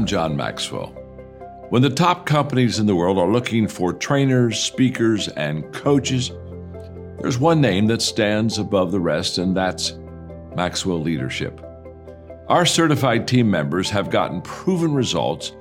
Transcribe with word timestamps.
I'm 0.00 0.06
John 0.06 0.34
Maxwell. 0.34 0.86
When 1.68 1.82
the 1.82 1.90
top 1.90 2.24
companies 2.24 2.78
in 2.78 2.86
the 2.86 2.96
world 2.96 3.18
are 3.18 3.30
looking 3.30 3.68
for 3.68 3.92
trainers, 3.92 4.58
speakers, 4.58 5.28
and 5.28 5.74
coaches, 5.74 6.32
there's 7.18 7.38
one 7.38 7.60
name 7.60 7.86
that 7.88 8.00
stands 8.00 8.56
above 8.56 8.92
the 8.92 8.98
rest, 8.98 9.36
and 9.36 9.54
that's 9.54 9.98
Maxwell 10.56 11.02
Leadership. 11.02 11.60
Our 12.48 12.64
certified 12.64 13.28
team 13.28 13.50
members 13.50 13.90
have 13.90 14.08
gotten 14.08 14.40
proven 14.40 14.94
results 14.94 15.52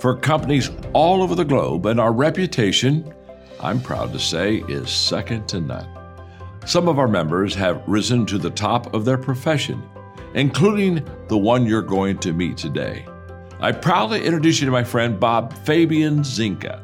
for 0.00 0.14
companies 0.14 0.70
all 0.92 1.22
over 1.22 1.34
the 1.34 1.46
globe, 1.46 1.86
and 1.86 1.98
our 1.98 2.12
reputation, 2.12 3.10
I'm 3.58 3.80
proud 3.80 4.12
to 4.12 4.18
say, 4.18 4.56
is 4.68 4.90
second 4.90 5.48
to 5.48 5.62
none. 5.62 5.88
Some 6.66 6.88
of 6.88 6.98
our 6.98 7.08
members 7.08 7.54
have 7.54 7.82
risen 7.86 8.26
to 8.26 8.36
the 8.36 8.50
top 8.50 8.92
of 8.92 9.06
their 9.06 9.16
profession, 9.16 9.82
including 10.34 11.08
the 11.28 11.38
one 11.38 11.64
you're 11.64 11.80
going 11.80 12.18
to 12.18 12.34
meet 12.34 12.58
today. 12.58 13.06
I 13.60 13.72
proudly 13.72 14.24
introduce 14.24 14.60
you 14.60 14.66
to 14.66 14.70
my 14.70 14.84
friend 14.84 15.18
Bob 15.18 15.52
Fabien 15.64 16.20
Zinga. 16.20 16.80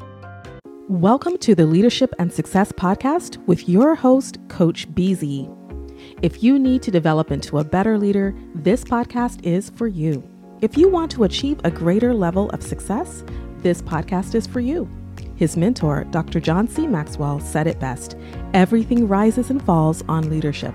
Welcome 0.88 1.38
to 1.38 1.54
the 1.54 1.66
Leadership 1.66 2.12
and 2.18 2.32
Success 2.32 2.72
Podcast 2.72 3.36
with 3.46 3.68
your 3.68 3.94
host, 3.94 4.38
Coach 4.48 4.92
BZ. 4.92 5.48
If 6.20 6.42
you 6.42 6.58
need 6.58 6.82
to 6.82 6.90
develop 6.90 7.30
into 7.30 7.60
a 7.60 7.64
better 7.64 7.96
leader, 7.96 8.34
this 8.56 8.82
podcast 8.82 9.44
is 9.44 9.70
for 9.70 9.86
you. 9.86 10.28
If 10.62 10.76
you 10.76 10.88
want 10.88 11.12
to 11.12 11.22
achieve 11.22 11.60
a 11.62 11.70
greater 11.70 12.12
level 12.12 12.50
of 12.50 12.60
success, 12.60 13.22
this 13.58 13.80
podcast 13.80 14.34
is 14.34 14.44
for 14.44 14.58
you. 14.58 14.90
His 15.36 15.56
mentor, 15.56 16.02
Dr. 16.10 16.40
John 16.40 16.66
C. 16.66 16.88
Maxwell, 16.88 17.38
said 17.38 17.68
it 17.68 17.78
best 17.78 18.16
everything 18.52 19.06
rises 19.06 19.48
and 19.48 19.64
falls 19.64 20.02
on 20.08 20.28
leadership. 20.28 20.74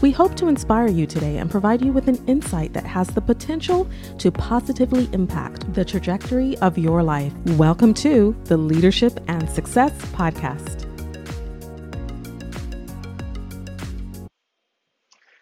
We 0.00 0.12
hope 0.12 0.36
to 0.36 0.46
inspire 0.46 0.86
you 0.86 1.06
today 1.06 1.38
and 1.38 1.50
provide 1.50 1.82
you 1.82 1.92
with 1.92 2.06
an 2.06 2.24
insight 2.28 2.72
that 2.72 2.86
has 2.86 3.08
the 3.08 3.20
potential 3.20 3.90
to 4.18 4.30
positively 4.30 5.08
impact 5.12 5.74
the 5.74 5.84
trajectory 5.84 6.56
of 6.58 6.78
your 6.78 7.02
life. 7.02 7.34
Welcome 7.56 7.94
to 7.94 8.36
the 8.44 8.56
Leadership 8.56 9.18
and 9.26 9.50
Success 9.50 9.90
Podcast. 10.12 10.84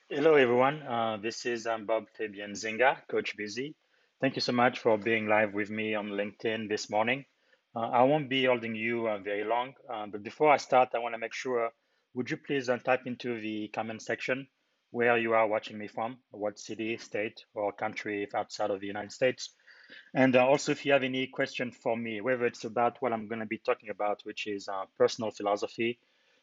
Hello, 0.08 0.36
everyone. 0.36 0.80
Uh, 0.84 1.18
this 1.20 1.44
is 1.44 1.66
um, 1.66 1.84
Bob 1.84 2.04
Fabien 2.18 2.52
Zinga, 2.52 2.96
Coach 3.10 3.36
BZ. 3.36 3.74
Thank 4.22 4.36
you 4.36 4.40
so 4.40 4.52
much 4.52 4.78
for 4.78 4.96
being 4.96 5.26
live 5.26 5.52
with 5.52 5.68
me 5.68 5.94
on 5.94 6.08
LinkedIn 6.08 6.70
this 6.70 6.88
morning. 6.88 7.26
Uh, 7.74 7.90
I 7.90 8.04
won't 8.04 8.30
be 8.30 8.46
holding 8.46 8.74
you 8.74 9.06
uh, 9.06 9.18
very 9.18 9.44
long, 9.44 9.74
uh, 9.92 10.06
but 10.06 10.22
before 10.22 10.50
I 10.50 10.56
start, 10.56 10.88
I 10.94 10.98
want 11.00 11.14
to 11.14 11.18
make 11.18 11.34
sure, 11.34 11.70
would 12.16 12.31
you 12.31 12.38
please 12.38 12.69
uh, 12.69 12.78
type 12.78 13.06
into 13.06 13.38
the 13.41 13.69
comment 13.69 14.00
section 14.00 14.49
where 14.91 15.19
you 15.19 15.34
are 15.34 15.47
watching 15.47 15.77
me 15.77 15.87
from, 15.87 16.16
what 16.31 16.59
city, 16.59 16.97
state, 16.97 17.44
or 17.54 17.72
country 17.72 18.22
if 18.22 18.34
outside 18.34 18.71
of 18.71 18.81
the 18.81 18.87
United 18.87 19.12
States. 19.12 19.50
And 20.15 20.34
uh, 20.34 20.47
also, 20.47 20.72
if 20.72 20.87
you 20.87 20.93
have 20.93 21.03
any 21.03 21.27
question 21.27 21.71
for 21.71 21.94
me, 21.94 22.22
whether 22.22 22.47
it's 22.47 22.65
about 22.65 22.97
what 23.00 23.12
I'm 23.12 23.28
going 23.28 23.41
to 23.41 23.47
be 23.47 23.59
talking 23.59 23.91
about, 23.91 24.22
which 24.25 24.47
is 24.47 24.66
uh, 24.66 24.87
personal 24.97 25.31
philosophy 25.31 25.99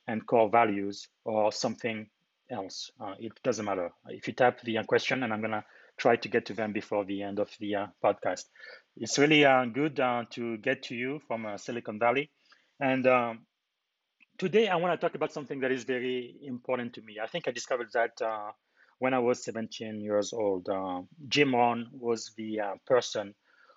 and 0.07 0.25
core 0.27 0.49
values, 0.49 1.07
or 1.25 1.51
something 1.51 2.07
else, 2.51 2.91
it 3.19 3.31
doesn't 3.43 3.65
matter. 3.65 3.89
If 4.09 4.27
you 4.27 4.33
type 4.33 4.61
the 4.61 4.77
question, 4.87 5.23
and 5.23 5.33
I'm 5.33 5.39
going 5.39 5.51
to 5.51 5.65
try 5.97 6.17
to 6.17 6.29
get 6.29 6.45
to 6.47 6.53
them 6.53 6.73
before 6.73 7.05
the 7.05 7.23
end 7.23 7.39
of 7.39 7.49
the 7.59 7.87
podcast. 8.03 8.45
It's 8.97 9.17
really 9.17 9.45
uh, 9.45 9.65
good 9.65 9.99
uh, 9.99 10.25
to 10.31 10.57
get 10.57 10.83
to 10.83 10.95
you 10.95 11.21
from 11.27 11.45
uh, 11.45 11.57
Silicon 11.57 11.99
Valley. 11.99 12.29
And 12.79 13.07
um, 13.07 13.45
today 14.37 14.67
I 14.67 14.75
want 14.77 14.99
to 14.99 15.05
talk 15.05 15.15
about 15.15 15.31
something 15.33 15.59
that 15.61 15.71
is 15.71 15.83
very 15.83 16.35
important 16.43 16.93
to 16.95 17.01
me. 17.01 17.17
I 17.21 17.27
think 17.27 17.47
I 17.47 17.51
discovered 17.51 17.89
that 17.93 18.21
uh, 18.21 18.51
when 18.99 19.13
I 19.13 19.19
was 19.19 19.43
17 19.43 20.01
years 20.01 20.33
old. 20.33 20.69
Uh, 20.69 21.01
Jim 21.27 21.55
Rohn 21.55 21.89
was 21.91 22.31
the 22.37 22.59
uh, 22.61 22.73
person 22.85 23.33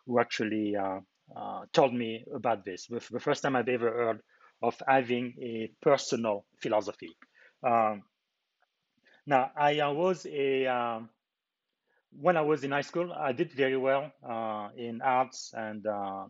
who 0.07 0.21
actually 0.21 0.77
told 1.73 1.93
me 1.93 2.25
about 2.35 2.65
this. 2.65 2.87
The 2.87 3.21
first 3.21 3.43
time 3.43 3.57
I've 3.57 3.69
ever 3.69 3.91
heard 3.91 4.21
of 4.63 4.81
having 4.87 5.35
a 5.43 5.71
personal 5.83 6.45
philosophy. 6.63 7.17
Um, 7.63 8.03
now, 9.27 9.51
I 9.57 9.89
was 9.89 10.27
a 10.27 10.67
um, 10.67 11.11
when 12.13 12.37
I 12.37 12.41
was 12.43 12.65
in 12.65 12.71
high 12.71 12.83
school, 12.83 13.13
I 13.13 13.33
did 13.33 13.53
very 13.53 13.77
well 13.77 14.11
uh, 14.27 14.69
in 14.77 15.03
arts 15.03 15.53
and 15.55 15.87
uh, 15.87 16.27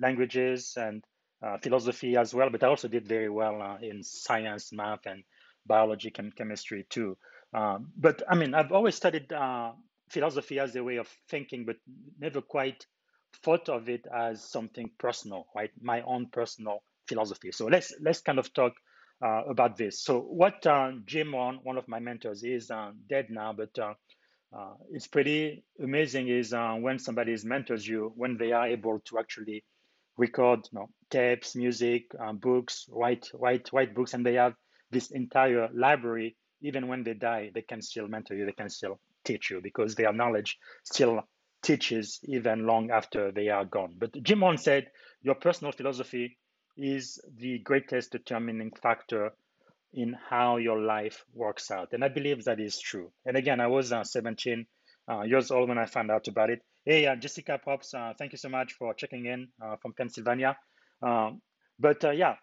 languages 0.00 0.74
and 0.76 1.02
uh, 1.42 1.58
philosophy 1.58 2.16
as 2.16 2.34
well, 2.34 2.50
but 2.50 2.62
I 2.62 2.68
also 2.68 2.88
did 2.88 3.06
very 3.06 3.28
well 3.28 3.60
uh, 3.62 3.78
in 3.82 4.02
science, 4.02 4.72
math, 4.72 5.06
and 5.06 5.24
biology 5.66 6.12
and 6.18 6.34
chemistry 6.34 6.86
too. 6.88 7.16
Um, 7.54 7.92
but 7.96 8.22
I 8.28 8.34
mean, 8.34 8.54
I've 8.54 8.72
always 8.72 8.94
studied 8.94 9.32
uh, 9.32 9.72
philosophy 10.10 10.58
as 10.58 10.74
a 10.76 10.82
way 10.84 10.96
of 10.96 11.08
thinking, 11.28 11.64
but 11.64 11.76
never 12.18 12.40
quite 12.40 12.86
thought 13.42 13.68
of 13.68 13.88
it 13.88 14.06
as 14.14 14.42
something 14.44 14.90
personal, 14.98 15.46
right? 15.54 15.70
My 15.80 16.02
own 16.02 16.28
personal 16.32 16.82
philosophy. 17.08 17.52
So 17.52 17.66
let's 17.66 17.92
let's 18.00 18.20
kind 18.20 18.38
of 18.38 18.52
talk 18.52 18.72
uh, 19.24 19.42
about 19.48 19.76
this. 19.76 20.02
So 20.02 20.20
what 20.20 20.64
Jim 21.06 21.34
Rohn, 21.34 21.60
one 21.62 21.76
of 21.78 21.88
my 21.88 21.98
mentors, 21.98 22.42
is 22.44 22.70
dead 23.08 23.26
now, 23.30 23.52
but 23.52 23.78
uh, 23.78 24.74
it's 24.90 25.06
pretty 25.06 25.64
amazing 25.82 26.28
is 26.28 26.52
uh, 26.52 26.74
when 26.74 26.98
somebody 26.98 27.34
mentors 27.44 27.86
you 27.86 28.12
when 28.16 28.36
they 28.36 28.52
are 28.52 28.66
able 28.66 29.00
to 29.06 29.18
actually 29.18 29.64
record 30.16 30.60
you 30.72 30.78
know, 30.78 30.88
tapes 31.10 31.54
music 31.56 32.04
um, 32.18 32.38
books 32.38 32.86
write 32.90 33.30
write 33.34 33.70
write 33.72 33.94
books 33.94 34.14
and 34.14 34.24
they 34.24 34.34
have 34.34 34.54
this 34.90 35.10
entire 35.10 35.68
library 35.74 36.36
even 36.60 36.88
when 36.88 37.02
they 37.02 37.14
die 37.14 37.50
they 37.54 37.62
can 37.62 37.80
still 37.80 38.08
mentor 38.08 38.34
you 38.34 38.46
they 38.46 38.52
can 38.52 38.68
still 38.68 38.98
teach 39.24 39.50
you 39.50 39.60
because 39.62 39.94
their 39.94 40.12
knowledge 40.12 40.58
still 40.82 41.22
teaches 41.62 42.18
even 42.24 42.66
long 42.66 42.90
after 42.90 43.30
they 43.32 43.48
are 43.48 43.64
gone 43.64 43.94
but 43.98 44.10
jim 44.22 44.42
rohn 44.42 44.58
said 44.58 44.88
your 45.22 45.36
personal 45.36 45.72
philosophy 45.72 46.36
is 46.76 47.20
the 47.36 47.58
greatest 47.60 48.12
determining 48.12 48.70
factor 48.82 49.32
in 49.92 50.16
how 50.28 50.56
your 50.56 50.80
life 50.80 51.24
works 51.34 51.70
out. 51.70 51.92
And 51.92 52.04
I 52.04 52.08
believe 52.08 52.44
that 52.44 52.60
is 52.60 52.80
true. 52.80 53.10
And 53.26 53.36
again, 53.36 53.60
I 53.60 53.66
was 53.66 53.92
uh, 53.92 54.04
17 54.04 54.66
uh, 55.08 55.22
years 55.22 55.50
old 55.50 55.68
when 55.68 55.78
I 55.78 55.86
found 55.86 56.10
out 56.10 56.28
about 56.28 56.50
it. 56.50 56.62
Hey, 56.84 57.06
uh, 57.06 57.14
Jessica 57.14 57.60
Pops, 57.64 57.94
uh, 57.94 58.12
thank 58.18 58.32
you 58.32 58.38
so 58.38 58.48
much 58.48 58.72
for 58.72 58.92
checking 58.94 59.26
in 59.26 59.48
uh, 59.64 59.76
from 59.76 59.92
Pennsylvania. 59.92 60.56
Um, 61.00 61.40
but 61.78 62.04
uh, 62.04 62.10
yeah, 62.10 62.34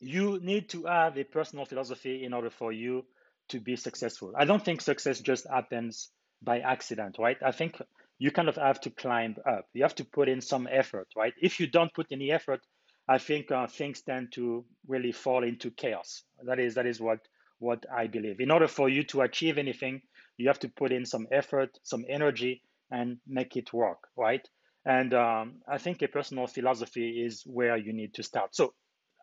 you 0.00 0.40
need 0.42 0.70
to 0.70 0.84
have 0.84 1.18
a 1.18 1.24
personal 1.24 1.66
philosophy 1.66 2.24
in 2.24 2.32
order 2.32 2.48
for 2.48 2.72
you 2.72 3.04
to 3.50 3.60
be 3.60 3.76
successful. 3.76 4.32
I 4.34 4.46
don't 4.46 4.64
think 4.64 4.80
success 4.80 5.20
just 5.20 5.46
happens 5.46 6.10
by 6.42 6.60
accident, 6.60 7.16
right? 7.18 7.36
I 7.44 7.52
think 7.52 7.76
you 8.18 8.30
kind 8.30 8.48
of 8.48 8.56
have 8.56 8.80
to 8.82 8.90
climb 8.90 9.36
up. 9.46 9.66
You 9.74 9.82
have 9.82 9.94
to 9.96 10.06
put 10.06 10.30
in 10.30 10.40
some 10.40 10.66
effort, 10.70 11.08
right? 11.14 11.34
If 11.42 11.60
you 11.60 11.66
don't 11.66 11.92
put 11.92 12.06
any 12.10 12.30
effort, 12.32 12.60
I 13.08 13.18
think 13.18 13.50
uh, 13.50 13.66
things 13.66 14.00
tend 14.00 14.32
to 14.32 14.64
really 14.88 15.12
fall 15.12 15.44
into 15.44 15.70
chaos. 15.70 16.22
That 16.46 16.58
is 16.60 16.74
that 16.76 16.86
is 16.86 16.98
what 16.98 17.18
what 17.58 17.84
I 17.94 18.06
believe. 18.06 18.40
In 18.40 18.50
order 18.50 18.68
for 18.68 18.88
you 18.88 19.02
to 19.04 19.20
achieve 19.20 19.58
anything, 19.58 20.00
you 20.38 20.48
have 20.48 20.60
to 20.60 20.68
put 20.70 20.92
in 20.92 21.04
some 21.04 21.26
effort, 21.30 21.78
some 21.82 22.06
energy, 22.08 22.62
and 22.90 23.18
make 23.26 23.56
it 23.56 23.72
work, 23.72 24.08
right? 24.16 24.46
And 24.84 25.12
um, 25.14 25.60
I 25.68 25.78
think 25.78 26.02
a 26.02 26.08
personal 26.08 26.46
philosophy 26.46 27.22
is 27.24 27.42
where 27.46 27.76
you 27.76 27.92
need 27.92 28.14
to 28.14 28.22
start. 28.22 28.54
So 28.54 28.74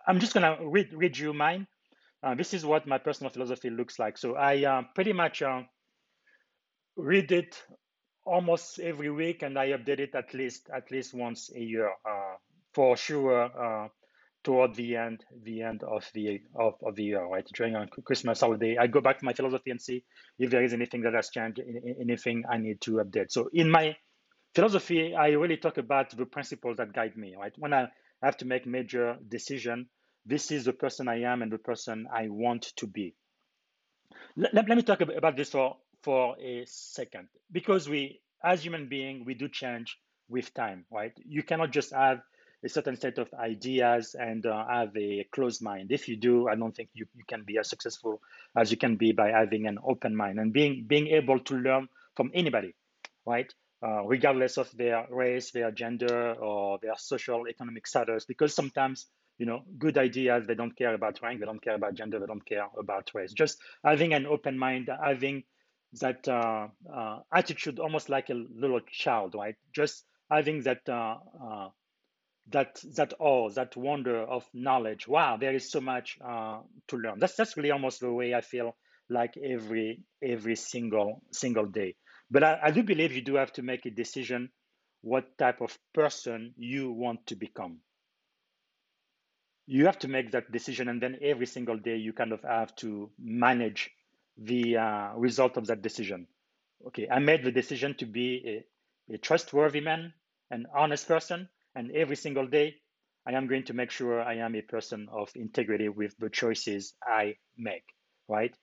I'm 0.07 0.19
just 0.19 0.33
gonna 0.33 0.57
read 0.61 0.93
read 0.93 1.17
you 1.17 1.33
mine. 1.33 1.67
Uh, 2.23 2.35
this 2.35 2.53
is 2.53 2.65
what 2.65 2.87
my 2.87 2.97
personal 2.97 3.31
philosophy 3.31 3.69
looks 3.69 3.99
like. 3.99 4.17
So 4.17 4.35
I 4.35 4.63
uh, 4.65 4.83
pretty 4.95 5.13
much 5.13 5.41
uh, 5.41 5.63
read 6.95 7.31
it 7.31 7.61
almost 8.25 8.79
every 8.79 9.09
week, 9.11 9.41
and 9.43 9.57
I 9.57 9.69
update 9.69 9.99
it 9.99 10.15
at 10.15 10.33
least 10.33 10.69
at 10.75 10.91
least 10.91 11.13
once 11.13 11.49
a 11.55 11.59
year. 11.59 11.89
Uh, 12.07 12.35
for 12.73 12.95
sure 12.97 13.43
uh, 13.45 13.87
toward 14.47 14.73
the 14.75 14.95
end 14.95 15.25
the 15.43 15.61
end 15.61 15.83
of 15.83 16.09
the 16.13 16.41
of, 16.55 16.75
of 16.81 16.95
the 16.95 17.03
year 17.03 17.25
right? 17.25 17.45
During 17.53 17.75
a 17.75 17.85
christmas 18.05 18.39
holiday 18.39 18.77
i 18.77 18.87
go 18.87 19.01
back 19.01 19.19
to 19.19 19.25
my 19.25 19.33
philosophy 19.33 19.71
and 19.71 19.81
see 19.81 20.05
if 20.39 20.49
there 20.49 20.63
is 20.63 20.71
anything 20.71 21.01
that 21.01 21.13
has 21.13 21.29
changed 21.29 21.59
anything 21.99 22.45
i 22.49 22.57
need 22.57 22.79
to 22.81 22.91
update. 23.03 23.29
So 23.29 23.49
in 23.51 23.69
my 23.69 23.97
philosophy 24.55 25.13
i 25.13 25.27
really 25.31 25.57
talk 25.57 25.77
about 25.77 26.15
the 26.15 26.25
principles 26.25 26.77
that 26.77 26.93
guide 26.93 27.17
me 27.17 27.35
right? 27.37 27.51
When 27.57 27.73
i 27.73 27.89
have 28.23 28.37
to 28.37 28.45
make 28.45 28.65
major 28.65 29.17
decision 29.27 29.89
this 30.25 30.49
is 30.49 30.63
the 30.63 30.73
person 30.73 31.09
i 31.09 31.19
am 31.31 31.41
and 31.41 31.51
the 31.51 31.57
person 31.57 32.07
i 32.13 32.29
want 32.29 32.71
to 32.77 32.87
be. 32.87 33.15
Let, 34.37 34.53
let, 34.53 34.69
let 34.69 34.77
me 34.77 34.83
talk 34.83 35.01
about 35.01 35.35
this 35.35 35.49
for 35.49 35.75
for 36.03 36.37
a 36.39 36.63
second 36.67 37.27
because 37.51 37.89
we 37.89 38.21
as 38.41 38.63
human 38.63 38.87
being 38.87 39.25
we 39.25 39.33
do 39.33 39.49
change 39.49 39.97
with 40.29 40.53
time 40.53 40.85
right? 40.89 41.11
You 41.25 41.43
cannot 41.43 41.71
just 41.71 41.91
have 41.91 42.21
a 42.63 42.69
certain 42.69 42.95
set 42.95 43.17
of 43.17 43.31
ideas 43.33 44.15
and 44.19 44.45
uh, 44.45 44.65
have 44.67 44.95
a 44.97 45.27
closed 45.31 45.61
mind. 45.61 45.91
If 45.91 46.07
you 46.07 46.15
do, 46.15 46.47
I 46.47 46.55
don't 46.55 46.75
think 46.75 46.89
you, 46.93 47.05
you 47.15 47.23
can 47.27 47.43
be 47.43 47.57
as 47.57 47.69
successful 47.69 48.21
as 48.55 48.71
you 48.71 48.77
can 48.77 48.95
be 48.95 49.11
by 49.11 49.29
having 49.29 49.67
an 49.67 49.77
open 49.83 50.15
mind 50.15 50.39
and 50.39 50.51
being 50.51 50.85
being 50.87 51.07
able 51.07 51.39
to 51.39 51.55
learn 51.55 51.87
from 52.15 52.31
anybody, 52.33 52.73
right? 53.25 53.53
Uh, 53.83 54.03
regardless 54.05 54.57
of 54.57 54.71
their 54.75 55.05
race, 55.11 55.51
their 55.51 55.69
gender, 55.71 56.33
or 56.33 56.79
their 56.81 56.95
social 56.97 57.47
economic 57.47 57.85
status, 57.85 58.25
because 58.25 58.55
sometimes 58.55 59.05
you 59.37 59.45
know 59.45 59.61
good 59.77 59.99
ideas 59.99 60.47
they 60.47 60.55
don't 60.55 60.75
care 60.75 60.95
about 60.95 61.21
rank, 61.21 61.39
they 61.39 61.45
don't 61.45 61.61
care 61.61 61.75
about 61.75 61.93
gender, 61.93 62.19
they 62.19 62.25
don't 62.25 62.45
care 62.45 62.67
about 62.79 63.11
race. 63.13 63.33
Just 63.33 63.59
having 63.85 64.13
an 64.13 64.25
open 64.25 64.57
mind, 64.57 64.89
having 65.03 65.43
that 66.01 66.27
uh, 66.27 66.67
uh 66.91 67.19
attitude 67.31 67.79
almost 67.79 68.09
like 68.09 68.29
a 68.31 68.33
little 68.33 68.81
child, 68.91 69.35
right? 69.35 69.55
Just 69.75 70.05
having 70.31 70.63
that 70.63 70.81
uh, 70.89 71.17
uh, 71.41 71.67
that 72.49 72.81
that 72.95 73.13
awe, 73.19 73.49
that 73.51 73.75
wonder 73.75 74.21
of 74.21 74.47
knowledge. 74.53 75.07
Wow, 75.07 75.37
there 75.37 75.53
is 75.55 75.69
so 75.69 75.81
much 75.81 76.17
uh, 76.23 76.59
to 76.87 76.97
learn. 76.97 77.19
That's 77.19 77.35
that's 77.35 77.57
really 77.57 77.71
almost 77.71 77.99
the 77.99 78.11
way 78.11 78.33
I 78.33 78.41
feel 78.41 78.75
like 79.09 79.35
every 79.37 80.01
every 80.21 80.55
single 80.55 81.21
single 81.31 81.65
day. 81.65 81.95
But 82.31 82.43
I, 82.43 82.59
I 82.63 82.71
do 82.71 82.83
believe 82.83 83.13
you 83.13 83.21
do 83.21 83.35
have 83.35 83.53
to 83.53 83.61
make 83.61 83.85
a 83.85 83.91
decision 83.91 84.49
what 85.01 85.37
type 85.37 85.61
of 85.61 85.77
person 85.93 86.53
you 86.57 86.91
want 86.91 87.27
to 87.27 87.35
become. 87.35 87.79
You 89.65 89.85
have 89.85 89.99
to 89.99 90.07
make 90.07 90.31
that 90.31 90.51
decision, 90.51 90.87
and 90.87 91.01
then 91.01 91.17
every 91.21 91.45
single 91.45 91.77
day 91.77 91.97
you 91.97 92.13
kind 92.13 92.31
of 92.31 92.41
have 92.43 92.75
to 92.77 93.11
manage 93.19 93.91
the 94.37 94.77
uh, 94.77 95.13
result 95.15 95.57
of 95.57 95.67
that 95.67 95.81
decision. 95.81 96.27
Okay, 96.87 97.07
I 97.09 97.19
made 97.19 97.43
the 97.43 97.51
decision 97.51 97.95
to 97.95 98.05
be 98.05 98.65
a, 99.09 99.13
a 99.15 99.17
trustworthy 99.17 99.81
man, 99.81 100.13
an 100.51 100.67
honest 100.73 101.07
person, 101.07 101.49
and 101.77 101.91
every 101.91 102.15
single 102.15 102.47
day 102.47 102.75
I 103.27 103.33
am 103.33 103.47
going 103.47 103.65
to 103.65 103.73
make 103.73 103.91
sure 103.91 104.21
I 104.21 104.35
am 104.35 104.55
a 104.55 104.61
person 104.61 105.07
of 105.11 105.29
integrity 105.35 105.89
with 105.89 106.15
the 106.17 106.29
choices 106.29 106.95
I 107.03 107.35
make, 107.57 107.83
right? 108.27 108.55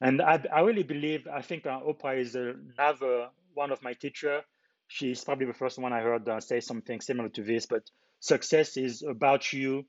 And 0.00 0.20
I, 0.20 0.42
I 0.52 0.60
really 0.60 0.82
believe, 0.82 1.26
I 1.26 1.42
think 1.42 1.66
uh, 1.66 1.80
Oprah 1.80 2.20
is 2.20 2.34
another 2.34 3.28
one 3.54 3.70
of 3.70 3.82
my 3.82 3.94
teacher. 3.94 4.42
She's 4.88 5.24
probably 5.24 5.46
the 5.46 5.54
first 5.54 5.78
one 5.78 5.92
I 5.92 6.00
heard 6.00 6.28
uh, 6.28 6.40
say 6.40 6.60
something 6.60 7.00
similar 7.00 7.30
to 7.30 7.42
this, 7.42 7.66
but 7.66 7.84
success 8.18 8.76
is 8.76 9.02
about 9.02 9.52
you 9.52 9.86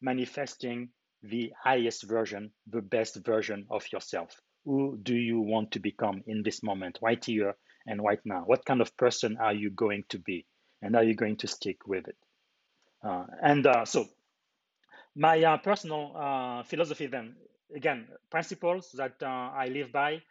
manifesting 0.00 0.90
the 1.22 1.52
highest 1.62 2.04
version, 2.04 2.52
the 2.68 2.82
best 2.82 3.16
version 3.24 3.66
of 3.70 3.84
yourself. 3.92 4.40
Who 4.64 4.98
do 5.02 5.14
you 5.16 5.40
want 5.40 5.72
to 5.72 5.80
become 5.80 6.22
in 6.26 6.42
this 6.42 6.62
moment, 6.62 6.98
right 7.02 7.22
here 7.22 7.54
and 7.86 8.02
right 8.02 8.20
now? 8.24 8.44
What 8.46 8.64
kind 8.64 8.80
of 8.80 8.96
person 8.96 9.36
are 9.38 9.54
you 9.54 9.70
going 9.70 10.04
to 10.10 10.18
be? 10.18 10.46
And 10.84 10.94
are 10.96 11.02
you 11.02 11.14
going 11.14 11.36
to 11.36 11.46
stick 11.46 11.86
with 11.86 12.08
it? 12.08 12.16
Uh, 13.02 13.24
and 13.42 13.66
uh, 13.66 13.86
so, 13.86 14.06
my 15.16 15.42
uh, 15.42 15.56
personal 15.56 16.12
uh, 16.14 16.62
philosophy 16.64 17.06
then 17.06 17.36
again, 17.74 18.06
principles 18.30 18.90
that 18.92 19.14
uh, 19.22 19.26
I 19.26 19.68
live 19.68 19.90
by. 19.92 20.22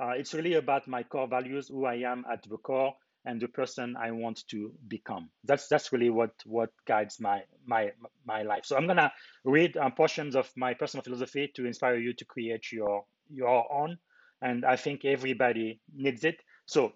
Uh, 0.00 0.10
it's 0.10 0.34
really 0.34 0.54
about 0.54 0.88
my 0.88 1.04
core 1.04 1.28
values, 1.28 1.68
who 1.68 1.84
I 1.84 1.94
am 1.96 2.24
at 2.30 2.42
the 2.42 2.56
core, 2.56 2.94
and 3.24 3.40
the 3.40 3.46
person 3.48 3.96
I 3.96 4.10
want 4.10 4.42
to 4.48 4.72
become. 4.88 5.30
That's 5.44 5.68
that's 5.68 5.92
really 5.92 6.10
what 6.10 6.32
what 6.44 6.70
guides 6.86 7.20
my 7.20 7.42
my 7.64 7.92
my 8.26 8.42
life. 8.42 8.64
So 8.64 8.76
I'm 8.76 8.88
gonna 8.88 9.12
read 9.44 9.76
portions 9.96 10.34
of 10.34 10.50
my 10.56 10.74
personal 10.74 11.04
philosophy 11.04 11.52
to 11.54 11.66
inspire 11.66 11.96
you 11.98 12.14
to 12.14 12.24
create 12.24 12.72
your 12.72 13.04
your 13.32 13.72
own, 13.72 13.98
and 14.42 14.64
I 14.64 14.76
think 14.76 15.04
everybody 15.04 15.80
needs 15.94 16.24
it. 16.24 16.42
So 16.66 16.92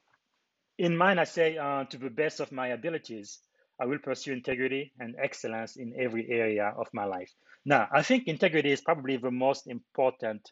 in 0.79 0.97
mine, 0.97 1.19
I 1.19 1.25
say 1.25 1.57
uh, 1.57 1.85
to 1.85 1.99
the 1.99 2.11
best 2.11 2.41
of 2.41 2.53
my 2.53 2.69
abilities, 2.69 3.41
I 3.81 3.87
will 3.87 3.99
pursue 3.99 4.33
integrity 4.33 4.93
and 4.99 5.17
excellence 5.23 5.77
in 5.77 5.95
every 5.99 6.29
area 6.31 6.73
of 6.77 6.89
my 6.93 7.05
life. 7.05 7.31
Now, 7.65 7.89
I 7.93 8.03
think 8.03 8.27
integrity 8.27 8.71
is 8.71 8.81
probably 8.81 9.17
the 9.17 9.31
most 9.31 9.67
important 9.67 10.51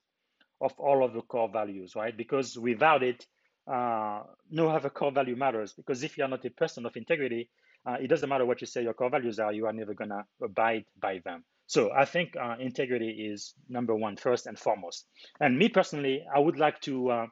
of 0.61 0.73
all 0.79 1.05
of 1.05 1.13
the 1.13 1.23
core 1.23 1.49
values, 1.49 1.95
right? 1.95 2.17
Because 2.17 2.57
without 2.57 3.03
it, 3.03 3.27
uh, 3.71 4.23
no 4.51 4.69
other 4.69 4.91
core 4.91 5.13
value 5.13 5.37
matters. 5.37 5.73
Because 5.73 6.03
if 6.03 6.17
you 6.17 6.25
are 6.25 6.29
not 6.29 6.45
a 6.45 6.51
person 6.51 6.87
of 6.87 6.97
integrity, 6.97 7.51
uh, 7.87 7.97
it 8.01 8.09
doesn't 8.09 8.29
matter 8.29 8.47
what 8.47 8.61
you 8.61 8.67
say 8.67 8.83
your 8.83 8.95
core 8.95 9.11
values 9.11 9.39
are, 9.39 9.53
you 9.53 9.67
are 9.67 9.73
never 9.73 9.95
going 9.95 10.11
to 10.11 10.25
abide 10.43 10.85
by 11.01 11.21
them. 11.25 11.45
So 11.67 11.91
I 11.93 12.05
think 12.05 12.35
uh, 12.37 12.57
integrity 12.61 13.11
is 13.33 13.55
number 13.69 13.95
one, 13.95 14.17
first 14.17 14.47
and 14.47 14.59
foremost. 14.59 15.07
And 15.41 15.59
me 15.59 15.69
personally, 15.69 16.25
I 16.35 16.39
would 16.39 16.59
like 16.59 16.81
to 16.83 17.11
uh, 17.11 17.27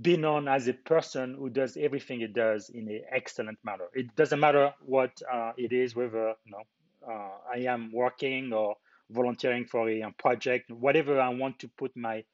be 0.00 0.16
known 0.16 0.48
as 0.48 0.68
a 0.68 0.74
person 0.74 1.34
who 1.38 1.50
does 1.50 1.76
everything 1.76 2.20
it 2.20 2.34
does 2.34 2.68
in 2.70 2.88
an 2.88 3.02
excellent 3.12 3.58
manner. 3.64 3.86
It 3.94 4.14
doesn't 4.16 4.40
matter 4.40 4.74
what 4.84 5.12
uh, 5.32 5.52
it 5.56 5.72
is, 5.72 5.96
whether 5.96 6.34
you 6.44 6.52
know 6.52 6.62
uh, 7.10 7.30
I 7.54 7.58
am 7.60 7.92
working 7.92 8.52
or 8.52 8.76
volunteering 9.10 9.66
for 9.66 9.88
a 9.88 10.12
project, 10.18 10.70
whatever 10.70 11.20
I 11.20 11.30
want 11.30 11.60
to 11.60 11.68
put 11.78 11.96
my 11.96 12.24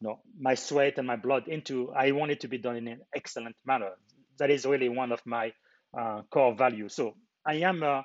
you 0.00 0.08
know, 0.08 0.20
my 0.38 0.54
sweat 0.54 0.98
and 0.98 1.06
my 1.06 1.16
blood 1.16 1.48
into, 1.48 1.92
I 1.92 2.12
want 2.12 2.32
it 2.32 2.40
to 2.40 2.48
be 2.48 2.58
done 2.58 2.76
in 2.76 2.88
an 2.88 3.00
excellent 3.14 3.56
manner. 3.64 3.90
That 4.38 4.50
is 4.50 4.66
really 4.66 4.88
one 4.88 5.12
of 5.12 5.24
my 5.24 5.52
uh, 5.96 6.22
core 6.30 6.54
values. 6.54 6.94
So 6.94 7.14
I 7.46 7.54
am 7.56 7.82
uh, 7.82 8.02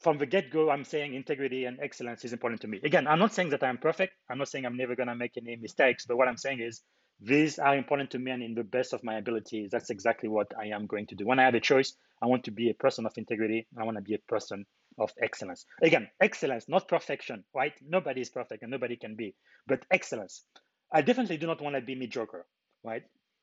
from 0.00 0.18
the 0.18 0.26
get-go, 0.26 0.70
I'm 0.70 0.84
saying 0.84 1.14
integrity 1.14 1.66
and 1.66 1.78
excellence 1.80 2.24
is 2.24 2.32
important 2.32 2.62
to 2.62 2.68
me. 2.68 2.80
Again, 2.84 3.06
I'm 3.06 3.18
not 3.18 3.34
saying 3.34 3.50
that 3.50 3.62
I'm 3.62 3.78
perfect. 3.78 4.14
I'm 4.30 4.38
not 4.38 4.48
saying 4.48 4.64
I'm 4.64 4.76
never 4.76 4.96
gonna 4.96 5.14
make 5.14 5.32
any 5.36 5.56
mistakes. 5.56 6.06
But 6.06 6.16
what 6.16 6.28
I'm 6.28 6.38
saying 6.38 6.60
is 6.60 6.82
these 7.20 7.58
are 7.58 7.76
important 7.76 8.10
to 8.10 8.18
me 8.18 8.30
and 8.30 8.42
in 8.42 8.54
the 8.54 8.64
best 8.64 8.92
of 8.92 9.04
my 9.04 9.18
abilities 9.18 9.70
that's 9.70 9.90
exactly 9.90 10.28
what 10.28 10.52
i 10.58 10.66
am 10.66 10.86
going 10.86 11.06
to 11.06 11.14
do. 11.14 11.26
When 11.26 11.38
i 11.38 11.44
have 11.44 11.54
a 11.54 11.60
choice 11.60 11.94
i 12.22 12.26
want 12.26 12.44
to 12.44 12.50
be 12.50 12.70
a 12.70 12.74
person 12.74 13.06
of 13.06 13.12
integrity 13.16 13.66
i 13.78 13.84
want 13.84 13.96
to 13.96 14.02
be 14.02 14.14
a 14.14 14.18
person 14.28 14.64
of 14.98 15.12
excellence. 15.22 15.66
Again 15.82 16.08
excellence 16.20 16.68
not 16.68 16.88
perfection 16.88 17.44
right? 17.54 17.72
Nobody 17.86 18.20
is 18.20 18.30
perfect 18.30 18.62
and 18.62 18.70
nobody 18.70 18.96
can 18.96 19.16
be 19.16 19.34
but 19.66 19.84
excellence. 19.90 20.44
I 20.92 21.02
definitely 21.02 21.36
do 21.36 21.46
not 21.46 21.60
want 21.60 21.76
to 21.76 21.82
be 21.82 21.94
mediocre 21.94 22.46
right? 22.84 23.02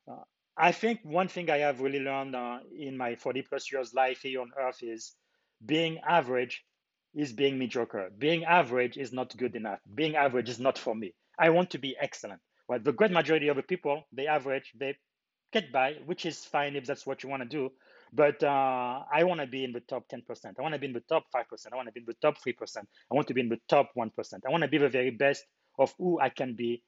Uh, 0.09 0.23
i 0.57 0.71
think 0.71 0.99
one 1.03 1.27
thing 1.27 1.49
i 1.51 1.57
have 1.57 1.81
really 1.81 1.99
learned 1.99 2.35
uh, 2.35 2.59
in 2.77 2.97
my 2.97 3.15
40 3.15 3.43
plus 3.43 3.71
years 3.71 3.93
life 3.93 4.21
here 4.21 4.41
on 4.41 4.51
earth 4.59 4.81
is 4.81 5.15
being 5.65 5.99
average 6.07 6.63
is 7.15 7.33
being 7.33 7.57
mediocre. 7.57 8.09
Being 8.15 8.45
average 8.45 8.97
is 8.97 9.11
not 9.11 9.35
good 9.35 9.55
enough. 9.55 9.79
Being 9.95 10.15
average 10.15 10.49
is 10.49 10.59
not 10.59 10.77
for 10.77 10.93
me. 10.93 11.13
I 11.39 11.49
want 11.49 11.71
to 11.71 11.79
be 11.79 11.95
excellent 11.99 12.41
well, 12.67 12.79
the 12.81 12.91
great 12.93 13.11
majority 13.11 13.47
of 13.47 13.57
the 13.57 13.63
people, 13.63 14.03
they 14.11 14.27
average, 14.27 14.73
they 14.79 14.95
get 15.53 15.71
by, 15.71 15.93
which 16.05 16.25
is 16.25 16.43
fine 16.45 16.75
if 16.75 16.85
that's 16.85 17.05
what 17.05 17.23
you 17.23 17.29
want 17.29 17.43
to 17.43 17.49
do. 17.49 17.71
But 18.13 18.41
uh, 18.43 19.03
I 19.13 19.23
want 19.23 19.41
to 19.41 19.47
be 19.47 19.63
in 19.63 19.73
the 19.73 19.81
top 19.81 20.05
10%. 20.09 20.21
I 20.57 20.61
want 20.61 20.73
to 20.73 20.79
be 20.79 20.87
in 20.87 20.93
the 20.93 21.01
top 21.01 21.25
5%. 21.35 21.41
I 21.71 21.75
want 21.75 21.87
to 21.87 21.91
be 21.91 21.99
in 21.99 22.05
the 22.05 22.15
top 22.21 22.37
3%. 22.45 22.77
I 22.77 23.15
want 23.15 23.27
to 23.27 23.33
be 23.33 23.41
in 23.41 23.49
the 23.49 23.59
top 23.67 23.91
1%. 23.97 24.11
I 24.45 24.49
want 24.49 24.63
to 24.63 24.69
be 24.69 24.77
the 24.77 24.89
very 24.89 25.11
best 25.11 25.43
of 25.77 25.93
who 25.97 26.19
I 26.19 26.29
can 26.29 26.55
be, 26.55 26.83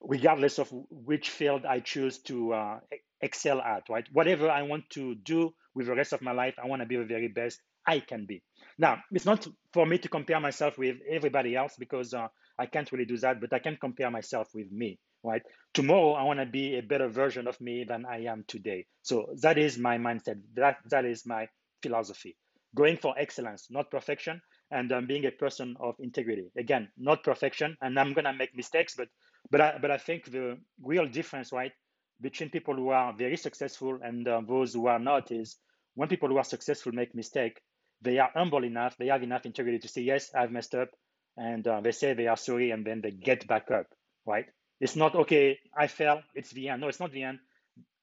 regardless 0.00 0.58
of 0.58 0.68
which 0.90 1.30
field 1.30 1.64
I 1.64 1.80
choose 1.80 2.18
to 2.22 2.52
uh, 2.52 2.80
excel 3.20 3.60
at, 3.60 3.88
right? 3.88 4.06
Whatever 4.12 4.50
I 4.50 4.62
want 4.62 4.90
to 4.90 5.14
do 5.14 5.54
with 5.74 5.86
the 5.86 5.94
rest 5.94 6.12
of 6.12 6.22
my 6.22 6.32
life, 6.32 6.54
I 6.62 6.66
want 6.66 6.82
to 6.82 6.86
be 6.86 6.96
the 6.96 7.04
very 7.04 7.28
best 7.28 7.60
I 7.86 8.00
can 8.00 8.26
be. 8.26 8.42
Now, 8.78 8.98
it's 9.12 9.24
not 9.24 9.46
for 9.72 9.86
me 9.86 9.98
to 9.98 10.08
compare 10.08 10.40
myself 10.40 10.78
with 10.78 10.96
everybody 11.08 11.56
else 11.56 11.74
because 11.78 12.14
uh, 12.14 12.28
I 12.58 12.66
can't 12.66 12.90
really 12.92 13.04
do 13.04 13.16
that, 13.18 13.40
but 13.40 13.52
I 13.52 13.58
can 13.58 13.76
compare 13.80 14.10
myself 14.10 14.48
with 14.54 14.70
me, 14.70 14.98
right? 15.22 15.42
Tomorrow, 15.74 16.12
I 16.12 16.22
want 16.24 16.40
to 16.40 16.46
be 16.46 16.76
a 16.78 16.82
better 16.82 17.08
version 17.08 17.46
of 17.48 17.60
me 17.60 17.84
than 17.84 18.06
I 18.06 18.24
am 18.24 18.44
today. 18.48 18.86
So 19.02 19.28
that 19.42 19.58
is 19.58 19.78
my 19.78 19.98
mindset. 19.98 20.40
That 20.54 20.78
that 20.90 21.04
is 21.04 21.26
my 21.26 21.48
philosophy. 21.82 22.36
Going 22.74 22.96
for 22.96 23.14
excellence, 23.18 23.68
not 23.70 23.90
perfection, 23.90 24.40
and 24.70 24.92
um, 24.92 25.06
being 25.06 25.26
a 25.26 25.30
person 25.30 25.76
of 25.80 25.94
integrity. 26.00 26.50
Again, 26.56 26.88
not 26.96 27.22
perfection, 27.24 27.76
and 27.80 27.98
I'm 27.98 28.12
gonna 28.12 28.32
make 28.32 28.56
mistakes, 28.56 28.94
but 28.96 29.08
but 29.50 29.60
I 29.60 29.78
but 29.80 29.90
I 29.90 29.98
think 29.98 30.30
the 30.30 30.58
real 30.82 31.06
difference, 31.06 31.52
right, 31.52 31.72
between 32.20 32.50
people 32.50 32.74
who 32.74 32.90
are 32.90 33.12
very 33.12 33.36
successful 33.36 33.98
and 34.02 34.26
uh, 34.28 34.40
those 34.46 34.74
who 34.74 34.86
are 34.86 34.98
not 34.98 35.30
is 35.32 35.56
when 35.94 36.08
people 36.08 36.28
who 36.28 36.38
are 36.38 36.44
successful 36.44 36.92
make 36.92 37.14
mistake, 37.14 37.60
they 38.02 38.18
are 38.18 38.30
humble 38.34 38.64
enough, 38.64 38.96
they 38.98 39.06
have 39.06 39.22
enough 39.22 39.46
integrity 39.46 39.78
to 39.78 39.88
say, 39.88 40.02
yes, 40.02 40.30
I've 40.34 40.50
messed 40.50 40.74
up, 40.74 40.90
and 41.36 41.66
uh, 41.66 41.80
they 41.80 41.92
say 41.92 42.14
they 42.14 42.26
are 42.26 42.36
sorry 42.36 42.70
and 42.70 42.86
then 42.86 43.00
they 43.00 43.10
get 43.10 43.46
back 43.46 43.70
up, 43.70 43.86
right? 44.26 44.46
It's 44.80 44.96
not, 44.96 45.14
okay, 45.14 45.58
I 45.76 45.86
fell, 45.86 46.22
it's 46.34 46.50
the 46.50 46.68
end. 46.68 46.80
No, 46.80 46.88
it's 46.88 47.00
not 47.00 47.12
the 47.12 47.22
end. 47.22 47.38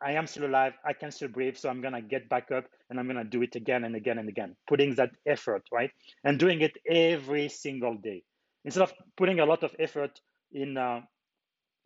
I 0.01 0.13
am 0.13 0.25
still 0.25 0.47
alive, 0.47 0.73
I 0.83 0.93
can 0.93 1.11
still 1.11 1.27
breathe, 1.27 1.55
so 1.57 1.69
I'm 1.69 1.81
gonna 1.81 2.01
get 2.01 2.27
back 2.27 2.51
up 2.51 2.65
and 2.89 2.99
I'm 2.99 3.07
gonna 3.07 3.23
do 3.23 3.43
it 3.43 3.55
again 3.55 3.83
and 3.83 3.95
again 3.95 4.17
and 4.17 4.27
again, 4.27 4.55
putting 4.67 4.95
that 4.95 5.11
effort, 5.25 5.63
right? 5.71 5.91
And 6.23 6.39
doing 6.39 6.61
it 6.61 6.75
every 6.89 7.49
single 7.49 7.95
day. 7.95 8.23
Instead 8.65 8.83
of 8.83 8.93
putting 9.15 9.39
a 9.39 9.45
lot 9.45 9.63
of 9.63 9.75
effort 9.79 10.19
in 10.51 10.77
uh, 10.77 11.01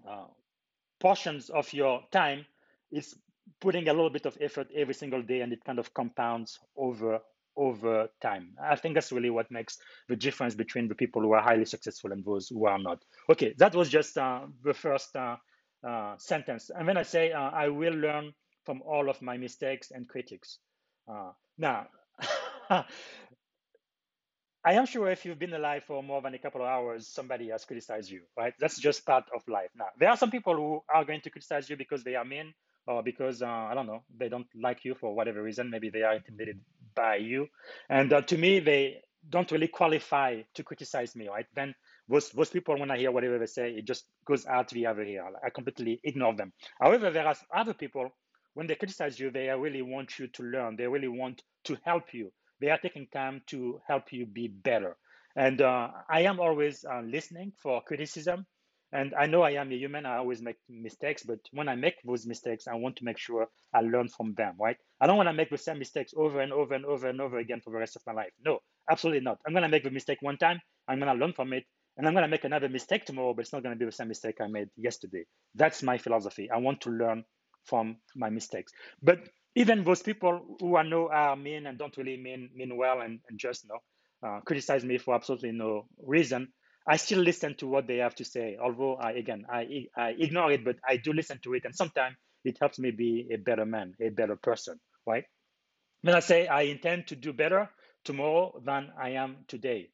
uh, 0.10 0.28
portions 1.00 1.50
of 1.50 1.72
your 1.74 2.02
time, 2.12 2.46
it's 2.92 3.16
putting 3.60 3.88
a 3.90 3.94
little 3.94 4.10
bit 4.10 4.26
of 4.26 4.38
effort 4.42 4.68
every 4.76 4.94
single 4.94 5.22
day 5.22 5.42
and 5.42 5.52
it 5.54 5.64
kind 5.66 5.80
of 5.80 5.94
compounds 5.94 6.60
over 6.78 7.20
over 7.58 8.10
time. 8.22 8.56
I 8.62 8.76
think 8.76 8.96
that's 8.96 9.12
really 9.12 9.30
what 9.30 9.52
makes 9.52 9.78
the 10.10 10.16
difference 10.16 10.56
between 10.56 10.88
the 10.88 10.96
people 10.96 11.22
who 11.22 11.34
are 11.34 11.42
highly 11.42 11.66
successful 11.66 12.12
and 12.12 12.24
those 12.26 12.50
who 12.50 12.66
are 12.68 12.80
not. 12.80 13.04
Okay, 13.30 13.54
that 13.58 13.76
was 13.76 13.90
just 13.90 14.18
uh, 14.18 14.42
the 14.64 14.74
first 14.74 15.16
uh, 15.16 15.38
uh, 15.88 16.16
sentence. 16.18 16.72
And 16.76 16.88
then 16.88 16.98
I 16.98 17.04
say, 17.04 17.32
uh, 17.32 17.42
I 17.52 17.70
will 17.70 17.94
learn 17.94 18.34
from 18.66 18.82
all 18.84 19.10
of 19.10 19.22
my 19.22 19.38
mistakes 19.38 19.92
and 19.92 20.08
critics. 20.08 20.60
Uh, 21.10 21.32
now, 21.58 21.88
I 24.66 24.74
am 24.74 24.86
sure 24.86 25.10
if 25.10 25.26
you've 25.26 25.40
been 25.40 25.54
alive 25.56 25.86
for 25.86 26.04
more 26.04 26.22
than 26.22 26.36
a 26.36 26.40
couple 26.40 26.62
of 26.62 26.68
hours, 26.68 27.08
somebody 27.08 27.50
has 27.50 27.66
criticized 27.66 28.12
you, 28.12 28.22
right? 28.38 28.54
That's 28.60 28.80
just 28.80 29.06
part 29.06 29.26
of 29.36 29.48
life. 29.48 29.72
Now, 29.76 29.88
there 30.00 30.10
are 30.10 30.18
some 30.18 30.32
people 30.32 30.56
who 30.56 30.82
are 30.94 31.06
going 31.06 31.22
to 31.22 31.32
criticize 31.32 31.70
you 31.70 31.78
because 31.78 32.04
they 32.04 32.16
are 32.16 32.26
mean 32.26 32.54
or 32.88 33.04
because 33.04 33.42
uh, 33.42 33.48
I 33.48 33.74
don't 33.74 33.88
know, 33.88 34.04
they 34.18 34.30
don't 34.30 34.48
like 34.56 34.86
you 34.86 34.96
for 34.96 35.16
whatever 35.16 35.42
reason. 35.44 35.72
Maybe 35.72 35.90
they 35.90 36.04
are 36.04 36.16
intimidated 36.16 36.60
by 36.96 37.18
you. 37.18 37.48
And 37.90 38.12
uh, 38.14 38.22
to 38.22 38.38
me, 38.38 38.60
they 38.60 39.02
don't 39.30 39.52
really 39.52 39.68
qualify 39.68 40.42
to 40.54 40.64
criticize 40.64 41.16
me, 41.16 41.28
right? 41.28 41.46
Then 41.56 41.74
those, 42.08 42.30
those 42.30 42.50
people, 42.50 42.80
when 42.80 42.92
I 42.92 42.98
hear 42.98 43.12
whatever 43.12 43.40
they 43.40 43.46
say, 43.48 43.72
it 43.72 43.86
just 43.86 44.06
goes 44.26 44.46
out 44.46 44.70
the 44.70 44.86
other 44.86 45.04
ear. 45.04 45.26
I 45.44 45.50
completely 45.50 46.00
ignore 46.04 46.36
them. 46.36 46.54
However, 46.80 47.10
there 47.12 47.28
are 47.28 47.36
other 47.54 47.74
people 47.74 48.12
when 48.56 48.68
they 48.68 48.76
criticize 48.76 49.20
you, 49.20 49.30
they 49.30 49.50
really 49.50 49.82
want 49.82 50.18
you 50.18 50.28
to 50.28 50.44
learn. 50.44 50.78
They 50.78 50.88
really 50.88 51.10
want 51.10 51.44
to 51.66 51.78
help 51.84 52.14
you. 52.14 52.32
They 52.62 52.70
are 52.70 52.78
taking 52.78 53.06
time 53.14 53.42
to 53.48 53.82
help 53.86 54.12
you 54.12 54.26
be 54.26 54.48
better. 54.48 54.96
And 55.36 55.62
uh, 55.62 55.90
I 56.10 56.22
am 56.22 56.40
always 56.40 56.86
uh, 56.86 57.02
listening 57.02 57.52
for 57.62 57.82
criticism. 57.82 58.46
And 58.96 59.14
I 59.16 59.26
know 59.28 59.42
I 59.44 59.52
am 59.52 59.72
a 59.72 59.76
human. 59.76 60.06
I 60.06 60.18
always 60.18 60.42
make 60.42 60.58
mistakes. 60.70 61.24
But 61.24 61.40
when 61.52 61.70
I 61.70 61.76
make 61.76 61.96
those 62.06 62.26
mistakes, 62.26 62.68
I 62.68 62.76
want 62.76 62.96
to 62.98 63.06
make 63.06 63.20
sure 63.20 63.48
I 63.74 63.82
learn 63.82 64.08
from 64.10 64.34
them, 64.36 64.56
right? 64.60 64.78
I 65.02 65.08
don't 65.08 65.18
want 65.18 65.30
to 65.30 65.34
make 65.34 65.50
the 65.52 65.58
same 65.58 65.80
mistakes 65.80 66.14
over 66.18 66.40
and 66.42 66.54
over 66.54 66.74
and 66.74 66.86
over 66.86 67.08
and 67.10 67.22
over 67.22 67.38
again 67.40 67.62
for 67.62 67.72
the 67.72 67.80
rest 67.80 67.98
of 67.98 68.04
my 68.08 68.14
life. 68.14 68.32
No, 68.44 68.60
absolutely 68.90 69.22
not. 69.22 69.40
I'm 69.46 69.54
going 69.54 69.64
to 69.64 69.70
make 69.70 69.84
the 69.84 69.92
mistake 69.92 70.20
one 70.22 70.38
time. 70.38 70.62
I'm 70.88 71.00
going 71.00 71.14
to 71.14 71.20
learn 71.20 71.34
from 71.34 71.54
it. 71.54 71.66
And 71.98 72.08
I'm 72.08 72.14
going 72.14 72.24
to 72.24 72.30
make 72.30 72.46
another 72.46 72.70
mistake 72.70 73.06
tomorrow, 73.06 73.34
but 73.34 73.42
it's 73.42 73.54
not 73.54 73.64
going 73.64 73.76
to 73.76 73.80
be 73.80 73.86
the 73.86 73.92
same 73.92 74.10
mistake 74.10 74.38
I 74.42 74.48
made 74.48 74.70
yesterday. 74.78 75.26
That's 75.56 75.84
my 75.84 75.98
philosophy. 75.98 76.50
I 76.52 76.58
want 76.58 76.82
to 76.82 76.90
learn 76.92 77.24
from 77.66 77.98
my 78.16 78.30
mistakes. 78.30 78.72
But 79.02 79.20
even 79.56 79.84
those 79.84 80.02
people 80.02 80.58
who 80.60 80.78
I 80.78 80.84
know 80.84 81.10
are 81.10 81.36
mean 81.36 81.68
and 81.68 81.78
don't 81.78 81.96
really 81.98 82.18
mean 82.18 82.50
mean 82.54 82.78
well 82.78 83.02
and, 83.02 83.20
and 83.30 83.40
just 83.40 83.64
you 83.64 83.70
know 83.70 83.80
uh, 84.28 84.42
criticize 84.42 84.84
me 84.84 84.98
for 84.98 85.16
absolutely 85.16 85.52
no 85.52 85.88
reason, 86.04 86.50
I 86.88 86.98
still 86.98 87.20
listen 87.20 87.56
to 87.58 87.68
what 87.68 87.88
they 87.88 87.98
have 87.98 88.16
to 88.16 88.26
say. 88.26 88.58
Although 88.62 88.96
I 88.96 89.12
again 89.14 89.46
I 89.50 89.88
I 89.98 90.10
ignore 90.20 90.52
it, 90.52 90.66
but 90.66 90.78
I 90.88 90.98
do 90.98 91.14
listen 91.14 91.40
to 91.44 91.54
it, 91.56 91.66
and 91.66 91.76
sometimes 91.76 92.18
it 92.44 92.58
helps 92.60 92.80
me 92.80 92.92
be 92.92 93.28
a 93.34 93.38
better 93.38 93.66
man, 93.66 93.94
a 94.02 94.10
better 94.10 94.36
person, 94.36 94.80
right? 95.08 95.26
When 96.02 96.16
I 96.16 96.20
say 96.22 96.48
I 96.48 96.64
intend 96.64 97.08
to 97.08 97.16
do 97.16 97.34
better 97.34 97.70
tomorrow 98.06 98.62
than 98.66 98.92
I 99.00 99.12
am 99.12 99.46
today, 99.48 99.90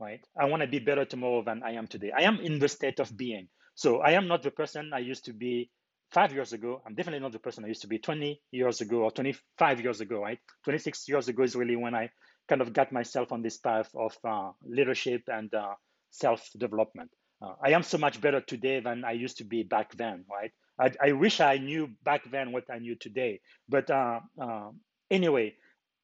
right? 0.00 0.26
I 0.40 0.46
want 0.46 0.62
to 0.62 0.68
be 0.68 0.78
better 0.80 1.04
tomorrow 1.04 1.42
than 1.44 1.62
I 1.62 1.72
am 1.72 1.86
today. 1.86 2.12
I 2.16 2.22
am 2.22 2.40
in 2.40 2.58
the 2.58 2.68
state 2.68 3.00
of 3.00 3.16
being. 3.16 3.48
So 3.74 3.98
I 4.00 4.12
am 4.12 4.28
not 4.28 4.42
the 4.42 4.50
person 4.50 4.92
I 4.94 5.00
used 5.00 5.26
to 5.26 5.32
be 5.34 5.70
five 6.12 6.32
years 6.32 6.52
ago, 6.52 6.82
I'm 6.86 6.94
definitely 6.94 7.20
not 7.20 7.32
the 7.32 7.38
person 7.38 7.64
I 7.64 7.68
used 7.68 7.82
to 7.82 7.88
be 7.88 7.98
20 7.98 8.40
years 8.52 8.80
ago 8.80 8.98
or 9.02 9.10
25 9.10 9.80
years 9.80 10.00
ago, 10.00 10.20
right? 10.20 10.38
26 10.64 11.08
years 11.08 11.28
ago 11.28 11.42
is 11.42 11.56
really 11.56 11.76
when 11.76 11.94
I 11.94 12.10
kind 12.48 12.60
of 12.60 12.72
got 12.72 12.92
myself 12.92 13.32
on 13.32 13.42
this 13.42 13.58
path 13.58 13.90
of 13.94 14.16
uh, 14.24 14.52
leadership 14.64 15.22
and 15.28 15.52
uh, 15.54 15.74
self 16.12 16.48
development. 16.56 17.10
Uh, 17.42 17.54
I 17.62 17.70
am 17.72 17.82
so 17.82 17.98
much 17.98 18.20
better 18.20 18.40
today 18.40 18.80
than 18.80 19.04
I 19.04 19.12
used 19.12 19.38
to 19.38 19.44
be 19.44 19.64
back 19.64 19.96
then, 19.96 20.24
right? 20.30 20.52
I, 20.78 20.92
I 21.08 21.12
wish 21.12 21.40
I 21.40 21.58
knew 21.58 21.90
back 22.04 22.30
then 22.30 22.52
what 22.52 22.64
I 22.70 22.78
knew 22.78 22.94
today. 22.94 23.40
But 23.68 23.90
uh, 23.90 24.20
uh, 24.40 24.70
anyway, 25.10 25.56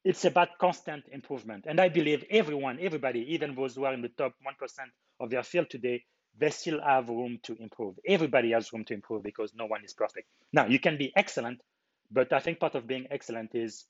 it's 0.03 0.25
about 0.25 0.57
constant 0.59 1.05
improvement. 1.11 1.65
And 1.67 1.79
I 1.79 1.89
believe 1.89 2.25
everyone, 2.29 2.79
everybody, 2.81 3.33
even 3.33 3.55
those 3.55 3.75
who 3.75 3.85
are 3.85 3.93
in 3.93 4.01
the 4.01 4.09
top 4.09 4.33
1% 4.45 4.79
of 5.21 5.29
their 5.29 5.43
field 5.43 5.69
today, 5.69 6.03
they 6.37 6.49
still 6.49 6.81
have 6.81 7.09
room 7.09 7.39
to 7.43 7.55
improve. 7.59 7.95
Everybody 8.07 8.51
has 8.51 8.71
room 8.73 8.85
to 8.85 8.93
improve 8.93 9.23
because 9.23 9.53
no 9.55 9.65
one 9.65 9.83
is 9.83 9.93
perfect. 9.93 10.27
Now, 10.53 10.67
you 10.67 10.79
can 10.79 10.97
be 10.97 11.11
excellent, 11.15 11.61
but 12.11 12.33
I 12.33 12.39
think 12.39 12.59
part 12.59 12.75
of 12.75 12.87
being 12.87 13.07
excellent 13.11 13.55
is 13.55 13.85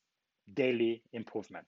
daily 0.53 1.03
improvement. 1.13 1.67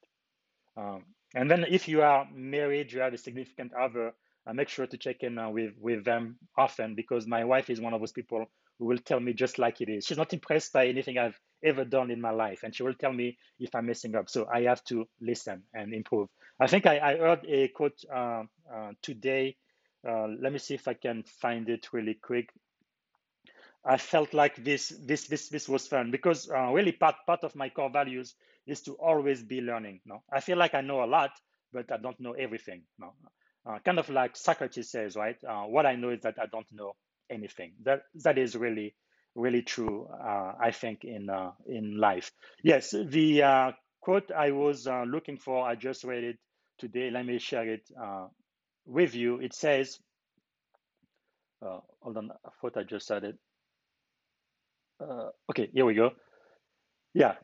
Um, 0.77 1.05
and 1.35 1.49
then 1.49 1.65
if 1.69 1.87
you 1.87 2.01
are 2.01 2.27
married, 2.33 2.91
you 2.91 3.01
have 3.01 3.13
a 3.13 3.17
significant 3.17 3.73
other, 3.73 4.13
uh, 4.47 4.53
make 4.53 4.69
sure 4.69 4.87
to 4.87 4.97
check 4.97 5.17
in 5.21 5.37
uh, 5.37 5.49
with, 5.49 5.73
with 5.79 6.03
them 6.03 6.37
often 6.57 6.95
because 6.95 7.27
my 7.27 7.43
wife 7.43 7.69
is 7.69 7.81
one 7.81 7.93
of 7.93 7.99
those 7.99 8.11
people 8.11 8.45
who 8.79 8.85
will 8.85 8.97
tell 8.97 9.19
me 9.19 9.33
just 9.33 9.59
like 9.59 9.81
it 9.81 9.89
is. 9.89 10.05
She's 10.05 10.17
not 10.17 10.33
impressed 10.33 10.73
by 10.73 10.87
anything 10.87 11.17
I've 11.17 11.39
ever 11.63 11.85
done 11.85 12.09
in 12.09 12.19
my 12.19 12.31
life, 12.31 12.61
and 12.63 12.75
she 12.75 12.83
will 12.83 12.95
tell 12.95 13.13
me 13.13 13.37
if 13.59 13.75
I'm 13.75 13.85
messing 13.85 14.15
up. 14.15 14.29
So 14.29 14.47
I 14.51 14.63
have 14.63 14.83
to 14.85 15.07
listen 15.19 15.63
and 15.73 15.93
improve. 15.93 16.29
I 16.59 16.67
think 16.67 16.87
I, 16.87 16.99
I 16.99 17.17
heard 17.17 17.45
a 17.47 17.67
quote 17.69 17.99
uh, 18.13 18.43
uh 18.73 18.91
today 19.01 19.55
uh, 20.07 20.27
let 20.39 20.51
me 20.51 20.59
see 20.59 20.73
if 20.73 20.87
I 20.87 20.93
can 20.93 21.23
find 21.23 21.69
it 21.69 21.93
really 21.93 22.15
quick. 22.15 22.51
I 23.85 23.97
felt 23.97 24.33
like 24.33 24.63
this 24.63 24.89
this 25.05 25.27
this 25.27 25.49
this 25.49 25.67
was 25.67 25.87
fun 25.87 26.11
because 26.11 26.49
uh, 26.49 26.71
really 26.71 26.91
part 26.91 27.15
part 27.25 27.43
of 27.43 27.55
my 27.55 27.69
core 27.69 27.89
values 27.89 28.35
is 28.67 28.81
to 28.83 28.93
always 28.93 29.43
be 29.43 29.61
learning. 29.61 30.01
No, 30.05 30.23
I 30.31 30.39
feel 30.39 30.57
like 30.57 30.75
I 30.75 30.81
know 30.81 31.03
a 31.03 31.09
lot, 31.09 31.31
but 31.73 31.91
I 31.91 31.97
don't 31.97 32.19
know 32.19 32.33
everything. 32.33 32.83
No, 32.99 33.13
uh, 33.67 33.79
kind 33.85 33.99
of 33.99 34.09
like 34.09 34.35
Socrates 34.37 34.91
says, 34.91 35.15
right? 35.15 35.37
Uh, 35.47 35.63
what 35.63 35.85
I 35.85 35.95
know 35.95 36.09
is 36.09 36.21
that 36.23 36.35
I 36.41 36.47
don't 36.47 36.67
know 36.71 36.93
anything. 37.31 37.73
That 37.83 38.01
that 38.23 38.37
is 38.37 38.55
really 38.55 38.95
really 39.35 39.61
true. 39.63 40.07
Uh, 40.07 40.53
I 40.61 40.71
think 40.71 41.03
in 41.05 41.29
uh, 41.29 41.51
in 41.67 41.97
life. 41.99 42.31
Yes, 42.63 42.91
the 42.91 43.43
uh, 43.43 43.71
quote 44.01 44.31
I 44.31 44.51
was 44.51 44.87
uh, 44.87 45.03
looking 45.07 45.37
for, 45.37 45.65
I 45.67 45.75
just 45.75 46.03
read 46.03 46.23
it 46.23 46.37
today. 46.79 47.11
Let 47.11 47.25
me 47.25 47.39
share 47.39 47.67
it 47.69 47.83
with 48.85 49.15
you, 49.15 49.39
it 49.39 49.53
says, 49.53 49.99
hold 52.01 52.17
on, 52.17 52.31
I 52.31 52.49
thought 52.61 52.77
I 52.77 52.83
just 52.83 53.07
said 53.07 53.23
it. 53.23 53.37
Okay, 55.51 55.69
here 55.73 55.85
we 55.85 55.93
go. 55.95 56.11
Yeah, 57.13 57.35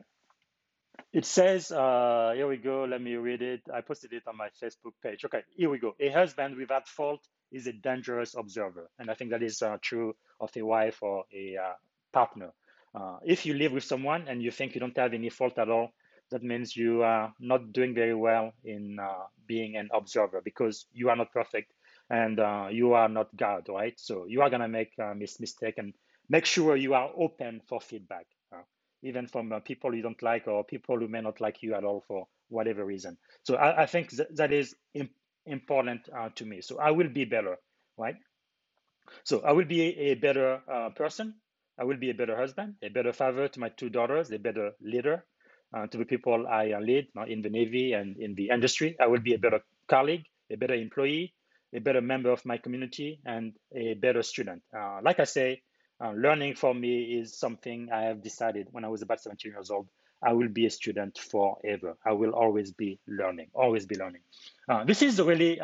it 1.12 1.24
says, 1.24 1.72
uh, 1.72 2.32
here 2.34 2.46
we 2.48 2.56
go, 2.58 2.84
let 2.84 3.00
me 3.00 3.14
read 3.16 3.42
it. 3.42 3.62
I 3.72 3.80
posted 3.80 4.12
it 4.12 4.24
on 4.26 4.36
my 4.36 4.48
Facebook 4.62 4.92
page. 5.02 5.24
Okay, 5.24 5.42
here 5.56 5.70
we 5.70 5.78
go. 5.78 5.94
A 6.00 6.10
husband 6.10 6.56
without 6.56 6.86
fault 6.86 7.26
is 7.50 7.66
a 7.66 7.72
dangerous 7.72 8.34
observer. 8.36 8.90
And 8.98 9.10
I 9.10 9.14
think 9.14 9.30
that 9.30 9.42
is 9.42 9.62
uh, 9.62 9.78
true 9.80 10.14
of 10.40 10.50
a 10.56 10.62
wife 10.62 10.98
or 11.02 11.24
a 11.34 11.56
uh, 11.56 11.72
partner. 12.12 12.52
Uh, 12.94 13.18
if 13.24 13.46
you 13.46 13.54
live 13.54 13.72
with 13.72 13.84
someone 13.84 14.28
and 14.28 14.42
you 14.42 14.50
think 14.50 14.74
you 14.74 14.80
don't 14.80 14.96
have 14.98 15.14
any 15.14 15.30
fault 15.30 15.58
at 15.58 15.70
all, 15.70 15.90
that 16.30 16.42
means 16.42 16.76
you 16.76 17.02
are 17.02 17.32
not 17.40 17.72
doing 17.72 17.94
very 17.94 18.14
well 18.14 18.52
in 18.64 18.98
uh, 19.00 19.24
being 19.46 19.76
an 19.76 19.88
observer 19.94 20.42
because 20.44 20.86
you 20.92 21.08
are 21.08 21.16
not 21.16 21.32
perfect 21.32 21.72
and 22.10 22.38
uh, 22.40 22.68
you 22.70 22.92
are 22.92 23.08
not 23.08 23.34
God, 23.36 23.66
right? 23.68 23.94
So 23.98 24.26
you 24.26 24.42
are 24.42 24.50
gonna 24.50 24.68
make 24.68 24.92
a 24.98 25.14
mis- 25.14 25.40
mistake 25.40 25.74
and 25.78 25.94
make 26.28 26.44
sure 26.44 26.76
you 26.76 26.94
are 26.94 27.10
open 27.16 27.60
for 27.68 27.80
feedback, 27.80 28.26
even 29.02 29.26
from 29.26 29.52
uh, 29.52 29.60
people 29.60 29.94
you 29.94 30.02
don't 30.02 30.22
like 30.22 30.48
or 30.48 30.64
people 30.64 30.98
who 30.98 31.08
may 31.08 31.20
not 31.20 31.40
like 31.40 31.62
you 31.62 31.74
at 31.74 31.84
all 31.84 32.04
for 32.08 32.26
whatever 32.48 32.84
reason. 32.84 33.16
So 33.44 33.56
I, 33.56 33.82
I 33.82 33.86
think 33.86 34.10
th- 34.10 34.28
that 34.36 34.52
is 34.52 34.74
imp- 34.94 35.12
important 35.46 36.08
uh, 36.16 36.30
to 36.36 36.44
me. 36.46 36.60
So 36.60 36.78
I 36.78 36.90
will 36.90 37.08
be 37.08 37.24
better, 37.24 37.56
right? 37.96 38.16
So 39.24 39.40
I 39.42 39.52
will 39.52 39.64
be 39.64 39.82
a, 39.82 40.12
a 40.12 40.14
better 40.14 40.62
uh, 40.70 40.90
person. 40.90 41.34
I 41.78 41.84
will 41.84 41.96
be 41.96 42.10
a 42.10 42.14
better 42.14 42.36
husband, 42.36 42.74
a 42.82 42.88
better 42.88 43.12
father 43.12 43.48
to 43.48 43.60
my 43.60 43.68
two 43.70 43.88
daughters, 43.88 44.30
a 44.32 44.38
better 44.38 44.72
leader, 44.80 45.24
uh, 45.76 45.86
to 45.86 45.98
the 45.98 46.04
people 46.04 46.46
I 46.48 46.72
uh, 46.72 46.80
lead 46.80 47.08
uh, 47.16 47.24
in 47.24 47.42
the 47.42 47.50
Navy 47.50 47.92
and 47.92 48.16
in 48.18 48.34
the 48.34 48.50
industry. 48.50 48.96
I 49.00 49.06
will 49.06 49.20
be 49.20 49.34
a 49.34 49.38
better 49.38 49.60
colleague, 49.88 50.24
a 50.50 50.56
better 50.56 50.74
employee, 50.74 51.34
a 51.74 51.80
better 51.80 52.00
member 52.00 52.30
of 52.30 52.44
my 52.44 52.58
community, 52.58 53.20
and 53.24 53.54
a 53.76 53.94
better 53.94 54.22
student. 54.22 54.62
Like 55.02 55.20
I 55.20 55.24
say, 55.24 55.62
uh, 56.02 56.12
learning 56.12 56.54
for 56.54 56.74
me 56.74 57.18
is 57.20 57.36
something 57.36 57.88
I 57.92 58.02
have 58.02 58.22
decided 58.22 58.68
when 58.70 58.84
I 58.84 58.88
was 58.88 59.02
about 59.02 59.20
17 59.20 59.52
years 59.52 59.70
old. 59.70 59.88
I 60.22 60.32
will 60.32 60.48
be 60.48 60.66
a 60.66 60.70
student 60.70 61.18
forever. 61.18 61.96
I 62.04 62.12
will 62.12 62.32
always 62.32 62.72
be 62.72 62.98
learning, 63.06 63.48
always 63.54 63.86
be 63.86 63.96
learning. 63.96 64.22
Uh, 64.68 64.84
this 64.84 65.02
is 65.02 65.20
really 65.20 65.60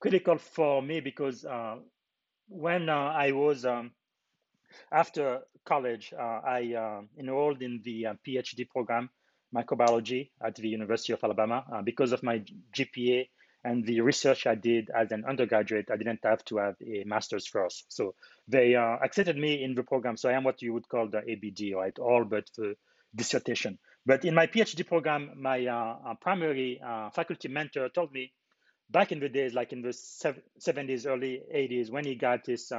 critical 0.00 0.38
for 0.38 0.82
me 0.82 1.00
because 1.00 1.44
when 2.48 2.88
I 2.88 3.30
was 3.30 3.64
um, 3.64 3.92
after 4.92 5.40
college, 5.64 6.12
uh, 6.16 6.40
I 6.44 6.74
uh, 6.74 7.00
enrolled 7.18 7.62
in 7.62 7.80
the 7.84 8.06
uh, 8.06 8.14
PhD 8.26 8.68
program, 8.68 9.10
microbiology, 9.54 10.30
at 10.42 10.54
the 10.56 10.68
University 10.68 11.12
of 11.12 11.22
Alabama. 11.22 11.64
Uh, 11.72 11.82
because 11.82 12.12
of 12.12 12.22
my 12.22 12.42
GPA 12.76 13.28
and 13.64 13.84
the 13.84 14.00
research 14.00 14.46
I 14.46 14.54
did 14.54 14.90
as 14.90 15.12
an 15.12 15.24
undergraduate, 15.28 15.88
I 15.92 15.96
didn't 15.96 16.20
have 16.24 16.44
to 16.46 16.56
have 16.58 16.76
a 16.80 17.04
master's 17.04 17.46
first. 17.46 17.84
So 17.88 18.14
they 18.48 18.74
uh, 18.74 18.96
accepted 19.02 19.36
me 19.36 19.62
in 19.62 19.74
the 19.74 19.82
program. 19.82 20.16
So 20.16 20.28
I 20.28 20.32
am 20.32 20.44
what 20.44 20.62
you 20.62 20.72
would 20.72 20.88
call 20.88 21.08
the 21.08 21.18
ABD, 21.18 21.74
right? 21.76 21.98
All 21.98 22.24
but 22.24 22.44
the 22.56 22.74
dissertation. 23.14 23.78
But 24.06 24.24
in 24.24 24.34
my 24.34 24.46
PhD 24.46 24.86
program, 24.86 25.30
my 25.36 25.66
uh, 25.66 26.14
primary 26.20 26.80
faculty 27.14 27.48
mentor 27.48 27.90
told 27.90 28.12
me 28.12 28.32
back 28.88 29.12
in 29.12 29.20
the 29.20 29.28
days, 29.28 29.52
like 29.52 29.72
in 29.72 29.82
the 29.82 29.90
70s, 29.90 31.06
early 31.06 31.42
80s, 31.54 31.90
when 31.90 32.04
he 32.04 32.14
got 32.14 32.46
his 32.46 32.72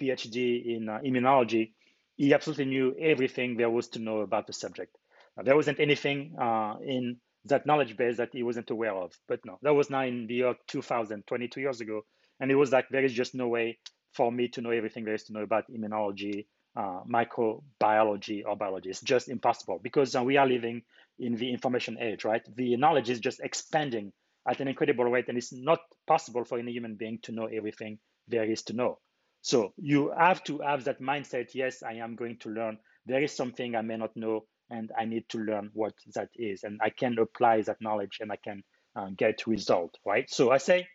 PhD 0.00 0.76
in 0.76 0.88
uh, 0.88 0.98
immunology, 1.04 1.72
he 2.16 2.32
absolutely 2.32 2.66
knew 2.66 2.94
everything 2.98 3.56
there 3.56 3.70
was 3.70 3.88
to 3.88 3.98
know 3.98 4.20
about 4.20 4.46
the 4.46 4.52
subject. 4.52 4.96
Uh, 5.38 5.42
there 5.42 5.56
wasn't 5.56 5.80
anything 5.80 6.36
uh, 6.40 6.74
in 6.84 7.16
that 7.46 7.66
knowledge 7.66 7.96
base 7.96 8.16
that 8.16 8.30
he 8.32 8.42
wasn't 8.42 8.70
aware 8.70 8.94
of. 8.94 9.12
But 9.28 9.40
no, 9.44 9.58
that 9.62 9.74
was 9.74 9.90
now 9.90 10.02
in 10.02 10.26
the 10.26 10.34
year 10.34 10.54
2000, 10.68 11.26
22 11.26 11.60
years 11.60 11.80
ago. 11.80 12.02
And 12.40 12.50
it 12.50 12.56
was 12.56 12.72
like, 12.72 12.88
there 12.90 13.04
is 13.04 13.12
just 13.12 13.34
no 13.34 13.48
way 13.48 13.78
for 14.12 14.30
me 14.30 14.48
to 14.48 14.60
know 14.60 14.70
everything 14.70 15.04
there 15.04 15.14
is 15.14 15.24
to 15.24 15.32
know 15.32 15.42
about 15.42 15.64
immunology, 15.70 16.46
uh, 16.76 17.00
microbiology, 17.08 18.42
or 18.46 18.56
biology. 18.56 18.90
It's 18.90 19.00
just 19.00 19.28
impossible 19.28 19.80
because 19.82 20.14
uh, 20.14 20.22
we 20.22 20.36
are 20.36 20.46
living 20.46 20.82
in 21.18 21.36
the 21.36 21.50
information 21.52 21.98
age, 22.00 22.24
right? 22.24 22.42
The 22.56 22.76
knowledge 22.76 23.10
is 23.10 23.20
just 23.20 23.40
expanding 23.40 24.12
at 24.48 24.60
an 24.60 24.68
incredible 24.68 25.04
rate, 25.04 25.28
and 25.28 25.38
it's 25.38 25.52
not 25.52 25.80
possible 26.06 26.44
for 26.44 26.58
any 26.58 26.72
human 26.72 26.96
being 26.96 27.18
to 27.22 27.32
know 27.32 27.46
everything 27.46 27.98
there 28.28 28.44
is 28.44 28.62
to 28.64 28.72
know. 28.72 28.98
So 29.42 29.72
you 29.76 30.12
have 30.16 30.42
to 30.44 30.58
have 30.58 30.84
that 30.84 31.00
mindset. 31.00 31.54
Yes, 31.54 31.82
I 31.82 31.94
am 31.94 32.16
going 32.16 32.38
to 32.40 32.50
learn. 32.50 32.78
There 33.06 33.22
is 33.22 33.34
something 33.36 33.74
I 33.76 33.82
may 33.82 33.96
not 33.96 34.16
know, 34.16 34.46
and 34.70 34.90
I 34.98 35.04
need 35.04 35.28
to 35.30 35.38
learn 35.38 35.70
what 35.74 35.94
that 36.14 36.30
is, 36.36 36.64
and 36.64 36.80
I 36.82 36.90
can 36.90 37.18
apply 37.18 37.62
that 37.62 37.80
knowledge, 37.80 38.18
and 38.20 38.32
I 38.32 38.36
can 38.36 38.62
uh, 38.96 39.08
get 39.16 39.46
result. 39.46 39.98
Right. 40.04 40.30
So 40.30 40.50
I 40.50 40.58
say. 40.58 40.88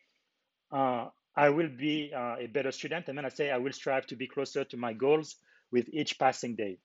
Uh, 0.72 1.08
I 1.40 1.50
will 1.50 1.70
be 1.70 2.12
uh, 2.14 2.36
a 2.38 2.48
better 2.48 2.72
student, 2.72 3.08
and 3.08 3.18
then 3.18 3.26
I 3.26 3.30
say 3.30 3.50
I 3.50 3.58
will 3.60 3.72
strive 3.72 4.06
to 4.08 4.18
be 4.18 4.28
closer 4.28 4.66
to 4.66 4.78
my 4.78 4.92
goals 4.92 5.38
with 5.72 5.88
each 5.94 6.20
passing 6.20 6.56
day. 6.58 6.80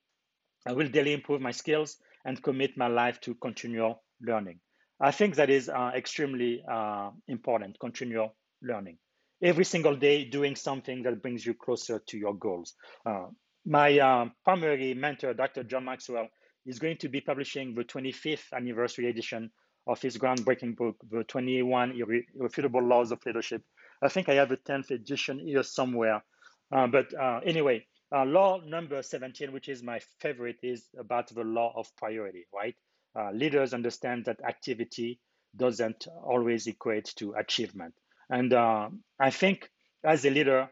I 0.65 0.73
will 0.73 0.89
daily 0.89 1.13
improve 1.13 1.41
my 1.41 1.51
skills 1.51 1.97
and 2.25 2.41
commit 2.41 2.77
my 2.77 2.87
life 2.87 3.21
to 3.23 3.35
continual 3.35 4.03
learning. 4.23 4.61
I 5.01 5.11
think 5.11 5.35
that 5.37 5.51
is 5.51 5.69
uh, 5.69 5.91
extremely 5.95 6.63
uh, 6.71 7.11
important, 7.27 7.81
continual 7.81 8.37
learning. 8.63 8.99
Every 9.43 9.65
single 9.65 9.97
day, 9.97 10.25
doing 10.25 10.55
something 10.55 11.03
that 11.03 11.21
brings 11.21 11.45
you 11.45 11.55
closer 11.55 11.99
to 12.07 12.17
your 12.17 12.35
goals. 12.35 12.75
Uh, 13.05 13.27
my 13.67 14.31
primary 14.45 14.95
mentor, 14.95 15.35
Dr. 15.35 15.65
John 15.65 15.85
Maxwell, 15.87 16.29
is 16.67 16.79
going 16.79 16.97
to 16.99 17.09
be 17.09 17.21
publishing 17.21 17.75
the 17.75 17.85
25th 17.85 18.53
anniversary 18.53 19.09
edition 19.09 19.51
of 19.87 20.01
his 20.01 20.17
groundbreaking 20.17 20.77
book, 20.77 20.97
The 21.11 21.25
21 21.25 22.01
Irrefutable 22.37 22.83
Laws 22.83 23.13
of 23.13 23.25
Leadership. 23.27 23.63
I 24.03 24.09
think 24.09 24.29
I 24.29 24.35
have 24.35 24.51
a 24.51 24.57
10th 24.57 24.91
edition 24.91 25.39
here 25.39 25.63
somewhere. 25.63 26.23
Uh, 26.73 26.87
but 26.87 27.13
uh, 27.15 27.41
anyway, 27.45 27.87
uh, 28.15 28.25
law 28.25 28.61
number 28.65 29.03
17, 29.03 29.53
which 29.53 29.69
is 29.69 29.83
my 29.83 30.01
favorite, 30.21 30.57
is 30.63 30.89
about 30.99 31.29
the 31.29 31.45
law 31.45 31.73
of 31.77 31.87
priority, 31.97 32.47
right? 32.55 32.75
Uh, 33.19 33.31
leaders 33.33 33.75
understand 33.75 34.25
that 34.25 34.41
activity 34.47 35.21
doesn't 35.57 36.07
always 36.25 36.67
equate 36.67 37.13
to 37.17 37.35
achievement. 37.35 37.95
And 38.31 38.53
uh, 38.53 38.89
I 39.21 39.31
think 39.31 39.71
as 40.03 40.25
a 40.25 40.31
leader, 40.31 40.69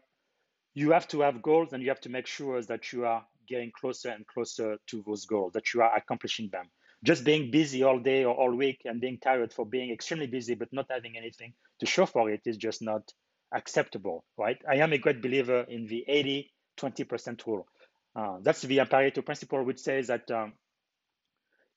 you 0.73 0.91
have 0.91 1.07
to 1.09 1.21
have 1.21 1.41
goals 1.41 1.73
and 1.73 1.83
you 1.83 1.89
have 1.89 2.01
to 2.01 2.09
make 2.09 2.27
sure 2.27 2.61
that 2.63 2.91
you 2.91 3.05
are 3.05 3.25
getting 3.47 3.71
closer 3.79 4.09
and 4.09 4.25
closer 4.27 4.77
to 4.87 5.03
those 5.05 5.25
goals, 5.25 5.53
that 5.53 5.73
you 5.73 5.81
are 5.81 5.95
accomplishing 5.95 6.49
them. 6.51 6.69
Just 7.03 7.23
being 7.23 7.51
busy 7.51 7.83
all 7.83 7.99
day 7.99 8.23
or 8.23 8.33
all 8.33 8.55
week 8.55 8.81
and 8.85 9.01
being 9.01 9.17
tired 9.17 9.51
for 9.51 9.65
being 9.65 9.91
extremely 9.91 10.27
busy 10.27 10.55
but 10.55 10.71
not 10.71 10.85
having 10.89 11.17
anything 11.17 11.53
to 11.79 11.85
show 11.85 12.05
for 12.05 12.29
it 12.29 12.41
is 12.45 12.57
just 12.57 12.81
not 12.81 13.11
acceptable, 13.53 14.23
right? 14.37 14.57
I 14.69 14.75
am 14.77 14.93
a 14.93 14.97
great 14.97 15.21
believer 15.21 15.65
in 15.67 15.85
the 15.85 16.05
80 16.07 16.53
20% 16.77 17.45
rule. 17.45 17.67
Uh, 18.15 18.37
that's 18.41 18.61
the 18.61 18.77
Pareto 18.77 19.25
principle, 19.25 19.63
which 19.63 19.79
says 19.79 20.07
that 20.07 20.29
um, 20.31 20.53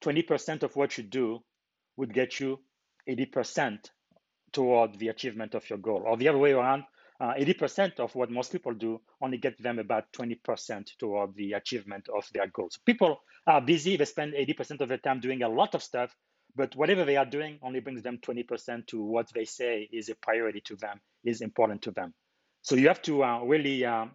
20% 0.04 0.62
of 0.62 0.76
what 0.76 0.96
you 0.98 1.04
do 1.04 1.40
would 1.96 2.12
get 2.12 2.38
you 2.40 2.60
80% 3.08 3.78
toward 4.52 4.98
the 4.98 5.08
achievement 5.08 5.54
of 5.54 5.68
your 5.68 5.78
goal. 5.78 6.02
Or 6.04 6.16
the 6.16 6.28
other 6.28 6.38
way 6.38 6.52
around, 6.52 6.84
uh, 7.20 7.34
80% 7.34 7.98
of 8.00 8.14
what 8.14 8.30
most 8.30 8.52
people 8.52 8.74
do 8.74 9.00
only 9.22 9.38
get 9.38 9.60
them 9.62 9.78
about 9.78 10.12
20% 10.12 10.96
toward 10.98 11.34
the 11.34 11.54
achievement 11.54 12.08
of 12.14 12.28
their 12.32 12.46
goals. 12.48 12.78
People 12.84 13.20
are 13.46 13.60
busy, 13.60 13.96
they 13.96 14.04
spend 14.04 14.34
80% 14.34 14.80
of 14.80 14.88
their 14.88 14.98
time 14.98 15.20
doing 15.20 15.42
a 15.42 15.48
lot 15.48 15.74
of 15.74 15.82
stuff, 15.82 16.14
but 16.54 16.74
whatever 16.76 17.04
they 17.04 17.16
are 17.16 17.26
doing 17.26 17.58
only 17.62 17.80
brings 17.80 18.02
them 18.02 18.18
20% 18.18 18.86
to 18.88 19.02
what 19.02 19.28
they 19.34 19.44
say 19.44 19.88
is 19.92 20.08
a 20.08 20.14
priority 20.16 20.60
to 20.62 20.76
them, 20.76 21.00
is 21.24 21.40
important 21.40 21.82
to 21.82 21.90
them. 21.90 22.14
So 22.62 22.74
you 22.74 22.88
have 22.88 23.02
to 23.02 23.22
uh, 23.22 23.40
really 23.44 23.84
um, 23.84 24.10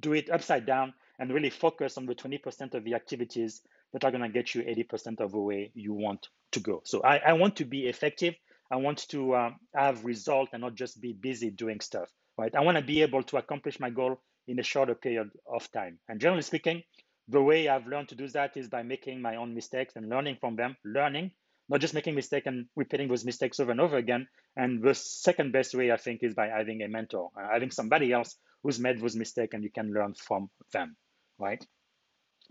do 0.00 0.14
it 0.14 0.30
upside 0.30 0.66
down 0.66 0.94
and 1.18 1.32
really 1.32 1.50
focus 1.50 1.96
on 1.96 2.06
the 2.06 2.14
20% 2.14 2.74
of 2.74 2.84
the 2.84 2.94
activities 2.94 3.60
that 3.92 4.04
are 4.04 4.10
going 4.10 4.22
to 4.22 4.28
get 4.28 4.54
you 4.54 4.62
80% 4.62 5.20
of 5.20 5.32
the 5.32 5.38
way 5.38 5.70
you 5.74 5.94
want 5.94 6.28
to 6.52 6.60
go. 6.60 6.82
So 6.84 7.02
I, 7.02 7.18
I 7.18 7.32
want 7.34 7.56
to 7.56 7.64
be 7.64 7.86
effective. 7.86 8.34
I 8.70 8.76
want 8.76 9.08
to 9.10 9.36
um, 9.36 9.56
have 9.74 10.04
result 10.04 10.48
and 10.52 10.62
not 10.62 10.74
just 10.74 11.00
be 11.00 11.12
busy 11.12 11.50
doing 11.50 11.80
stuff, 11.80 12.10
right? 12.38 12.54
I 12.54 12.60
want 12.60 12.78
to 12.78 12.84
be 12.84 13.02
able 13.02 13.22
to 13.24 13.36
accomplish 13.36 13.80
my 13.80 13.90
goal 13.90 14.20
in 14.46 14.58
a 14.58 14.62
shorter 14.62 14.94
period 14.94 15.30
of 15.46 15.70
time. 15.72 15.98
And 16.08 16.20
generally 16.20 16.42
speaking, 16.42 16.82
the 17.28 17.42
way 17.42 17.68
I've 17.68 17.86
learned 17.86 18.08
to 18.10 18.14
do 18.14 18.28
that 18.28 18.56
is 18.56 18.68
by 18.68 18.82
making 18.82 19.22
my 19.22 19.36
own 19.36 19.54
mistakes 19.54 19.94
and 19.96 20.08
learning 20.08 20.36
from 20.40 20.56
them, 20.56 20.76
learning, 20.84 21.30
not 21.68 21.80
just 21.80 21.94
making 21.94 22.14
mistakes 22.14 22.46
and 22.46 22.66
repeating 22.76 23.08
those 23.08 23.24
mistakes 23.24 23.58
over 23.60 23.70
and 23.70 23.80
over 23.80 23.96
again. 23.96 24.26
And 24.56 24.82
the 24.82 24.94
second 24.94 25.52
best 25.52 25.74
way, 25.74 25.90
I 25.90 25.96
think, 25.96 26.22
is 26.22 26.34
by 26.34 26.48
having 26.48 26.82
a 26.82 26.88
mentor, 26.88 27.30
uh, 27.38 27.48
having 27.50 27.70
somebody 27.70 28.12
else 28.12 28.36
who's 28.62 28.78
made 28.78 29.00
those 29.00 29.16
mistakes 29.16 29.54
and 29.54 29.64
you 29.64 29.70
can 29.70 29.92
learn 29.92 30.14
from 30.14 30.50
them, 30.72 30.96
right? 31.38 31.64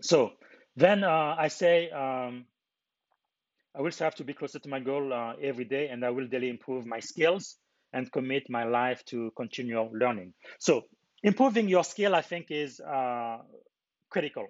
So 0.02 0.32
then 0.76 1.04
uh, 1.04 1.36
I 1.38 1.48
say, 1.48 1.90
um, 1.90 2.46
I 3.76 3.82
will 3.82 3.92
strive 3.92 4.16
to 4.16 4.24
be 4.24 4.34
closer 4.34 4.58
to 4.58 4.68
my 4.68 4.80
goal 4.80 5.12
uh, 5.12 5.34
every 5.40 5.64
day 5.64 5.88
and 5.88 6.04
I 6.04 6.10
will 6.10 6.26
daily 6.26 6.48
improve 6.48 6.86
my 6.86 7.00
skills 7.00 7.56
and 7.94 8.10
commit 8.12 8.50
my 8.50 8.64
life 8.64 9.04
to 9.06 9.32
continual 9.36 9.88
learning. 9.92 10.34
So 10.58 10.82
improving 11.22 11.68
your 11.68 11.84
skill, 11.84 12.14
I 12.14 12.20
think, 12.20 12.50
is 12.50 12.80
uh, 12.80 13.38
critical 14.10 14.48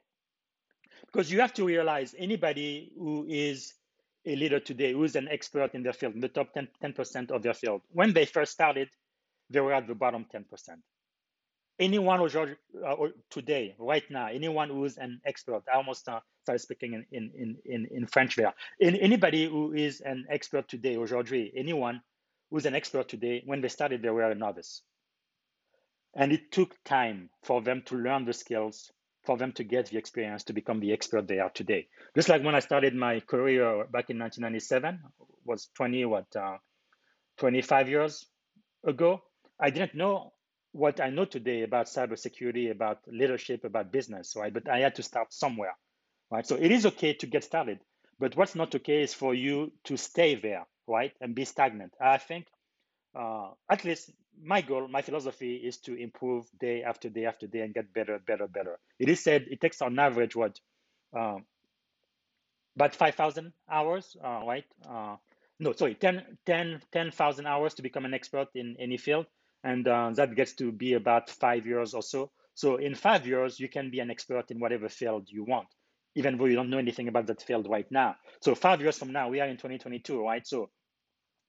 because 1.07 1.30
you 1.30 1.40
have 1.40 1.54
to 1.54 1.64
realize 1.64 2.14
anybody 2.18 2.90
who 2.98 3.26
is 3.28 3.74
a 4.26 4.35
leader 4.35 4.59
today, 4.59 4.92
who 4.92 5.04
is 5.04 5.16
an 5.16 5.28
expert 5.28 5.74
in 5.74 5.83
their 5.83 5.92
field, 5.92 6.14
in 6.14 6.20
the 6.20 6.28
top 6.28 6.52
10, 6.54 6.68
10% 6.83 7.30
of 7.30 7.42
their 7.42 7.54
field, 7.54 7.83
when 7.92 8.12
they 8.12 8.24
first 8.24 8.52
started, 8.52 8.88
they 9.50 9.61
were 9.61 9.74
at 9.74 9.87
the 9.87 9.94
bottom 9.94 10.26
10%. 10.35 10.44
Anyone 11.78 12.20
who 12.20 12.57
uh, 12.87 12.96
today, 13.30 13.74
right 13.78 14.04
now, 14.09 14.28
anyone 14.28 14.70
who's 14.70 14.96
an 14.96 15.20
expert, 15.26 15.62
I 15.72 15.76
almost 15.76 16.09
uh, 16.09 16.20
started 16.42 16.61
speaking 16.61 17.04
in, 17.11 17.30
in, 17.37 17.57
in, 17.64 17.88
in 17.90 18.07
French 18.07 18.37
there. 18.37 18.54
In, 18.78 18.94
anybody 18.96 19.48
who 19.48 19.72
is 19.72 20.00
an 20.00 20.24
expert 20.30 20.68
today, 20.68 20.96
aujourd'hui, 20.96 21.52
anyone 21.57 22.00
who's 22.55 22.67
an 22.67 22.77
expert 22.77 23.09
today, 23.09 23.43
when 23.47 23.61
they 23.61 23.67
started, 23.67 24.01
they 24.01 24.11
were 24.11 24.31
a 24.31 24.33
novice. 24.33 24.83
And 26.14 26.31
it 26.31 26.53
took 26.53 26.73
time 26.85 27.29
for 27.43 27.61
them 27.61 27.83
to 27.87 27.97
learn 27.97 28.27
the 28.27 28.33
skills, 28.33 28.93
for 29.25 29.37
them 29.37 29.51
to 29.55 29.64
get 29.64 29.87
the 29.87 29.99
experience 29.99 30.45
to 30.45 30.53
become 30.53 30.79
the 30.79 30.93
expert 30.93 31.27
they 31.27 31.40
are 31.40 31.51
today. 31.51 31.88
Just 32.14 32.29
like 32.29 32.45
when 32.45 32.55
I 32.55 32.61
started 32.61 32.95
my 32.95 33.19
career 33.19 33.79
back 33.90 34.09
in 34.09 34.21
1997, 34.21 35.01
was 35.45 35.69
20 35.75 36.05
what 36.05 36.27
uh, 36.37 36.59
25 37.38 37.88
years 37.88 38.25
ago. 38.87 39.21
I 39.59 39.71
didn't 39.71 39.97
know 39.97 40.33
what 40.71 41.01
I 41.01 41.11
know 41.11 41.25
today 41.25 41.62
about 41.62 41.87
cybersecurity, 41.87 42.71
about 42.71 43.01
leadership, 43.09 43.64
about 43.64 43.90
business, 43.90 44.37
right? 44.37 44.55
But 44.55 44.69
I 44.69 44.79
had 44.79 44.95
to 44.95 45.03
start 45.03 45.33
somewhere, 45.33 45.75
right? 46.31 46.47
So 46.47 46.55
it 46.55 46.71
is 46.71 46.87
okay 46.87 47.14
to 47.14 47.27
get 47.27 47.43
started, 47.43 47.81
but 48.21 48.37
what's 48.37 48.55
not 48.55 48.73
okay 48.77 49.03
is 49.03 49.12
for 49.12 49.35
you 49.35 49.73
to 49.87 49.97
stay 49.97 50.37
there, 50.37 50.67
right, 50.87 51.12
and 51.20 51.35
be 51.35 51.44
stagnant. 51.44 51.94
I 52.01 52.18
think 52.18 52.47
uh, 53.14 53.51
at 53.70 53.85
least 53.85 54.11
my 54.42 54.61
goal, 54.61 54.88
my 54.88 55.03
philosophy 55.03 55.57
is 55.57 55.79
to 55.79 55.94
improve 55.94 56.47
day 56.59 56.83
after 56.83 57.09
day 57.09 57.27
after 57.27 57.47
day 57.47 57.61
and 57.61 57.73
get 57.73 57.92
better, 57.92 58.18
better, 58.18 58.49
better. 58.49 58.79
It 58.99 59.09
is 59.09 59.23
said 59.23 59.47
it 59.51 59.61
takes 59.61 59.81
on 59.81 59.99
average 59.99 60.35
what 60.35 60.59
um, 61.16 61.44
about 62.77 62.94
5,000 62.94 63.53
hours, 63.70 64.16
uh, 64.23 64.40
right? 64.44 64.64
Uh, 64.88 65.16
no, 65.61 65.73
sorry, 65.73 65.94
10,000 65.94 66.37
10, 66.44 66.81
10, 66.92 67.47
hours 67.47 67.75
to 67.75 67.83
become 67.83 68.05
an 68.05 68.14
expert 68.14 68.49
in 68.55 68.77
any 68.79 68.97
field. 68.97 69.27
And 69.62 69.87
uh, 69.87 70.11
that 70.14 70.35
gets 70.35 70.53
to 70.55 70.73
be 70.73 70.94
about 70.94 71.31
five 71.31 71.66
years 71.66 71.94
or 71.94 72.03
so. 72.03 72.31
So 72.55 72.77
in 72.77 72.94
five 72.94 73.27
years, 73.27 73.59
you 73.59 73.68
can 73.68 73.90
be 73.90 74.01
an 74.01 74.11
expert 74.11 74.51
in 74.51 74.61
whatever 74.61 74.88
field 74.88 75.29
you 75.31 75.44
want, 75.44 75.68
even 76.14 76.38
though 76.38 76.46
you 76.46 76.55
don't 76.55 76.70
know 76.70 76.79
anything 76.79 77.09
about 77.09 77.27
that 77.27 77.42
field 77.42 77.68
right 77.68 77.90
now. 77.90 78.16
So 78.40 78.55
five 78.55 78.81
years 78.81 78.98
from 78.98 79.12
now, 79.12 79.29
we 79.29 79.40
are 79.40 79.48
in 79.48 79.57
2022, 79.57 80.22
right? 80.22 80.46
So 80.46 80.70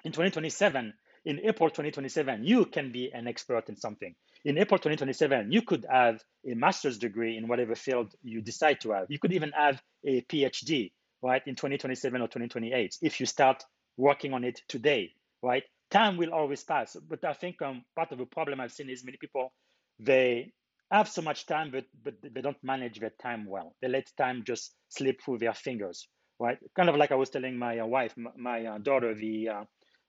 in 0.03 0.11
2027, 0.11 0.93
in 1.25 1.39
April 1.43 1.69
2027, 1.69 2.43
you 2.43 2.65
can 2.65 2.91
be 2.91 3.11
an 3.11 3.27
expert 3.27 3.67
in 3.69 3.75
something. 3.75 4.13
In 4.43 4.57
April 4.59 4.77
2027, 4.77 5.51
you 5.51 5.63
could 5.63 5.85
have 5.89 6.21
a 6.49 6.53
master's 6.53 6.99
degree 6.99 7.37
in 7.37 7.47
whatever 7.47 7.75
field 7.75 8.13
you 8.21 8.41
decide 8.41 8.79
to 8.81 8.91
have. 8.91 9.07
You 9.09 9.17
could 9.17 9.33
even 9.33 9.51
have 9.51 9.81
a 10.05 10.21
PhD, 10.21 10.91
right, 11.23 11.41
in 11.47 11.55
2027 11.55 12.21
or 12.21 12.27
2028 12.27 12.97
if 13.01 13.19
you 13.19 13.25
start 13.25 13.63
working 13.97 14.33
on 14.33 14.43
it 14.43 14.61
today, 14.67 15.13
right? 15.41 15.63
Time 15.89 16.17
will 16.17 16.31
always 16.31 16.63
pass. 16.63 16.95
But 17.09 17.23
I 17.23 17.33
think 17.33 17.61
um, 17.61 17.83
part 17.95 18.11
of 18.11 18.19
the 18.19 18.25
problem 18.25 18.59
I've 18.59 18.71
seen 18.71 18.89
is 18.89 19.03
many 19.03 19.17
people, 19.17 19.51
they 19.99 20.51
have 20.91 21.09
so 21.09 21.21
much 21.21 21.45
time, 21.45 21.71
but, 21.71 21.85
but 22.03 22.15
they 22.21 22.41
don't 22.41 22.63
manage 22.63 22.99
their 22.99 23.13
time 23.21 23.45
well. 23.47 23.75
They 23.81 23.87
let 23.87 24.11
time 24.17 24.43
just 24.45 24.75
slip 24.89 25.21
through 25.21 25.39
their 25.39 25.53
fingers, 25.53 26.07
right? 26.39 26.57
Kind 26.75 26.89
of 26.89 26.95
like 26.95 27.11
I 27.11 27.15
was 27.15 27.29
telling 27.29 27.57
my 27.57 27.79
uh, 27.79 27.85
wife, 27.85 28.13
my, 28.17 28.31
my 28.37 28.65
uh, 28.65 28.77
daughter, 28.77 29.13
the 29.13 29.49
uh, 29.49 29.63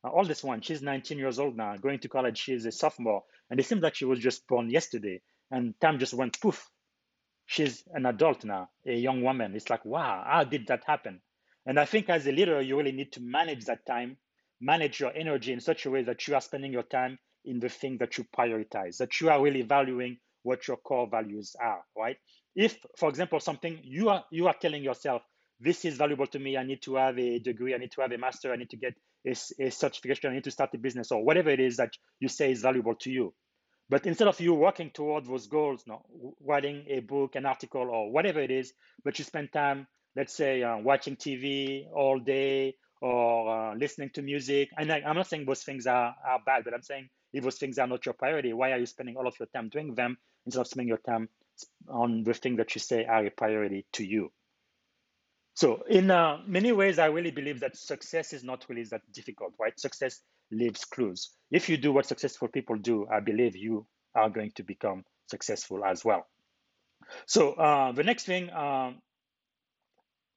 uh, 0.04 0.10
oldest 0.12 0.44
one, 0.44 0.60
she's 0.60 0.82
19 0.82 1.18
years 1.18 1.38
old 1.38 1.56
now, 1.56 1.76
going 1.76 1.98
to 2.00 2.08
college. 2.08 2.38
She's 2.38 2.66
a 2.66 2.72
sophomore, 2.72 3.22
and 3.50 3.58
it 3.58 3.66
seems 3.66 3.82
like 3.82 3.94
she 3.94 4.04
was 4.04 4.18
just 4.18 4.46
born 4.46 4.70
yesterday, 4.70 5.20
and 5.50 5.74
time 5.80 5.98
just 5.98 6.14
went 6.14 6.40
poof. 6.40 6.68
She's 7.46 7.84
an 7.92 8.06
adult 8.06 8.44
now, 8.44 8.68
a 8.86 8.94
young 8.94 9.22
woman. 9.22 9.54
It's 9.54 9.70
like, 9.70 9.84
wow, 9.84 10.24
how 10.26 10.44
did 10.44 10.66
that 10.66 10.84
happen? 10.84 11.20
And 11.64 11.80
I 11.80 11.84
think 11.84 12.08
as 12.08 12.26
a 12.26 12.32
leader, 12.32 12.60
you 12.60 12.76
really 12.76 12.92
need 12.92 13.12
to 13.12 13.20
manage 13.20 13.64
that 13.64 13.86
time, 13.86 14.18
manage 14.60 15.00
your 15.00 15.12
energy 15.14 15.52
in 15.52 15.60
such 15.60 15.86
a 15.86 15.90
way 15.90 16.02
that 16.02 16.26
you 16.26 16.34
are 16.34 16.40
spending 16.40 16.72
your 16.72 16.82
time 16.82 17.18
in 17.44 17.60
the 17.60 17.68
thing 17.68 17.98
that 17.98 18.18
you 18.18 18.24
prioritize, 18.36 18.98
that 18.98 19.20
you 19.20 19.30
are 19.30 19.42
really 19.42 19.62
valuing 19.62 20.18
what 20.46 20.66
your 20.68 20.76
core 20.78 21.08
values 21.10 21.56
are, 21.60 21.82
right? 21.96 22.16
If, 22.54 22.78
for 22.96 23.08
example, 23.08 23.40
something 23.40 23.80
you 23.82 24.08
are 24.08 24.24
you 24.30 24.46
are 24.46 24.54
telling 24.54 24.82
yourself, 24.82 25.22
this 25.60 25.84
is 25.84 25.96
valuable 25.96 26.26
to 26.28 26.38
me, 26.38 26.56
I 26.56 26.62
need 26.62 26.82
to 26.82 26.96
have 26.96 27.18
a 27.18 27.38
degree, 27.38 27.74
I 27.74 27.78
need 27.78 27.92
to 27.92 28.00
have 28.02 28.12
a 28.12 28.18
master, 28.18 28.52
I 28.52 28.56
need 28.56 28.70
to 28.70 28.76
get 28.76 28.94
a, 29.26 29.34
a 29.58 29.70
certification, 29.70 30.30
I 30.30 30.34
need 30.34 30.44
to 30.44 30.50
start 30.50 30.74
a 30.74 30.78
business, 30.78 31.10
or 31.10 31.24
whatever 31.24 31.50
it 31.50 31.60
is 31.60 31.76
that 31.78 31.90
you 32.20 32.28
say 32.28 32.50
is 32.52 32.62
valuable 32.62 32.94
to 32.96 33.10
you. 33.10 33.34
But 33.88 34.06
instead 34.06 34.28
of 34.28 34.40
you 34.40 34.54
working 34.54 34.90
toward 34.90 35.26
those 35.26 35.46
goals, 35.46 35.84
no, 35.86 36.02
writing 36.40 36.84
a 36.88 37.00
book, 37.00 37.36
an 37.36 37.46
article, 37.46 37.88
or 37.90 38.10
whatever 38.10 38.40
it 38.40 38.50
is, 38.50 38.72
but 39.04 39.18
you 39.18 39.24
spend 39.24 39.52
time, 39.52 39.86
let's 40.16 40.34
say, 40.34 40.62
uh, 40.62 40.78
watching 40.78 41.16
TV 41.16 41.86
all 41.94 42.18
day 42.18 42.74
or 43.00 43.48
uh, 43.48 43.74
listening 43.76 44.10
to 44.14 44.22
music. 44.22 44.70
And 44.76 44.90
I, 44.90 44.98
am 45.04 45.16
not 45.16 45.28
saying 45.28 45.44
those 45.46 45.62
things 45.62 45.86
are, 45.86 46.14
are 46.26 46.40
bad, 46.44 46.64
but 46.64 46.74
I'm 46.74 46.82
saying 46.82 47.08
if 47.32 47.44
those 47.44 47.58
things 47.58 47.78
are 47.78 47.86
not 47.86 48.04
your 48.06 48.14
priority, 48.14 48.52
why 48.52 48.72
are 48.72 48.78
you 48.78 48.86
spending 48.86 49.16
all 49.16 49.28
of 49.28 49.38
your 49.38 49.48
time 49.54 49.68
doing 49.68 49.94
them 49.94 50.16
instead 50.46 50.60
of 50.60 50.66
spending 50.66 50.88
your 50.88 50.98
time 50.98 51.28
on 51.88 52.22
the 52.24 52.34
things 52.34 52.56
that 52.58 52.74
you 52.74 52.80
say 52.80 53.04
are 53.04 53.26
a 53.26 53.30
priority 53.30 53.84
to 53.92 54.06
you? 54.06 54.30
So 55.54 55.82
in 55.88 56.10
uh, 56.10 56.38
many 56.46 56.72
ways, 56.72 56.98
I 56.98 57.06
really 57.06 57.30
believe 57.30 57.60
that 57.60 57.76
success 57.76 58.32
is 58.32 58.44
not 58.44 58.66
really 58.68 58.84
that 58.84 59.00
difficult, 59.12 59.54
right? 59.58 59.78
Success 59.78 60.20
leaves 60.50 60.84
clues. 60.84 61.30
If 61.50 61.68
you 61.68 61.78
do 61.78 61.92
what 61.92 62.06
successful 62.06 62.48
people 62.48 62.76
do, 62.76 63.06
I 63.10 63.20
believe 63.20 63.56
you 63.56 63.86
are 64.14 64.28
going 64.28 64.52
to 64.56 64.62
become 64.62 65.04
successful 65.28 65.84
as 65.84 66.04
well. 66.04 66.26
So 67.26 67.52
uh, 67.52 67.92
the 67.92 68.04
next 68.04 68.24
thing 68.24 68.50
um, 68.52 69.00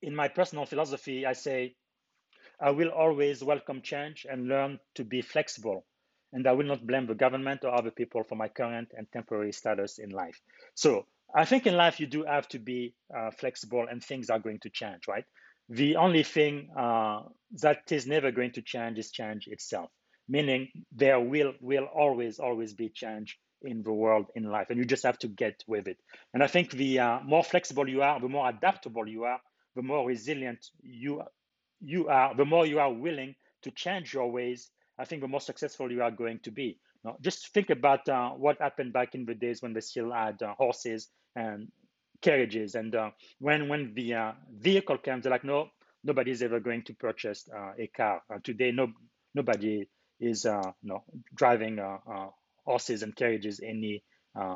in 0.01 0.15
my 0.15 0.29
personal 0.29 0.65
philosophy, 0.65 1.25
I 1.25 1.33
say 1.33 1.75
I 2.61 2.71
will 2.71 2.89
always 2.89 3.43
welcome 3.43 3.81
change 3.81 4.25
and 4.29 4.47
learn 4.47 4.79
to 4.95 5.03
be 5.03 5.21
flexible. 5.21 5.85
And 6.31 6.47
I 6.47 6.51
will 6.51 6.65
not 6.65 6.85
blame 6.85 7.07
the 7.07 7.15
government 7.15 7.63
or 7.63 7.73
other 7.73 7.91
people 7.91 8.23
for 8.23 8.35
my 8.35 8.47
current 8.47 8.89
and 8.95 9.07
temporary 9.11 9.51
status 9.51 9.97
in 9.99 10.09
life. 10.09 10.39
So 10.75 11.05
I 11.33 11.45
think 11.45 11.67
in 11.67 11.75
life 11.75 11.99
you 11.99 12.07
do 12.07 12.23
have 12.23 12.47
to 12.49 12.59
be 12.59 12.93
uh, 13.15 13.31
flexible 13.31 13.85
and 13.89 14.03
things 14.03 14.29
are 14.29 14.39
going 14.39 14.59
to 14.59 14.69
change, 14.69 15.07
right? 15.07 15.25
The 15.69 15.97
only 15.97 16.23
thing 16.23 16.69
uh, 16.77 17.21
that 17.61 17.91
is 17.91 18.07
never 18.07 18.31
going 18.31 18.53
to 18.53 18.61
change 18.61 18.97
is 18.97 19.11
change 19.11 19.47
itself, 19.47 19.91
meaning 20.27 20.69
there 20.91 21.19
will 21.19 21.53
will 21.61 21.85
always 21.85 22.39
always 22.39 22.73
be 22.73 22.89
change 22.89 23.37
in 23.61 23.83
the 23.83 23.93
world 23.93 24.27
in 24.35 24.43
life, 24.45 24.67
and 24.69 24.79
you 24.79 24.85
just 24.85 25.03
have 25.03 25.19
to 25.19 25.27
get 25.27 25.63
with 25.67 25.87
it. 25.87 25.97
And 26.33 26.41
I 26.41 26.47
think 26.47 26.71
the 26.71 26.99
uh, 26.99 27.19
more 27.23 27.43
flexible 27.43 27.87
you 27.87 28.01
are, 28.01 28.19
the 28.19 28.27
more 28.27 28.49
adaptable 28.49 29.07
you 29.07 29.25
are, 29.25 29.39
the 29.75 29.83
more 29.83 30.07
resilient 30.07 30.65
you 30.81 31.21
you 31.81 32.07
are, 32.07 32.35
the 32.35 32.45
more 32.45 32.65
you 32.65 32.79
are 32.79 32.91
willing 32.91 33.35
to 33.61 33.71
change 33.71 34.13
your 34.13 34.31
ways. 34.31 34.71
I 34.99 35.05
think 35.05 35.21
the 35.21 35.27
more 35.27 35.41
successful 35.41 35.91
you 35.91 36.03
are 36.03 36.11
going 36.11 36.39
to 36.43 36.51
be. 36.51 36.77
Now, 37.03 37.15
just 37.21 37.53
think 37.53 37.69
about 37.69 38.07
uh, 38.09 38.31
what 38.31 38.59
happened 38.59 38.91
back 38.91 39.15
in 39.15 39.25
the 39.25 39.33
days 39.33 39.61
when 39.61 39.73
they 39.73 39.79
still 39.79 40.11
had 40.11 40.41
uh, 40.43 40.53
horses 40.55 41.07
and 41.35 41.69
carriages. 42.21 42.75
And 42.75 42.93
uh, 42.93 43.11
when 43.39 43.69
when 43.69 43.93
the 43.93 44.13
uh, 44.13 44.31
vehicle 44.51 44.97
comes, 44.97 45.23
they're 45.23 45.31
like, 45.31 45.45
no, 45.45 45.69
nobody's 46.03 46.41
ever 46.41 46.59
going 46.59 46.83
to 46.83 46.93
purchase 46.93 47.47
uh, 47.55 47.71
a 47.79 47.87
car. 47.87 48.21
Uh, 48.33 48.39
today, 48.43 48.71
no 48.71 48.87
nobody 49.33 49.87
is 50.19 50.45
no 50.83 51.03
driving 51.33 51.79
horses 52.65 53.03
and 53.03 53.15
carriages 53.15 53.61
any 53.63 54.03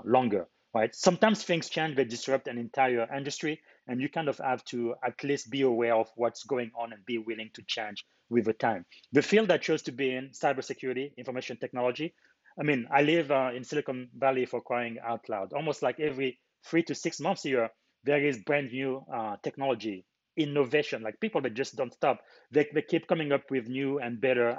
longer. 0.04 0.48
Right? 0.74 0.94
Sometimes 0.96 1.44
things 1.44 1.70
change; 1.70 1.96
they 1.96 2.06
disrupt 2.06 2.48
an 2.48 2.58
entire 2.58 3.08
industry, 3.16 3.62
and 3.88 4.02
you 4.02 4.10
kind 4.10 4.28
of 4.28 4.40
have 4.40 4.64
to 4.66 4.96
at 5.06 5.24
least 5.24 5.52
be 5.52 5.62
aware 5.62 5.96
of 5.96 6.10
what's 6.16 6.44
going 6.44 6.72
on 6.76 6.94
and 6.94 7.06
be 7.06 7.18
willing 7.20 7.52
to 7.54 7.62
change 7.64 8.06
with 8.30 8.46
the 8.46 8.54
time. 8.54 8.86
The 9.12 9.22
field 9.22 9.52
I 9.52 9.58
chose 9.58 9.84
to 9.84 9.92
be 9.92 10.16
in, 10.16 10.30
cybersecurity, 10.30 11.16
information 11.18 11.58
technology. 11.58 12.16
I 12.60 12.64
mean, 12.64 12.88
I 12.92 13.02
live 13.02 13.32
uh, 13.32 13.52
in 13.56 13.64
Silicon 13.64 14.10
Valley 14.18 14.46
for 14.46 14.62
crying 14.62 14.98
out 15.04 15.28
loud. 15.30 15.54
Almost 15.54 15.84
like 15.84 16.00
every 16.00 16.40
three 16.66 16.84
to 16.84 16.96
six 16.96 17.20
months 17.20 17.46
a 17.46 17.50
year, 17.50 17.70
there 18.04 18.24
is 18.24 18.38
brand 18.40 18.72
new 18.72 19.06
uh, 19.14 19.38
technology, 19.44 20.06
innovation. 20.38 21.02
Like 21.02 21.20
people 21.20 21.42
that 21.42 21.54
just 21.54 21.76
don't 21.76 21.94
stop. 21.94 22.22
They, 22.52 22.68
they 22.74 22.82
keep 22.82 23.08
coming 23.08 23.32
up 23.32 23.50
with 23.50 23.68
new 23.68 24.00
and 24.00 24.20
better 24.20 24.58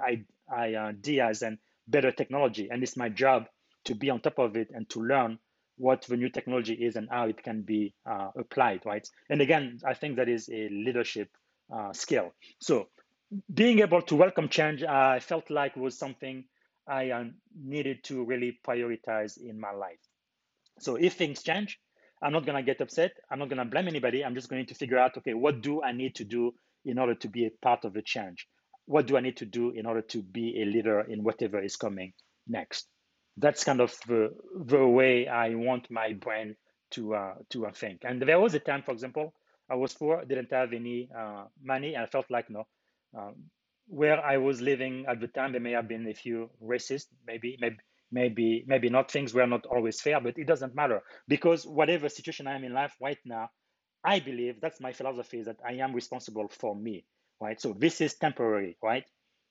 ideas 0.53 1.43
and 1.43 1.59
better 1.89 2.11
technology. 2.11 2.69
And 2.71 2.83
it's 2.83 2.97
my 2.97 3.09
job 3.09 3.47
to 3.85 3.95
be 3.95 4.11
on 4.11 4.21
top 4.21 4.39
of 4.39 4.57
it 4.57 4.71
and 4.73 4.89
to 4.91 5.01
learn 5.01 5.39
what 5.77 6.03
the 6.03 6.17
new 6.17 6.29
technology 6.29 6.75
is 6.75 6.97
and 6.97 7.09
how 7.11 7.27
it 7.27 7.43
can 7.43 7.63
be 7.63 7.95
uh, 8.09 8.31
applied, 8.39 8.81
right? 8.85 9.07
And 9.29 9.41
again, 9.41 9.79
I 9.85 9.95
think 9.95 10.17
that 10.17 10.29
is 10.29 10.49
a 10.49 10.69
leadership 10.71 11.29
uh, 11.75 11.93
skill. 11.93 12.33
So 12.61 12.89
being 13.53 13.81
able 13.81 14.03
to 14.03 14.17
welcome 14.17 14.49
change, 14.49 14.83
I 14.83 15.21
felt 15.21 15.51
like 15.51 15.77
was 15.77 15.99
something 15.99 16.45
I 16.87 17.11
uh, 17.11 17.25
needed 17.61 18.05
to 18.05 18.25
really 18.25 18.59
prioritize 18.67 19.39
in 19.39 19.59
my 19.59 19.73
life. 19.73 19.99
So 20.81 20.97
if 20.97 21.15
things 21.15 21.43
change, 21.43 21.81
I'm 22.23 22.33
not 22.33 22.47
to 22.47 22.63
get 22.63 22.81
upset. 22.81 23.13
I'm 23.31 23.39
not 23.39 23.51
to 23.51 23.65
blame 23.65 23.89
anybody. 23.89 24.25
I'm 24.25 24.35
just 24.35 24.49
going 24.49 24.67
to 24.67 24.75
figure 24.75 24.99
out, 24.99 25.17
okay, 25.19 25.35
what 25.35 25.61
do 25.61 25.83
I 25.83 25.93
need 25.93 26.15
to 26.17 26.25
do 26.25 26.55
in 26.85 26.99
order 26.99 27.15
to 27.17 27.29
be 27.29 27.47
a 27.47 27.51
part 27.63 27.85
of 27.85 27.93
the 27.93 28.03
change? 28.03 28.47
What 28.87 29.07
do 29.07 29.17
I 29.17 29.21
need 29.21 29.39
to 29.39 29.47
do 29.47 29.71
in 29.71 29.87
order 29.87 30.03
to 30.03 30.23
be 30.23 30.63
a 30.63 30.65
leader 30.67 31.01
in 31.01 31.23
whatever 31.23 31.63
is 31.63 31.77
coming 31.77 32.13
next? 32.47 32.87
That's 33.37 33.65
kind 33.65 33.81
of 33.81 33.95
the, 34.07 34.35
the 34.55 34.87
way 34.87 35.27
I 35.29 35.55
want 35.55 35.91
my 35.91 36.13
brain 36.13 36.57
to 36.93 37.15
uh, 37.15 37.35
to 37.51 37.67
uh, 37.67 37.73
think. 37.73 38.03
And 38.05 38.23
there 38.23 38.39
was 38.41 38.55
a 38.55 38.61
time, 38.61 38.83
for 38.83 38.93
example, 38.93 39.35
I 39.69 39.75
was 39.75 39.93
poor, 39.95 40.25
didn't 40.25 40.53
have 40.53 40.73
any 40.73 41.09
uh, 41.17 41.47
money, 41.63 41.95
and 41.95 42.05
I 42.05 42.07
felt 42.07 42.31
like 42.31 42.49
no, 42.51 42.65
um, 43.19 43.35
where 43.89 44.25
I 44.25 44.37
was 44.39 44.61
living 44.61 45.07
at 45.09 45.21
the 45.21 45.27
time, 45.29 45.53
there 45.53 45.61
may 45.61 45.73
have 45.73 45.89
been 45.89 46.07
a 46.09 46.15
few 46.15 46.51
racist, 46.63 47.07
maybe, 47.27 47.57
maybe 47.61 47.77
maybe 48.13 48.65
maybe 48.67 48.91
not 48.91 49.11
things 49.11 49.35
were 49.35 49.47
not 49.47 49.67
always 49.67 50.01
fair 50.01 50.21
but 50.21 50.39
it 50.39 50.47
doesn't 50.47 50.75
matter. 50.75 51.03
Because 51.27 51.67
whatever 51.67 52.09
situation 52.09 52.47
i 52.47 52.55
am 52.55 52.63
in 52.65 52.73
life 52.75 52.95
right 53.01 53.19
now 53.25 53.49
i 54.05 54.21
believe 54.21 54.61
that's 54.61 54.81
my 54.81 54.93
philosophy 54.93 55.39
is 55.41 55.47
that 55.47 55.57
i 55.67 55.73
am 55.75 55.95
responsible 55.95 56.49
for 56.49 56.75
me 56.77 57.05
right? 57.41 57.61
So 57.61 57.73
this 57.73 58.01
is 58.01 58.15
temporary 58.15 58.77
right 58.83 59.05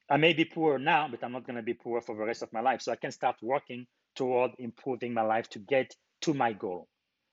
i 0.09 0.17
may 0.17 0.33
be 0.33 0.45
poor 0.45 0.77
now 0.77 1.07
but 1.09 1.23
i'm 1.23 1.31
not 1.31 1.45
going 1.45 1.55
to 1.55 1.63
be 1.63 1.73
poor 1.73 2.01
for 2.01 2.15
the 2.15 2.23
rest 2.23 2.43
of 2.43 2.53
my 2.53 2.61
life 2.61 2.81
so 2.81 2.91
i 2.91 2.95
can 2.95 3.11
start 3.11 3.35
working 3.41 3.85
toward 4.15 4.51
improving 4.59 5.13
my 5.13 5.21
life 5.23 5.49
to 5.49 5.59
get 5.59 5.95
to 6.21 6.33
my 6.33 6.53
goal 6.53 6.87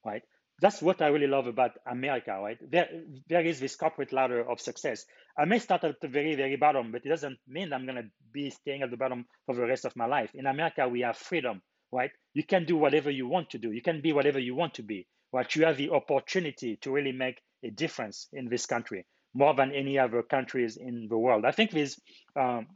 right 0.04 0.22
that's 0.60 0.82
what 0.82 1.00
I 1.00 1.06
really 1.08 1.26
love 1.26 1.46
about 1.46 1.72
America, 1.86 2.38
right? 2.38 2.58
There, 2.70 2.88
there 3.28 3.44
is 3.44 3.60
this 3.60 3.76
corporate 3.76 4.12
ladder 4.12 4.48
of 4.48 4.60
success. 4.60 5.06
I 5.38 5.46
may 5.46 5.58
start 5.58 5.84
at 5.84 6.00
the 6.00 6.08
very, 6.08 6.34
very 6.34 6.56
bottom, 6.56 6.92
but 6.92 7.04
it 7.04 7.08
doesn't 7.08 7.38
mean 7.48 7.72
I'm 7.72 7.86
going 7.86 7.96
to 7.96 8.10
be 8.32 8.50
staying 8.50 8.82
at 8.82 8.90
the 8.90 8.96
bottom 8.98 9.24
for 9.46 9.54
the 9.54 9.64
rest 9.66 9.86
of 9.86 9.96
my 9.96 10.06
life. 10.06 10.30
In 10.34 10.46
America, 10.46 10.86
we 10.86 11.00
have 11.00 11.16
freedom, 11.16 11.62
right? 11.92 12.10
You 12.34 12.44
can 12.44 12.66
do 12.66 12.76
whatever 12.76 13.10
you 13.10 13.26
want 13.26 13.50
to 13.50 13.58
do. 13.58 13.72
You 13.72 13.80
can 13.82 14.02
be 14.02 14.12
whatever 14.12 14.38
you 14.38 14.54
want 14.54 14.74
to 14.74 14.82
be, 14.82 15.06
right? 15.32 15.54
You 15.54 15.64
have 15.64 15.78
the 15.78 15.90
opportunity 15.90 16.76
to 16.82 16.92
really 16.92 17.12
make 17.12 17.40
a 17.64 17.70
difference 17.70 18.28
in 18.32 18.48
this 18.48 18.66
country 18.66 19.06
more 19.34 19.54
than 19.54 19.72
any 19.72 19.98
other 19.98 20.22
countries 20.22 20.76
in 20.76 21.06
the 21.08 21.18
world. 21.18 21.44
I 21.44 21.52
think 21.52 21.70
this 21.70 22.00
um, 22.36 22.66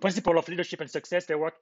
principle 0.00 0.38
of 0.38 0.48
leadership 0.48 0.80
and 0.80 0.90
success, 0.90 1.26
they 1.26 1.34
work 1.34 1.54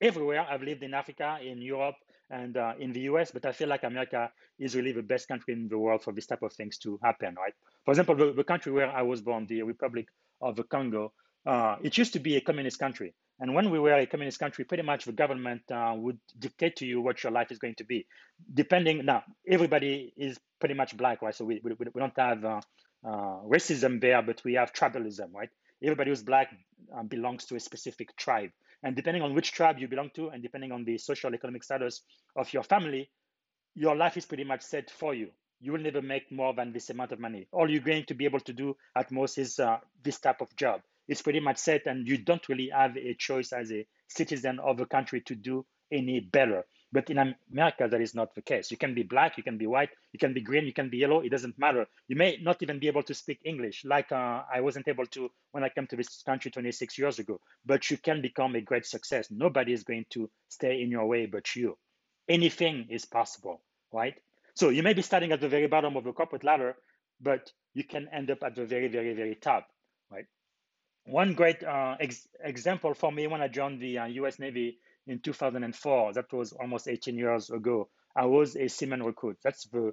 everywhere. 0.00 0.46
I've 0.48 0.62
lived 0.62 0.82
in 0.82 0.94
Africa, 0.94 1.38
in 1.42 1.60
Europe, 1.60 1.96
and 2.30 2.56
uh, 2.56 2.74
in 2.78 2.92
the 2.92 3.00
US, 3.00 3.30
but 3.32 3.44
I 3.44 3.52
feel 3.52 3.68
like 3.68 3.82
America 3.82 4.30
is 4.58 4.76
really 4.76 4.92
the 4.92 5.02
best 5.02 5.26
country 5.28 5.52
in 5.52 5.68
the 5.68 5.78
world 5.78 6.02
for 6.02 6.12
this 6.12 6.26
type 6.26 6.42
of 6.42 6.52
things 6.52 6.78
to 6.78 6.98
happen, 7.02 7.34
right? 7.36 7.52
For 7.84 7.90
example, 7.90 8.14
the, 8.14 8.32
the 8.32 8.44
country 8.44 8.72
where 8.72 8.90
I 8.90 9.02
was 9.02 9.20
born, 9.20 9.46
the 9.46 9.62
Republic 9.62 10.06
of 10.40 10.56
the 10.56 10.62
Congo, 10.62 11.12
uh, 11.46 11.76
it 11.82 11.98
used 11.98 12.12
to 12.12 12.20
be 12.20 12.36
a 12.36 12.40
communist 12.40 12.78
country. 12.78 13.14
And 13.40 13.54
when 13.54 13.70
we 13.70 13.78
were 13.78 13.94
a 13.94 14.06
communist 14.06 14.38
country, 14.38 14.64
pretty 14.64 14.82
much 14.82 15.06
the 15.06 15.12
government 15.12 15.62
uh, 15.72 15.94
would 15.96 16.18
dictate 16.38 16.76
to 16.76 16.86
you 16.86 17.00
what 17.00 17.22
your 17.22 17.32
life 17.32 17.50
is 17.50 17.58
going 17.58 17.74
to 17.76 17.84
be. 17.84 18.06
Depending, 18.52 19.04
now, 19.04 19.24
everybody 19.48 20.12
is 20.16 20.38
pretty 20.60 20.74
much 20.74 20.96
black, 20.96 21.22
right? 21.22 21.34
So 21.34 21.46
we, 21.46 21.60
we, 21.64 21.72
we 21.78 21.86
don't 22.00 22.12
have 22.18 22.44
uh, 23.04 23.40
racism 23.46 24.00
there, 24.00 24.22
but 24.22 24.42
we 24.44 24.54
have 24.54 24.72
tribalism, 24.72 25.32
right? 25.32 25.50
Everybody 25.82 26.10
who's 26.10 26.22
black 26.22 26.48
uh, 26.96 27.02
belongs 27.02 27.46
to 27.46 27.56
a 27.56 27.60
specific 27.60 28.16
tribe. 28.16 28.50
And 28.82 28.96
depending 28.96 29.22
on 29.22 29.34
which 29.34 29.52
tribe 29.52 29.78
you 29.78 29.88
belong 29.88 30.10
to, 30.14 30.28
and 30.28 30.42
depending 30.42 30.72
on 30.72 30.84
the 30.84 30.98
social 30.98 31.34
economic 31.34 31.64
status 31.64 32.02
of 32.36 32.52
your 32.52 32.62
family, 32.62 33.10
your 33.74 33.96
life 33.96 34.16
is 34.16 34.26
pretty 34.26 34.44
much 34.44 34.62
set 34.62 34.90
for 34.90 35.14
you. 35.14 35.30
You 35.60 35.72
will 35.72 35.80
never 35.80 36.00
make 36.00 36.32
more 36.32 36.54
than 36.54 36.72
this 36.72 36.88
amount 36.90 37.12
of 37.12 37.20
money. 37.20 37.46
All 37.52 37.70
you're 37.70 37.82
going 37.82 38.04
to 38.06 38.14
be 38.14 38.24
able 38.24 38.40
to 38.40 38.52
do 38.52 38.76
at 38.96 39.10
most 39.10 39.38
is 39.38 39.58
uh, 39.58 39.78
this 40.02 40.18
type 40.18 40.40
of 40.40 40.54
job. 40.56 40.80
It's 41.08 41.22
pretty 41.22 41.40
much 41.40 41.58
set, 41.58 41.86
and 41.86 42.06
you 42.06 42.18
don't 42.18 42.48
really 42.48 42.70
have 42.74 42.96
a 42.96 43.14
choice 43.14 43.52
as 43.52 43.70
a 43.70 43.86
citizen 44.08 44.58
of 44.58 44.80
a 44.80 44.86
country 44.86 45.20
to 45.22 45.34
do 45.34 45.66
any 45.92 46.20
better. 46.20 46.64
But 46.92 47.08
in 47.08 47.18
America, 47.52 47.86
that 47.88 48.00
is 48.00 48.14
not 48.14 48.34
the 48.34 48.42
case. 48.42 48.70
You 48.70 48.76
can 48.76 48.94
be 48.94 49.04
black, 49.04 49.36
you 49.36 49.44
can 49.44 49.58
be 49.58 49.66
white, 49.66 49.90
you 50.12 50.18
can 50.18 50.34
be 50.34 50.40
green, 50.40 50.66
you 50.66 50.72
can 50.72 50.90
be 50.90 50.98
yellow. 50.98 51.20
It 51.20 51.30
doesn't 51.30 51.58
matter. 51.58 51.86
You 52.08 52.16
may 52.16 52.38
not 52.42 52.62
even 52.62 52.80
be 52.80 52.88
able 52.88 53.04
to 53.04 53.14
speak 53.14 53.40
English, 53.44 53.84
like 53.84 54.10
uh, 54.10 54.42
I 54.52 54.60
wasn't 54.60 54.88
able 54.88 55.06
to 55.06 55.30
when 55.52 55.62
I 55.62 55.68
came 55.68 55.86
to 55.86 55.96
this 55.96 56.22
country 56.22 56.50
26 56.50 56.98
years 56.98 57.18
ago. 57.20 57.40
But 57.64 57.90
you 57.90 57.98
can 57.98 58.20
become 58.20 58.56
a 58.56 58.60
great 58.60 58.86
success. 58.86 59.30
Nobody 59.30 59.72
is 59.72 59.84
going 59.84 60.06
to 60.10 60.28
stay 60.48 60.82
in 60.82 60.90
your 60.90 61.06
way 61.06 61.26
but 61.26 61.54
you. 61.54 61.78
Anything 62.28 62.86
is 62.90 63.04
possible, 63.04 63.62
right? 63.92 64.14
So 64.54 64.70
you 64.70 64.82
may 64.82 64.92
be 64.92 65.02
starting 65.02 65.32
at 65.32 65.40
the 65.40 65.48
very 65.48 65.68
bottom 65.68 65.96
of 65.96 66.04
the 66.04 66.12
corporate 66.12 66.44
ladder, 66.44 66.76
but 67.20 67.52
you 67.74 67.84
can 67.84 68.08
end 68.12 68.30
up 68.30 68.42
at 68.42 68.56
the 68.56 68.64
very, 68.64 68.88
very, 68.88 69.14
very 69.14 69.36
top, 69.36 69.68
right? 70.10 70.26
One 71.04 71.34
great 71.34 71.62
uh, 71.62 71.96
ex- 72.00 72.28
example 72.42 72.94
for 72.94 73.12
me 73.12 73.26
when 73.28 73.40
I 73.40 73.48
joined 73.48 73.80
the 73.80 73.98
uh, 73.98 74.06
US 74.06 74.38
Navy 74.38 74.78
in 75.06 75.20
2004. 75.20 76.12
That 76.14 76.32
was 76.32 76.52
almost 76.52 76.88
18 76.88 77.16
years 77.16 77.50
ago. 77.50 77.88
I 78.16 78.26
was 78.26 78.56
a 78.56 78.68
seaman 78.68 79.02
recruit. 79.02 79.38
That's 79.42 79.66
the 79.68 79.92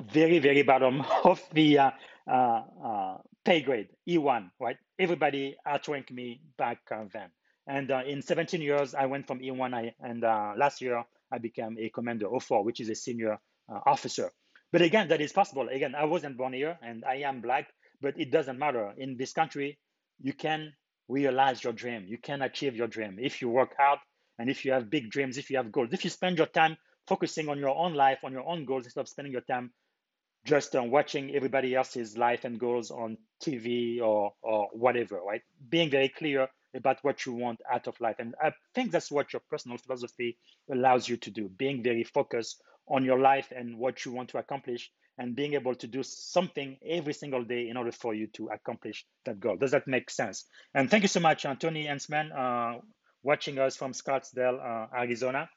very, 0.00 0.38
very 0.38 0.62
bottom 0.62 1.02
of 1.24 1.42
the 1.52 1.78
uh, 1.78 1.90
uh, 2.30 2.62
uh, 2.84 3.16
pay 3.44 3.62
grade, 3.62 3.88
E1, 4.08 4.50
right? 4.60 4.76
Everybody 4.98 5.56
outranked 5.66 6.10
me 6.10 6.40
back 6.58 6.78
then. 7.12 7.30
And 7.66 7.90
uh, 7.90 8.02
in 8.06 8.22
17 8.22 8.60
years, 8.60 8.94
I 8.94 9.06
went 9.06 9.26
from 9.26 9.40
E1, 9.40 9.74
I, 9.74 9.94
and 10.00 10.24
uh, 10.24 10.54
last 10.56 10.80
year 10.80 11.04
I 11.30 11.38
became 11.38 11.76
a 11.78 11.88
commander 11.90 12.26
O4, 12.26 12.64
which 12.64 12.80
is 12.80 12.88
a 12.88 12.94
senior 12.94 13.38
officer. 13.86 14.30
But 14.72 14.82
again, 14.82 15.08
that 15.08 15.20
is 15.20 15.32
possible. 15.32 15.68
Again, 15.68 15.94
I 15.94 16.04
wasn't 16.04 16.36
born 16.36 16.54
here 16.54 16.78
and 16.82 17.04
I 17.04 17.16
am 17.16 17.40
black, 17.40 17.68
but 18.00 18.18
it 18.18 18.30
doesn't 18.30 18.58
matter. 18.58 18.92
In 18.96 19.16
this 19.16 19.32
country, 19.32 19.78
you 20.20 20.32
can 20.32 20.72
realize 21.08 21.62
your 21.62 21.72
dream. 21.72 22.04
You 22.06 22.18
can 22.18 22.42
achieve 22.42 22.76
your 22.76 22.88
dream 22.88 23.18
if 23.20 23.42
you 23.42 23.48
work 23.48 23.76
hard 23.76 23.98
and 24.38 24.48
if 24.50 24.64
you 24.64 24.72
have 24.72 24.90
big 24.90 25.10
dreams, 25.10 25.38
if 25.38 25.50
you 25.50 25.56
have 25.58 25.72
goals. 25.72 25.90
If 25.92 26.04
you 26.04 26.10
spend 26.10 26.38
your 26.38 26.46
time 26.46 26.76
focusing 27.06 27.48
on 27.48 27.58
your 27.58 27.76
own 27.76 27.94
life, 27.94 28.20
on 28.24 28.32
your 28.32 28.46
own 28.48 28.64
goals, 28.64 28.84
instead 28.84 29.00
of 29.02 29.08
spending 29.08 29.32
your 29.32 29.42
time 29.42 29.72
just 30.44 30.74
on 30.74 30.90
watching 30.90 31.34
everybody 31.34 31.74
else's 31.74 32.16
life 32.16 32.44
and 32.44 32.58
goals 32.58 32.90
on 32.90 33.16
TV 33.40 34.00
or 34.00 34.34
or 34.42 34.68
whatever, 34.72 35.20
right? 35.20 35.42
Being 35.68 35.90
very 35.90 36.08
clear 36.08 36.48
about 36.74 36.98
what 37.02 37.26
you 37.26 37.32
want 37.34 37.60
out 37.70 37.86
of 37.86 38.00
life, 38.00 38.16
and 38.18 38.34
I 38.42 38.52
think 38.74 38.90
that's 38.90 39.10
what 39.10 39.32
your 39.32 39.42
personal 39.50 39.78
philosophy 39.78 40.38
allows 40.70 41.08
you 41.08 41.16
to 41.18 41.30
do. 41.30 41.48
Being 41.48 41.82
very 41.82 42.04
focused 42.04 42.60
on 42.88 43.04
your 43.04 43.20
life 43.20 43.52
and 43.54 43.78
what 43.78 44.04
you 44.04 44.12
want 44.12 44.30
to 44.30 44.38
accomplish, 44.38 44.90
and 45.18 45.36
being 45.36 45.54
able 45.54 45.74
to 45.74 45.86
do 45.86 46.02
something 46.02 46.76
every 46.86 47.12
single 47.12 47.44
day 47.44 47.68
in 47.68 47.76
order 47.76 47.92
for 47.92 48.14
you 48.14 48.26
to 48.28 48.48
accomplish 48.48 49.04
that 49.24 49.38
goal. 49.38 49.56
Does 49.56 49.72
that 49.72 49.86
make 49.86 50.10
sense? 50.10 50.46
And 50.74 50.90
thank 50.90 51.02
you 51.02 51.08
so 51.08 51.20
much, 51.20 51.44
uh, 51.44 51.54
Tony 51.54 51.86
Hensman, 51.86 52.30
uh, 52.32 52.78
watching 53.22 53.58
us 53.58 53.76
from 53.76 53.92
Scottsdale, 53.92 54.58
uh, 54.58 54.86
Arizona. 54.96 55.48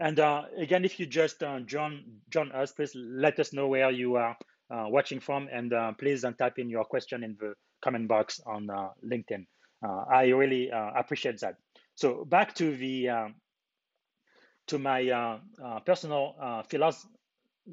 And 0.00 0.20
uh, 0.20 0.42
again, 0.56 0.84
if 0.84 1.00
you 1.00 1.06
just 1.06 1.42
uh, 1.42 1.60
join, 1.60 2.04
join 2.30 2.52
us, 2.52 2.72
please 2.72 2.92
let 2.94 3.38
us 3.40 3.52
know 3.52 3.68
where 3.68 3.90
you 3.90 4.16
are 4.16 4.36
uh, 4.70 4.84
watching 4.88 5.20
from, 5.20 5.48
and 5.50 5.72
please 5.98 6.24
type 6.38 6.58
in 6.58 6.68
your 6.68 6.84
question 6.84 7.24
in 7.24 7.36
the 7.40 7.54
comment 7.82 8.06
box 8.06 8.40
on 8.46 8.68
LinkedIn. 9.04 9.46
I 9.82 10.26
really 10.26 10.70
appreciate 10.72 11.40
that. 11.40 11.56
So 11.94 12.24
back 12.24 12.54
to 12.56 12.76
the 12.76 13.32
to 14.66 14.78
my 14.78 15.40
personal 15.86 16.64
philosophy. 16.68 17.08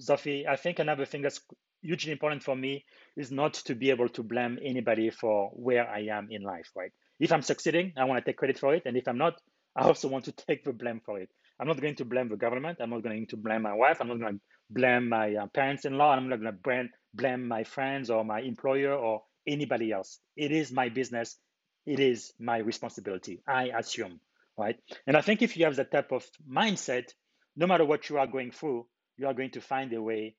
I 0.10 0.56
think 0.56 0.80
another 0.80 1.06
thing 1.06 1.22
that's 1.22 1.42
hugely 1.82 2.12
important 2.12 2.44
for 2.44 2.56
me 2.56 2.86
is 3.16 3.32
not 3.32 3.54
to 3.54 3.76
be 3.76 3.90
able 3.92 4.10
to 4.10 4.24
blame 4.24 4.60
anybody 4.64 5.10
for 5.10 5.50
where 5.54 5.88
I 5.90 6.08
am 6.12 6.28
in 6.32 6.42
life. 6.42 6.72
Right? 6.76 6.92
If 7.20 7.32
I'm 7.32 7.42
succeeding, 7.42 7.94
I 7.98 8.04
want 8.06 8.24
to 8.24 8.30
take 8.30 8.38
credit 8.38 8.60
for 8.60 8.74
it, 8.74 8.84
and 8.86 8.98
if 8.98 9.08
I'm 9.08 9.18
not, 9.18 9.40
I 9.76 9.84
also 9.84 10.08
want 10.08 10.26
to 10.26 10.32
take 10.32 10.64
the 10.64 10.74
blame 10.74 11.02
for 11.06 11.20
it. 11.20 11.30
I'm 11.60 11.68
not 11.68 11.80
going 11.80 11.96
to 11.96 12.06
blame 12.06 12.30
the 12.30 12.38
government. 12.38 12.80
I'm 12.82 12.90
not 12.90 13.04
going 13.04 13.28
to 13.28 13.38
blame 13.38 13.62
my 13.62 13.74
wife. 13.74 13.98
I'm 14.02 14.08
not 14.08 14.20
going 14.20 14.34
to 14.36 14.40
blame 14.70 15.10
my 15.10 15.36
uh, 15.36 15.48
parents-in-law. 15.48 16.12
I'm 16.12 16.30
not 16.30 16.42
going 16.42 16.54
to 16.54 16.90
blame 17.14 17.48
my 17.48 17.64
friends 17.64 18.10
or 18.10 18.26
my 18.26 18.42
employer 18.42 18.94
or 18.94 19.24
anybody 19.48 19.92
else. 19.92 20.20
It 20.36 20.52
is 20.52 20.72
my 20.72 20.90
business. 20.90 21.38
It 21.86 22.00
is 22.00 22.34
my 22.40 22.58
responsibility. 22.58 23.42
I 23.48 23.70
assume, 23.78 24.20
right? 24.58 24.78
And 25.08 25.16
I 25.16 25.22
think 25.22 25.42
if 25.42 25.56
you 25.56 25.66
have 25.66 25.76
that 25.78 25.92
type 25.92 26.12
of 26.12 26.26
mindset, 26.50 27.14
no 27.56 27.68
matter 27.68 27.86
what 27.86 28.10
you 28.10 28.18
are 28.18 28.28
going 28.28 28.52
through, 28.52 28.86
you 29.18 29.28
are 29.28 29.34
going 29.34 29.52
to 29.52 29.62
find 29.62 29.94
a 29.94 30.02
way 30.02 30.36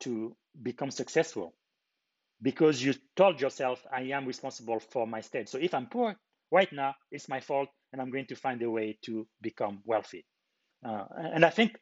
to 0.00 0.36
become 0.62 0.90
successful 0.90 1.54
because 2.42 2.82
you 2.82 2.94
told 3.16 3.40
yourself, 3.40 3.84
I 3.92 4.02
am 4.02 4.26
responsible 4.26 4.80
for 4.80 5.06
my 5.06 5.20
state. 5.20 5.48
So 5.48 5.58
if 5.58 5.74
I'm 5.74 5.86
poor 5.86 6.16
right 6.50 6.72
now, 6.72 6.94
it's 7.10 7.28
my 7.28 7.40
fault, 7.40 7.68
and 7.92 8.00
I'm 8.00 8.10
going 8.10 8.26
to 8.26 8.36
find 8.36 8.62
a 8.62 8.70
way 8.70 8.98
to 9.06 9.26
become 9.40 9.80
wealthy. 9.84 10.24
Uh, 10.86 11.04
and 11.16 11.44
I 11.44 11.50
think 11.50 11.76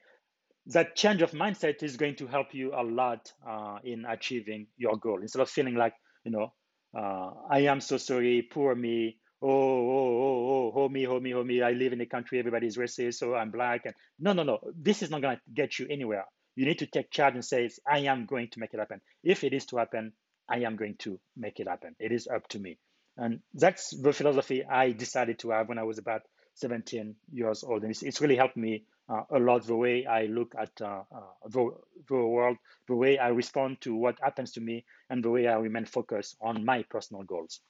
that 0.66 0.96
change 0.96 1.22
of 1.22 1.32
mindset 1.32 1.82
is 1.82 1.96
going 1.96 2.16
to 2.16 2.26
help 2.26 2.54
you 2.54 2.72
a 2.74 2.82
lot 2.82 3.32
uh, 3.46 3.78
in 3.84 4.04
achieving 4.06 4.68
your 4.76 4.96
goal. 4.96 5.20
Instead 5.20 5.42
of 5.42 5.50
feeling 5.50 5.74
like, 5.74 5.94
you 6.24 6.30
know, 6.30 6.52
uh, 6.96 7.30
I 7.50 7.60
am 7.60 7.80
so 7.80 7.98
sorry, 7.98 8.42
poor 8.42 8.74
me, 8.74 9.18
oh, 9.48 9.90
oh, 9.90 10.72
oh, 10.74 10.82
oh, 10.84 10.88
me, 10.88 11.06
oh, 11.06 11.20
me, 11.44 11.62
I 11.62 11.72
live 11.72 11.92
in 11.92 12.00
a 12.00 12.06
country, 12.06 12.38
everybody's 12.38 12.76
racist, 12.76 13.14
so 13.14 13.34
I'm 13.34 13.50
black. 13.50 13.82
And 13.84 13.94
no, 14.18 14.32
no, 14.32 14.42
no, 14.42 14.58
this 14.76 15.02
is 15.02 15.10
not 15.10 15.22
going 15.22 15.36
to 15.36 15.42
get 15.52 15.78
you 15.78 15.86
anywhere. 15.90 16.24
You 16.56 16.66
need 16.66 16.78
to 16.78 16.86
take 16.86 17.10
charge 17.10 17.34
and 17.34 17.44
say, 17.44 17.68
I 17.90 18.00
am 18.00 18.26
going 18.26 18.48
to 18.52 18.60
make 18.60 18.72
it 18.72 18.78
happen. 18.78 19.00
If 19.22 19.44
it 19.44 19.52
is 19.52 19.66
to 19.66 19.76
happen, 19.76 20.12
I 20.48 20.58
am 20.58 20.76
going 20.76 20.96
to 21.00 21.18
make 21.36 21.60
it 21.60 21.68
happen. 21.68 21.96
It 21.98 22.12
is 22.12 22.26
up 22.26 22.48
to 22.48 22.58
me. 22.58 22.78
And 23.16 23.40
that's 23.52 23.90
the 23.90 24.12
philosophy 24.12 24.64
I 24.64 24.92
decided 24.92 25.38
to 25.40 25.50
have 25.50 25.68
when 25.68 25.78
I 25.78 25.84
was 25.84 25.98
about 25.98 26.22
17 26.54 27.14
years 27.32 27.64
old. 27.64 27.82
And 27.82 27.90
it's, 27.90 28.02
it's 28.02 28.20
really 28.20 28.36
helped 28.36 28.56
me 28.56 28.84
uh, 29.08 29.22
a 29.30 29.38
lot 29.38 29.66
the 29.66 29.76
way 29.76 30.06
I 30.06 30.26
look 30.26 30.54
at 30.58 30.70
uh, 30.80 31.02
uh, 31.14 31.20
the, 31.48 31.70
the 32.08 32.14
world, 32.14 32.56
the 32.88 32.94
way 32.94 33.18
I 33.18 33.28
respond 33.28 33.80
to 33.82 33.94
what 33.94 34.18
happens 34.22 34.52
to 34.52 34.60
me, 34.60 34.84
and 35.10 35.22
the 35.22 35.30
way 35.30 35.46
I 35.46 35.56
remain 35.56 35.84
focused 35.84 36.36
on 36.40 36.64
my 36.64 36.82
personal 36.84 37.22
goals. 37.22 37.60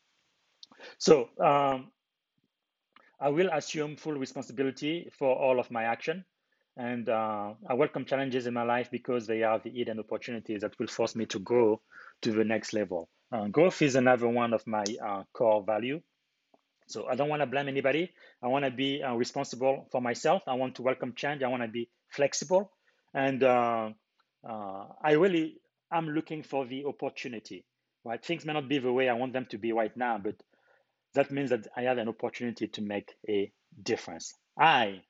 So 0.99 1.29
um, 1.41 1.91
I 3.21 3.29
will 3.29 3.51
assume 3.53 3.97
full 3.97 4.15
responsibility 4.15 5.11
for 5.19 5.35
all 5.35 5.61
of 5.61 5.71
my 5.71 5.85
action. 5.85 6.25
And 6.77 7.09
uh, 7.09 7.55
I 7.69 7.75
welcome 7.75 8.05
challenges 8.05 8.47
in 8.47 8.55
my 8.55 8.65
life 8.65 8.91
because 8.91 9.27
they 9.27 9.43
are 9.45 9.61
the 9.61 9.71
hidden 9.71 10.01
opportunities 10.01 10.63
that 10.63 10.79
will 10.79 10.89
force 10.89 11.15
me 11.15 11.27
to 11.27 11.39
grow 11.39 11.81
to 12.23 12.33
the 12.33 12.45
next 12.45 12.73
level. 12.73 13.09
Uh, 13.33 13.47
growth 13.49 13.81
is 13.83 13.95
another 13.95 14.29
one 14.29 14.53
of 14.53 14.67
my 14.67 14.85
uh, 15.05 15.23
core 15.33 15.63
value. 15.63 16.01
So 16.87 17.07
I 17.09 17.15
don't 17.15 17.29
want 17.29 17.43
to 17.43 17.47
blame 17.47 17.69
anybody. 17.69 18.11
I 18.43 18.49
want 18.49 18.65
to 18.65 18.71
be 18.71 19.03
uh, 19.03 19.15
responsible 19.15 19.89
for 19.91 20.01
myself. 20.01 20.43
I 20.47 20.55
want 20.55 20.75
to 20.77 20.83
welcome 20.83 21.15
change. 21.17 21.43
I 21.43 21.49
want 21.49 21.63
to 21.63 21.69
be 21.69 21.89
flexible, 22.11 22.73
and 23.15 23.43
uh, 23.43 23.91
uh, 24.49 24.85
I 25.03 25.13
really 25.13 25.61
am 25.93 26.11
looking 26.11 26.43
for 26.43 26.67
the 26.67 26.85
opportunity. 26.85 27.65
Right, 28.05 28.23
things 28.23 28.45
may 28.45 28.53
not 28.53 28.69
be 28.69 28.79
the 28.79 28.93
way 28.93 29.09
I 29.09 29.15
want 29.15 29.33
them 29.33 29.47
to 29.47 29.57
be 29.59 29.73
right 29.73 29.97
now, 29.97 30.19
but 30.23 30.35
that 31.15 31.31
means 31.31 31.51
that 31.51 31.67
I 31.77 31.83
have 31.83 31.99
an 31.99 32.09
opportunity 32.09 32.69
to 32.69 32.83
make 32.83 33.15
a 33.29 33.53
difference. 33.83 34.35
I 34.59 35.03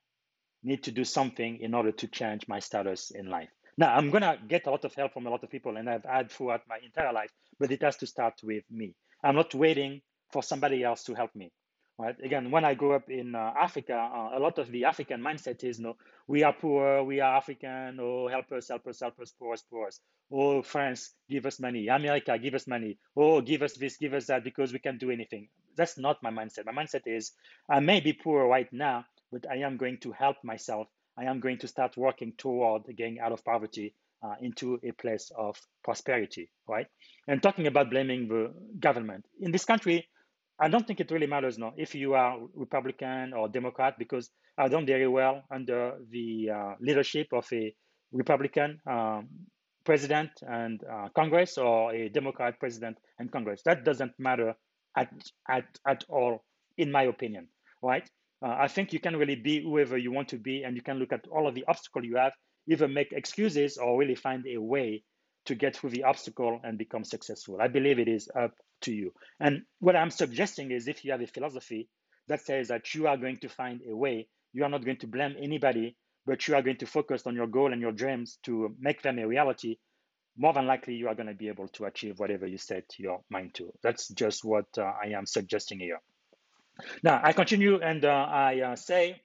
need 0.62 0.82
to 0.84 0.92
do 0.92 1.04
something 1.04 1.58
in 1.60 1.74
order 1.74 1.92
to 1.92 2.06
change 2.08 2.48
my 2.48 2.58
status 2.60 3.10
in 3.10 3.28
life. 3.28 3.50
Now, 3.76 3.94
I'm 3.94 4.10
going 4.10 4.22
to 4.22 4.38
get 4.48 4.66
a 4.66 4.70
lot 4.70 4.84
of 4.84 4.94
help 4.94 5.12
from 5.12 5.26
a 5.26 5.30
lot 5.30 5.42
of 5.42 5.50
people, 5.50 5.76
and 5.76 5.90
I've 5.90 6.04
had 6.04 6.30
throughout 6.30 6.62
my 6.68 6.78
entire 6.84 7.12
life, 7.12 7.30
but 7.58 7.72
it 7.72 7.82
has 7.82 7.96
to 7.98 8.06
start 8.06 8.34
with 8.42 8.64
me. 8.70 8.94
I'm 9.22 9.34
not 9.34 9.54
waiting 9.54 10.00
for 10.32 10.42
somebody 10.42 10.84
else 10.84 11.04
to 11.04 11.14
help 11.14 11.34
me 11.34 11.50
right? 11.98 12.16
Again, 12.22 12.50
when 12.50 12.64
I 12.64 12.74
grew 12.74 12.92
up 12.92 13.08
in 13.08 13.34
uh, 13.34 13.52
Africa, 13.60 13.94
uh, 13.94 14.38
a 14.38 14.40
lot 14.40 14.58
of 14.58 14.70
the 14.70 14.84
African 14.84 15.20
mindset 15.20 15.62
is, 15.64 15.78
you 15.78 15.84
no, 15.84 15.96
we 16.26 16.42
are 16.42 16.52
poor, 16.52 17.02
we 17.04 17.20
are 17.20 17.36
African, 17.36 17.98
oh, 18.00 18.28
help 18.28 18.50
us, 18.52 18.68
help 18.68 18.86
us, 18.86 19.00
help 19.00 19.20
us, 19.20 19.32
poor 19.38 19.52
us, 19.54 19.62
poor 19.70 19.88
us. 19.88 20.00
Oh, 20.32 20.62
France, 20.62 21.12
give 21.28 21.46
us 21.46 21.60
money. 21.60 21.88
America, 21.88 22.38
give 22.38 22.54
us 22.54 22.66
money. 22.66 22.98
Oh, 23.16 23.40
give 23.40 23.62
us 23.62 23.74
this, 23.74 23.96
give 23.96 24.14
us 24.14 24.26
that, 24.26 24.42
because 24.42 24.72
we 24.72 24.78
can't 24.78 24.98
do 24.98 25.10
anything. 25.10 25.48
That's 25.76 25.98
not 25.98 26.22
my 26.22 26.30
mindset. 26.30 26.66
My 26.66 26.72
mindset 26.72 27.02
is, 27.06 27.32
I 27.68 27.80
may 27.80 28.00
be 28.00 28.12
poor 28.12 28.46
right 28.46 28.72
now, 28.72 29.04
but 29.32 29.50
I 29.50 29.56
am 29.58 29.76
going 29.76 29.98
to 29.98 30.12
help 30.12 30.36
myself. 30.44 30.88
I 31.18 31.24
am 31.24 31.40
going 31.40 31.58
to 31.58 31.68
start 31.68 31.96
working 31.96 32.32
toward 32.38 32.82
getting 32.96 33.20
out 33.20 33.32
of 33.32 33.44
poverty 33.44 33.94
uh, 34.22 34.34
into 34.40 34.78
a 34.82 34.92
place 34.92 35.30
of 35.36 35.60
prosperity, 35.82 36.50
right? 36.66 36.86
And 37.28 37.42
talking 37.42 37.66
about 37.66 37.90
blaming 37.90 38.28
the 38.28 38.52
government. 38.80 39.26
In 39.40 39.52
this 39.52 39.64
country, 39.64 40.08
I 40.58 40.68
don't 40.68 40.86
think 40.86 41.00
it 41.00 41.10
really 41.10 41.26
matters 41.26 41.58
now 41.58 41.72
if 41.76 41.94
you 41.94 42.14
are 42.14 42.38
Republican 42.54 43.32
or 43.32 43.48
Democrat 43.48 43.94
because 43.98 44.30
I've 44.56 44.70
done 44.70 44.86
very 44.86 45.08
well 45.08 45.42
under 45.50 45.98
the 46.10 46.50
uh, 46.50 46.74
leadership 46.80 47.28
of 47.32 47.46
a 47.52 47.74
Republican 48.12 48.80
um, 48.88 49.28
president 49.84 50.30
and 50.42 50.82
uh, 50.84 51.08
Congress 51.14 51.58
or 51.58 51.92
a 51.92 52.08
Democrat 52.08 52.58
president 52.60 52.96
and 53.18 53.30
Congress. 53.30 53.62
That 53.64 53.84
doesn't 53.84 54.12
matter 54.18 54.54
at, 54.96 55.10
at, 55.48 55.64
at 55.86 56.04
all, 56.08 56.44
in 56.76 56.90
my 56.90 57.04
opinion, 57.04 57.48
right? 57.82 58.08
Uh, 58.44 58.56
I 58.58 58.68
think 58.68 58.92
you 58.92 59.00
can 59.00 59.16
really 59.16 59.36
be 59.36 59.62
whoever 59.62 59.96
you 59.96 60.12
want 60.12 60.28
to 60.28 60.38
be 60.38 60.64
and 60.64 60.76
you 60.76 60.82
can 60.82 60.98
look 60.98 61.12
at 61.12 61.26
all 61.28 61.46
of 61.48 61.54
the 61.54 61.64
obstacle 61.66 62.04
you 62.04 62.16
have, 62.16 62.32
either 62.68 62.88
make 62.88 63.12
excuses 63.12 63.78
or 63.78 63.98
really 63.98 64.14
find 64.14 64.44
a 64.46 64.58
way 64.58 65.02
to 65.46 65.54
get 65.54 65.76
through 65.76 65.90
the 65.90 66.04
obstacle 66.04 66.60
and 66.64 66.78
become 66.78 67.04
successful. 67.04 67.58
I 67.60 67.68
believe 67.68 67.98
it 67.98 68.08
is 68.08 68.28
up 68.38 68.52
to 68.82 68.92
you. 68.92 69.12
And 69.40 69.62
what 69.80 69.96
I'm 69.96 70.10
suggesting 70.10 70.70
is 70.70 70.88
if 70.88 71.04
you 71.04 71.12
have 71.12 71.20
a 71.20 71.26
philosophy 71.26 71.88
that 72.28 72.40
says 72.40 72.68
that 72.68 72.94
you 72.94 73.06
are 73.06 73.16
going 73.16 73.38
to 73.40 73.48
find 73.48 73.80
a 73.88 73.96
way, 73.96 74.28
you 74.52 74.64
are 74.64 74.70
not 74.70 74.84
going 74.84 74.98
to 74.98 75.06
blame 75.06 75.34
anybody, 75.40 75.96
but 76.26 76.48
you 76.48 76.54
are 76.54 76.62
going 76.62 76.78
to 76.78 76.86
focus 76.86 77.26
on 77.26 77.34
your 77.34 77.46
goal 77.46 77.72
and 77.72 77.82
your 77.82 77.92
dreams 77.92 78.38
to 78.44 78.74
make 78.80 79.02
them 79.02 79.18
a 79.18 79.26
reality, 79.26 79.76
more 80.36 80.52
than 80.52 80.66
likely 80.66 80.94
you 80.94 81.08
are 81.08 81.14
going 81.14 81.28
to 81.28 81.34
be 81.34 81.48
able 81.48 81.68
to 81.68 81.84
achieve 81.84 82.18
whatever 82.18 82.46
you 82.46 82.58
set 82.58 82.84
your 82.98 83.20
mind 83.30 83.54
to. 83.54 83.72
That's 83.82 84.08
just 84.08 84.44
what 84.44 84.66
uh, 84.78 84.82
I 84.82 85.08
am 85.16 85.26
suggesting 85.26 85.80
here. 85.80 86.00
Now, 87.02 87.20
I 87.22 87.32
continue 87.32 87.80
and 87.80 88.04
uh, 88.04 88.08
I 88.08 88.60
uh, 88.60 88.76
say 88.76 89.22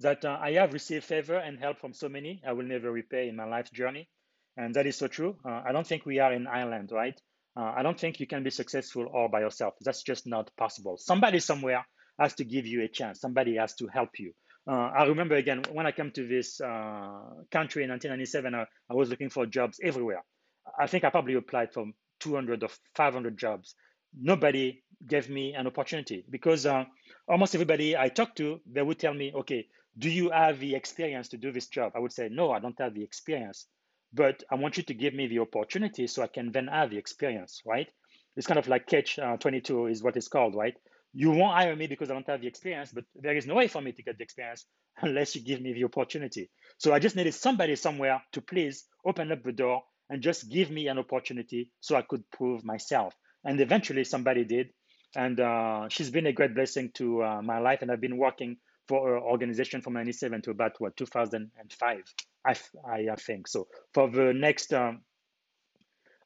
that 0.00 0.24
uh, 0.24 0.38
I 0.40 0.52
have 0.52 0.72
received 0.72 1.04
favor 1.04 1.36
and 1.36 1.58
help 1.58 1.80
from 1.80 1.92
so 1.92 2.08
many 2.08 2.42
I 2.46 2.52
will 2.52 2.64
never 2.64 2.90
repay 2.90 3.28
in 3.28 3.36
my 3.36 3.44
life 3.44 3.72
journey. 3.72 4.08
And 4.56 4.74
that 4.74 4.86
is 4.86 4.96
so 4.96 5.06
true. 5.08 5.36
Uh, 5.44 5.62
I 5.66 5.72
don't 5.72 5.86
think 5.86 6.06
we 6.06 6.18
are 6.18 6.32
in 6.32 6.46
Ireland, 6.46 6.90
right? 6.92 7.18
Uh, 7.56 7.72
I 7.76 7.82
don't 7.82 7.98
think 7.98 8.20
you 8.20 8.26
can 8.26 8.42
be 8.42 8.50
successful 8.50 9.06
all 9.06 9.28
by 9.28 9.40
yourself. 9.40 9.74
That's 9.80 10.02
just 10.02 10.26
not 10.26 10.50
possible. 10.56 10.96
Somebody 10.98 11.40
somewhere 11.40 11.84
has 12.18 12.34
to 12.34 12.44
give 12.44 12.66
you 12.66 12.82
a 12.82 12.88
chance. 12.88 13.20
Somebody 13.20 13.56
has 13.56 13.74
to 13.76 13.88
help 13.88 14.10
you. 14.18 14.32
Uh, 14.70 14.90
I 14.96 15.04
remember 15.06 15.34
again 15.34 15.62
when 15.72 15.86
I 15.86 15.92
came 15.92 16.10
to 16.12 16.26
this 16.28 16.60
uh, 16.60 17.20
country 17.50 17.82
in 17.82 17.90
1997, 17.90 18.54
I, 18.54 18.66
I, 18.88 18.94
was 18.94 19.08
looking 19.08 19.30
for 19.30 19.44
jobs 19.46 19.80
everywhere. 19.82 20.22
I 20.78 20.86
think 20.86 21.02
I 21.02 21.10
probably 21.10 21.34
applied 21.34 21.72
for 21.72 21.86
200 22.20 22.62
or 22.62 22.68
500 22.94 23.36
jobs. 23.36 23.74
Nobody 24.16 24.82
gave 25.06 25.28
me 25.28 25.54
an 25.54 25.66
opportunity 25.66 26.24
because 26.30 26.66
uh, 26.66 26.84
almost 27.26 27.54
everybody 27.54 27.96
I 27.96 28.08
talked 28.08 28.36
to, 28.36 28.60
they 28.70 28.82
would 28.82 29.00
tell 29.00 29.14
me, 29.14 29.32
okay, 29.40 29.66
do 29.98 30.08
you 30.08 30.30
have 30.30 30.60
the 30.60 30.76
experience 30.76 31.28
to 31.30 31.36
do 31.36 31.50
this 31.50 31.66
job? 31.66 31.92
I 31.96 31.98
would 31.98 32.12
say, 32.12 32.28
no, 32.30 32.52
I 32.52 32.60
don't 32.60 32.78
have 32.80 32.94
the 32.94 33.02
experience 33.02 33.66
but 34.12 34.42
I 34.50 34.56
want 34.56 34.76
you 34.76 34.82
to 34.84 34.94
give 34.94 35.14
me 35.14 35.28
the 35.28 35.38
opportunity 35.40 36.06
so 36.06 36.22
I 36.22 36.26
can 36.26 36.52
then 36.52 36.66
have 36.66 36.90
the 36.90 36.98
experience, 36.98 37.62
right? 37.64 37.88
It's 38.36 38.46
kind 38.46 38.58
of 38.58 38.68
like 38.68 38.86
catch 38.86 39.18
uh, 39.18 39.36
22 39.36 39.86
is 39.86 40.02
what 40.02 40.16
it's 40.16 40.28
called, 40.28 40.54
right? 40.54 40.74
You 41.12 41.30
won't 41.30 41.54
hire 41.54 41.74
me 41.74 41.86
because 41.86 42.10
I 42.10 42.14
don't 42.14 42.28
have 42.28 42.40
the 42.40 42.46
experience, 42.46 42.92
but 42.92 43.04
there 43.14 43.36
is 43.36 43.46
no 43.46 43.54
way 43.54 43.68
for 43.68 43.82
me 43.82 43.92
to 43.92 44.02
get 44.02 44.18
the 44.18 44.24
experience 44.24 44.66
unless 45.02 45.34
you 45.34 45.42
give 45.42 45.60
me 45.60 45.72
the 45.72 45.84
opportunity. 45.84 46.50
So 46.78 46.92
I 46.92 46.98
just 46.98 47.16
needed 47.16 47.34
somebody 47.34 47.76
somewhere 47.76 48.22
to 48.32 48.40
please 48.40 48.84
open 49.04 49.32
up 49.32 49.42
the 49.42 49.52
door 49.52 49.82
and 50.08 50.22
just 50.22 50.50
give 50.50 50.70
me 50.70 50.88
an 50.88 50.98
opportunity 50.98 51.70
so 51.80 51.96
I 51.96 52.02
could 52.02 52.22
prove 52.30 52.64
myself. 52.64 53.14
And 53.44 53.60
eventually 53.60 54.04
somebody 54.04 54.44
did. 54.44 54.68
And 55.16 55.40
uh, 55.40 55.88
she's 55.88 56.10
been 56.10 56.26
a 56.26 56.32
great 56.32 56.54
blessing 56.54 56.90
to 56.94 57.22
uh, 57.22 57.42
my 57.42 57.58
life. 57.58 57.82
And 57.82 57.90
I've 57.90 58.00
been 58.00 58.18
working 58.18 58.56
for 58.86 59.08
her 59.08 59.20
organization 59.20 59.82
from 59.82 59.94
97 59.94 60.42
to 60.42 60.50
about 60.50 60.72
what 60.78 60.96
2005, 60.96 62.14
I, 62.44 62.56
I, 62.84 63.14
think. 63.16 63.46
So 63.46 63.68
for 63.94 64.10
the 64.10 64.32
next 64.32 64.74
um, 64.74 65.02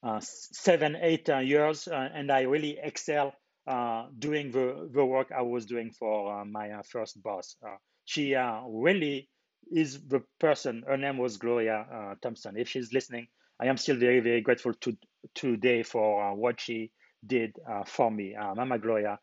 uh, 0.02 0.20
seven, 0.22 0.96
eight 1.00 1.28
uh, 1.28 1.38
years, 1.38 1.88
uh, 1.88 2.08
and 2.14 2.30
I 2.30 2.42
really 2.42 2.78
excel 2.82 3.34
uh, 3.66 4.06
doing 4.18 4.50
the, 4.50 4.88
the 4.92 5.04
work 5.04 5.30
I 5.36 5.42
was 5.42 5.66
doing 5.66 5.90
for 5.90 6.40
uh, 6.40 6.44
my 6.44 6.70
uh, 6.70 6.82
first 6.82 7.22
boss. 7.22 7.56
Uh, 7.66 7.76
she 8.04 8.34
really 8.68 9.28
is 9.72 10.00
the 10.06 10.20
person. 10.38 10.84
Her 10.86 10.96
name 10.96 11.18
was 11.18 11.38
Gloria 11.38 12.16
Thompson. 12.22 12.56
If 12.58 12.68
she's 12.68 12.92
listening, 12.92 13.28
I 13.60 13.66
am 13.66 13.78
still 13.78 13.96
very, 13.96 14.20
very 14.20 14.42
grateful 14.42 14.74
to 14.82 14.96
today 15.34 15.82
for 15.82 16.34
what 16.34 16.60
she 16.60 16.90
did 17.26 17.56
for 17.86 18.10
me. 18.10 18.34
Mama 18.38 18.78
Gloria, 18.78 19.18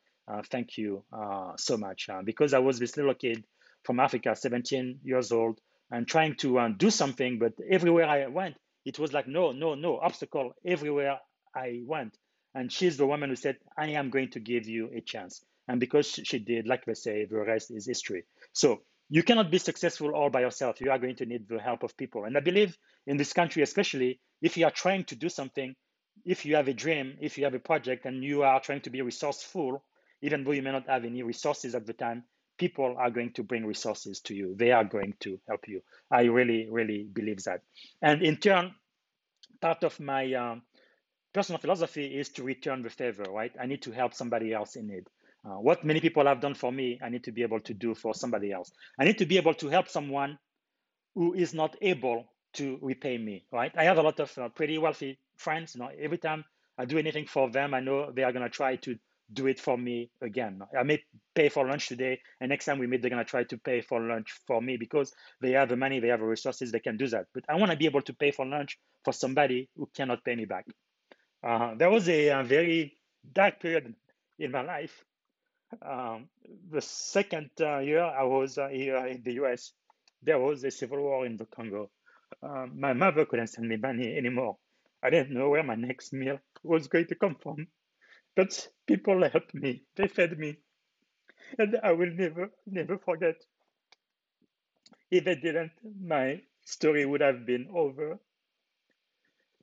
thank 0.49 0.79
you 0.79 1.03
so 1.57 1.77
much 1.77 2.07
because 2.25 2.55
I 2.55 2.59
was 2.59 2.79
this 2.79 2.97
little 2.97 3.13
kid 3.13 3.43
from 3.83 3.99
Africa, 3.99 4.35
17 4.35 5.01
years 5.03 5.31
old, 5.31 5.59
and 5.91 6.07
trying 6.07 6.35
to 6.37 6.73
do 6.75 6.89
something, 6.89 7.37
but 7.37 7.53
everywhere 7.69 8.07
I 8.07 8.25
went, 8.25 8.55
it 8.85 8.97
was 8.99 9.13
like 9.13 9.27
no 9.27 9.51
no 9.51 9.75
no 9.75 9.97
obstacle 9.99 10.51
everywhere 10.65 11.19
i 11.55 11.81
went 11.85 12.17
and 12.55 12.71
she's 12.71 12.97
the 12.97 13.05
woman 13.05 13.29
who 13.29 13.35
said 13.35 13.57
i 13.77 13.87
am 13.87 14.09
going 14.09 14.29
to 14.29 14.39
give 14.39 14.67
you 14.67 14.89
a 14.95 15.01
chance 15.01 15.43
and 15.67 15.79
because 15.79 16.07
she 16.07 16.39
did 16.39 16.67
like 16.67 16.85
they 16.85 16.93
say 16.93 17.25
the 17.25 17.37
rest 17.37 17.71
is 17.71 17.85
history 17.85 18.23
so 18.53 18.81
you 19.09 19.23
cannot 19.23 19.51
be 19.51 19.57
successful 19.57 20.15
all 20.15 20.29
by 20.29 20.41
yourself 20.41 20.81
you 20.81 20.91
are 20.91 20.99
going 20.99 21.15
to 21.15 21.25
need 21.25 21.47
the 21.47 21.59
help 21.59 21.83
of 21.83 21.95
people 21.97 22.25
and 22.25 22.37
i 22.37 22.39
believe 22.39 22.77
in 23.07 23.17
this 23.17 23.33
country 23.33 23.61
especially 23.61 24.19
if 24.41 24.57
you 24.57 24.65
are 24.65 24.71
trying 24.71 25.03
to 25.03 25.15
do 25.15 25.29
something 25.29 25.75
if 26.25 26.45
you 26.45 26.55
have 26.55 26.67
a 26.67 26.73
dream 26.73 27.17
if 27.21 27.37
you 27.37 27.43
have 27.43 27.53
a 27.53 27.59
project 27.59 28.05
and 28.05 28.23
you 28.23 28.43
are 28.43 28.59
trying 28.59 28.81
to 28.81 28.89
be 28.89 29.01
resourceful 29.01 29.83
even 30.21 30.43
though 30.43 30.51
you 30.51 30.61
may 30.61 30.71
not 30.71 30.87
have 30.87 31.05
any 31.05 31.23
resources 31.23 31.75
at 31.75 31.85
the 31.85 31.93
time 31.93 32.23
people 32.61 32.95
are 32.99 33.09
going 33.09 33.33
to 33.33 33.41
bring 33.41 33.65
resources 33.65 34.19
to 34.19 34.35
you. 34.35 34.53
They 34.55 34.71
are 34.71 34.83
going 34.83 35.15
to 35.21 35.39
help 35.47 35.67
you. 35.67 35.81
I 36.11 36.25
really, 36.25 36.67
really 36.69 37.07
believe 37.11 37.43
that. 37.45 37.61
And 38.03 38.21
in 38.21 38.37
turn, 38.37 38.75
part 39.61 39.83
of 39.83 39.99
my 39.99 40.31
um, 40.35 40.61
personal 41.33 41.59
philosophy 41.59 42.05
is 42.05 42.29
to 42.29 42.43
return 42.43 42.81
the 42.81 42.89
favor, 42.89 43.23
right? 43.29 43.51
I 43.59 43.65
need 43.65 43.81
to 43.83 43.91
help 43.91 44.13
somebody 44.13 44.53
else 44.53 44.75
in 44.75 44.87
need. 44.87 45.03
Uh, 45.43 45.55
what 45.55 45.83
many 45.83 45.99
people 45.99 46.25
have 46.25 46.39
done 46.39 46.53
for 46.53 46.71
me, 46.71 46.99
I 47.03 47.09
need 47.09 47.23
to 47.23 47.31
be 47.31 47.41
able 47.41 47.59
to 47.61 47.73
do 47.73 47.95
for 47.95 48.13
somebody 48.13 48.51
else. 48.51 48.71
I 48.99 49.05
need 49.05 49.17
to 49.19 49.25
be 49.25 49.37
able 49.37 49.53
to 49.55 49.69
help 49.69 49.87
someone 49.89 50.37
who 51.15 51.33
is 51.33 51.53
not 51.53 51.75
able 51.81 52.25
to 52.53 52.77
repay 52.81 53.17
me, 53.17 53.45
right? 53.51 53.71
I 53.75 53.85
have 53.85 53.97
a 53.97 54.01
lot 54.01 54.19
of 54.19 54.37
uh, 54.37 54.49
pretty 54.49 54.77
wealthy 54.77 55.17
friends. 55.37 55.75
You 55.75 55.81
know, 55.81 55.89
every 55.99 56.17
time 56.17 56.45
I 56.77 56.85
do 56.85 56.97
anything 56.97 57.25
for 57.25 57.49
them, 57.49 57.73
I 57.73 57.79
know 57.79 58.11
they 58.11 58.23
are 58.23 58.31
going 58.31 58.43
to 58.43 58.49
try 58.49 58.75
to 58.77 58.95
do 59.33 59.47
it 59.47 59.59
for 59.59 59.77
me 59.77 60.09
again. 60.21 60.61
I 60.77 60.83
may 60.83 61.01
pay 61.33 61.49
for 61.49 61.67
lunch 61.67 61.87
today, 61.87 62.19
and 62.39 62.49
next 62.49 62.65
time 62.65 62.79
we 62.79 62.87
meet, 62.87 63.01
they're 63.01 63.09
gonna 63.09 63.23
try 63.23 63.43
to 63.45 63.57
pay 63.57 63.81
for 63.81 64.01
lunch 64.01 64.33
for 64.45 64.61
me 64.61 64.77
because 64.77 65.13
they 65.41 65.51
have 65.51 65.69
the 65.69 65.77
money, 65.77 65.99
they 65.99 66.09
have 66.09 66.19
the 66.19 66.25
resources, 66.25 66.71
they 66.71 66.79
can 66.79 66.97
do 66.97 67.07
that. 67.07 67.27
But 67.33 67.45
I 67.47 67.55
want 67.55 67.71
to 67.71 67.77
be 67.77 67.85
able 67.85 68.01
to 68.03 68.13
pay 68.13 68.31
for 68.31 68.45
lunch 68.45 68.77
for 69.03 69.13
somebody 69.13 69.69
who 69.75 69.89
cannot 69.95 70.23
pay 70.23 70.35
me 70.35 70.45
back. 70.45 70.65
Uh, 71.43 71.75
there 71.75 71.89
was 71.89 72.07
a, 72.07 72.27
a, 72.29 72.43
very 72.43 72.97
dark 73.33 73.59
period 73.59 73.95
in 74.37 74.51
my 74.51 74.61
life. 74.61 75.03
Um, 75.81 76.29
the 76.69 76.81
second 76.81 77.49
uh, 77.59 77.79
year 77.79 78.03
I 78.03 78.23
was 78.23 78.57
uh, 78.57 78.67
here 78.67 78.97
in 79.07 79.23
the 79.23 79.33
U.S., 79.33 79.71
there 80.21 80.39
was 80.39 80.63
a 80.63 80.71
civil 80.71 81.01
war 81.01 81.25
in 81.25 81.37
the 81.37 81.45
Congo. 81.45 81.89
Um, 82.43 82.79
my 82.79 82.93
mother 82.93 83.25
couldn't 83.25 83.47
send 83.47 83.67
me 83.67 83.77
money 83.77 84.15
anymore. 84.15 84.57
I 85.03 85.09
didn't 85.09 85.33
know 85.33 85.49
where 85.49 85.63
my 85.63 85.75
next 85.75 86.13
meal 86.13 86.39
was 86.63 86.87
going 86.87 87.07
to 87.07 87.15
come 87.15 87.35
from. 87.41 87.67
But 88.35 88.67
people 88.87 89.27
helped 89.27 89.53
me, 89.53 89.83
they 89.95 90.07
fed 90.07 90.37
me. 90.37 90.57
And 91.57 91.77
I 91.83 91.91
will 91.91 92.11
never, 92.11 92.51
never 92.65 92.97
forget. 92.97 93.35
If 95.09 95.25
they 95.25 95.35
didn't, 95.35 95.71
my 95.99 96.41
story 96.63 97.05
would 97.05 97.21
have 97.21 97.45
been 97.45 97.67
over. 97.73 98.19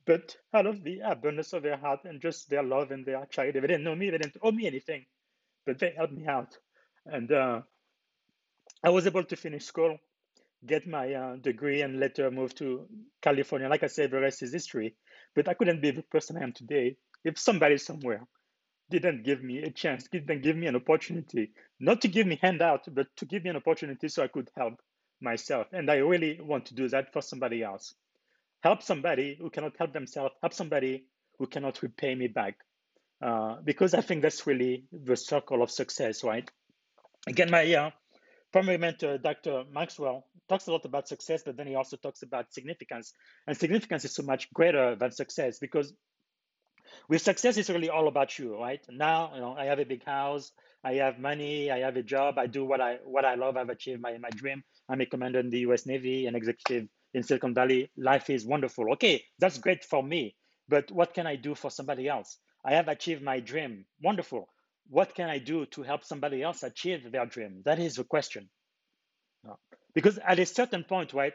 But 0.09 0.37
out 0.55 0.67
of 0.67 0.83
the 0.83 1.01
abundance 1.01 1.53
of 1.53 1.63
their 1.63 1.77
heart 1.77 2.01
and 2.05 2.21
just 2.21 2.49
their 2.49 2.63
love 2.63 2.91
and 2.91 3.05
their 3.05 3.27
charity, 3.27 3.61
they 3.61 3.67
didn't 3.67 3.85
know 3.85 3.95
me, 3.95 4.09
they 4.11 4.19
didn't 4.19 4.39
owe 4.43 4.51
me 4.51 4.67
anything, 4.67 5.05
but 5.67 5.79
they 5.79 5.91
helped 5.91 6.13
me 6.13 6.27
out. 6.27 6.57
And 7.05 7.31
uh, 7.31 7.61
I 8.83 8.89
was 8.89 9.07
able 9.07 9.25
to 9.25 9.37
finish 9.37 9.65
school, 9.65 9.99
get 10.65 10.87
my 10.87 11.13
uh, 11.13 11.37
degree, 11.37 11.81
and 11.83 11.99
later 11.99 12.31
move 12.31 12.55
to 12.55 12.87
California. 13.21 13.69
Like 13.69 13.83
I 13.83 13.87
said, 13.87 14.11
the 14.11 14.21
rest 14.21 14.43
is 14.43 14.53
history. 14.53 14.95
But 15.35 15.49
I 15.49 15.55
couldn't 15.55 15.81
be 15.81 15.91
the 15.91 16.03
person 16.03 16.37
I 16.37 16.43
am 16.43 16.53
today 16.53 16.97
if 17.25 17.39
somebody 17.39 17.77
somewhere 17.77 18.23
didn't 18.91 19.23
give 19.25 19.43
me 19.43 19.59
a 19.63 19.71
chance, 19.71 20.07
didn't 20.11 20.43
give 20.43 20.57
me 20.57 20.67
an 20.67 20.77
opportunity, 20.77 21.51
not 21.79 22.01
to 22.01 22.09
give 22.09 22.27
me 22.27 22.39
handout, 22.41 22.85
but 22.93 23.07
to 23.17 23.25
give 23.25 23.43
me 23.43 23.51
an 23.51 23.57
opportunity 23.57 24.09
so 24.09 24.23
I 24.23 24.29
could 24.29 24.49
help 24.57 24.75
myself. 25.21 25.67
And 25.73 25.91
I 25.91 25.97
really 25.97 26.39
want 26.41 26.67
to 26.67 26.75
do 26.75 26.89
that 26.89 27.13
for 27.13 27.21
somebody 27.21 27.63
else. 27.63 27.95
Help 28.61 28.83
somebody 28.83 29.37
who 29.39 29.49
cannot 29.49 29.75
help 29.77 29.93
themselves, 29.93 30.33
help 30.41 30.53
somebody 30.53 31.05
who 31.37 31.47
cannot 31.47 31.81
repay 31.81 32.13
me 32.15 32.27
back. 32.27 32.57
Uh, 33.21 33.57
because 33.63 33.93
I 33.93 34.01
think 34.01 34.21
that's 34.21 34.47
really 34.47 34.85
the 34.91 35.15
circle 35.15 35.61
of 35.61 35.71
success, 35.71 36.23
right? 36.23 36.49
Again, 37.27 37.51
my 37.51 37.73
uh, 37.73 37.91
primary 38.51 38.77
mentor, 38.77 39.17
Dr. 39.17 39.63
Maxwell, 39.71 40.25
talks 40.47 40.67
a 40.67 40.71
lot 40.71 40.85
about 40.85 41.07
success, 41.07 41.43
but 41.45 41.57
then 41.57 41.67
he 41.67 41.75
also 41.75 41.97
talks 41.97 42.21
about 42.21 42.53
significance. 42.53 43.13
And 43.47 43.57
significance 43.57 44.05
is 44.05 44.15
so 44.15 44.23
much 44.23 44.51
greater 44.53 44.95
than 44.95 45.11
success 45.11 45.59
because 45.59 45.93
with 47.07 47.21
success 47.21 47.57
it's 47.57 47.69
really 47.69 47.89
all 47.89 48.07
about 48.07 48.37
you 48.39 48.59
right 48.59 48.81
now 48.89 49.31
you 49.35 49.41
know 49.41 49.55
i 49.57 49.65
have 49.65 49.79
a 49.79 49.85
big 49.85 50.03
house 50.05 50.51
i 50.83 50.93
have 50.93 51.19
money 51.19 51.71
i 51.71 51.79
have 51.79 51.95
a 51.97 52.03
job 52.03 52.37
i 52.37 52.47
do 52.47 52.65
what 52.65 52.81
i 52.81 52.97
what 53.03 53.25
i 53.25 53.35
love 53.35 53.57
i've 53.57 53.69
achieved 53.69 54.01
my, 54.01 54.17
my 54.17 54.29
dream 54.31 54.63
i'm 54.89 55.01
a 55.01 55.05
commander 55.05 55.39
in 55.39 55.49
the 55.49 55.59
us 55.59 55.85
navy 55.85 56.25
an 56.25 56.35
executive 56.35 56.87
in 57.13 57.23
silicon 57.23 57.53
valley 57.53 57.91
life 57.97 58.29
is 58.29 58.45
wonderful. 58.45 58.91
Okay 58.93 59.23
that's 59.39 59.57
great 59.57 59.83
for 59.83 60.03
me 60.03 60.35
but 60.67 60.91
what 60.91 61.13
can 61.13 61.27
i 61.27 61.35
do 61.35 61.55
for 61.55 61.71
somebody 61.71 62.07
else? 62.07 62.37
I 62.65 62.73
have 62.73 62.87
achieved 62.89 63.23
my 63.23 63.39
dream. 63.39 63.85
Wonderful. 64.01 64.47
What 64.89 65.15
can 65.15 65.29
i 65.29 65.39
do 65.39 65.65
to 65.67 65.83
help 65.83 66.03
somebody 66.03 66.43
else 66.43 66.63
achieve 66.63 67.11
their 67.11 67.25
dream? 67.25 67.61
That 67.65 67.79
is 67.79 67.95
the 67.95 68.03
question. 68.03 68.49
Because 69.93 70.19
at 70.19 70.39
a 70.39 70.45
certain 70.45 70.83
point 70.83 71.13
right 71.13 71.33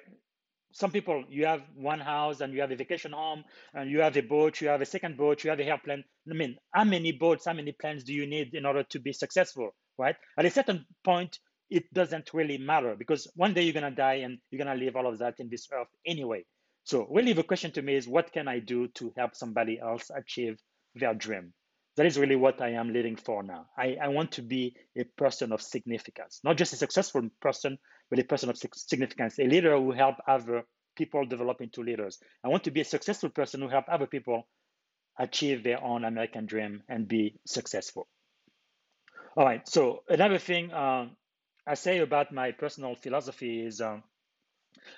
some 0.72 0.90
people 0.90 1.24
you 1.28 1.46
have 1.46 1.62
one 1.76 2.00
house 2.00 2.40
and 2.40 2.52
you 2.52 2.60
have 2.60 2.72
a 2.72 2.76
vacation 2.76 3.12
home 3.12 3.44
and 3.74 3.90
you 3.90 4.00
have 4.00 4.16
a 4.16 4.22
boat 4.22 4.60
you 4.60 4.68
have 4.68 4.80
a 4.80 4.86
second 4.86 5.16
boat 5.16 5.44
you 5.44 5.50
have 5.50 5.60
a 5.60 5.64
airplane. 5.64 6.04
I 6.30 6.34
mean 6.34 6.56
how 6.72 6.84
many 6.84 7.12
boats 7.12 7.46
how 7.46 7.52
many 7.52 7.72
planes 7.72 8.04
do 8.04 8.12
you 8.12 8.26
need 8.26 8.54
in 8.54 8.66
order 8.66 8.82
to 8.84 8.98
be 8.98 9.12
successful 9.12 9.70
right? 9.98 10.16
At 10.38 10.44
a 10.46 10.50
certain 10.50 10.86
point 11.04 11.38
it 11.74 11.92
doesn't 11.92 12.32
really 12.32 12.58
matter 12.58 12.94
because 12.96 13.30
one 13.34 13.52
day 13.54 13.62
you're 13.62 13.80
going 13.80 13.90
to 13.90 14.02
die 14.06 14.20
and 14.24 14.38
you're 14.50 14.64
going 14.64 14.76
to 14.78 14.82
leave 14.84 14.96
all 14.96 15.06
of 15.06 15.18
that 15.18 15.34
in 15.38 15.48
this 15.50 15.68
earth 15.72 15.88
anyway 16.06 16.42
so 16.84 17.06
really 17.10 17.32
the 17.32 17.42
question 17.42 17.70
to 17.72 17.82
me 17.82 17.96
is 17.96 18.08
what 18.08 18.32
can 18.32 18.48
i 18.48 18.58
do 18.58 18.88
to 18.88 19.12
help 19.16 19.34
somebody 19.34 19.78
else 19.80 20.10
achieve 20.16 20.56
their 20.94 21.14
dream 21.14 21.52
that 21.96 22.06
is 22.06 22.18
really 22.18 22.36
what 22.36 22.60
I 22.60 22.70
am 22.70 22.92
living 22.92 23.16
for 23.16 23.42
now. 23.42 23.66
I, 23.78 23.96
I 24.02 24.08
want 24.08 24.32
to 24.32 24.42
be 24.42 24.74
a 24.98 25.04
person 25.16 25.52
of 25.52 25.62
significance, 25.62 26.40
not 26.42 26.56
just 26.56 26.72
a 26.72 26.76
successful 26.76 27.22
person, 27.40 27.78
but 28.10 28.18
a 28.18 28.24
person 28.24 28.50
of 28.50 28.58
significance, 28.58 29.38
a 29.38 29.46
leader 29.46 29.76
who 29.76 29.92
help 29.92 30.16
other 30.26 30.64
people 30.96 31.24
develop 31.24 31.60
into 31.60 31.82
leaders. 31.82 32.18
I 32.44 32.48
want 32.48 32.64
to 32.64 32.70
be 32.72 32.80
a 32.80 32.84
successful 32.84 33.30
person 33.30 33.60
who 33.60 33.68
help 33.68 33.84
other 33.88 34.06
people 34.06 34.46
achieve 35.18 35.62
their 35.62 35.82
own 35.82 36.04
American 36.04 36.46
dream 36.46 36.82
and 36.88 37.06
be 37.06 37.38
successful. 37.46 38.08
All 39.36 39.44
right. 39.44 39.66
So 39.68 40.02
another 40.08 40.38
thing 40.38 40.72
uh, 40.72 41.06
I 41.66 41.74
say 41.74 41.98
about 41.98 42.32
my 42.32 42.52
personal 42.52 42.94
philosophy 42.94 43.64
is 43.64 43.80
um, 43.80 44.02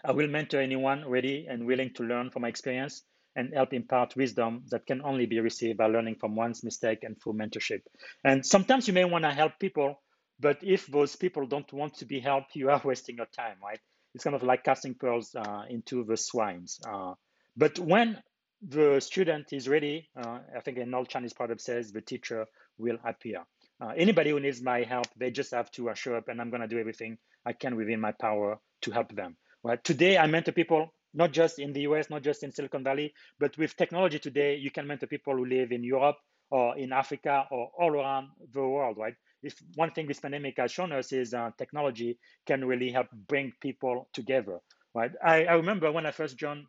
I 0.04 0.12
will 0.12 0.28
mentor 0.28 0.60
anyone 0.60 1.08
ready 1.08 1.46
and 1.48 1.66
willing 1.66 1.92
to 1.94 2.02
learn 2.02 2.30
from 2.30 2.42
my 2.42 2.48
experience 2.48 3.02
and 3.36 3.52
help 3.54 3.72
impart 3.72 4.16
wisdom 4.16 4.64
that 4.70 4.86
can 4.86 5.02
only 5.02 5.26
be 5.26 5.40
received 5.40 5.78
by 5.78 5.86
learning 5.86 6.16
from 6.18 6.34
one's 6.36 6.64
mistake 6.64 7.00
and 7.02 7.16
through 7.22 7.34
mentorship. 7.34 7.82
And 8.24 8.44
sometimes 8.44 8.88
you 8.88 8.94
may 8.94 9.04
want 9.04 9.24
to 9.24 9.32
help 9.32 9.58
people 9.60 9.96
but 10.38 10.58
if 10.62 10.86
those 10.86 11.16
people 11.16 11.46
don't 11.46 11.72
want 11.72 11.94
to 11.94 12.04
be 12.04 12.20
helped, 12.20 12.56
you 12.56 12.70
are 12.70 12.80
wasting 12.84 13.16
your 13.16 13.26
time, 13.26 13.56
right? 13.62 13.80
It's 14.14 14.24
kind 14.24 14.36
of 14.36 14.42
like 14.42 14.64
casting 14.64 14.94
pearls 14.94 15.34
uh, 15.34 15.62
into 15.68 16.04
the 16.04 16.16
swines. 16.16 16.80
Uh, 16.86 17.14
but 17.56 17.78
when 17.78 18.22
the 18.62 19.00
student 19.00 19.52
is 19.52 19.68
ready, 19.68 20.08
uh, 20.16 20.40
I 20.56 20.60
think 20.60 20.78
an 20.78 20.94
old 20.94 21.08
Chinese 21.08 21.32
proverb 21.32 21.60
says 21.60 21.92
the 21.92 22.00
teacher 22.00 22.46
will 22.78 22.98
appear. 23.04 23.44
Uh, 23.80 23.92
anybody 23.96 24.30
who 24.30 24.40
needs 24.40 24.62
my 24.62 24.82
help, 24.82 25.06
they 25.16 25.30
just 25.30 25.52
have 25.52 25.70
to 25.72 25.90
show 25.94 26.14
up, 26.14 26.28
and 26.28 26.40
I'm 26.40 26.50
going 26.50 26.62
to 26.62 26.68
do 26.68 26.78
everything 26.78 27.18
I 27.44 27.52
can 27.52 27.76
within 27.76 28.00
my 28.00 28.12
power 28.12 28.58
to 28.82 28.90
help 28.90 29.14
them. 29.14 29.36
Right? 29.62 29.82
Today, 29.84 30.16
I 30.18 30.26
mentor 30.26 30.52
people 30.52 30.92
not 31.12 31.32
just 31.32 31.58
in 31.58 31.72
the 31.72 31.80
US, 31.82 32.10
not 32.10 32.22
just 32.22 32.42
in 32.42 32.52
Silicon 32.52 32.84
Valley, 32.84 33.12
but 33.38 33.56
with 33.56 33.76
technology 33.76 34.18
today, 34.18 34.56
you 34.56 34.70
can 34.70 34.86
mentor 34.86 35.06
people 35.06 35.34
who 35.34 35.46
live 35.46 35.72
in 35.72 35.82
Europe 35.82 36.16
or 36.50 36.76
in 36.76 36.92
Africa 36.92 37.44
or 37.50 37.70
all 37.78 37.90
around 37.90 38.28
the 38.52 38.60
world, 38.60 38.96
right? 38.98 39.14
if 39.46 39.56
one 39.74 39.90
thing 39.92 40.06
this 40.06 40.20
pandemic 40.20 40.54
has 40.58 40.72
shown 40.72 40.92
us 40.92 41.12
is 41.12 41.32
uh, 41.32 41.50
technology 41.56 42.18
can 42.46 42.64
really 42.64 42.90
help 42.90 43.06
bring 43.28 43.52
people 43.60 44.08
together, 44.12 44.58
right? 44.94 45.12
I, 45.24 45.44
I 45.44 45.54
remember 45.54 45.90
when 45.92 46.04
I 46.06 46.10
first 46.10 46.36
joined 46.36 46.64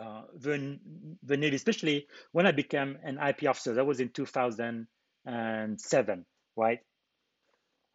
uh, 0.00 0.22
the, 0.38 0.78
the 1.24 1.36
need, 1.36 1.54
especially 1.54 2.06
when 2.32 2.46
I 2.46 2.52
became 2.52 2.98
an 3.02 3.18
IP 3.18 3.48
officer. 3.48 3.74
That 3.74 3.86
was 3.86 4.00
in 4.00 4.10
2007, 5.26 6.24
right? 6.56 6.80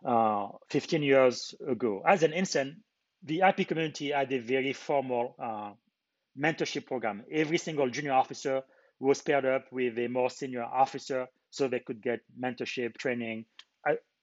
Uh, 0.05 0.49
15 0.69 1.03
years 1.03 1.55
ago. 1.67 2.03
As 2.05 2.23
an 2.23 2.33
instant, 2.33 2.75
the 3.23 3.41
IP 3.41 3.67
community 3.67 4.11
had 4.11 4.31
a 4.31 4.39
very 4.39 4.73
formal 4.73 5.35
uh, 5.41 5.71
mentorship 6.39 6.85
program. 6.85 7.23
Every 7.31 7.57
single 7.57 7.89
junior 7.89 8.13
officer 8.13 8.61
was 8.99 9.21
paired 9.21 9.45
up 9.45 9.65
with 9.71 9.97
a 9.97 10.07
more 10.07 10.29
senior 10.29 10.63
officer 10.63 11.27
so 11.49 11.67
they 11.67 11.79
could 11.79 12.01
get 12.01 12.19
mentorship, 12.39 12.97
training, 12.97 13.45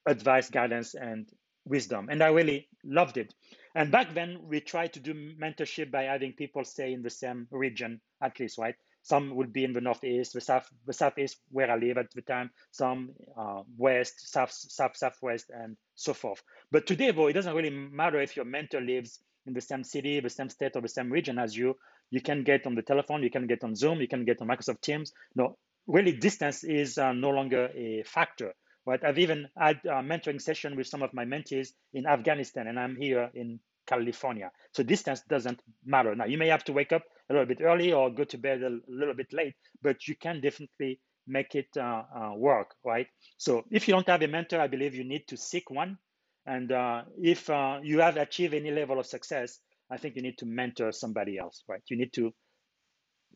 advice, 0.07 0.51
guidance, 0.51 0.95
and 0.95 1.29
wisdom. 1.65 2.09
And 2.11 2.23
I 2.23 2.29
really 2.29 2.69
loved 2.85 3.17
it. 3.17 3.35
And 3.75 3.91
back 3.91 4.15
then, 4.15 4.39
we 4.45 4.61
tried 4.61 4.93
to 4.93 5.01
do 5.01 5.15
mentorship 5.15 5.91
by 5.91 6.05
having 6.05 6.33
people 6.33 6.65
stay 6.65 6.93
in 6.93 7.03
the 7.03 7.11
same 7.11 7.49
region, 7.51 8.01
at 8.23 8.39
least, 8.39 8.59
right? 8.59 8.77
Some 9.05 9.37
would 9.37 9.53
be 9.53 9.65
in 9.65 9.75
the 9.75 9.83
northeast, 9.83 10.33
the 10.33 10.41
south, 10.41 10.67
the 10.87 10.95
southeast 10.95 11.37
where 11.51 11.71
I 11.71 11.77
live 11.77 11.99
at 11.99 12.11
the 12.15 12.23
time. 12.23 12.51
Some 12.71 13.11
uh, 13.39 13.63
west, 13.77 14.33
south, 14.33 14.51
south, 14.51 14.97
southwest, 14.97 15.51
and 15.51 15.77
so 15.95 16.15
forth. 16.15 16.43
But 16.73 16.87
today, 16.87 17.11
though, 17.11 17.27
it 17.27 17.35
doesn't 17.35 17.55
really 17.55 17.71
matter 17.71 18.21
if 18.21 18.35
your 18.35 18.47
mentor 18.47 18.81
lives 18.81 19.21
in 19.47 19.53
the 19.53 19.61
same 19.61 19.85
city, 19.85 20.21
the 20.21 20.31
same 20.31 20.49
state, 20.49 20.73
or 20.75 20.81
the 20.81 20.89
same 20.89 21.13
region 21.13 21.39
as 21.39 21.55
you. 21.55 21.77
You 22.11 22.23
can 22.23 22.45
get 22.45 22.67
on 22.67 22.75
the 22.75 22.83
telephone, 22.83 23.23
you 23.23 23.31
can 23.31 23.47
get 23.47 23.63
on 23.63 23.77
Zoom, 23.77 24.01
you 24.01 24.09
can 24.09 24.25
get 24.25 24.41
on 24.41 24.49
Microsoft 24.49 24.81
Teams. 24.81 25.13
No, 25.35 25.59
really, 25.87 26.13
distance 26.13 26.65
is 26.65 26.97
uh, 26.97 27.13
no 27.13 27.29
longer 27.29 27.69
a 27.77 28.05
factor. 28.07 28.55
Right? 28.87 29.05
I've 29.05 29.19
even 29.19 29.49
had 29.57 29.81
a 29.85 30.03
mentoring 30.03 30.41
session 30.41 30.77
with 30.77 30.87
some 30.87 31.03
of 31.03 31.13
my 31.13 31.27
mentees 31.27 31.69
in 31.93 32.07
Afghanistan, 32.07 32.69
and 32.69 32.81
I'm 32.81 32.97
here 32.97 33.31
in 33.35 33.61
California. 33.87 34.51
So 34.73 34.83
distance 34.83 35.21
doesn't 35.29 35.61
matter. 35.85 36.15
Now 36.15 36.25
you 36.25 36.39
may 36.39 36.49
have 36.49 36.65
to 36.65 36.73
wake 36.73 36.93
up 36.93 37.03
a 37.31 37.33
little 37.33 37.47
bit 37.47 37.61
early 37.63 37.93
or 37.93 38.11
go 38.11 38.25
to 38.25 38.39
bed 38.39 38.63
a 38.63 38.79
little 38.89 39.15
bit 39.15 39.33
late, 39.33 39.55
but 39.83 40.07
you 40.09 40.17
can 40.17 40.41
definitely 40.41 41.01
make 41.27 41.55
it 41.55 41.69
uh, 41.77 42.03
uh, 42.15 42.33
work, 42.37 42.75
right? 42.85 43.07
So 43.39 43.65
if 43.71 43.89
you 43.89 43.95
don't 43.95 44.07
have 44.09 44.23
a 44.23 44.29
mentor, 44.29 44.61
I 44.61 44.67
believe 44.67 44.95
you 44.95 45.05
need 45.05 45.27
to 45.29 45.37
seek 45.37 45.71
one. 45.71 45.99
And 46.47 46.71
uh, 46.71 47.03
if 47.17 47.49
uh, 47.49 47.79
you 47.83 48.01
have 48.01 48.19
achieved 48.19 48.53
any 48.55 48.71
level 48.71 48.99
of 48.99 49.07
success, 49.07 49.59
I 49.91 49.97
think 49.97 50.17
you 50.17 50.23
need 50.23 50.39
to 50.39 50.47
mentor 50.47 50.93
somebody 50.93 51.39
else, 51.39 51.63
right? 51.69 51.83
You 51.89 51.97
need 51.97 52.13
to 52.15 52.33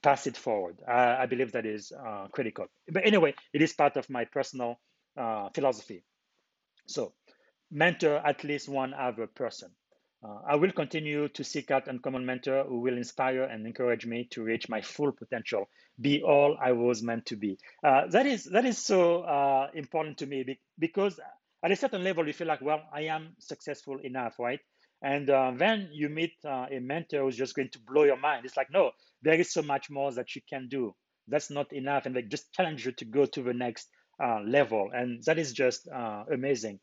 pass 0.03 0.27
it 0.27 0.37
forward. 0.37 0.77
I 0.87 1.27
believe 1.27 1.53
that 1.53 1.67
is 1.67 1.93
uh, 1.93 2.29
critical. 2.33 2.67
But 2.89 3.07
anyway, 3.07 3.35
it 3.53 3.63
is 3.63 3.73
part 3.73 3.97
of 3.97 4.09
my 4.11 4.25
personal 4.27 4.79
uh, 5.17 5.49
philosophy. 5.55 6.05
So 6.87 7.13
mentor 7.71 8.17
at 8.17 8.45
least 8.45 8.69
one 8.69 8.95
other 8.95 9.27
person. 9.27 9.71
Uh, 10.23 10.41
I 10.49 10.57
will 10.57 10.73
continue 10.73 11.29
to 11.29 11.45
seek 11.45 11.71
out 11.71 11.87
uncommon 11.87 12.27
mentor 12.27 12.65
who 12.65 12.81
will 12.81 12.97
inspire 12.97 13.45
and 13.45 13.65
encourage 13.67 14.05
me 14.05 14.25
to 14.33 14.43
reach 14.43 14.69
my 14.69 14.81
full 14.81 15.13
potential, 15.13 15.69
be 16.01 16.23
all 16.23 16.59
I 16.61 16.73
was 16.73 17.03
meant 17.03 17.27
to 17.27 17.37
be. 17.37 17.59
Uh, 17.85 18.09
that 18.09 18.27
is 18.27 18.45
that 18.45 18.65
is 18.65 18.79
so 18.79 19.23
uh, 19.23 19.69
important 19.75 20.19
to 20.19 20.27
me 20.27 20.59
because 20.79 21.21
at 21.63 21.71
a 21.71 21.77
certain 21.77 22.03
level 22.03 22.27
you 22.27 22.33
feel 22.33 22.49
like, 22.49 22.61
well, 22.61 22.83
I 22.93 23.03
am 23.03 23.37
successful 23.39 23.99
enough, 24.03 24.39
right? 24.41 24.59
And 25.03 25.31
uh, 25.31 25.53
then 25.57 25.91
you 25.93 26.09
meet 26.09 26.33
uh, 26.45 26.67
a 26.69 26.81
mentor 26.81 27.23
who's 27.23 27.37
just 27.37 27.55
going 27.55 27.71
to 27.71 27.79
blow 27.79 28.03
your 28.03 28.17
mind. 28.17 28.45
It's 28.45 28.57
like, 28.57 28.73
no, 28.73 28.91
there 29.23 29.39
is 29.39 29.53
so 29.53 29.63
much 29.63 29.89
more 29.89 30.11
that 30.13 30.35
you 30.35 30.43
can 30.49 30.69
do. 30.69 30.97
That's 31.29 31.51
not 31.51 31.73
enough, 31.73 32.07
and 32.07 32.17
they 32.17 32.23
just 32.23 32.53
challenge 32.55 32.85
you 32.87 32.93
to 32.93 33.05
go 33.05 33.25
to 33.27 33.43
the 33.43 33.55
next 33.55 33.87
uh, 34.21 34.41
level, 34.45 34.91
and 34.93 35.23
that 35.25 35.39
is 35.39 35.53
just 35.53 35.87
amazing. 36.33 36.81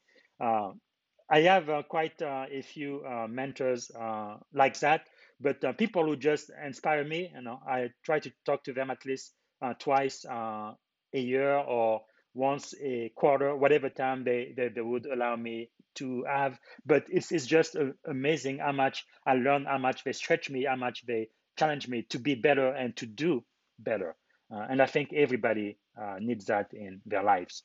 I 1.29 1.41
have 1.41 1.69
uh, 1.69 1.83
quite 1.83 2.21
uh, 2.21 2.45
a 2.51 2.61
few 2.61 3.03
uh, 3.03 3.27
mentors 3.27 3.89
uh, 3.91 4.37
like 4.53 4.79
that, 4.79 5.07
but 5.41 5.63
uh, 5.63 5.73
people 5.73 6.05
who 6.05 6.15
just 6.15 6.51
inspire 6.63 7.03
me, 7.03 7.31
you 7.33 7.41
know, 7.41 7.59
I 7.67 7.89
try 8.03 8.19
to 8.19 8.31
talk 8.45 8.63
to 8.65 8.73
them 8.73 8.91
at 8.91 9.05
least 9.05 9.33
uh, 9.61 9.73
twice 9.79 10.25
a 10.25 10.75
year 11.13 11.55
or 11.55 12.01
once 12.35 12.73
a 12.81 13.11
quarter, 13.15 13.55
whatever 13.55 13.89
time 13.89 14.23
they, 14.23 14.53
they, 14.55 14.67
they, 14.67 14.81
would 14.81 15.05
allow 15.05 15.35
me 15.35 15.69
to 15.95 16.25
have. 16.25 16.59
But 16.85 17.05
it's, 17.09 17.31
it's 17.31 17.45
just 17.45 17.75
amazing 18.05 18.59
how 18.59 18.73
much 18.73 19.05
I 19.25 19.33
learn, 19.35 19.65
how 19.65 19.77
much 19.77 20.03
they 20.03 20.11
stretch 20.11 20.49
me, 20.49 20.65
how 20.65 20.75
much 20.75 21.05
they 21.07 21.29
challenge 21.57 21.87
me 21.87 22.03
to 22.09 22.19
be 22.19 22.35
better 22.35 22.69
and 22.69 22.95
to 22.97 23.05
do 23.05 23.43
better. 23.79 24.15
and 24.51 24.81
I 24.81 24.85
think 24.85 25.13
everybody 25.13 25.79
needs 26.19 26.45
that 26.45 26.73
in 26.73 27.01
their 27.05 27.23
lives. 27.23 27.63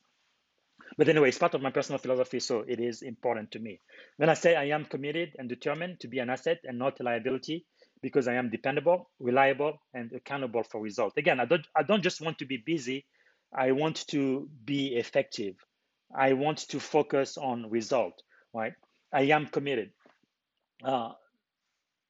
But 0.97 1.09
anyway, 1.09 1.29
it's 1.29 1.39
part 1.39 1.55
of 1.55 1.63
my 1.63 1.71
personal 1.71 1.99
philosophy, 1.99 2.41
so 2.41 2.65
it 2.67 2.81
is 2.81 3.03
important 3.03 3.53
to 3.53 3.59
me. 3.59 3.81
When 4.17 4.29
I 4.29 4.35
say 4.35 4.57
I 4.57 4.65
am 4.65 4.85
committed 4.85 5.37
and 5.39 5.49
determined 5.49 6.01
to 6.01 6.09
be 6.09 6.19
an 6.19 6.31
asset 6.31 6.59
and 6.65 6.79
not 6.79 7.01
a 7.01 7.03
liability, 7.03 7.67
because 8.03 8.29
I 8.29 8.35
am 8.35 8.51
dependable, 8.51 9.11
reliable, 9.19 9.81
and 9.95 10.13
accountable 10.13 10.63
for 10.63 10.81
results. 10.81 11.17
Again, 11.17 11.41
I 11.41 11.45
don't 11.45 11.67
I 11.77 11.83
don't 11.83 12.03
just 12.03 12.21
want 12.21 12.39
to 12.39 12.47
be 12.47 12.57
busy. 12.57 13.05
I 13.53 13.73
want 13.73 14.07
to 14.09 14.49
be 14.65 14.97
effective. 14.97 15.57
I 16.15 16.33
want 16.33 16.59
to 16.71 16.81
focus 16.81 17.37
on 17.37 17.71
result. 17.71 18.23
Right? 18.55 18.73
I 19.13 19.23
am 19.23 19.47
committed. 19.47 19.91
Uh, 20.83 21.13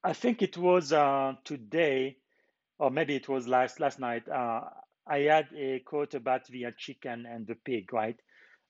I 0.03 0.13
think 0.13 0.41
it 0.41 0.57
was 0.57 0.93
uh, 0.93 1.33
today, 1.43 2.17
or 2.79 2.89
maybe 2.89 3.15
it 3.15 3.27
was 3.27 3.47
last 3.47 3.79
last 3.79 3.99
night. 3.99 4.27
Uh, 4.29 4.61
I 5.07 5.19
had 5.19 5.47
a 5.57 5.79
quote 5.79 6.13
about 6.13 6.45
the 6.47 6.67
chicken 6.77 7.25
and 7.25 7.45
the 7.45 7.55
pig. 7.55 7.91
Right? 7.93 8.17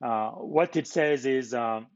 Uh, 0.02 0.32
what 0.32 0.76
it 0.76 0.88
says 0.88 1.26
is 1.26 1.54
um, 1.54 1.88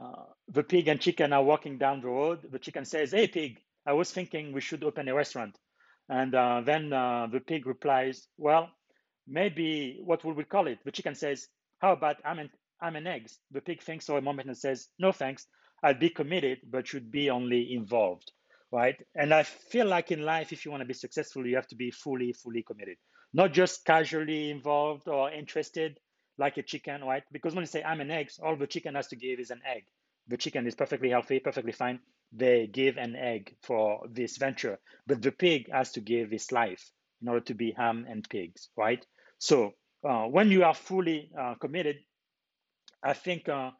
uh, 0.00 0.24
the 0.48 0.62
pig 0.62 0.88
and 0.88 1.00
chicken 1.00 1.32
are 1.32 1.42
walking 1.42 1.78
down 1.78 2.00
the 2.00 2.08
road. 2.08 2.40
The 2.50 2.58
chicken 2.58 2.84
says, 2.84 3.12
Hey, 3.12 3.28
pig, 3.28 3.58
I 3.86 3.92
was 3.92 4.10
thinking 4.10 4.52
we 4.52 4.60
should 4.60 4.84
open 4.84 5.08
a 5.08 5.14
restaurant. 5.14 5.56
And 6.08 6.34
uh, 6.34 6.62
then 6.64 6.92
uh, 6.92 7.28
the 7.30 7.40
pig 7.40 7.66
replies, 7.66 8.26
Well, 8.36 8.68
maybe 9.26 10.00
what 10.04 10.24
would 10.24 10.36
we 10.36 10.44
call 10.44 10.66
it? 10.66 10.78
The 10.84 10.92
chicken 10.92 11.14
says, 11.14 11.46
How 11.78 11.92
about 11.92 12.16
I'm 12.24 12.38
an, 12.38 12.50
I'm 12.82 12.96
an 12.96 13.06
eggs? 13.06 13.38
The 13.52 13.60
pig 13.60 13.82
thinks 13.82 14.06
for 14.06 14.18
a 14.18 14.22
moment 14.22 14.48
and 14.48 14.56
says, 14.56 14.88
No, 14.98 15.12
thanks. 15.12 15.46
I'd 15.82 16.00
be 16.00 16.10
committed, 16.10 16.58
but 16.68 16.86
should 16.86 17.10
be 17.10 17.30
only 17.30 17.72
involved. 17.72 18.32
Right. 18.72 18.96
And 19.16 19.34
I 19.34 19.42
feel 19.44 19.86
like 19.86 20.12
in 20.12 20.22
life, 20.22 20.52
if 20.52 20.64
you 20.64 20.70
want 20.70 20.82
to 20.82 20.86
be 20.86 20.94
successful, 20.94 21.46
you 21.46 21.56
have 21.56 21.66
to 21.68 21.76
be 21.76 21.90
fully, 21.90 22.32
fully 22.32 22.62
committed, 22.62 22.96
not 23.32 23.52
just 23.52 23.84
casually 23.84 24.50
involved 24.50 25.08
or 25.08 25.30
interested, 25.32 25.98
like 26.40 26.56
a 26.58 26.62
chicken, 26.62 27.04
right? 27.04 27.22
Because 27.30 27.54
when 27.54 27.62
you 27.62 27.66
say 27.66 27.84
I'm 27.84 28.00
an 28.00 28.10
egg, 28.10 28.30
all 28.42 28.56
the 28.56 28.66
chicken 28.66 28.96
has 28.96 29.08
to 29.08 29.16
give 29.16 29.38
is 29.38 29.50
an 29.52 29.62
egg. 29.64 29.84
The 30.28 30.38
chicken 30.38 30.66
is 30.66 30.74
perfectly 30.74 31.10
healthy, 31.10 31.38
perfectly 31.38 31.72
fine. 31.72 32.00
They 32.32 32.66
give 32.66 32.96
an 32.96 33.14
egg 33.16 33.56
for 33.62 34.06
this 34.10 34.38
venture, 34.38 34.78
but 35.06 35.22
the 35.22 35.32
pig 35.32 35.70
has 35.70 35.92
to 35.92 36.00
give 36.00 36.30
his 36.30 36.50
life 36.50 36.90
in 37.22 37.28
order 37.28 37.44
to 37.46 37.54
be 37.54 37.72
ham 37.72 38.06
and 38.08 38.28
pigs, 38.28 38.70
right? 38.76 39.04
So 39.38 39.74
uh, 40.08 40.24
when 40.26 40.50
you 40.50 40.64
are 40.64 40.74
fully 40.74 41.30
uh, 41.38 41.56
committed, 41.56 41.98
I 43.02 43.12
think 43.12 43.48
uh, 43.48 43.72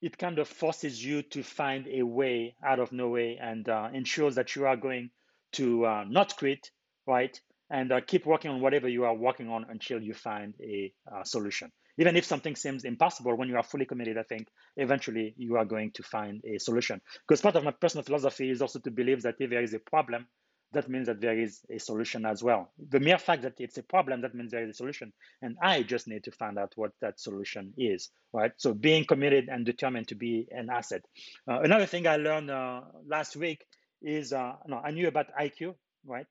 it 0.00 0.18
kind 0.18 0.38
of 0.38 0.48
forces 0.48 1.04
you 1.04 1.22
to 1.22 1.42
find 1.42 1.86
a 1.88 2.02
way 2.02 2.56
out 2.64 2.78
of 2.78 2.92
no 2.92 3.08
way 3.08 3.38
and 3.40 3.68
uh, 3.68 3.90
ensures 3.92 4.36
that 4.36 4.54
you 4.56 4.66
are 4.66 4.76
going 4.76 5.10
to 5.52 5.84
uh, 5.86 6.04
not 6.08 6.36
quit, 6.36 6.70
right? 7.06 7.38
And 7.70 7.92
uh, 7.92 8.00
keep 8.00 8.26
working 8.26 8.50
on 8.50 8.60
whatever 8.60 8.88
you 8.88 9.04
are 9.04 9.14
working 9.14 9.48
on 9.48 9.66
until 9.68 10.00
you 10.00 10.14
find 10.14 10.54
a 10.60 10.92
solution. 11.24 11.72
Even 11.98 12.16
if 12.16 12.24
something 12.24 12.54
seems 12.54 12.84
impossible 12.84 13.34
when 13.36 13.48
you 13.48 13.56
are 13.56 13.62
fully 13.62 13.86
committed 13.86 14.18
i 14.18 14.22
think 14.22 14.48
eventually 14.76 15.34
you 15.36 15.56
are 15.56 15.64
going 15.64 15.90
to 15.92 16.02
find 16.02 16.42
a 16.44 16.58
solution. 16.58 17.00
Because 17.26 17.40
part 17.40 17.56
of 17.56 17.64
my 17.64 17.70
personal 17.72 18.04
philosophy 18.04 18.50
is 18.50 18.62
also 18.62 18.78
to 18.80 18.90
believe 18.90 19.22
that 19.22 19.36
if 19.40 19.50
there 19.50 19.62
is 19.62 19.74
a 19.74 19.78
problem 19.78 20.26
that 20.72 20.88
means 20.88 21.06
that 21.06 21.20
there 21.20 21.38
is 21.38 21.60
a 21.70 21.78
solution 21.78 22.26
as 22.26 22.42
well. 22.42 22.70
The 22.90 23.00
mere 23.00 23.18
fact 23.18 23.42
that 23.42 23.54
it's 23.58 23.78
a 23.78 23.82
problem 23.82 24.20
that 24.22 24.34
means 24.34 24.50
there 24.50 24.64
is 24.64 24.70
a 24.70 24.74
solution 24.74 25.12
and 25.40 25.56
i 25.62 25.82
just 25.82 26.08
need 26.08 26.24
to 26.24 26.32
find 26.32 26.58
out 26.58 26.72
what 26.76 26.92
that 27.00 27.18
solution 27.20 27.72
is 27.78 28.10
right? 28.32 28.52
So 28.58 28.74
being 28.74 29.04
committed 29.04 29.48
and 29.48 29.64
determined 29.64 30.08
to 30.08 30.14
be 30.14 30.46
an 30.50 30.68
asset. 30.68 31.02
Uh, 31.48 31.60
another 31.60 31.86
thing 31.86 32.06
i 32.06 32.16
learned 32.16 32.50
uh, 32.50 32.80
last 33.06 33.36
week 33.36 33.64
is 34.02 34.32
uh, 34.32 34.52
no 34.66 34.78
i 34.84 34.90
knew 34.90 35.08
about 35.08 35.26
iq 35.40 35.74
right 36.04 36.26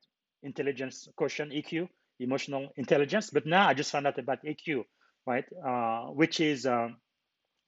intelligence 0.46 1.08
quotient 1.16 1.52
eq 1.52 1.88
emotional 2.20 2.64
intelligence 2.76 3.30
but 3.30 3.46
now 3.46 3.68
i 3.68 3.74
just 3.74 3.92
found 3.92 4.06
out 4.06 4.18
about 4.18 4.40
aq 4.46 4.86
right? 5.26 5.44
Uh, 5.64 6.06
which 6.12 6.40
is 6.40 6.66
um, 6.66 6.96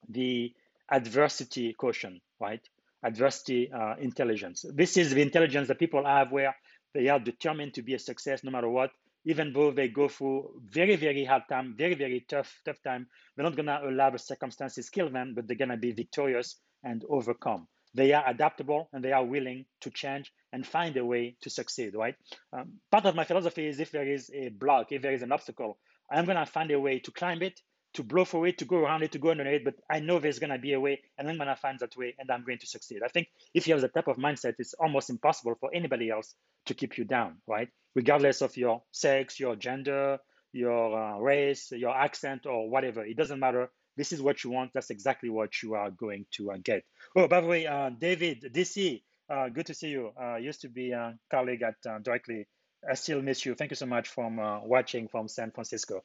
the 0.09 0.53
adversity 0.91 1.73
quotient, 1.73 2.21
right? 2.39 2.61
Adversity 3.03 3.71
uh, 3.71 3.95
intelligence. 3.99 4.65
This 4.73 4.97
is 4.97 5.13
the 5.13 5.21
intelligence 5.21 5.67
that 5.67 5.79
people 5.79 6.05
have 6.05 6.31
where 6.31 6.55
they 6.93 7.09
are 7.09 7.19
determined 7.19 7.73
to 7.75 7.81
be 7.83 7.93
a 7.95 7.99
success 7.99 8.43
no 8.43 8.51
matter 8.51 8.69
what, 8.69 8.91
even 9.25 9.53
though 9.53 9.71
they 9.71 9.89
go 9.89 10.07
through 10.09 10.61
very, 10.69 10.95
very 10.95 11.25
hard 11.25 11.43
time, 11.49 11.75
very, 11.77 11.95
very 11.95 12.25
tough, 12.29 12.61
tough 12.65 12.81
time. 12.83 13.07
They're 13.35 13.45
not 13.45 13.55
gonna 13.57 13.81
allow 13.85 14.09
the 14.11 14.19
circumstances 14.19 14.89
kill 14.89 15.09
them, 15.09 15.33
but 15.35 15.47
they're 15.47 15.57
gonna 15.57 15.77
be 15.77 15.91
victorious 15.91 16.57
and 16.83 17.03
overcome. 17.09 17.67
They 17.95 18.13
are 18.13 18.27
adaptable 18.27 18.89
and 18.93 19.03
they 19.03 19.11
are 19.13 19.25
willing 19.25 19.65
to 19.81 19.91
change 19.91 20.31
and 20.53 20.65
find 20.65 20.97
a 20.97 21.05
way 21.05 21.35
to 21.41 21.49
succeed, 21.49 21.95
right? 21.95 22.15
Um, 22.53 22.79
part 22.91 23.05
of 23.05 23.15
my 23.15 23.23
philosophy 23.23 23.67
is 23.67 23.79
if 23.79 23.91
there 23.91 24.07
is 24.07 24.31
a 24.33 24.49
block, 24.49 24.91
if 24.91 25.01
there 25.01 25.13
is 25.13 25.21
an 25.21 25.31
obstacle, 25.31 25.77
I'm 26.11 26.25
going 26.25 26.37
to 26.37 26.45
find 26.45 26.71
a 26.71 26.79
way 26.79 26.99
to 26.99 27.11
climb 27.11 27.41
it, 27.41 27.61
to 27.93 28.03
blow 28.03 28.25
for 28.25 28.45
it, 28.47 28.57
to 28.59 28.65
go 28.65 28.77
around 28.77 29.03
it, 29.03 29.11
to 29.13 29.19
go 29.19 29.31
under 29.31 29.45
it, 29.45 29.63
but 29.63 29.75
I 29.89 29.99
know 29.99 30.19
there's 30.19 30.39
going 30.39 30.51
to 30.51 30.59
be 30.59 30.73
a 30.73 30.79
way, 30.79 31.01
and 31.17 31.27
I'm 31.27 31.37
going 31.37 31.47
to 31.47 31.55
find 31.55 31.79
that 31.79 31.95
way, 31.97 32.15
and 32.19 32.29
I'm 32.29 32.43
going 32.43 32.59
to 32.59 32.67
succeed. 32.67 33.01
I 33.03 33.07
think 33.07 33.27
if 33.53 33.67
you 33.67 33.73
have 33.73 33.81
that 33.81 33.93
type 33.93 34.07
of 34.07 34.17
mindset, 34.17 34.55
it's 34.59 34.73
almost 34.73 35.09
impossible 35.09 35.55
for 35.59 35.73
anybody 35.73 36.09
else 36.09 36.35
to 36.67 36.73
keep 36.73 36.97
you 36.97 37.03
down, 37.03 37.37
right? 37.47 37.69
Regardless 37.95 38.41
of 38.41 38.55
your 38.57 38.83
sex, 38.91 39.39
your 39.39 39.55
gender, 39.55 40.19
your 40.51 40.97
uh, 40.99 41.17
race, 41.19 41.71
your 41.71 41.95
accent, 41.95 42.45
or 42.45 42.69
whatever. 42.69 43.05
It 43.05 43.17
doesn't 43.17 43.39
matter. 43.39 43.69
This 43.97 44.11
is 44.11 44.21
what 44.21 44.43
you 44.43 44.51
want. 44.51 44.71
That's 44.73 44.91
exactly 44.91 45.29
what 45.29 45.61
you 45.61 45.73
are 45.73 45.91
going 45.91 46.25
to 46.31 46.51
uh, 46.51 46.57
get. 46.63 46.83
Oh, 47.15 47.27
by 47.27 47.41
the 47.41 47.47
way, 47.47 47.67
uh, 47.67 47.89
David, 47.89 48.51
DC, 48.53 49.01
uh, 49.29 49.49
good 49.49 49.65
to 49.67 49.73
see 49.73 49.89
you. 49.89 50.11
Uh, 50.19 50.35
used 50.37 50.61
to 50.61 50.69
be 50.69 50.91
a 50.91 51.15
colleague 51.29 51.61
at 51.63 51.75
uh, 51.89 51.99
Directly. 51.99 52.47
I 52.89 52.95
still 52.95 53.21
miss 53.21 53.45
you. 53.45 53.55
Thank 53.55 53.71
you 53.71 53.75
so 53.75 53.85
much 53.85 54.07
from 54.07 54.37
watching 54.63 55.09
from 55.09 55.27
San 55.27 55.51
Francisco. 55.51 56.03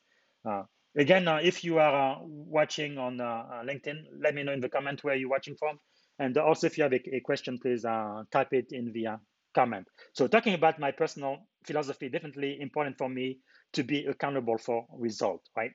Again, 0.96 1.26
uh, 1.26 1.40
if 1.42 1.64
you 1.64 1.78
are 1.78 2.14
uh, 2.14 2.18
watching 2.22 2.98
on 2.98 3.20
uh, 3.20 3.62
LinkedIn, 3.64 3.96
let 4.22 4.34
me 4.34 4.44
know 4.44 4.52
in 4.52 4.60
the 4.60 4.68
comment 4.68 5.02
where 5.02 5.16
you're 5.16 5.30
watching 5.30 5.56
from. 5.56 5.78
And 6.20 6.36
also, 6.38 6.68
if 6.68 6.78
you 6.78 6.84
have 6.84 6.92
a, 6.92 7.16
a 7.16 7.20
question, 7.20 7.58
please 7.58 7.82
type 7.82 8.52
it 8.52 8.66
in 8.70 8.92
the 8.92 9.18
comment. 9.54 9.88
So 10.12 10.28
talking 10.28 10.54
about 10.54 10.78
my 10.78 10.92
personal 10.92 11.38
philosophy, 11.64 12.08
definitely 12.08 12.60
important 12.60 12.98
for 12.98 13.08
me 13.08 13.38
to 13.72 13.82
be 13.82 14.04
accountable 14.04 14.58
for 14.58 14.86
result, 14.96 15.42
right? 15.56 15.72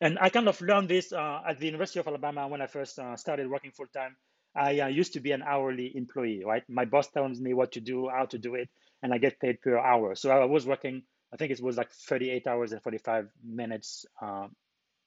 And 0.00 0.18
I 0.20 0.28
kind 0.30 0.48
of 0.48 0.60
learned 0.60 0.88
this 0.88 1.12
uh, 1.12 1.40
at 1.48 1.58
the 1.58 1.66
University 1.66 2.00
of 2.00 2.06
Alabama 2.08 2.48
when 2.48 2.60
I 2.60 2.66
first 2.66 2.98
uh, 2.98 3.16
started 3.16 3.48
working 3.48 3.70
full 3.70 3.86
time. 3.94 4.16
I 4.54 4.80
uh, 4.80 4.86
used 4.88 5.12
to 5.14 5.20
be 5.20 5.32
an 5.32 5.42
hourly 5.42 5.92
employee, 5.96 6.42
right? 6.44 6.62
My 6.68 6.84
boss 6.84 7.10
tells 7.10 7.40
me 7.40 7.54
what 7.54 7.72
to 7.72 7.80
do, 7.80 8.08
how 8.08 8.26
to 8.26 8.38
do 8.38 8.54
it, 8.54 8.68
and 9.02 9.12
I 9.14 9.18
get 9.18 9.40
paid 9.40 9.60
per 9.62 9.78
hour. 9.78 10.14
So 10.14 10.30
I 10.30 10.44
was 10.44 10.66
working 10.66 11.02
I 11.32 11.36
think 11.36 11.52
it 11.52 11.60
was 11.62 11.76
like 11.76 11.92
38 11.92 12.46
hours 12.48 12.72
and 12.72 12.82
45 12.82 13.28
minutes 13.44 14.04
uh, 14.20 14.48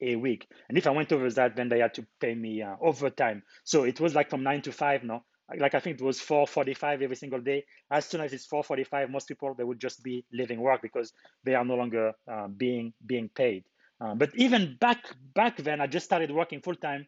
a 0.02 0.16
week. 0.16 0.48
And 0.70 0.78
if 0.78 0.88
I 0.88 0.92
went 0.92 1.12
over 1.12 1.30
that, 1.32 1.56
then 1.56 1.70
they 1.70 1.80
had 1.80 1.94
to 1.96 2.06
pay 2.20 2.36
me 2.36 2.62
uh, 2.62 2.76
overtime. 2.82 3.44
So 3.64 3.84
it 3.84 4.00
was 4.00 4.16
like 4.16 4.30
from 4.30 4.44
nine 4.44 4.62
to 4.64 4.72
five. 4.72 5.04
No, 5.04 5.24
like 5.58 5.76
I 5.76 5.80
think 5.80 6.00
it 6.00 6.04
was 6.04 6.20
4:45 6.22 7.02
every 7.02 7.16
single 7.16 7.42
day. 7.42 7.66
As 7.92 8.06
soon 8.06 8.22
as 8.22 8.34
it's 8.34 8.46
4:45, 8.46 9.10
most 9.10 9.28
people 9.28 9.54
they 9.56 9.64
would 9.64 9.80
just 9.80 10.04
be 10.04 10.26
leaving 10.34 10.60
work 10.62 10.82
because 10.82 11.14
they 11.44 11.56
are 11.56 11.66
no 11.66 11.76
longer 11.76 12.14
uh, 12.32 12.48
being 12.48 12.94
being 13.06 13.30
paid. 13.30 13.64
Uh, 14.02 14.16
but 14.16 14.32
even 14.36 14.78
back 14.80 15.04
back 15.36 15.58
then, 15.58 15.80
I 15.82 15.88
just 15.88 16.06
started 16.06 16.32
working 16.32 16.62
full 16.62 16.76
time. 16.76 17.08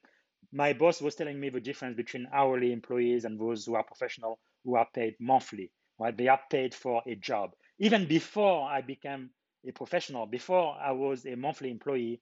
My 0.51 0.73
boss 0.73 1.01
was 1.01 1.15
telling 1.15 1.39
me 1.39 1.49
the 1.49 1.59
difference 1.59 1.97
between 1.97 2.27
hourly 2.33 2.71
employees 2.71 3.25
and 3.25 3.39
those 3.39 3.65
who 3.65 3.75
are 3.75 3.83
professional, 3.83 4.39
who 4.63 4.75
are 4.75 4.87
paid 4.93 5.15
monthly. 5.19 5.71
Right? 5.99 6.15
They 6.15 6.27
are 6.27 6.41
paid 6.49 6.73
for 6.73 7.01
a 7.05 7.15
job 7.15 7.55
even 7.77 8.07
before 8.07 8.69
I 8.69 8.81
became 8.81 9.31
a 9.67 9.71
professional, 9.71 10.25
before 10.25 10.77
I 10.79 10.91
was 10.91 11.25
a 11.25 11.35
monthly 11.35 11.71
employee, 11.71 12.21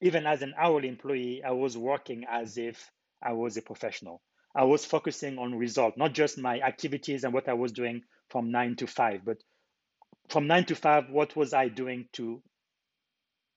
even 0.00 0.26
as 0.26 0.40
an 0.42 0.54
hourly 0.56 0.88
employee, 0.88 1.42
I 1.44 1.50
was 1.50 1.76
working 1.76 2.24
as 2.30 2.56
if 2.56 2.90
I 3.22 3.32
was 3.32 3.56
a 3.56 3.62
professional. 3.62 4.22
I 4.54 4.64
was 4.64 4.84
focusing 4.84 5.38
on 5.38 5.54
result, 5.54 5.96
not 5.98 6.14
just 6.14 6.38
my 6.38 6.60
activities 6.60 7.24
and 7.24 7.34
what 7.34 7.48
I 7.48 7.52
was 7.52 7.72
doing 7.72 8.02
from 8.30 8.50
nine 8.50 8.76
to 8.76 8.86
five, 8.86 9.24
but 9.24 9.42
from 10.28 10.46
nine 10.46 10.64
to 10.66 10.74
five, 10.74 11.10
what 11.10 11.36
was 11.36 11.52
I 11.52 11.68
doing 11.68 12.08
to 12.14 12.42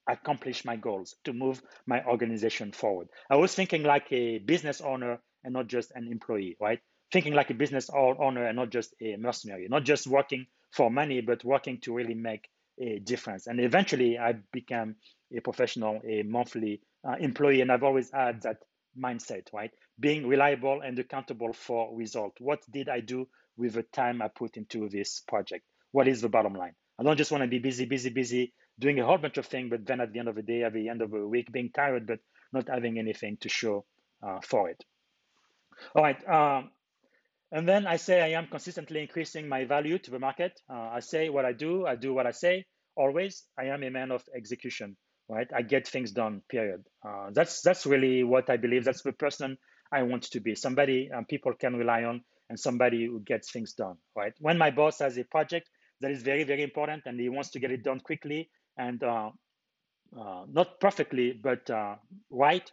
accomplish 0.08 0.64
my 0.64 0.76
goals, 0.76 1.16
to 1.24 1.32
move 1.32 1.62
my 1.86 2.04
organization 2.04 2.72
forward? 2.72 3.08
I 3.30 3.36
was 3.36 3.54
thinking 3.54 3.82
like 3.82 4.10
a 4.12 4.38
business 4.38 4.80
owner 4.80 5.20
and 5.44 5.54
not 5.54 5.68
just 5.68 5.92
an 5.94 6.08
employee, 6.10 6.56
right? 6.60 6.80
Thinking 7.12 7.34
like 7.34 7.50
a 7.50 7.54
business 7.54 7.90
owner 7.90 8.46
and 8.46 8.56
not 8.56 8.70
just 8.70 8.94
a 9.00 9.16
mercenary, 9.16 9.68
not 9.68 9.84
just 9.84 10.06
working 10.06 10.46
for 10.72 10.90
money, 10.90 11.20
but 11.20 11.44
working 11.44 11.80
to 11.82 11.94
really 11.94 12.14
make 12.14 12.48
a 12.80 12.98
difference. 12.98 13.46
And 13.46 13.60
eventually, 13.60 14.18
I 14.18 14.34
became 14.52 14.96
a 15.36 15.40
professional, 15.40 16.00
a 16.08 16.22
monthly 16.22 16.80
uh, 17.06 17.16
employee, 17.20 17.60
and 17.60 17.70
I've 17.70 17.84
always 17.84 18.10
had 18.10 18.42
that 18.42 18.58
mindset, 18.98 19.52
right? 19.52 19.70
Being 20.00 20.26
reliable 20.26 20.80
and 20.80 20.98
accountable 20.98 21.52
for 21.52 21.94
result. 21.96 22.34
What 22.40 22.60
did 22.70 22.88
I 22.88 23.00
do 23.00 23.28
with 23.56 23.74
the 23.74 23.82
time 23.82 24.22
I 24.22 24.28
put 24.28 24.56
into 24.56 24.88
this 24.88 25.20
project? 25.20 25.64
What 25.92 26.08
is 26.08 26.20
the 26.20 26.28
bottom 26.28 26.54
line? 26.54 26.74
I 26.98 27.02
don't 27.02 27.16
just 27.16 27.30
want 27.30 27.42
to 27.42 27.48
be 27.48 27.58
busy, 27.58 27.86
busy, 27.86 28.10
busy, 28.10 28.52
doing 28.78 28.98
a 29.00 29.04
whole 29.04 29.18
bunch 29.18 29.38
of 29.38 29.46
things, 29.46 29.70
but 29.70 29.86
then 29.86 30.00
at 30.00 30.12
the 30.12 30.18
end 30.18 30.28
of 30.28 30.34
the 30.34 30.42
day, 30.42 30.62
at 30.62 30.72
the 30.72 30.88
end 30.88 31.02
of 31.02 31.10
the 31.10 31.26
week, 31.26 31.52
being 31.52 31.70
tired, 31.70 32.06
but 32.06 32.18
not 32.52 32.68
having 32.68 32.98
anything 32.98 33.36
to 33.40 33.48
show 33.48 33.84
uh, 34.26 34.40
for 34.42 34.68
it. 34.70 34.82
All 35.94 36.02
right. 36.02 36.28
Um, 36.28 36.70
and 37.52 37.68
then 37.68 37.86
I 37.86 37.96
say 37.96 38.20
I 38.20 38.38
am 38.38 38.48
consistently 38.48 39.00
increasing 39.00 39.48
my 39.48 39.64
value 39.64 39.98
to 39.98 40.10
the 40.10 40.18
market. 40.18 40.60
Uh, 40.68 40.90
I 40.92 41.00
say 41.00 41.28
what 41.28 41.44
I 41.44 41.52
do, 41.52 41.86
I 41.86 41.94
do 41.94 42.12
what 42.12 42.26
I 42.26 42.32
say. 42.32 42.64
Always, 42.96 43.44
I 43.58 43.66
am 43.66 43.82
a 43.82 43.90
man 43.90 44.10
of 44.10 44.22
execution, 44.34 44.96
right? 45.28 45.48
I 45.54 45.62
get 45.62 45.86
things 45.86 46.12
done. 46.12 46.42
Period. 46.48 46.84
Uh, 47.06 47.30
that's 47.32 47.60
that's 47.60 47.86
really 47.86 48.22
what 48.22 48.50
I 48.50 48.56
believe. 48.56 48.84
That's 48.84 49.02
the 49.02 49.12
person 49.12 49.56
I 49.92 50.02
want 50.02 50.24
to 50.24 50.40
be. 50.40 50.54
Somebody 50.54 51.10
um, 51.12 51.24
people 51.24 51.52
can 51.54 51.74
rely 51.74 52.04
on, 52.04 52.22
and 52.50 52.58
somebody 52.58 53.06
who 53.06 53.20
gets 53.20 53.50
things 53.50 53.72
done, 53.72 53.96
right? 54.16 54.32
When 54.38 54.58
my 54.58 54.70
boss 54.70 55.00
has 55.00 55.18
a 55.18 55.24
project 55.24 55.68
that 56.00 56.10
is 56.12 56.22
very 56.22 56.44
very 56.44 56.62
important 56.62 57.02
and 57.06 57.18
he 57.18 57.28
wants 57.28 57.50
to 57.50 57.60
get 57.60 57.70
it 57.70 57.82
done 57.82 58.00
quickly 58.00 58.48
and 58.76 59.02
uh, 59.02 59.30
uh 60.18 60.44
not 60.48 60.80
perfectly 60.80 61.32
but 61.32 61.68
uh, 61.70 61.96
right, 62.30 62.70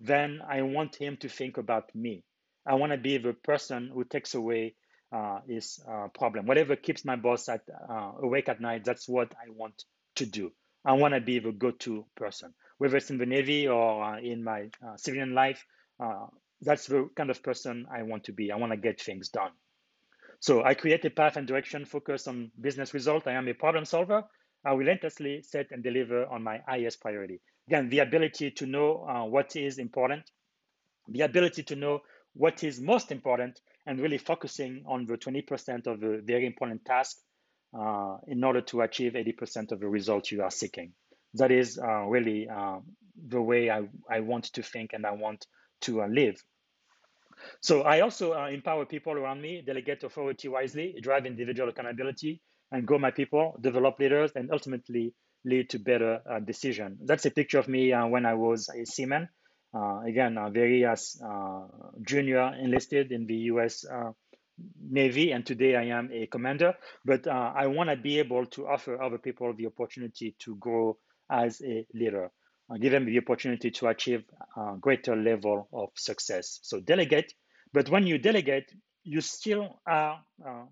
then 0.00 0.40
I 0.46 0.62
want 0.62 0.96
him 0.96 1.16
to 1.18 1.28
think 1.28 1.56
about 1.58 1.94
me 1.94 2.24
I 2.66 2.74
want 2.74 2.92
to 2.92 2.98
be 2.98 3.18
the 3.18 3.32
person 3.32 3.90
who 3.92 4.04
takes 4.04 4.34
away 4.34 4.74
uh, 5.12 5.40
his 5.46 5.80
uh, 5.88 6.08
problem. 6.14 6.46
Whatever 6.46 6.76
keeps 6.76 7.04
my 7.04 7.16
boss 7.16 7.48
at 7.48 7.62
uh, 7.88 8.12
awake 8.22 8.48
at 8.48 8.60
night, 8.60 8.84
that's 8.84 9.08
what 9.08 9.32
I 9.32 9.50
want 9.50 9.84
to 10.16 10.26
do. 10.26 10.52
I 10.84 10.92
want 10.94 11.14
to 11.14 11.20
be 11.20 11.38
the 11.38 11.52
go-to 11.52 12.06
person, 12.16 12.54
whether 12.78 12.96
it's 12.96 13.10
in 13.10 13.18
the 13.18 13.26
Navy 13.26 13.68
or 13.68 14.18
in 14.18 14.42
my 14.42 14.70
civilian 14.96 15.34
life. 15.34 15.64
That's 16.60 16.86
the 16.86 17.08
kind 17.16 17.30
of 17.30 17.42
person 17.42 17.86
I 17.92 18.02
want 18.02 18.24
to 18.24 18.32
be. 18.32 18.52
I 18.52 18.56
want 18.56 18.72
to 18.72 18.76
get 18.76 19.00
things 19.00 19.28
done. 19.28 19.50
So 20.40 20.64
I 20.64 20.74
create 20.74 21.04
a 21.04 21.10
path 21.10 21.36
and 21.36 21.46
direction 21.46 21.84
focused 21.84 22.26
on 22.26 22.50
business 22.60 22.94
result. 22.94 23.26
I 23.26 23.32
am 23.32 23.48
a 23.48 23.54
problem 23.54 23.84
solver. 23.84 24.24
I 24.64 24.72
relentlessly 24.72 25.42
set 25.42 25.70
and 25.70 25.82
deliver 25.82 26.26
on 26.26 26.42
my 26.42 26.60
highest 26.66 27.00
priority. 27.00 27.40
Again, 27.68 27.88
the 27.88 28.00
ability 28.00 28.50
to 28.52 28.66
know 28.66 29.26
what 29.28 29.56
is 29.56 29.78
important, 29.78 30.30
the 31.08 31.22
ability 31.22 31.62
to 31.64 31.76
know 31.76 32.00
what 32.34 32.64
is 32.64 32.80
most 32.80 33.12
important 33.12 33.60
and 33.86 34.00
really 34.00 34.18
focusing 34.18 34.84
on 34.86 35.06
the 35.06 35.16
20% 35.16 35.86
of 35.86 36.00
the 36.00 36.22
very 36.24 36.46
important 36.46 36.84
task 36.84 37.18
uh, 37.78 38.16
in 38.26 38.44
order 38.44 38.60
to 38.60 38.82
achieve 38.82 39.12
80% 39.14 39.72
of 39.72 39.80
the 39.80 39.88
results 39.88 40.30
you 40.30 40.42
are 40.42 40.50
seeking. 40.50 40.92
That 41.34 41.50
is 41.50 41.78
uh, 41.78 42.04
really 42.04 42.48
uh, 42.48 42.78
the 43.28 43.40
way 43.40 43.70
I, 43.70 43.88
I 44.10 44.20
want 44.20 44.44
to 44.44 44.62
think 44.62 44.92
and 44.92 45.06
I 45.06 45.12
want 45.12 45.46
to 45.82 46.02
uh, 46.02 46.06
live. 46.06 46.42
So 47.60 47.82
I 47.82 48.00
also 48.00 48.34
uh, 48.34 48.48
empower 48.48 48.86
people 48.86 49.14
around 49.14 49.40
me, 49.40 49.62
delegate 49.66 50.04
authority 50.04 50.48
wisely, 50.48 50.94
drive 51.00 51.26
individual 51.26 51.70
accountability, 51.70 52.40
and 52.72 52.86
grow 52.86 52.98
my 52.98 53.10
people, 53.10 53.56
develop 53.60 53.98
leaders, 54.00 54.32
and 54.34 54.50
ultimately 54.50 55.14
lead 55.44 55.70
to 55.70 55.78
better 55.78 56.20
uh, 56.28 56.40
decision. 56.40 56.98
That's 57.04 57.26
a 57.26 57.30
picture 57.30 57.58
of 57.58 57.68
me 57.68 57.92
when 57.92 58.26
I 58.26 58.34
was 58.34 58.68
a 58.68 58.84
seaman. 58.86 59.28
Uh, 59.74 60.00
again, 60.06 60.36
uh, 60.36 60.50
very 60.50 60.84
as 60.84 61.20
uh, 61.24 61.62
junior 62.06 62.52
enlisted 62.54 63.10
in 63.10 63.26
the 63.26 63.36
U.S. 63.52 63.84
Navy, 64.78 65.32
and 65.32 65.46
today 65.46 65.76
I 65.76 65.84
am 65.84 66.10
a 66.12 66.26
commander. 66.26 66.74
But 67.04 67.26
I 67.26 67.66
want 67.68 67.90
to 67.90 67.96
be 67.96 68.18
able 68.18 68.46
to 68.46 68.66
offer 68.66 69.02
other 69.02 69.18
people 69.18 69.54
the 69.54 69.66
opportunity 69.66 70.36
to 70.40 70.56
grow 70.56 70.98
as 71.30 71.62
a 71.62 71.86
leader, 71.94 72.30
give 72.80 72.92
them 72.92 73.06
the 73.06 73.18
opportunity 73.18 73.70
to 73.70 73.88
achieve 73.88 74.24
a 74.56 74.76
greater 74.78 75.16
level 75.16 75.68
of 75.72 75.88
success. 75.96 76.60
So 76.62 76.80
delegate, 76.80 77.32
but 77.72 77.88
when 77.88 78.06
you 78.06 78.18
delegate, 78.18 78.70
you 79.04 79.20
still 79.22 79.80
are 79.86 80.20
uh, 80.46 80.64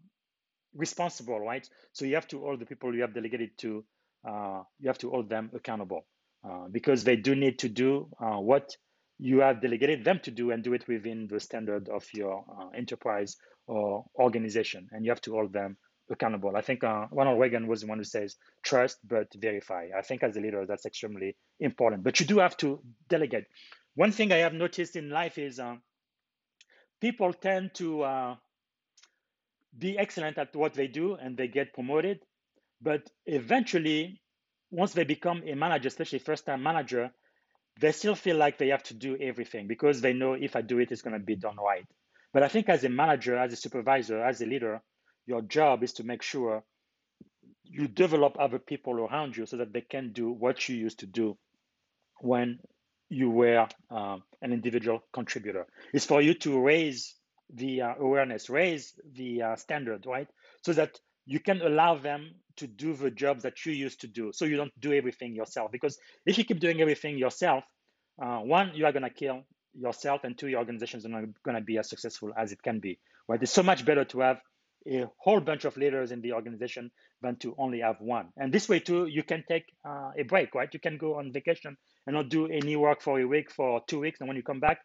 responsible, 0.74 1.40
right? 1.40 1.68
So 1.92 2.04
you 2.04 2.14
have 2.14 2.28
to 2.28 2.40
hold 2.40 2.60
the 2.60 2.66
people 2.66 2.94
you 2.94 3.02
have 3.02 3.14
delegated 3.14 3.50
to, 3.58 3.84
uh, 4.28 4.62
you 4.78 4.88
have 4.88 4.98
to 4.98 5.10
hold 5.10 5.28
them 5.28 5.50
accountable 5.54 6.06
uh, 6.44 6.68
because 6.70 7.04
they 7.04 7.16
do 7.16 7.34
need 7.34 7.58
to 7.60 7.68
do 7.68 8.08
what 8.18 8.76
you 9.20 9.40
have 9.40 9.60
delegated 9.60 10.02
them 10.02 10.18
to 10.20 10.30
do 10.30 10.50
and 10.50 10.64
do 10.64 10.72
it 10.72 10.88
within 10.88 11.28
the 11.30 11.38
standard 11.38 11.88
of 11.90 12.06
your 12.14 12.42
uh, 12.58 12.68
enterprise 12.74 13.36
or 13.66 14.04
organization, 14.18 14.88
and 14.92 15.04
you 15.04 15.10
have 15.10 15.20
to 15.20 15.32
hold 15.32 15.52
them 15.52 15.76
accountable. 16.10 16.56
I 16.56 16.62
think 16.62 16.82
uh, 16.82 17.06
Ronald 17.12 17.38
Reagan 17.38 17.68
was 17.68 17.82
the 17.82 17.86
one 17.86 17.98
who 17.98 18.04
says 18.04 18.36
trust 18.62 18.96
but 19.06 19.28
verify. 19.36 19.88
I 19.96 20.00
think 20.00 20.22
as 20.22 20.36
a 20.36 20.40
leader, 20.40 20.64
that's 20.66 20.86
extremely 20.86 21.36
important. 21.60 22.02
But 22.02 22.18
you 22.18 22.26
do 22.26 22.38
have 22.38 22.56
to 22.58 22.80
delegate. 23.08 23.44
One 23.94 24.10
thing 24.10 24.32
I 24.32 24.38
have 24.38 24.54
noticed 24.54 24.96
in 24.96 25.10
life 25.10 25.36
is 25.36 25.60
uh, 25.60 25.76
people 27.00 27.32
tend 27.34 27.74
to 27.74 28.02
uh, 28.02 28.36
be 29.76 29.98
excellent 29.98 30.38
at 30.38 30.54
what 30.54 30.74
they 30.74 30.86
do 30.86 31.14
and 31.14 31.36
they 31.36 31.48
get 31.48 31.72
promoted, 31.72 32.20
but 32.80 33.08
eventually, 33.26 34.20
once 34.70 34.92
they 34.92 35.04
become 35.04 35.42
a 35.46 35.54
manager, 35.54 35.88
especially 35.88 36.18
first-time 36.18 36.62
manager, 36.62 37.10
they 37.80 37.92
still 37.92 38.14
feel 38.14 38.36
like 38.36 38.58
they 38.58 38.68
have 38.68 38.82
to 38.84 38.94
do 38.94 39.16
everything 39.20 39.66
because 39.66 40.00
they 40.00 40.12
know 40.12 40.34
if 40.34 40.56
I 40.56 40.62
do 40.62 40.78
it, 40.78 40.92
it's 40.92 41.02
going 41.02 41.18
to 41.18 41.24
be 41.24 41.36
done 41.36 41.56
right. 41.56 41.86
But 42.32 42.42
I 42.42 42.48
think 42.48 42.68
as 42.68 42.84
a 42.84 42.88
manager, 42.88 43.36
as 43.36 43.52
a 43.52 43.56
supervisor, 43.56 44.22
as 44.22 44.40
a 44.40 44.46
leader, 44.46 44.80
your 45.26 45.42
job 45.42 45.82
is 45.82 45.94
to 45.94 46.04
make 46.04 46.22
sure 46.22 46.62
you 47.64 47.88
develop 47.88 48.36
other 48.38 48.58
people 48.58 48.94
around 48.94 49.36
you 49.36 49.46
so 49.46 49.56
that 49.58 49.72
they 49.72 49.80
can 49.80 50.12
do 50.12 50.30
what 50.30 50.68
you 50.68 50.76
used 50.76 51.00
to 51.00 51.06
do 51.06 51.36
when 52.20 52.58
you 53.08 53.30
were 53.30 53.66
uh, 53.90 54.16
an 54.42 54.52
individual 54.52 55.02
contributor. 55.12 55.66
It's 55.92 56.06
for 56.06 56.20
you 56.20 56.34
to 56.34 56.60
raise 56.60 57.14
the 57.54 57.82
uh, 57.82 57.94
awareness, 57.98 58.50
raise 58.50 58.94
the 59.14 59.42
uh, 59.42 59.56
standard, 59.56 60.06
right? 60.06 60.28
So 60.62 60.72
that 60.74 60.98
you 61.26 61.40
can 61.40 61.62
allow 61.62 61.96
them 61.96 62.34
to 62.56 62.66
do 62.66 62.94
the 62.94 63.10
jobs 63.10 63.42
that 63.42 63.64
you 63.64 63.72
used 63.72 64.00
to 64.00 64.06
do. 64.08 64.32
So 64.32 64.44
you 64.44 64.56
don't 64.56 64.72
do 64.80 64.92
everything 64.92 65.34
yourself. 65.34 65.70
Because 65.72 65.98
if 66.26 66.38
you 66.38 66.44
keep 66.44 66.60
doing 66.60 66.80
everything 66.80 67.18
yourself, 67.18 67.64
uh, 68.22 68.38
one, 68.38 68.72
you 68.74 68.86
are 68.86 68.92
going 68.92 69.04
to 69.04 69.10
kill 69.10 69.42
yourself, 69.74 70.24
and 70.24 70.36
two, 70.36 70.48
your 70.48 70.58
organization 70.58 70.98
is 70.98 71.06
not 71.06 71.24
going 71.44 71.54
to 71.54 71.62
be 71.62 71.78
as 71.78 71.88
successful 71.88 72.32
as 72.36 72.52
it 72.52 72.62
can 72.62 72.80
be, 72.80 72.98
right? 73.28 73.42
It's 73.42 73.52
so 73.52 73.62
much 73.62 73.84
better 73.84 74.04
to 74.06 74.20
have 74.20 74.40
a 74.88 75.04
whole 75.18 75.40
bunch 75.40 75.64
of 75.64 75.76
leaders 75.76 76.10
in 76.10 76.20
the 76.20 76.32
organization 76.32 76.90
than 77.22 77.36
to 77.36 77.54
only 77.58 77.80
have 77.80 78.00
one. 78.00 78.28
And 78.36 78.52
this 78.52 78.68
way, 78.68 78.80
too, 78.80 79.06
you 79.06 79.22
can 79.22 79.44
take 79.48 79.64
uh, 79.86 80.10
a 80.18 80.24
break, 80.24 80.54
right? 80.54 80.72
You 80.72 80.80
can 80.80 80.98
go 80.98 81.18
on 81.18 81.32
vacation 81.32 81.76
and 82.06 82.16
not 82.16 82.28
do 82.28 82.46
any 82.46 82.76
work 82.76 83.02
for 83.02 83.20
a 83.20 83.26
week, 83.26 83.50
for 83.50 83.82
two 83.86 84.00
weeks, 84.00 84.20
and 84.20 84.28
when 84.28 84.36
you 84.36 84.42
come 84.42 84.60
back, 84.60 84.80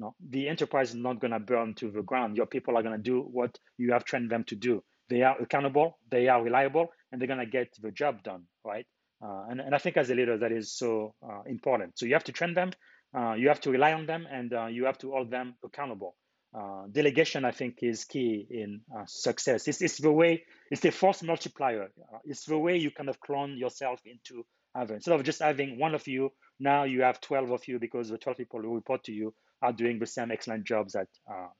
no, 0.00 0.14
the 0.30 0.48
enterprise 0.48 0.90
is 0.90 0.96
not 0.96 1.20
going 1.20 1.32
to 1.32 1.38
burn 1.38 1.74
to 1.74 1.90
the 1.90 2.02
ground. 2.02 2.36
Your 2.36 2.46
people 2.46 2.76
are 2.76 2.82
going 2.82 2.96
to 2.96 3.02
do 3.02 3.20
what 3.20 3.58
you 3.76 3.92
have 3.92 4.04
trained 4.04 4.30
them 4.30 4.44
to 4.44 4.56
do. 4.56 4.82
They 5.10 5.22
are 5.22 5.36
accountable, 5.38 5.98
they 6.10 6.28
are 6.28 6.42
reliable, 6.42 6.88
and 7.12 7.20
they're 7.20 7.28
going 7.28 7.40
to 7.40 7.46
get 7.46 7.74
the 7.82 7.90
job 7.90 8.22
done, 8.22 8.44
right? 8.64 8.86
Uh, 9.22 9.44
and, 9.50 9.60
and 9.60 9.74
I 9.74 9.78
think 9.78 9.98
as 9.98 10.08
a 10.08 10.14
leader, 10.14 10.38
that 10.38 10.52
is 10.52 10.72
so 10.72 11.14
uh, 11.22 11.42
important. 11.46 11.98
So 11.98 12.06
you 12.06 12.14
have 12.14 12.24
to 12.24 12.32
train 12.32 12.54
them, 12.54 12.72
uh, 13.14 13.34
you 13.34 13.48
have 13.48 13.60
to 13.62 13.70
rely 13.70 13.92
on 13.92 14.06
them, 14.06 14.26
and 14.30 14.52
uh, 14.54 14.66
you 14.66 14.86
have 14.86 14.96
to 14.98 15.10
hold 15.10 15.30
them 15.30 15.56
accountable. 15.62 16.16
Uh, 16.58 16.84
delegation, 16.90 17.44
I 17.44 17.50
think, 17.50 17.80
is 17.82 18.04
key 18.04 18.46
in 18.50 18.80
uh, 18.96 19.04
success. 19.06 19.68
It's, 19.68 19.82
it's 19.82 19.98
the 19.98 20.10
way, 20.10 20.44
it's 20.70 20.80
the 20.80 20.90
force 20.92 21.22
multiplier. 21.22 21.90
it's 22.24 22.46
the 22.46 22.58
way 22.58 22.78
you 22.78 22.90
kind 22.90 23.10
of 23.10 23.20
clone 23.20 23.58
yourself 23.58 24.00
into 24.06 24.46
having. 24.74 24.96
Instead 24.96 25.14
of 25.14 25.24
just 25.24 25.42
having 25.42 25.78
one 25.78 25.94
of 25.94 26.08
you, 26.08 26.30
now 26.58 26.84
you 26.84 27.02
have 27.02 27.20
12 27.20 27.50
of 27.50 27.68
you 27.68 27.78
because 27.78 28.08
the 28.08 28.18
12 28.18 28.38
people 28.38 28.62
who 28.62 28.74
report 28.74 29.04
to 29.04 29.12
you 29.12 29.34
are 29.62 29.72
doing 29.72 29.98
the 29.98 30.06
same 30.06 30.30
excellent 30.30 30.64
jobs 30.64 30.92
that 30.94 31.08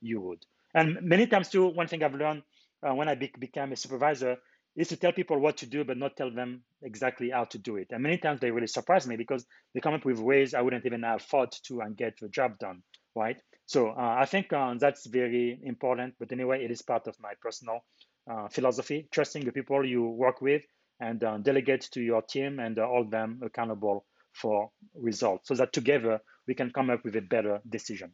you 0.00 0.20
would. 0.20 0.44
And 0.74 0.98
many 1.02 1.26
times, 1.26 1.48
too, 1.48 1.66
one 1.68 1.88
thing 1.88 2.02
I've 2.02 2.14
learned 2.14 2.42
when 2.80 3.08
I 3.08 3.14
be- 3.14 3.32
became 3.38 3.72
a 3.72 3.76
supervisor 3.76 4.36
is 4.76 4.88
to 4.88 4.96
tell 4.96 5.12
people 5.12 5.38
what 5.38 5.58
to 5.58 5.66
do, 5.66 5.84
but 5.84 5.96
not 5.98 6.16
tell 6.16 6.30
them 6.30 6.62
exactly 6.82 7.30
how 7.30 7.44
to 7.44 7.58
do 7.58 7.76
it. 7.76 7.88
And 7.90 8.02
many 8.02 8.18
times 8.18 8.40
they 8.40 8.50
really 8.50 8.68
surprise 8.68 9.06
me 9.06 9.16
because 9.16 9.44
they 9.74 9.80
come 9.80 9.94
up 9.94 10.04
with 10.04 10.18
ways 10.18 10.54
I 10.54 10.62
wouldn't 10.62 10.86
even 10.86 11.02
have 11.02 11.22
thought 11.22 11.58
to 11.64 11.80
and 11.80 11.96
get 11.96 12.18
the 12.20 12.28
job 12.28 12.58
done, 12.58 12.82
right? 13.14 13.36
So 13.66 13.88
uh, 13.90 14.16
I 14.18 14.26
think 14.26 14.52
uh, 14.52 14.74
that's 14.78 15.06
very 15.06 15.60
important. 15.64 16.14
But 16.18 16.32
anyway, 16.32 16.64
it 16.64 16.70
is 16.70 16.82
part 16.82 17.06
of 17.08 17.16
my 17.20 17.32
personal 17.42 17.84
uh, 18.30 18.48
philosophy: 18.48 19.08
trusting 19.10 19.44
the 19.44 19.52
people 19.52 19.84
you 19.84 20.06
work 20.06 20.40
with 20.40 20.62
and 21.00 21.22
uh, 21.24 21.38
delegate 21.38 21.88
to 21.92 22.00
your 22.00 22.22
team 22.22 22.60
and 22.60 22.78
uh, 22.78 22.86
hold 22.86 23.10
them 23.10 23.40
accountable 23.44 24.04
for 24.32 24.70
results, 24.94 25.48
so 25.48 25.54
that 25.54 25.72
together 25.72 26.20
we 26.50 26.54
can 26.56 26.70
come 26.72 26.90
up 26.90 27.04
with 27.04 27.14
a 27.14 27.22
better 27.22 27.60
decision. 27.76 28.10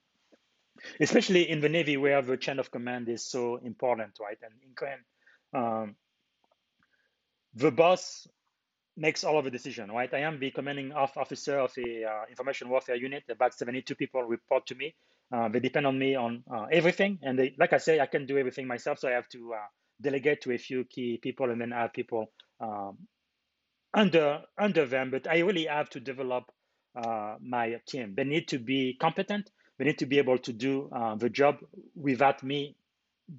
Especially 1.01 1.49
in 1.49 1.61
the 1.61 1.71
Navy, 1.71 1.97
where 1.97 2.21
the 2.21 2.37
chain 2.37 2.59
of 2.59 2.71
command 2.71 3.09
is 3.09 3.25
so 3.25 3.57
important, 3.71 4.13
right? 4.21 4.39
And 4.47 4.53
in 4.67 5.59
um, 5.59 5.97
the 7.55 7.71
boss 7.71 8.29
makes 8.95 9.25
all 9.25 9.39
of 9.39 9.45
the 9.47 9.51
decision, 9.51 9.91
right? 9.91 10.13
I 10.13 10.21
am 10.29 10.39
the 10.39 10.51
commanding 10.51 10.93
officer 10.93 11.59
of 11.59 11.73
a 11.79 12.05
uh, 12.05 12.25
information 12.29 12.69
warfare 12.69 12.97
unit. 12.97 13.25
About 13.31 13.55
72 13.55 13.95
people 13.95 14.23
report 14.23 14.67
to 14.67 14.75
me. 14.75 14.95
Uh, 15.35 15.49
they 15.49 15.61
depend 15.61 15.87
on 15.87 15.99
me 15.99 16.15
on 16.15 16.45
uh, 16.55 16.67
everything, 16.71 17.19
and 17.23 17.39
they, 17.39 17.55
like 17.59 17.73
I 17.73 17.79
say, 17.79 17.99
I 18.01 18.07
can 18.07 18.27
do 18.27 18.37
everything 18.37 18.67
myself. 18.67 18.99
So 18.99 19.09
I 19.09 19.13
have 19.13 19.29
to 19.31 19.55
uh, 19.55 19.69
delegate 20.03 20.43
to 20.43 20.53
a 20.53 20.59
few 20.59 20.85
key 20.85 21.19
people, 21.23 21.51
and 21.51 21.59
then 21.59 21.71
have 21.71 21.95
people 21.95 22.27
um, 22.61 22.99
under 23.95 24.43
under 24.59 24.85
them. 24.85 25.11
But 25.11 25.27
I 25.27 25.39
really 25.39 25.65
have 25.65 25.89
to 25.91 26.01
develop 26.01 26.45
uh, 26.97 27.37
my 27.41 27.81
team. 27.87 28.15
They 28.17 28.25
need 28.25 28.49
to 28.49 28.59
be 28.59 28.97
competent. 29.01 29.51
They 29.79 29.85
need 29.85 29.99
to 29.99 30.07
be 30.07 30.19
able 30.19 30.39
to 30.39 30.53
do 30.53 30.89
uh, 30.91 31.17
the 31.17 31.29
job 31.29 31.59
without 31.95 32.43
me 32.43 32.77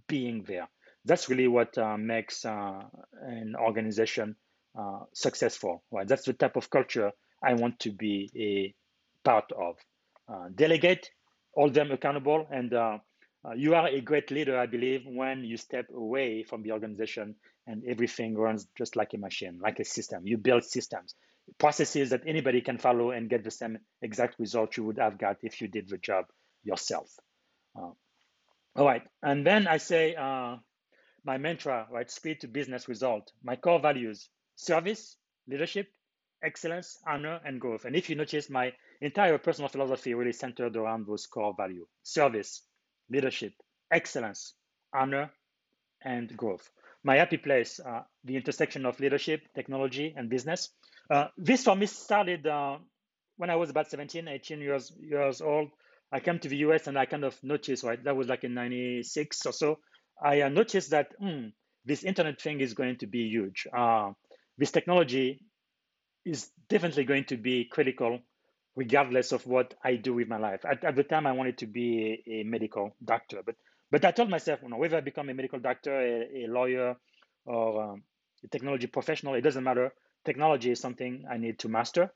being 0.07 0.43
there 0.43 0.67
that's 1.07 1.29
really 1.29 1.47
what 1.47 1.75
uh, 1.77 1.97
makes 1.97 2.45
uh, 2.45 2.83
an 3.21 3.55
organization 3.55 4.35
uh, 4.77 4.99
successful. 5.13 5.83
Right? 5.89 6.07
That's 6.07 6.25
the 6.25 6.33
type 6.33 6.57
of 6.57 6.69
culture 6.69 7.11
I 7.41 7.53
want 7.53 7.79
to 7.79 7.91
be 7.91 8.29
a 8.35 8.73
part 9.27 9.51
of. 9.53 9.77
Delegate, 10.55 11.09
hold 11.55 11.73
them 11.73 11.91
accountable, 11.91 12.45
and 12.51 12.73
you 13.55 13.75
are 13.75 13.87
a 13.87 14.01
great 14.01 14.29
leader, 14.29 14.59
I 14.59 14.65
believe, 14.65 15.03
when 15.05 15.45
you 15.45 15.55
step 15.55 15.85
away 15.95 16.43
from 16.43 16.63
the 16.63 16.73
organization 16.73 17.35
and 17.65 17.83
everything 17.87 18.35
runs 18.35 18.67
just 18.77 18.97
like 18.97 19.13
a 19.13 19.17
machine, 19.17 19.59
like 19.61 19.79
a 19.79 19.85
system. 19.85 20.27
You 20.27 20.37
build 20.37 20.65
systems, 20.65 21.15
processes 21.57 22.09
that 22.09 22.23
anybody 22.25 22.61
can 22.61 22.77
follow 22.77 23.11
and 23.11 23.29
get 23.29 23.43
the 23.43 23.51
same 23.51 23.77
exact 24.01 24.39
result 24.39 24.77
you 24.77 24.83
would 24.83 24.97
have 24.97 25.17
got 25.17 25.37
if 25.41 25.61
you 25.61 25.67
did 25.67 25.87
the 25.89 25.97
job 25.97 26.25
yourself. 26.63 27.09
all 27.75 27.95
right, 28.85 29.03
and 29.23 29.45
then 29.45 29.67
I 29.67 29.77
say 29.77 30.15
my 31.27 31.37
mantra, 31.37 31.87
right? 31.91 32.09
Speed 32.09 32.41
to 32.41 32.47
business 32.47 32.87
result. 32.87 33.31
My 33.43 33.55
core 33.55 33.79
values 33.79 34.29
service, 34.55 35.17
leadership, 35.47 35.87
excellence, 36.41 36.97
honor, 37.05 37.39
and 37.45 37.59
growth. 37.59 37.85
And 37.85 37.95
if 37.95 38.09
you 38.09 38.15
notice, 38.15 38.49
my 38.49 38.73
entire 39.01 39.37
personal 39.37 39.69
philosophy 39.69 40.13
really 40.13 40.33
centered 40.33 40.75
around 40.75 41.05
those 41.05 41.27
core 41.27 41.53
values 41.55 41.87
service, 42.03 42.63
leadership, 43.09 43.53
excellence, 43.91 44.53
honor, 44.93 45.31
and 46.01 46.35
growth. 46.37 46.69
My 47.03 47.17
happy 47.17 47.37
place, 47.37 47.79
uh, 47.79 48.03
the 48.23 48.35
intersection 48.35 48.85
of 48.85 48.99
leadership, 48.99 49.41
technology, 49.53 50.13
and 50.15 50.29
business. 50.29 50.69
Uh, 51.09 51.27
this 51.37 51.63
for 51.63 51.75
me 51.75 51.85
started 51.85 52.45
uh, 52.45 52.77
when 53.37 53.49
I 53.49 53.55
was 53.55 53.69
about 53.69 53.89
17, 53.89 54.27
18 54.27 54.59
years, 54.59 54.91
years 54.99 55.41
old. 55.41 55.69
I 56.11 56.19
came 56.19 56.39
to 56.39 56.49
the 56.49 56.57
US 56.57 56.87
and 56.87 56.97
I 56.97 57.05
kind 57.05 57.23
of 57.23 57.41
noticed, 57.43 57.83
right? 57.83 58.01
That 58.03 58.15
was 58.15 58.27
like 58.27 58.43
in 58.43 58.53
96 58.53 59.45
or 59.45 59.53
so. 59.53 59.79
I 60.21 60.41
uh, 60.41 60.49
noticed 60.49 60.91
that 60.91 61.13
mm, 61.21 61.51
this 61.85 62.03
internet 62.03 62.41
thing 62.41 62.61
is 62.61 62.73
going 62.73 62.97
to 62.97 63.07
be 63.07 63.27
huge. 63.29 63.67
Uh, 63.75 64.11
this 64.57 64.71
technology 64.71 65.41
is 66.25 66.49
definitely 66.69 67.05
going 67.05 67.25
to 67.25 67.37
be 67.37 67.65
critical 67.65 68.19
regardless 68.75 69.31
of 69.31 69.45
what 69.47 69.73
I 69.83 69.95
do 69.95 70.13
with 70.13 70.27
my 70.27 70.37
life. 70.37 70.63
At, 70.63 70.83
at 70.83 70.95
the 70.95 71.03
time, 71.03 71.25
I 71.25 71.31
wanted 71.31 71.57
to 71.59 71.67
be 71.67 72.23
a, 72.27 72.41
a, 72.41 72.43
medical 72.43 72.95
doctor, 73.03 73.41
but 73.45 73.55
but 73.89 74.03
I 74.03 74.11
told 74.11 74.29
myself, 74.29 74.59
you 74.61 74.69
know, 74.69 74.77
whether 74.77 74.97
I 74.97 75.01
become 75.01 75.29
a 75.29 75.33
medical 75.33 75.59
doctor, 75.59 75.95
a, 75.95 76.43
a 76.43 76.47
lawyer, 76.47 76.95
or 77.45 77.83
um, 77.83 78.03
a 78.43 78.47
technology 78.49 78.87
professional, 78.87 79.33
it 79.33 79.41
doesn't 79.41 79.63
matter. 79.63 79.91
Technology 80.27 80.71
is 80.71 80.81
something 80.81 81.23
I 81.31 81.37
need 81.37 81.57
to 81.59 81.69
master. 81.69 82.11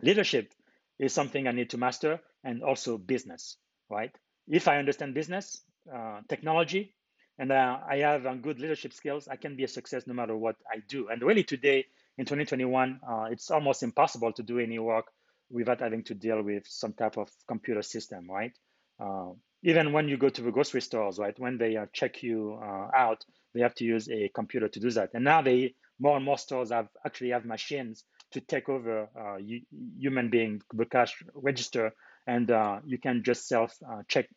Leadership 0.00 0.54
is 0.98 1.12
something 1.12 1.46
I 1.46 1.52
need 1.52 1.68
to 1.70 1.76
master, 1.76 2.20
and 2.42 2.62
also 2.62 2.96
business, 2.96 3.58
right? 3.90 4.10
If 4.48 4.66
I 4.66 4.78
understand 4.78 5.12
business, 5.12 5.60
uh, 5.94 6.22
technology, 6.26 6.94
and 7.38 7.52
uh, 7.52 7.80
I 7.86 7.96
have 7.98 8.24
um, 8.24 8.40
good 8.40 8.58
leadership 8.58 8.94
skills, 8.94 9.28
I 9.28 9.36
can 9.36 9.56
be 9.56 9.64
a 9.64 9.68
success 9.68 10.06
no 10.06 10.14
matter 10.14 10.34
what 10.34 10.56
I 10.72 10.78
do. 10.88 11.08
And 11.08 11.20
really, 11.20 11.44
today 11.44 11.84
in 12.16 12.24
2021, 12.24 13.00
uh, 13.06 13.24
it's 13.30 13.50
almost 13.50 13.82
impossible 13.82 14.32
to 14.32 14.42
do 14.42 14.58
any 14.58 14.78
work 14.78 15.12
without 15.50 15.80
having 15.80 16.04
to 16.04 16.14
deal 16.14 16.40
with 16.40 16.66
some 16.66 16.94
type 16.94 17.18
of 17.18 17.28
computer 17.46 17.82
system, 17.82 18.26
right? 18.30 18.52
Uh, 18.98 19.32
even 19.62 19.92
when 19.92 20.08
you 20.08 20.16
go 20.16 20.30
to 20.30 20.40
the 20.40 20.50
grocery 20.50 20.80
stores, 20.80 21.18
right, 21.18 21.38
when 21.38 21.58
they 21.58 21.76
uh, 21.76 21.84
check 21.92 22.22
you 22.22 22.58
out, 22.96 23.22
they 23.52 23.60
have 23.60 23.74
to 23.74 23.84
use 23.84 24.08
a 24.08 24.30
computer 24.34 24.68
to 24.68 24.80
do 24.80 24.90
that. 24.92 25.10
And 25.12 25.24
now 25.24 25.42
they 25.42 25.74
more 25.98 26.16
and 26.16 26.24
more 26.24 26.38
stores 26.38 26.70
have 26.70 26.88
actually 27.04 27.30
have 27.30 27.44
machines 27.44 28.04
to 28.32 28.40
take 28.40 28.68
over 28.68 29.08
uh, 29.18 29.38
human 29.98 30.28
being 30.30 30.60
the 30.74 30.84
cash 30.84 31.22
register, 31.34 31.92
and 32.26 32.48
you 32.84 32.98
can 32.98 33.22
just 33.24 33.48
self 33.48 33.74
check 34.08 34.28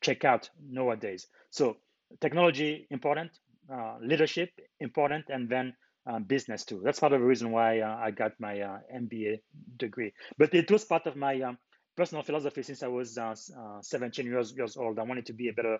check 0.00 0.24
out 0.24 0.48
nowadays. 0.68 1.26
So 1.50 1.76
technology 2.20 2.86
important, 2.90 3.30
uh, 3.72 3.96
leadership 4.00 4.50
important, 4.80 5.26
and 5.28 5.48
then 5.48 5.74
uh, 6.08 6.18
business 6.20 6.64
too. 6.64 6.80
That's 6.84 7.00
part 7.00 7.12
of 7.12 7.20
the 7.20 7.26
reason 7.26 7.50
why 7.50 7.80
uh, 7.80 7.96
I 7.96 8.10
got 8.10 8.32
my 8.38 8.60
uh, 8.60 8.78
MBA 8.94 9.40
degree. 9.76 10.12
But 10.38 10.54
it 10.54 10.70
was 10.70 10.84
part 10.84 11.06
of 11.06 11.16
my 11.16 11.40
um, 11.42 11.58
personal 11.96 12.22
philosophy 12.22 12.62
since 12.62 12.82
I 12.82 12.88
was 12.88 13.18
uh, 13.18 13.34
uh, 13.58 13.82
17 13.82 14.26
years, 14.26 14.54
years 14.56 14.76
old. 14.76 14.98
I 14.98 15.02
wanted 15.02 15.26
to 15.26 15.32
be 15.32 15.48
a 15.48 15.52
better 15.52 15.78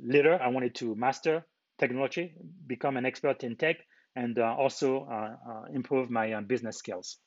leader. 0.00 0.38
I 0.40 0.48
wanted 0.48 0.74
to 0.76 0.94
master 0.94 1.44
technology, 1.78 2.34
become 2.66 2.96
an 2.96 3.06
expert 3.06 3.42
in 3.44 3.56
tech, 3.56 3.76
and 4.22 4.38
also 4.38 4.88
improve 5.72 6.10
my 6.10 6.26
business 6.52 6.76
skills. 6.78 7.18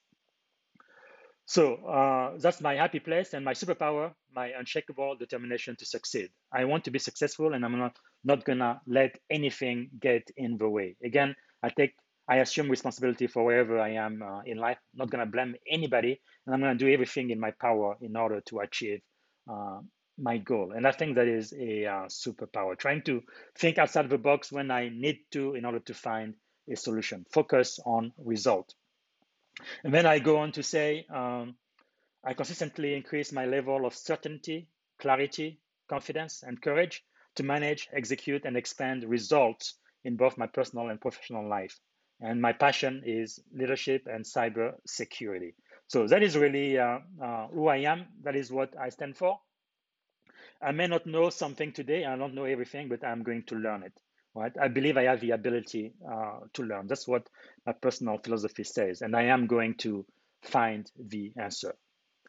So 1.46 1.76
uh, 1.86 2.38
that's 2.40 2.62
my 2.62 2.76
happy 2.76 3.00
place 3.00 3.34
and 3.34 3.44
my 3.44 3.54
superpower, 3.54 4.14
my 4.34 4.52
unshakable 4.58 5.18
determination 5.18 5.76
to 5.80 5.86
succeed. 5.86 6.30
I 6.54 6.64
want 6.66 6.86
to 6.86 6.92
be 6.92 7.00
successful 7.00 7.54
and 7.54 7.66
I'm 7.66 7.78
not, 7.78 7.98
not 8.24 8.46
gonna 8.46 8.80
let 8.88 9.20
anything 9.30 9.90
get 10.00 10.24
in 10.38 10.58
the 10.58 10.70
way. 10.70 10.96
Again, 11.04 11.36
I 11.62 11.70
take, 11.70 11.94
I 12.30 12.38
assume 12.38 12.70
responsibility 12.70 13.28
for 13.28 13.44
wherever 13.44 13.80
I 13.80 13.90
am 14.06 14.22
uh, 14.22 14.42
in 14.46 14.58
life, 14.60 14.78
not 14.94 15.10
gonna 15.10 15.26
blame 15.26 15.56
anybody, 15.70 16.22
and 16.46 16.56
I'm 16.56 16.62
gonna 16.62 16.76
do 16.76 16.88
everything 16.88 17.32
in 17.32 17.40
my 17.40 17.52
power 17.60 17.98
in 18.02 18.16
order 18.16 18.40
to 18.48 18.60
achieve 18.60 19.02
uh, 19.52 19.80
my 20.18 20.38
goal. 20.38 20.72
And 20.74 20.88
I 20.88 20.92
think 20.94 21.16
that 21.16 21.28
is 21.28 21.54
a 21.54 21.86
uh, 21.86 22.06
superpower, 22.08 22.78
trying 22.78 23.02
to 23.08 23.22
think 23.58 23.78
outside 23.78 24.10
the 24.10 24.18
box 24.18 24.54
when 24.54 24.72
I 24.72 24.88
need 24.88 25.18
to 25.32 25.56
in 25.56 25.66
order 25.66 25.80
to 25.80 25.94
find 25.94 26.36
a 26.72 26.76
solution, 26.76 27.26
focus 27.32 27.80
on 27.86 28.14
result. 28.18 28.74
And 29.84 29.94
then 29.94 30.06
I 30.06 30.20
go 30.20 30.38
on 30.38 30.52
to 30.54 30.64
say, 30.64 31.06
um, 31.14 31.56
I 32.24 32.34
consistently 32.34 32.96
increase 32.96 33.32
my 33.32 33.46
level 33.46 33.86
of 33.86 33.96
certainty, 33.96 34.68
clarity, 35.00 35.60
confidence, 35.90 36.44
and 36.44 36.62
courage 36.62 37.04
to 37.36 37.44
manage, 37.44 37.90
execute, 37.94 38.46
and 38.46 38.56
expand 38.56 39.04
results 39.04 39.76
in 40.04 40.16
both 40.16 40.38
my 40.38 40.48
personal 40.48 40.90
and 40.90 41.00
professional 41.00 41.48
life. 41.48 41.80
And 42.20 42.42
my 42.42 42.54
passion 42.54 43.04
is 43.06 43.40
leadership 43.54 44.08
and 44.08 44.24
cyber 44.24 44.74
security. 44.86 45.56
So 45.88 46.08
that 46.08 46.24
is 46.24 46.38
really 46.38 46.78
uh, 46.78 47.00
uh, 47.22 47.48
who 47.48 47.68
I 47.68 47.78
am. 47.78 48.06
That 48.24 48.36
is 48.36 48.52
what 48.52 48.78
I 48.80 48.90
stand 48.90 49.18
for. 49.18 49.40
I 50.62 50.72
may 50.72 50.88
not 50.88 51.06
know 51.06 51.30
something 51.30 51.72
today. 51.74 52.06
I 52.06 52.16
don't 52.16 52.36
know 52.36 52.46
everything, 52.46 52.88
but 52.88 53.04
I'm 53.04 53.24
going 53.24 53.44
to 53.48 53.56
learn 53.56 53.84
it. 53.84 53.94
Right? 54.36 54.54
I 54.62 54.70
believe 54.70 54.98
I 54.98 55.04
have 55.04 55.22
the 55.22 55.32
ability 55.32 55.94
uh, 56.10 56.40
to 56.54 56.64
learn. 56.64 56.88
That's 56.88 57.08
what 57.08 57.28
my 57.66 57.74
personal 57.74 58.18
philosophy 58.20 58.64
says, 58.64 59.02
and 59.02 59.16
I 59.16 59.24
am 59.24 59.48
going 59.48 59.76
to 59.80 60.06
find 60.44 60.90
the 61.00 61.34
answer. 61.38 61.76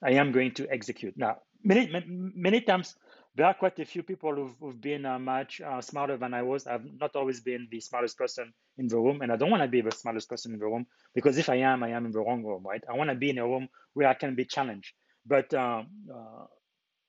I 0.02 0.12
am 0.12 0.32
going 0.32 0.52
to 0.54 0.68
execute. 0.72 1.16
Now, 1.16 1.38
many 1.64 1.90
many 2.34 2.62
times 2.62 2.96
there 3.36 3.46
are 3.46 3.54
quite 3.54 3.78
a 3.80 3.84
few 3.86 4.02
people 4.02 4.34
who've, 4.34 4.54
who've 4.60 4.80
been 4.80 5.06
uh, 5.06 5.18
much 5.18 5.60
uh, 5.60 5.80
smarter 5.80 6.16
than 6.18 6.34
I 6.34 6.42
was. 6.42 6.66
I've 6.66 6.86
not 7.00 7.16
always 7.16 7.40
been 7.40 7.68
the 7.70 7.80
smartest 7.80 8.18
person 8.18 8.52
in 8.78 8.88
the 8.88 8.98
room, 8.98 9.22
and 9.22 9.32
I 9.32 9.36
don't 9.36 9.50
want 9.50 9.62
to 9.62 9.68
be 9.68 9.80
the 9.82 9.92
smartest 9.92 10.28
person 10.28 10.54
in 10.54 10.60
the 10.60 10.66
room 10.66 10.86
because 11.14 11.38
if 11.38 11.48
I 11.50 11.56
am, 11.56 11.84
I 11.84 11.90
am 11.90 12.06
in 12.06 12.12
the 12.12 12.20
wrong 12.20 12.44
room, 12.44 12.64
right? 12.66 12.82
I 12.90 12.96
want 12.96 13.10
to 13.10 13.16
be 13.16 13.30
in 13.30 13.38
a 13.38 13.46
room 13.46 13.68
where 13.94 14.08
I 14.08 14.14
can 14.14 14.34
be 14.34 14.44
challenged. 14.46 14.94
But 15.26 15.54
uh, 15.54 15.84
uh, 16.12 16.46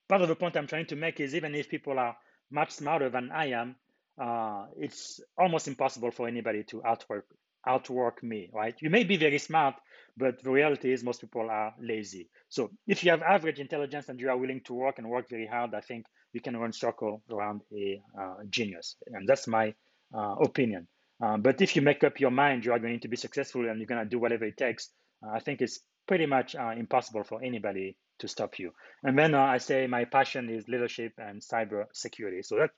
part 0.09 0.21
of 0.21 0.29
the 0.29 0.35
point 0.35 0.57
I'm 0.57 0.67
trying 0.67 0.87
to 0.87 0.95
make 0.95 1.19
is 1.19 1.35
even 1.35 1.55
if 1.55 1.69
people 1.69 1.99
are 1.99 2.17
much 2.51 2.71
smarter 2.71 3.09
than 3.09 3.31
I 3.31 3.47
am, 3.47 3.75
uh, 4.21 4.65
it's 4.77 5.19
almost 5.37 5.67
impossible 5.67 6.11
for 6.11 6.27
anybody 6.27 6.63
to 6.63 6.83
outwork 6.83 7.25
outwork 7.65 8.21
me, 8.21 8.49
right? 8.53 8.75
You 8.81 8.89
may 8.89 9.05
be 9.05 9.15
very 9.15 9.37
smart, 9.39 9.75
but 10.17 10.43
the 10.43 10.51
reality 10.51 10.91
is 10.91 11.01
most 11.01 11.21
people 11.21 11.49
are 11.49 11.73
lazy. 11.79 12.29
So 12.49 12.71
if 12.87 13.03
you 13.03 13.11
have 13.11 13.21
average 13.21 13.59
intelligence 13.59 14.09
and 14.09 14.19
you 14.19 14.29
are 14.29 14.37
willing 14.37 14.61
to 14.65 14.73
work 14.73 14.97
and 14.97 15.09
work 15.09 15.29
very 15.29 15.47
hard, 15.47 15.73
I 15.73 15.79
think 15.79 16.05
you 16.33 16.41
can 16.41 16.57
run 16.57 16.73
circle 16.73 17.21
around 17.31 17.61
a 17.73 18.01
uh, 18.19 18.35
genius, 18.49 18.97
and 19.07 19.27
that's 19.27 19.47
my 19.47 19.73
uh, 20.13 20.35
opinion. 20.41 20.87
Uh, 21.23 21.37
but 21.37 21.61
if 21.61 21.75
you 21.75 21.81
make 21.81 22.03
up 22.03 22.19
your 22.19 22.31
mind 22.31 22.65
you 22.65 22.73
are 22.73 22.79
going 22.79 22.99
to 22.99 23.07
be 23.07 23.15
successful 23.15 23.69
and 23.69 23.79
you're 23.79 23.87
going 23.87 24.03
to 24.03 24.09
do 24.09 24.19
whatever 24.19 24.45
it 24.45 24.57
takes, 24.57 24.89
uh, 25.25 25.29
I 25.33 25.39
think 25.39 25.61
it's 25.61 25.79
pretty 26.07 26.25
much 26.25 26.55
uh, 26.55 26.73
impossible 26.77 27.23
for 27.23 27.41
anybody 27.41 27.95
to 28.19 28.27
stop 28.27 28.59
you. 28.59 28.71
And 29.03 29.17
then 29.17 29.33
I 29.35 29.57
say 29.57 29.87
my 29.87 30.05
passion 30.05 30.49
is 30.49 30.67
leadership 30.67 31.13
and 31.17 31.41
cyber 31.41 31.85
security. 31.93 32.41
So 32.41 32.57
that 32.57 32.71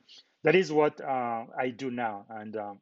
that 0.45 0.55
is 0.55 0.71
what 0.71 1.01
I 1.03 1.73
do 1.75 1.91
now, 1.91 2.25
and 2.29 2.55
um, 2.55 2.79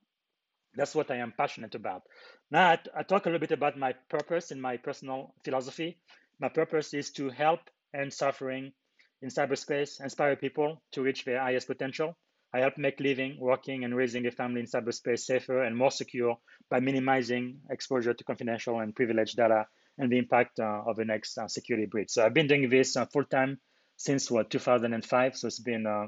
that's 0.76 0.96
what 0.96 1.12
I 1.12 1.18
am 1.18 1.34
passionate 1.38 1.76
about. 1.76 2.04
Now, 2.52 2.70
I, 2.70 2.80
I 2.98 3.04
talk 3.04 3.26
a 3.26 3.30
little 3.30 3.40
bit 3.40 3.52
about 3.52 3.78
my 3.78 3.94
purpose 4.10 4.52
and 4.52 4.62
my 4.62 4.78
personal 4.78 5.34
philosophy. 5.44 5.98
My 6.40 6.50
purpose 6.50 6.94
is 6.94 7.12
to 7.12 7.30
help 7.30 7.60
end 7.96 8.14
suffering 8.14 8.74
in 9.22 9.30
cyberspace, 9.30 10.02
inspire 10.02 10.36
people 10.36 10.82
to 10.92 11.02
reach 11.02 11.26
their 11.26 11.40
highest 11.40 11.68
potential. 11.68 12.18
I 12.54 12.60
help 12.60 12.78
make 12.78 13.00
living, 13.00 13.38
working, 13.40 13.84
and 13.84 13.96
raising 13.96 14.28
a 14.28 14.32
family 14.32 14.62
in 14.62 14.68
cyberspace 14.68 15.20
safer 15.20 15.64
and 15.64 15.76
more 15.76 15.92
secure 15.92 16.38
by 16.70 16.80
minimizing 16.80 17.60
exposure 17.72 18.14
to 18.14 18.24
confidential 18.24 18.80
and 18.80 18.96
privileged 18.96 19.38
data 19.38 19.66
and 19.98 20.12
the 20.12 20.18
impact 20.18 20.60
uh, 20.60 20.84
of 20.86 20.98
the 20.98 21.06
next 21.06 21.38
uh, 21.38 21.48
security 21.48 21.88
breach. 21.88 22.12
So 22.12 22.26
I've 22.26 22.34
been 22.34 22.48
doing 22.48 22.70
this 22.70 22.96
uh, 22.98 23.06
full 23.06 23.26
time 23.26 23.60
since 23.98 24.30
what 24.30 24.50
2005. 24.52 25.38
So 25.38 25.48
it's 25.48 25.60
been 25.60 25.88
uh, 25.88 26.08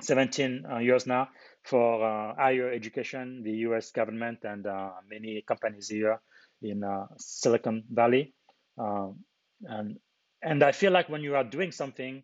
17 0.00 0.64
uh, 0.70 0.78
years 0.78 1.06
now 1.06 1.28
for 1.64 2.04
uh, 2.04 2.34
higher 2.34 2.70
education, 2.72 3.42
the 3.42 3.52
US 3.68 3.90
government, 3.90 4.40
and 4.44 4.66
uh, 4.66 4.90
many 5.08 5.42
companies 5.46 5.88
here 5.88 6.20
in 6.62 6.82
Silicon 7.18 7.84
Valley. 7.90 8.34
Um, 8.78 9.24
and, 9.62 9.98
and 10.42 10.62
I 10.62 10.72
feel 10.72 10.92
like 10.92 11.08
when 11.08 11.22
you 11.22 11.36
are 11.36 11.44
doing 11.44 11.72
something 11.72 12.22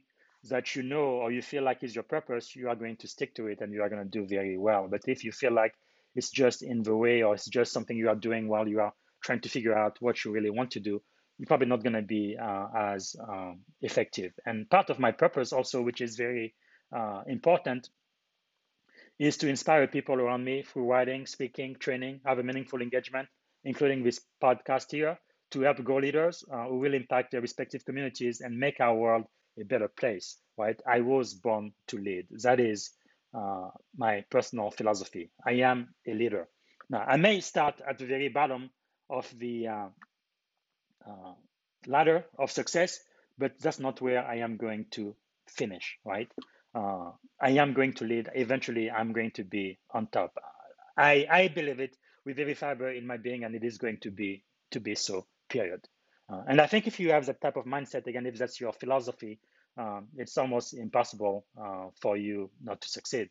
that 0.51 0.77
you 0.77 0.83
know 0.83 1.05
or 1.05 1.33
you 1.33 1.43
feel 1.43 1.63
like 1.63 1.83
is 1.83 1.95
your 1.95 2.05
purpose, 2.05 2.55
you 2.55 2.69
are 2.69 2.77
going 2.77 2.97
to 2.99 3.09
stick 3.09 3.35
to 3.35 3.47
it 3.47 3.61
and 3.61 3.73
you 3.73 3.83
are 3.83 3.89
going 3.89 4.03
to 4.03 4.09
do 4.09 4.27
very 4.27 4.59
well. 4.59 4.89
But 4.91 5.03
if 5.07 5.25
you 5.25 5.33
feel 5.33 5.53
like 5.53 5.75
it's 6.15 6.31
just 6.31 6.63
in 6.63 6.83
the 6.83 6.97
way 6.97 7.23
or 7.23 7.35
it's 7.35 7.49
just 7.49 7.73
something 7.73 7.97
you 7.97 8.09
are 8.09 8.15
doing 8.15 8.49
while 8.49 8.69
you 8.69 8.81
are 8.81 8.93
trying 9.23 9.41
to 9.41 9.49
figure 9.49 9.77
out 9.77 9.97
what 10.01 10.25
you 10.25 10.31
really 10.31 10.51
want 10.51 10.73
to 10.73 10.81
do, 10.81 11.03
you're 11.39 11.47
probably 11.47 11.67
not 11.67 11.83
going 11.83 11.95
to 11.95 12.03
be 12.03 12.37
uh, 12.41 12.67
as 12.77 13.17
um, 13.29 13.61
effective. 13.83 14.33
And 14.47 14.69
part 14.71 14.91
of 14.91 14.99
my 14.99 15.11
purpose 15.11 15.53
also, 15.53 15.83
which 15.83 16.01
is 16.01 16.17
very 16.17 16.55
uh, 16.95 17.23
important 17.27 17.89
is 19.19 19.37
to 19.39 19.49
inspire 19.49 19.87
people 19.87 20.17
around 20.17 20.45
me 20.45 20.63
through 20.63 20.91
writing, 20.91 21.27
speaking, 21.27 21.77
training, 21.79 22.21
have 22.25 22.39
a 22.39 22.43
meaningful 22.43 22.83
engagement, 22.83 23.29
including 23.65 24.03
this 24.03 24.21
podcast 24.43 24.91
here, 24.91 25.19
to 25.51 25.61
help 25.61 25.83
go 25.85 25.97
leaders 25.97 26.45
uh, 26.53 26.65
who 26.65 26.79
will 26.79 26.95
impact 26.95 27.31
their 27.31 27.41
respective 27.41 27.85
communities 27.85 28.41
and 28.41 28.59
make 28.59 28.81
our 28.81 28.95
world 28.95 29.25
a 29.61 29.65
better 29.65 29.89
place. 29.89 30.37
Right? 30.57 30.81
I 30.87 31.01
was 31.01 31.35
born 31.35 31.73
to 31.89 31.99
lead. 31.99 32.27
That 32.43 32.61
is 32.61 32.91
uh, 33.35 33.69
my 33.97 34.25
personal 34.31 34.71
philosophy. 34.71 35.31
I 35.47 35.53
am 35.53 35.95
a 36.07 36.15
leader. 36.15 36.49
Now, 36.91 37.05
I 37.07 37.17
may 37.17 37.41
start 37.41 37.81
at 37.89 37.99
the 37.99 38.07
very 38.07 38.29
bottom 38.29 38.71
of 39.11 39.33
the 39.39 39.69
uh, 39.69 39.89
uh 41.07 41.35
ladder 41.87 42.25
of 42.39 42.51
success, 42.51 42.99
but 43.37 43.53
that's 43.61 43.79
not 43.79 44.01
where 44.01 44.25
I 44.25 44.37
am 44.37 44.57
going 44.57 44.87
to 44.93 45.15
finish. 45.49 45.99
Right? 46.05 46.31
Uh, 46.75 47.13
I 47.41 47.51
am 47.51 47.73
going 47.73 47.93
to 47.95 48.05
lead. 48.05 48.31
Eventually, 48.35 48.91
I'm 48.91 49.13
going 49.13 49.31
to 49.33 49.45
be 49.45 49.79
on 49.93 50.09
top. 50.09 50.37
I, 50.97 51.27
I 51.31 51.49
believe 51.49 51.81
it 51.81 51.97
with 52.25 52.39
every 52.39 52.55
fiber 52.55 52.91
in 52.91 53.07
my 53.07 53.17
being, 53.17 53.45
and 53.45 53.55
it 53.55 53.65
is 53.65 53.79
going 53.79 53.99
to 53.99 54.11
be 54.11 54.45
to 54.71 54.81
be 54.81 54.95
so. 54.95 55.27
Period. 55.49 55.87
Uh, 56.33 56.43
and 56.49 56.61
I 56.61 56.67
think 56.67 56.87
if 56.87 56.99
you 56.99 57.11
have 57.11 57.27
that 57.27 57.41
type 57.41 57.57
of 57.57 57.67
mindset, 57.67 58.07
again, 58.07 58.27
if 58.27 58.39
that's 58.39 58.61
your 58.61 58.73
philosophy, 58.73 59.39
um, 59.77 60.09
it's 60.17 60.39
almost 60.39 60.73
impossible 60.75 61.45
uh, 61.61 61.89
for 62.01 62.17
you 62.17 62.51
not 62.63 62.81
to 62.81 62.89
succeed. 62.89 63.29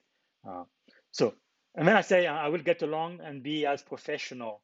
Uh, 0.47 0.63
so, 1.11 1.33
and 1.75 1.87
then 1.87 1.97
I 1.97 2.01
say 2.01 2.27
I 2.27 2.49
will 2.49 2.61
get 2.61 2.81
along 2.83 3.19
and 3.23 3.41
be 3.41 3.65
as 3.65 3.81
professional 3.81 4.61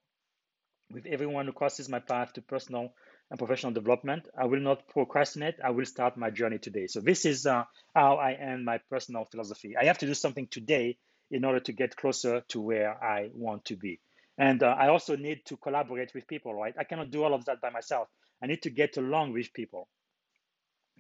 with 0.91 1.05
everyone 1.05 1.47
who 1.47 1.53
crosses 1.53 1.89
my 1.89 1.99
path 1.99 2.33
to 2.33 2.41
personal 2.41 2.93
and 3.29 3.37
professional 3.37 3.71
development. 3.73 4.27
I 4.37 4.45
will 4.45 4.59
not 4.59 4.87
procrastinate. 4.87 5.55
I 5.63 5.71
will 5.71 5.85
start 5.85 6.17
my 6.17 6.29
journey 6.29 6.57
today. 6.57 6.87
So 6.87 6.99
this 6.99 7.25
is 7.25 7.45
uh, 7.45 7.63
how 7.93 8.15
I 8.15 8.33
end 8.33 8.65
my 8.65 8.79
personal 8.89 9.25
philosophy. 9.25 9.75
I 9.77 9.85
have 9.85 9.99
to 9.99 10.07
do 10.07 10.13
something 10.13 10.47
today 10.47 10.97
in 11.31 11.45
order 11.45 11.59
to 11.59 11.71
get 11.71 11.95
closer 11.95 12.41
to 12.49 12.59
where 12.59 12.91
I 13.03 13.29
want 13.33 13.65
to 13.65 13.75
be. 13.75 13.99
And 14.37 14.63
uh, 14.63 14.67
I 14.67 14.87
also 14.87 15.15
need 15.15 15.45
to 15.45 15.57
collaborate 15.57 16.13
with 16.13 16.27
people, 16.27 16.53
right? 16.53 16.73
I 16.77 16.85
cannot 16.85 17.11
do 17.11 17.23
all 17.23 17.33
of 17.33 17.45
that 17.45 17.61
by 17.61 17.69
myself. 17.69 18.07
I 18.41 18.47
need 18.47 18.61
to 18.63 18.69
get 18.69 18.97
along 18.97 19.33
with 19.33 19.53
people, 19.53 19.89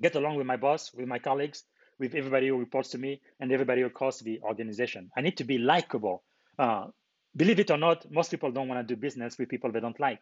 get 0.01 0.15
along 0.15 0.35
with 0.35 0.45
my 0.45 0.57
boss, 0.57 0.93
with 0.93 1.07
my 1.07 1.19
colleagues, 1.19 1.63
with 1.99 2.15
everybody 2.15 2.49
who 2.49 2.57
reports 2.57 2.89
to 2.89 2.97
me, 2.97 3.21
and 3.39 3.51
everybody 3.51 3.81
across 3.81 4.19
the 4.19 4.41
organization. 4.41 5.09
I 5.17 5.21
need 5.21 5.37
to 5.37 5.45
be 5.45 5.57
likable. 5.57 6.23
Uh, 6.57 6.87
believe 7.35 7.59
it 7.59 7.71
or 7.71 7.77
not, 7.77 8.11
most 8.11 8.29
people 8.29 8.51
don't 8.51 8.67
want 8.67 8.85
to 8.85 8.95
do 8.95 8.99
business 8.99 9.37
with 9.37 9.49
people 9.49 9.71
they 9.71 9.79
don't 9.79 9.99
like. 9.99 10.19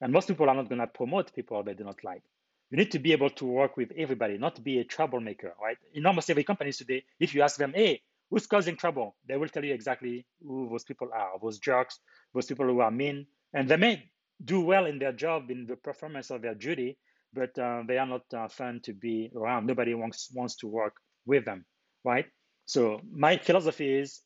And 0.00 0.12
most 0.12 0.28
people 0.28 0.48
are 0.48 0.54
not 0.54 0.68
going 0.68 0.80
to 0.80 0.86
promote 0.86 1.34
people 1.34 1.62
they 1.62 1.74
do 1.74 1.84
not 1.84 2.02
like. 2.04 2.22
You 2.70 2.78
need 2.78 2.90
to 2.92 2.98
be 2.98 3.12
able 3.12 3.30
to 3.30 3.44
work 3.46 3.76
with 3.76 3.92
everybody, 3.96 4.38
not 4.38 4.62
be 4.62 4.78
a 4.78 4.84
troublemaker, 4.84 5.54
right? 5.62 5.78
In 5.94 6.04
almost 6.04 6.30
every 6.30 6.44
company 6.44 6.72
today, 6.72 7.04
if 7.20 7.34
you 7.34 7.42
ask 7.42 7.56
them, 7.56 7.72
hey, 7.74 8.02
who's 8.30 8.46
causing 8.46 8.76
trouble? 8.76 9.16
They 9.28 9.36
will 9.36 9.48
tell 9.48 9.64
you 9.64 9.72
exactly 9.72 10.26
who 10.44 10.68
those 10.68 10.84
people 10.84 11.08
are, 11.14 11.30
those 11.40 11.58
jerks, 11.58 12.00
those 12.34 12.46
people 12.46 12.66
who 12.66 12.80
are 12.80 12.90
mean. 12.90 13.26
And 13.54 13.68
they 13.68 13.76
may 13.76 14.10
do 14.44 14.60
well 14.60 14.86
in 14.86 14.98
their 14.98 15.12
job, 15.12 15.50
in 15.50 15.66
the 15.66 15.76
performance 15.76 16.30
of 16.30 16.42
their 16.42 16.54
duty, 16.54 16.98
but 17.32 17.56
uh, 17.58 17.82
they 17.86 17.98
are 17.98 18.06
not 18.06 18.22
uh, 18.34 18.48
fun 18.48 18.80
to 18.84 18.92
be 18.92 19.30
around. 19.36 19.66
Nobody 19.66 19.94
wants, 19.94 20.30
wants 20.34 20.56
to 20.56 20.66
work 20.66 20.96
with 21.24 21.44
them, 21.44 21.64
right? 22.04 22.26
So 22.64 23.00
my 23.10 23.38
philosophy 23.38 23.94
is 23.94 24.20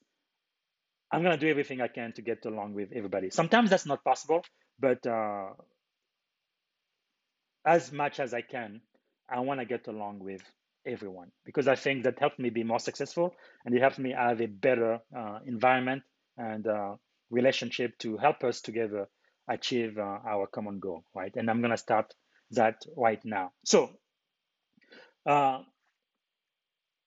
I'm 1.13 1.23
going 1.23 1.39
to 1.39 1.41
do 1.41 1.51
everything 1.51 1.81
I 1.81 1.89
can 1.89 2.13
to 2.15 2.23
get 2.23 2.47
along 2.47 2.75
with 2.75 2.91
everybody. 2.95 3.31
Sometimes 3.31 3.69
that's 3.69 3.87
not 3.87 4.03
possible 4.03 4.43
but 4.81 5.07
uh, 5.07 5.51
as 7.65 7.93
much 7.93 8.21
as 8.21 8.35
I 8.35 8.43
can, 8.43 8.81
I 9.29 9.41
want 9.41 9.61
to 9.61 9.67
get 9.67 9.87
along 9.87 10.21
with 10.21 10.43
everyone 10.87 11.31
because 11.45 11.69
I 11.69 11.77
think 11.77 12.05
that 12.05 12.19
helps 12.19 12.39
me 12.39 12.51
be 12.51 12.65
more 12.65 12.81
successful 12.81 13.35
and 13.65 13.75
it 13.75 13.81
helps 13.81 13.99
me 13.99 14.13
have 14.13 14.41
a 14.41 14.47
better 14.47 14.99
uh, 15.17 15.39
environment 15.47 16.03
and 16.39 16.67
uh, 16.67 16.97
relationship 17.31 17.99
to 17.99 18.17
help 18.17 18.43
us 18.45 18.61
together 18.61 19.07
achieve 19.49 19.99
uh, 19.99 20.19
our 20.27 20.47
common 20.47 20.79
goal, 20.81 21.05
right? 21.15 21.33
And 21.37 21.51
I'm 21.51 21.61
going 21.61 21.73
to 21.73 21.77
start 21.77 22.15
that 22.53 22.83
right 22.97 23.23
now. 23.25 23.53
So, 23.65 23.91
uh, 25.27 25.61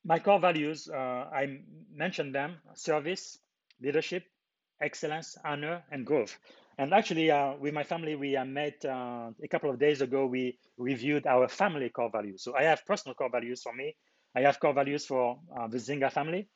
my 0.05 0.19
core 0.19 0.39
values, 0.39 0.87
uh, 0.89 0.95
I 1.33 1.61
mentioned 1.91 2.35
them 2.35 2.57
service, 2.75 3.39
leadership, 3.81 4.23
excellence, 4.81 5.37
honor, 5.43 5.83
and 5.91 6.05
growth. 6.05 6.37
And 6.77 6.93
actually, 6.93 7.29
uh, 7.29 7.53
with 7.59 7.73
my 7.73 7.83
family, 7.83 8.15
we 8.15 8.35
uh, 8.35 8.45
met 8.45 8.83
uh, 8.83 9.29
a 9.43 9.47
couple 9.47 9.69
of 9.69 9.79
days 9.79 10.01
ago. 10.01 10.25
We 10.25 10.57
reviewed 10.77 11.27
our 11.27 11.47
family 11.47 11.89
core 11.89 12.09
values. 12.11 12.43
So 12.43 12.55
I 12.55 12.63
have 12.63 12.85
personal 12.85 13.13
core 13.15 13.29
values 13.29 13.61
for 13.61 13.73
me. 13.73 13.95
I 14.35 14.41
have 14.41 14.59
core 14.59 14.73
values 14.73 15.05
for 15.05 15.39
uh, 15.55 15.67
the 15.67 15.77
Zinga 15.77 16.11
family, 16.11 16.49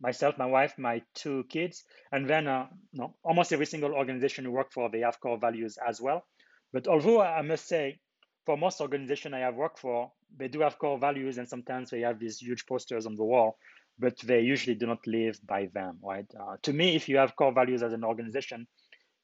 myself, 0.00 0.38
my 0.38 0.46
wife, 0.46 0.78
my 0.78 1.02
two 1.14 1.44
kids, 1.48 1.82
and 2.12 2.28
then 2.28 2.46
uh, 2.46 2.66
no, 2.92 3.16
almost 3.24 3.52
every 3.52 3.66
single 3.66 3.92
organization 3.92 4.44
we 4.44 4.50
work 4.50 4.72
for, 4.72 4.88
they 4.88 5.00
have 5.00 5.20
core 5.20 5.38
values 5.38 5.78
as 5.84 6.00
well. 6.00 6.24
But 6.72 6.86
although 6.86 7.20
I 7.20 7.42
must 7.42 7.66
say, 7.66 7.98
for 8.46 8.56
most 8.56 8.80
organizations 8.80 9.34
I 9.34 9.40
have 9.40 9.56
worked 9.56 9.80
for, 9.80 10.12
they 10.36 10.48
do 10.48 10.60
have 10.60 10.78
core 10.78 10.98
values, 10.98 11.38
and 11.38 11.48
sometimes 11.48 11.90
they 11.90 12.00
have 12.00 12.20
these 12.20 12.38
huge 12.38 12.66
posters 12.66 13.06
on 13.06 13.16
the 13.16 13.24
wall, 13.24 13.58
but 13.98 14.16
they 14.18 14.40
usually 14.40 14.76
do 14.76 14.86
not 14.86 15.04
live 15.06 15.40
by 15.44 15.68
them, 15.74 15.98
right? 16.02 16.26
Uh, 16.38 16.56
to 16.62 16.72
me, 16.72 16.94
if 16.94 17.08
you 17.08 17.16
have 17.16 17.34
core 17.34 17.52
values 17.52 17.82
as 17.82 17.92
an 17.92 18.04
organization, 18.04 18.68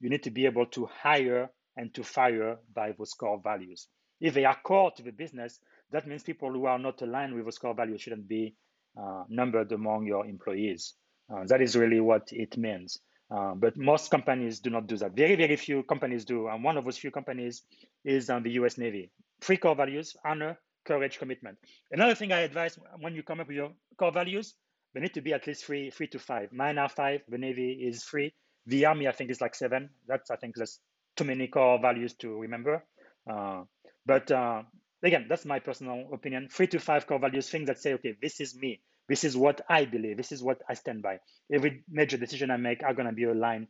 you 0.05 0.11
need 0.11 0.23
to 0.23 0.31
be 0.31 0.45
able 0.45 0.67
to 0.67 0.85
hire 0.85 1.49
and 1.79 1.95
to 1.95 2.05
fire 2.05 2.59
by 2.75 2.93
those 2.93 3.15
core 3.15 3.41
values. 3.43 3.89
If 4.21 4.35
they 4.35 4.45
are 4.45 4.57
core 4.63 4.91
to 4.91 5.03
the 5.03 5.13
business, 5.13 5.59
that 5.93 6.07
means 6.07 6.23
people 6.23 6.53
who 6.53 6.67
are 6.67 6.79
not 6.79 7.01
aligned 7.01 7.35
with 7.35 7.47
those 7.47 7.57
core 7.57 7.75
values 7.75 8.03
shouldn't 8.03 8.29
be 8.29 8.55
uh, 9.01 9.25
numbered 9.31 9.73
among 9.73 10.05
your 10.07 10.27
employees. 10.27 10.93
Uh, 11.33 11.45
that 11.47 11.63
is 11.63 11.75
really 11.75 12.01
what 12.01 12.29
it 12.33 12.59
means. 12.59 12.99
Uh, 13.31 13.55
but 13.55 13.79
most 13.79 14.11
companies 14.11 14.61
do 14.61 14.69
not 14.69 14.87
do 14.87 14.99
that. 14.99 15.17
Very, 15.17 15.37
very 15.37 15.57
few 15.57 15.83
companies 15.85 16.27
do. 16.27 16.49
And 16.49 16.63
one 16.63 16.77
of 16.77 16.85
those 16.85 16.99
few 16.99 17.11
companies 17.11 17.63
is 18.05 18.29
um, 18.29 18.43
the 18.43 18.53
US 18.61 18.77
Navy. 18.77 19.11
Three 19.41 19.57
core 19.57 19.75
values 19.75 20.15
honor, 20.23 20.59
courage, 20.85 21.19
commitment. 21.19 21.57
Another 21.91 22.15
thing 22.15 22.31
I 22.31 22.41
advise 22.41 22.79
when 23.01 23.15
you 23.15 23.23
come 23.23 23.41
up 23.41 23.47
with 23.47 23.57
your 23.57 23.73
core 23.97 24.13
values, 24.13 24.53
they 24.93 25.01
need 25.01 25.15
to 25.15 25.23
be 25.23 25.33
at 25.33 25.47
least 25.47 25.65
three, 25.65 25.89
three 25.89 26.09
to 26.09 26.19
five. 26.19 26.53
Mine 26.53 26.77
are 26.77 26.91
five. 26.91 27.23
The 27.27 27.39
Navy 27.39 27.73
is 27.73 28.05
three. 28.05 28.35
The 28.67 28.87
Army, 28.87 29.09
I 29.09 29.13
think, 29.13 29.31
is 29.31 29.41
like 29.41 29.55
seven. 29.55 29.91
That's, 30.07 30.31
I 30.31 30.37
think, 30.37 30.55
that's 30.57 30.81
too 31.17 31.25
many 31.25 31.49
core 31.49 31.79
values 31.81 32.15
to 32.15 32.39
remember. 32.39 32.85
Uh, 33.31 33.63
but 34.07 34.31
uh, 34.31 34.63
again, 35.03 35.27
that's 35.29 35.45
my 35.45 35.59
personal 35.59 36.09
opinion. 36.13 36.49
Three 36.51 36.67
to 36.69 36.79
five 36.79 37.07
core 37.07 37.19
values, 37.19 37.49
things 37.49 37.67
that 37.67 37.81
say, 37.81 37.95
okay, 37.95 38.15
this 38.21 38.41
is 38.41 38.57
me. 38.57 38.81
This 39.09 39.25
is 39.25 39.37
what 39.37 39.61
I 39.69 39.85
believe. 39.85 40.17
This 40.17 40.33
is 40.33 40.43
what 40.43 40.59
I 40.69 40.75
stand 40.75 41.03
by. 41.03 41.19
Every 41.53 41.85
major 41.91 42.17
decision 42.17 42.51
I 42.51 42.57
make 42.57 42.83
are 42.83 42.95
going 42.95 43.07
to 43.09 43.13
be 43.13 43.25
aligned 43.25 43.69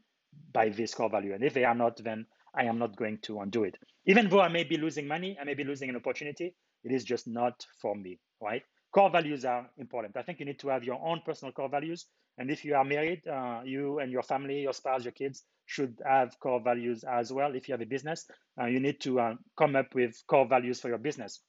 by 0.52 0.68
this 0.68 0.94
core 0.94 1.10
value. 1.10 1.34
And 1.34 1.42
if 1.42 1.54
they 1.54 1.64
are 1.64 1.74
not, 1.74 2.02
then 2.02 2.26
I 2.56 2.64
am 2.64 2.78
not 2.78 2.96
going 2.96 3.18
to 3.22 3.40
undo 3.40 3.64
it. 3.64 3.76
Even 4.06 4.28
though 4.28 4.40
I 4.40 4.48
may 4.48 4.64
be 4.64 4.76
losing 4.76 5.08
money, 5.08 5.36
I 5.40 5.44
may 5.44 5.54
be 5.54 5.64
losing 5.64 5.90
an 5.90 5.96
opportunity, 5.96 6.54
it 6.84 6.92
is 6.92 7.02
just 7.04 7.26
not 7.26 7.66
for 7.80 7.96
me, 7.96 8.20
right? 8.40 8.62
Core 8.92 9.10
values 9.10 9.44
are 9.44 9.68
important. 9.76 10.16
I 10.16 10.22
think 10.22 10.38
you 10.38 10.46
need 10.46 10.60
to 10.60 10.68
have 10.68 10.84
your 10.84 11.00
own 11.04 11.20
personal 11.26 11.52
core 11.52 11.68
values. 11.68 12.06
And 12.38 12.50
if 12.50 12.64
you 12.64 12.74
are 12.74 12.84
married, 12.84 13.26
uh, 13.28 13.60
you 13.64 14.00
and 14.00 14.10
your 14.10 14.22
family, 14.22 14.62
your 14.62 14.72
spouse, 14.72 15.04
your 15.04 15.12
kids 15.12 15.44
should 15.66 16.00
have 16.06 16.38
core 16.40 16.60
values 16.60 17.04
as 17.04 17.32
well. 17.32 17.54
If 17.54 17.68
you 17.68 17.72
have 17.72 17.80
a 17.80 17.86
business, 17.86 18.26
uh, 18.60 18.66
you 18.66 18.80
need 18.80 19.00
to 19.02 19.20
uh, 19.20 19.34
come 19.56 19.76
up 19.76 19.94
with 19.94 20.14
core 20.26 20.46
values 20.46 20.80
for 20.80 20.88
your 20.88 20.98
business. 20.98 21.40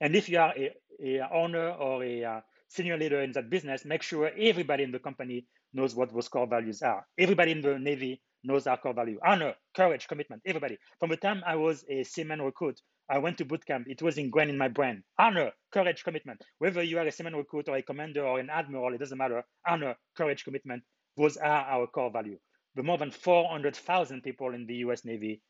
And 0.00 0.16
if 0.16 0.28
you 0.28 0.38
are 0.38 0.52
a, 0.56 0.72
a 1.02 1.28
owner 1.32 1.70
or 1.70 2.04
a 2.04 2.24
uh, 2.24 2.40
senior 2.68 2.96
leader 2.96 3.22
in 3.22 3.32
that 3.32 3.50
business, 3.50 3.84
make 3.84 4.02
sure 4.02 4.30
everybody 4.38 4.82
in 4.82 4.92
the 4.92 4.98
company 4.98 5.46
knows 5.72 5.94
what 5.94 6.12
those 6.12 6.28
core 6.28 6.46
values 6.46 6.82
are. 6.82 7.06
Everybody 7.18 7.52
in 7.52 7.62
the 7.62 7.78
Navy 7.78 8.20
knows 8.44 8.66
our 8.66 8.76
core 8.76 8.94
value 8.94 9.18
honor, 9.24 9.54
courage, 9.74 10.08
commitment, 10.08 10.42
everybody. 10.46 10.78
From 10.98 11.10
the 11.10 11.16
time 11.16 11.42
I 11.46 11.56
was 11.56 11.84
a 11.88 12.02
seaman 12.02 12.42
recruit, 12.42 12.80
I 13.12 13.18
went 13.18 13.36
to 13.38 13.44
boot 13.44 13.66
camp. 13.66 13.88
It 13.90 14.00
was 14.00 14.16
ingrained 14.16 14.48
in 14.48 14.56
my 14.56 14.68
brain. 14.68 15.04
Honor, 15.18 15.52
courage, 15.70 16.02
commitment. 16.02 16.40
Whether 16.60 16.82
you 16.82 16.98
are 16.98 17.06
a 17.06 17.12
seaman 17.12 17.36
recruit 17.36 17.68
or 17.68 17.76
a 17.76 17.82
commander 17.82 18.24
or 18.24 18.40
an 18.40 18.48
admiral, 18.48 18.94
it 18.94 18.98
doesn't 19.00 19.18
matter. 19.18 19.44
Honor, 19.68 19.96
courage, 20.16 20.44
commitment. 20.44 20.82
Those 21.18 21.36
are 21.36 21.46
our 21.46 21.86
core 21.88 22.10
value. 22.10 22.38
The 22.74 22.82
more 22.82 22.96
than 22.96 23.10
400,000 23.10 24.22
people 24.22 24.54
in 24.54 24.64
the 24.64 24.76
US 24.76 25.04
Navy, 25.04 25.42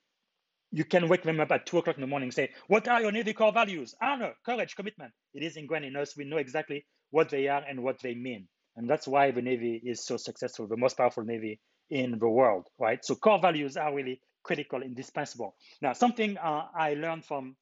you 0.72 0.84
can 0.84 1.06
wake 1.06 1.22
them 1.22 1.38
up 1.38 1.52
at 1.52 1.64
two 1.66 1.78
o'clock 1.78 1.96
in 1.96 2.00
the 2.00 2.08
morning 2.08 2.26
and 2.28 2.34
say, 2.34 2.50
What 2.66 2.88
are 2.88 3.00
your 3.00 3.12
Navy 3.12 3.32
core 3.32 3.52
values? 3.52 3.94
Honor, 4.02 4.34
courage, 4.44 4.74
commitment. 4.74 5.12
It 5.32 5.44
is 5.44 5.56
ingrained 5.56 5.84
in 5.84 5.94
us. 5.94 6.16
We 6.16 6.24
know 6.24 6.38
exactly 6.38 6.84
what 7.10 7.30
they 7.30 7.46
are 7.46 7.62
and 7.62 7.84
what 7.84 8.00
they 8.02 8.16
mean. 8.16 8.48
And 8.74 8.90
that's 8.90 9.06
why 9.06 9.30
the 9.30 9.42
Navy 9.42 9.80
is 9.84 10.04
so 10.04 10.16
successful, 10.16 10.66
the 10.66 10.76
most 10.76 10.96
powerful 10.96 11.22
Navy 11.22 11.60
in 11.90 12.18
the 12.18 12.28
world, 12.28 12.66
right? 12.80 13.04
So 13.04 13.14
core 13.14 13.38
values 13.38 13.76
are 13.76 13.94
really 13.94 14.20
critical, 14.42 14.82
indispensable. 14.82 15.54
Now, 15.80 15.92
something 15.92 16.38
uh, 16.38 16.66
I 16.74 16.94
learned 16.94 17.24
from 17.24 17.56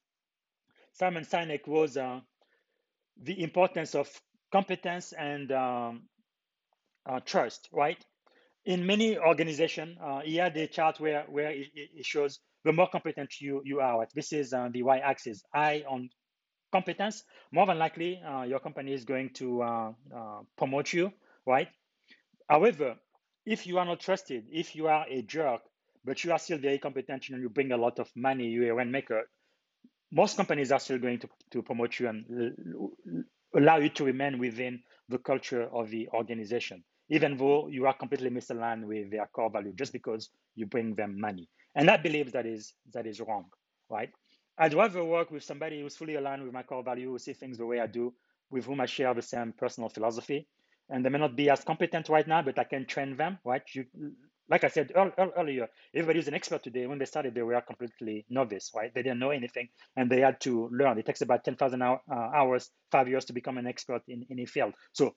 Simon 0.93 1.25
Sinek 1.25 1.67
was 1.67 1.97
uh, 1.97 2.21
the 3.23 3.43
importance 3.43 3.95
of 3.95 4.09
competence 4.53 5.13
and 5.13 5.53
um, 5.53 6.03
uh, 7.07 7.21
trust, 7.21 7.69
right? 7.73 8.03
In 8.65 8.85
many 8.85 9.17
organizations, 9.17 9.97
uh, 10.03 10.21
he 10.21 10.37
had 10.37 10.57
a 10.57 10.67
chart 10.67 11.01
where, 11.01 11.25
where 11.29 11.51
it, 11.51 11.69
it, 11.75 12.05
shows 12.05 12.41
the 12.65 12.73
more 12.73 12.89
competent 12.89 13.41
you, 13.41 13.63
you 13.65 13.81
are. 13.81 14.07
This 14.15 14.33
is 14.33 14.53
uh, 14.53 14.69
the 14.71 14.83
y-axis, 14.83 15.43
I 15.55 15.85
on 15.89 16.11
competence, 16.73 17.25
more 17.53 17.67
than 17.67 17.79
likely 17.79 18.21
uh, 18.23 18.43
your 18.43 18.61
company 18.61 18.93
is 18.93 19.05
going 19.05 19.31
to 19.35 19.95
promote 20.57 20.93
you, 20.93 21.13
right? 21.47 21.69
However, 22.49 22.97
if 23.47 23.67
you 23.67 23.79
are 23.79 23.87
not 23.87 24.01
trusted, 24.01 24.45
if 24.51 24.77
you 24.77 24.89
are 24.89 25.07
a 25.09 25.23
jerk, 25.23 25.63
but 26.05 26.25
you 26.25 26.33
are 26.33 26.39
still 26.39 26.59
very 26.59 26.79
competent 26.79 27.29
and 27.31 27.43
you 27.43 27.49
bring 27.49 27.73
a 27.73 27.77
lot 27.77 27.99
of 27.99 28.11
money, 28.17 28.47
you're 28.47 28.73
a 28.73 28.75
rainmaker, 28.75 29.25
most 30.13 30.37
companies 30.37 30.73
are 30.73 30.81
still 30.81 30.99
going 30.99 31.19
to, 31.21 31.29
to 31.53 31.63
promote 31.63 31.99
you 31.99 32.09
and 32.09 32.25
allow 33.57 33.77
you 33.79 33.89
to 33.91 34.05
remain 34.05 34.39
within 34.39 34.81
the 35.09 35.19
culture 35.19 35.69
of 35.73 35.91
the 35.91 36.09
organization, 36.15 36.83
even 37.11 37.37
though 37.37 37.69
you 37.69 37.87
are 37.87 37.95
completely 37.95 38.31
misaligned 38.31 38.85
with 38.85 39.11
their 39.11 39.27
core 39.35 39.51
value 39.51 39.73
just 39.75 39.93
because 39.93 40.31
you 40.55 40.67
bring 40.67 40.95
them 40.95 41.21
money. 41.21 41.49
And 41.75 41.91
I 41.91 41.97
believe 41.97 42.33
that 42.33 42.47
is 42.47 42.75
that 42.93 43.07
is 43.07 43.21
wrong, 43.21 43.47
right? 43.89 44.11
I'd 44.59 44.75
rather 44.75 45.05
work 45.05 45.31
with 45.31 45.45
somebody 45.45 45.81
who's 45.81 45.97
fully 45.97 46.17
aligned 46.17 46.43
with 46.43 46.53
my 46.53 46.63
core 46.63 46.83
value, 46.83 47.11
who 47.11 47.19
see 47.19 47.33
things 47.33 47.59
the 47.59 47.67
way 47.67 47.81
I 47.81 47.87
do, 47.87 48.13
with 48.51 48.67
whom 48.67 48.81
I 48.81 48.87
share 48.87 49.15
the 49.15 49.23
same 49.23 49.55
personal 49.57 49.89
philosophy. 49.89 50.49
And 50.91 51.05
they 51.05 51.09
may 51.09 51.19
not 51.19 51.37
be 51.37 51.49
as 51.51 51.63
competent 51.63 52.09
right 52.09 52.27
now, 52.27 52.43
but 52.43 52.59
I 52.59 52.65
can 52.65 52.85
train 52.85 53.17
them, 53.17 53.39
right? 53.45 53.63
You, 53.73 53.85
like 54.51 54.65
I 54.65 54.69
said 54.69 54.93
earlier, 54.97 55.69
everybody's 55.95 56.29
an 56.29 56.35
expert 56.35 56.63
today. 56.65 56.87
When 56.87 56.99
they 56.99 57.05
started, 57.05 57.35
they 57.35 57.43
were 57.43 57.61
completely 57.61 58.27
novice, 58.29 58.73
right? 58.75 58.93
They 58.93 59.03
didn't 59.03 59.21
know 59.21 59.31
anything 59.31 59.69
and 59.97 60.11
they 60.11 60.21
had 60.21 60.41
to 60.43 60.69
learn. 60.73 60.99
It 60.99 61.07
takes 61.07 61.21
about 61.21 61.45
10,000 61.45 61.81
hour, 61.81 62.01
uh, 62.11 62.15
hours, 62.15 62.71
five 62.91 63.09
years 63.09 63.25
to 63.27 63.33
become 63.33 63.59
an 63.59 63.67
expert 63.67 64.03
in, 64.09 64.27
in 64.29 64.45
field. 64.47 64.75
So 64.93 65.15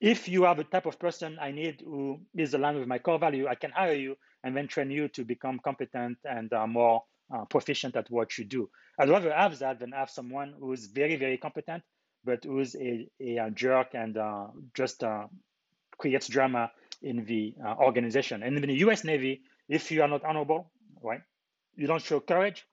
if 0.00 0.28
you 0.28 0.46
are 0.46 0.56
the 0.56 0.64
type 0.64 0.86
of 0.86 0.98
person 0.98 1.38
I 1.40 1.52
need 1.52 1.80
who 1.84 2.20
is 2.36 2.54
aligned 2.54 2.78
with 2.80 2.88
my 2.88 2.98
core 2.98 3.20
value, 3.20 3.46
I 3.46 3.54
can 3.54 3.70
hire 3.70 3.94
you 3.94 4.16
and 4.42 4.56
then 4.56 4.66
train 4.66 4.90
you 4.90 5.08
to 5.10 5.24
become 5.24 5.60
competent 5.64 6.18
and 6.24 6.52
uh, 6.52 6.66
more 6.66 7.02
uh, 7.32 7.44
proficient 7.44 7.94
at 7.94 8.10
what 8.10 8.36
you 8.36 8.44
do. 8.44 8.68
I'd 8.98 9.08
rather 9.08 9.32
have 9.32 9.58
that 9.60 9.78
than 9.78 9.92
have 9.92 10.10
someone 10.10 10.54
who's 10.58 10.86
very, 10.86 11.16
very 11.16 11.38
competent, 11.38 11.84
but 12.24 12.42
who's 12.42 12.74
a, 12.74 13.08
a, 13.20 13.36
a 13.36 13.50
jerk 13.52 13.94
and 13.94 14.16
uh, 14.18 14.48
just 14.74 15.04
uh, 15.04 15.28
creates 15.98 16.26
drama 16.28 16.70
in 17.02 17.24
the 17.24 17.54
uh, 17.64 17.74
organization. 17.76 18.42
And 18.42 18.56
in 18.56 18.62
the 18.68 18.74
US 18.86 19.04
Navy, 19.04 19.42
if 19.68 19.90
you 19.90 20.02
are 20.02 20.08
not 20.08 20.24
honorable, 20.24 20.70
right, 21.02 21.22
you 21.76 21.86
don't 21.86 22.02
show 22.02 22.20
courage 22.20 22.66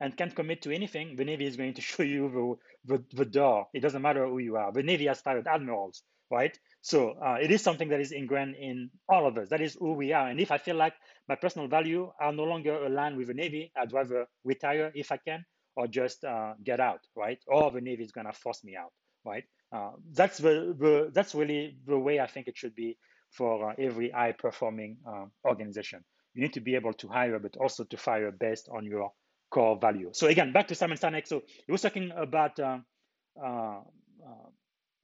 and 0.00 0.16
can't 0.16 0.34
commit 0.34 0.62
to 0.62 0.74
anything, 0.74 1.16
the 1.16 1.24
Navy 1.24 1.46
is 1.46 1.56
going 1.56 1.74
to 1.74 1.80
show 1.90 2.02
you 2.02 2.58
the, 2.86 2.96
the, 2.96 3.16
the 3.16 3.24
door. 3.24 3.68
It 3.72 3.80
doesn't 3.80 4.02
matter 4.02 4.26
who 4.26 4.38
you 4.38 4.56
are. 4.56 4.72
The 4.72 4.82
Navy 4.82 5.06
has 5.06 5.20
fired 5.20 5.46
admirals, 5.46 6.02
right? 6.30 6.58
So 6.82 7.10
uh, 7.24 7.38
it 7.40 7.50
is 7.52 7.62
something 7.62 7.88
that 7.90 8.00
is 8.00 8.12
ingrained 8.12 8.56
in 8.56 8.90
all 9.08 9.26
of 9.26 9.38
us. 9.38 9.48
That 9.50 9.60
is 9.60 9.76
who 9.78 9.92
we 9.92 10.12
are. 10.12 10.28
And 10.28 10.40
if 10.40 10.50
I 10.50 10.58
feel 10.58 10.76
like 10.76 10.94
my 11.28 11.36
personal 11.36 11.68
value 11.68 12.10
are 12.20 12.32
no 12.32 12.44
longer 12.44 12.84
aligned 12.84 13.16
with 13.16 13.28
the 13.28 13.34
Navy, 13.34 13.72
I'd 13.76 13.92
rather 13.92 14.26
retire 14.44 14.90
if 14.94 15.12
I 15.12 15.18
can, 15.18 15.44
or 15.76 15.86
just 15.86 16.24
uh, 16.24 16.54
get 16.64 16.80
out, 16.80 17.00
right? 17.16 17.38
Or 17.46 17.70
the 17.70 17.80
Navy 17.80 18.02
is 18.02 18.12
gonna 18.12 18.32
force 18.32 18.64
me 18.64 18.76
out, 18.76 18.92
right? 19.24 19.44
Uh, 19.72 19.92
that's 20.12 20.38
the, 20.38 20.76
the 20.78 21.10
that's 21.14 21.34
really 21.34 21.76
the 21.86 21.98
way 21.98 22.20
I 22.20 22.26
think 22.26 22.48
it 22.48 22.58
should 22.58 22.74
be 22.74 22.98
for 23.32 23.70
uh, 23.70 23.74
every 23.78 24.10
high 24.10 24.32
performing 24.32 24.96
uh, 25.06 25.24
organization. 25.44 26.04
You 26.34 26.42
need 26.42 26.54
to 26.54 26.60
be 26.60 26.76
able 26.76 26.94
to 26.94 27.08
hire, 27.08 27.38
but 27.38 27.56
also 27.56 27.84
to 27.84 27.96
fire 27.96 28.30
based 28.30 28.68
on 28.72 28.86
your 28.86 29.12
core 29.50 29.78
value. 29.78 30.10
So 30.12 30.28
again, 30.28 30.52
back 30.52 30.68
to 30.68 30.74
Simon 30.74 30.96
Sinek. 30.96 31.26
So 31.26 31.42
he 31.66 31.72
was 31.72 31.82
talking 31.82 32.10
about 32.16 32.58
uh, 32.58 32.78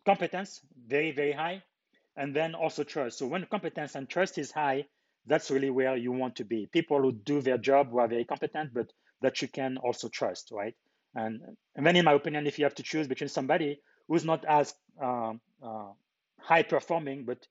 competence, 0.07 0.61
very, 0.87 1.13
very 1.13 1.33
high, 1.33 1.63
and 2.17 2.35
then 2.35 2.55
also 2.55 2.83
trust. 2.83 3.19
So 3.19 3.27
when 3.27 3.45
competence 3.47 3.95
and 3.95 4.09
trust 4.09 4.39
is 4.39 4.51
high, 4.51 4.87
that's 5.27 5.51
really 5.51 5.71
where 5.71 5.97
you 5.97 6.13
want 6.13 6.37
to 6.37 6.45
be. 6.45 6.67
People 6.73 7.03
who 7.03 7.13
do 7.13 7.43
their 7.43 7.59
job 7.59 7.91
who 7.91 7.99
are 7.99 8.09
very 8.09 8.25
competent, 8.25 8.73
but 8.73 8.91
that 9.21 9.43
you 9.43 9.49
can 9.49 9.77
also 9.77 10.09
trust, 10.09 10.51
right? 10.51 10.75
And, 11.15 11.41
and 11.77 11.87
then, 11.87 11.97
in 11.97 12.05
my 12.05 12.15
opinion, 12.15 12.47
if 12.47 12.59
you 12.59 12.65
have 12.65 12.75
to 12.77 12.83
choose 12.83 13.07
between 13.07 13.29
somebody 13.29 13.81
who's 14.07 14.25
not 14.25 14.45
as 14.47 14.75
uh, 15.03 15.33
uh, 15.63 15.89
high 16.41 16.63
performing, 16.63 17.25
but 17.25 17.47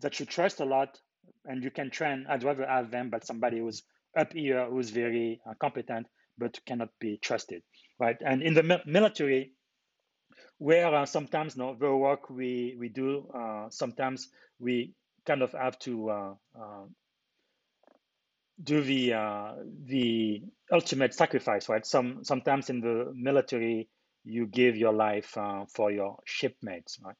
that 0.00 0.20
you 0.20 0.26
trust 0.26 0.60
a 0.60 0.64
lot 0.64 0.98
and 1.44 1.62
you 1.62 1.70
can 1.70 1.90
train, 1.90 2.26
I'd 2.28 2.44
rather 2.44 2.66
have 2.66 2.90
them, 2.90 3.10
but 3.10 3.26
somebody 3.26 3.58
who's 3.58 3.82
up 4.18 4.32
here, 4.32 4.66
who's 4.68 4.90
very 4.90 5.40
uh, 5.48 5.54
competent, 5.60 6.06
but 6.38 6.58
cannot 6.66 6.90
be 7.00 7.18
trusted, 7.18 7.62
right? 7.98 8.16
And 8.24 8.42
in 8.42 8.54
the 8.54 8.80
military, 8.86 9.52
where 10.62 10.94
uh, 10.94 11.04
sometimes 11.04 11.56
no 11.56 11.74
the 11.74 11.94
work 11.94 12.30
we 12.30 12.76
we 12.78 12.88
do 12.88 13.26
uh, 13.34 13.66
sometimes 13.68 14.28
we 14.60 14.94
kind 15.26 15.42
of 15.42 15.52
have 15.52 15.76
to 15.78 16.08
uh, 16.08 16.34
uh 16.56 16.84
do 18.62 18.80
the 18.82 19.12
uh, 19.12 19.54
the 19.86 20.40
ultimate 20.70 21.14
sacrifice 21.14 21.68
right 21.68 21.84
some 21.84 22.22
sometimes 22.22 22.70
in 22.70 22.80
the 22.80 23.12
military 23.14 23.88
you 24.24 24.46
give 24.46 24.76
your 24.76 24.92
life 24.92 25.36
uh, 25.36 25.64
for 25.74 25.90
your 25.90 26.16
shipmates 26.24 26.98
right 27.04 27.16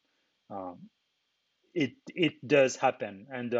um, 0.50 0.78
it 1.74 1.92
it 2.14 2.34
does 2.46 2.76
happen 2.76 3.26
and 3.30 3.54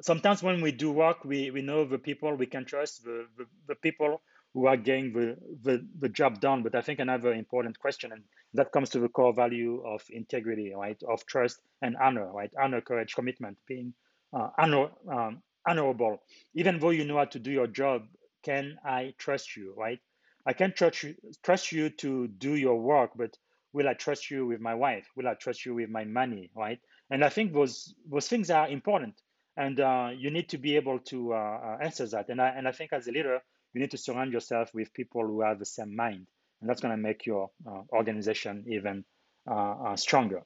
sometimes 0.00 0.42
when 0.42 0.60
we 0.60 0.72
do 0.72 0.92
work 0.92 1.24
we 1.24 1.50
we 1.50 1.62
know 1.62 1.84
the 1.84 1.98
people 1.98 2.34
we 2.34 2.46
can 2.46 2.64
trust 2.64 3.04
the, 3.04 3.26
the, 3.38 3.46
the 3.68 3.74
people 3.76 4.22
who 4.54 4.66
are 4.66 4.76
getting 4.76 5.12
the, 5.12 5.36
the, 5.62 5.86
the 6.00 6.08
job 6.10 6.40
done. 6.40 6.62
But 6.62 6.74
I 6.74 6.82
think 6.82 7.00
another 7.00 7.32
important 7.32 7.78
question, 7.78 8.12
and 8.12 8.22
that 8.54 8.72
comes 8.72 8.90
to 8.90 9.00
the 9.00 9.08
core 9.08 9.32
value 9.34 9.82
of 9.86 10.02
integrity, 10.10 10.74
right? 10.76 11.00
Of 11.08 11.26
trust 11.26 11.60
and 11.82 11.96
honor, 11.96 12.32
right? 12.32 12.50
Honor, 12.60 12.80
courage, 12.82 13.14
commitment, 13.14 13.58
being 13.68 13.94
uh, 14.32 14.50
honor, 14.58 14.88
um, 15.10 15.42
honorable. 15.68 16.22
Even 16.54 16.80
though 16.80 16.90
you 16.90 17.04
know 17.04 17.18
how 17.18 17.26
to 17.26 17.38
do 17.38 17.50
your 17.52 17.66
job, 17.68 18.02
can 18.44 18.76
I 18.84 19.14
trust 19.18 19.56
you, 19.56 19.74
right? 19.76 20.00
I 20.46 20.52
can 20.54 20.72
trust 20.72 21.02
you, 21.04 21.14
trust 21.44 21.72
you 21.72 21.90
to 21.90 22.28
do 22.28 22.54
your 22.56 22.80
work, 22.80 23.12
but 23.16 23.36
will 23.72 23.88
I 23.88 23.94
trust 23.94 24.30
you 24.30 24.46
with 24.46 24.60
my 24.60 24.74
wife? 24.74 25.06
Will 25.16 25.28
I 25.28 25.34
trust 25.34 25.66
you 25.66 25.74
with 25.76 25.90
my 25.90 26.04
money, 26.04 26.50
right? 26.56 26.80
And 27.12 27.22
I 27.22 27.28
think 27.28 27.52
those 27.52 27.94
those 28.10 28.26
things 28.26 28.50
are 28.50 28.66
important, 28.68 29.20
and 29.58 29.78
uh, 29.78 30.08
you 30.16 30.30
need 30.30 30.48
to 30.48 30.58
be 30.58 30.76
able 30.76 30.98
to 31.12 31.34
uh, 31.34 31.36
uh, 31.36 31.78
answer 31.82 32.06
that. 32.06 32.30
And 32.30 32.40
I 32.40 32.48
and 32.48 32.66
I 32.66 32.72
think 32.72 32.94
as 32.94 33.06
a 33.06 33.12
leader, 33.12 33.38
you 33.74 33.82
need 33.82 33.90
to 33.90 33.98
surround 33.98 34.32
yourself 34.32 34.70
with 34.72 34.94
people 34.94 35.20
who 35.26 35.42
have 35.42 35.58
the 35.58 35.66
same 35.66 35.94
mind, 35.94 36.26
and 36.60 36.70
that's 36.70 36.80
going 36.80 36.96
to 36.96 37.02
make 37.08 37.26
your 37.26 37.50
uh, 37.68 37.82
organization 37.92 38.64
even 38.66 39.04
uh, 39.46 39.74
uh, 39.88 39.96
stronger, 39.96 40.40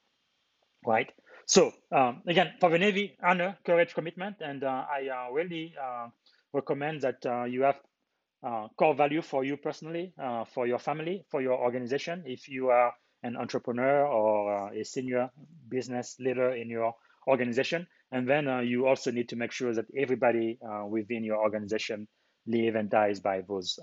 right? 0.85 1.09
So 1.45 1.71
um, 1.93 2.23
again, 2.27 2.51
for 2.59 2.69
the 2.69 2.77
Navy, 2.77 3.15
honor, 3.23 3.57
courage, 3.65 3.93
commitment, 3.93 4.41
and 4.41 4.65
I 4.65 5.07
really 5.31 5.73
recommend 6.51 7.03
that 7.03 7.47
you 7.49 7.61
have 7.63 7.79
core 8.75 8.93
value 8.93 9.21
for 9.21 9.45
you 9.45 9.55
personally, 9.55 10.13
for 10.53 10.67
your 10.67 10.79
family, 10.79 11.23
for 11.31 11.41
your 11.41 11.57
organization. 11.57 12.23
If 12.25 12.49
you 12.49 12.67
are 12.71 12.91
an 13.23 13.35
entrepreneur 13.35 14.05
or 14.05 14.69
uh, 14.69 14.73
a 14.73 14.83
senior 14.83 15.29
business 15.69 16.15
leader 16.19 16.53
in 16.53 16.69
your 16.69 16.93
organization, 17.27 17.87
and 18.11 18.27
then 18.27 18.47
uh, 18.47 18.59
you 18.59 18.87
also 18.87 19.11
need 19.11 19.29
to 19.29 19.35
make 19.35 19.51
sure 19.51 19.73
that 19.73 19.85
everybody 19.97 20.59
uh, 20.65 20.85
within 20.85 21.23
your 21.23 21.37
organization 21.37 22.07
live 22.45 22.75
and 22.75 22.89
dies 22.89 23.19
by 23.19 23.41
those 23.41 23.77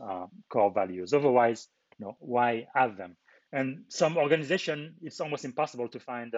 core 0.48 0.72
values. 0.72 1.12
Otherwise, 1.12 1.68
you 1.98 2.06
know, 2.06 2.16
why 2.20 2.66
have 2.74 2.96
them? 2.96 3.14
And 3.52 3.84
some 3.88 4.16
organization, 4.16 4.94
it's 5.02 5.20
almost 5.20 5.44
impossible 5.44 5.88
to 5.88 6.00
find 6.00 6.32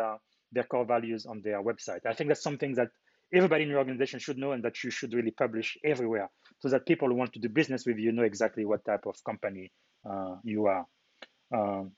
their 0.52 0.64
core 0.64 0.84
values 0.84 1.26
on 1.26 1.40
their 1.42 1.62
website. 1.62 2.00
I 2.04 2.14
think 2.14 2.28
that's 2.28 2.42
something 2.42 2.74
that 2.74 2.88
everybody 3.32 3.64
in 3.64 3.68
your 3.68 3.78
organization 3.78 4.20
should 4.20 4.38
know 4.38 4.52
and 4.52 4.62
that 4.64 4.82
you 4.84 4.90
should 4.90 5.12
really 5.12 5.32
publish 5.32 5.76
everywhere 5.84 6.30
so 6.58 6.68
that 6.68 6.86
people 6.86 7.08
who 7.08 7.14
want 7.14 7.32
to 7.32 7.40
do 7.40 7.48
business 7.48 7.84
with 7.86 7.98
you 7.98 8.12
know 8.12 8.22
exactly 8.22 8.64
what 8.64 8.84
type 8.84 9.06
of 9.06 9.16
company 9.24 9.72
uh, 10.08 10.36
you 10.44 10.66
are. 10.66 10.86
Um, 11.54 11.92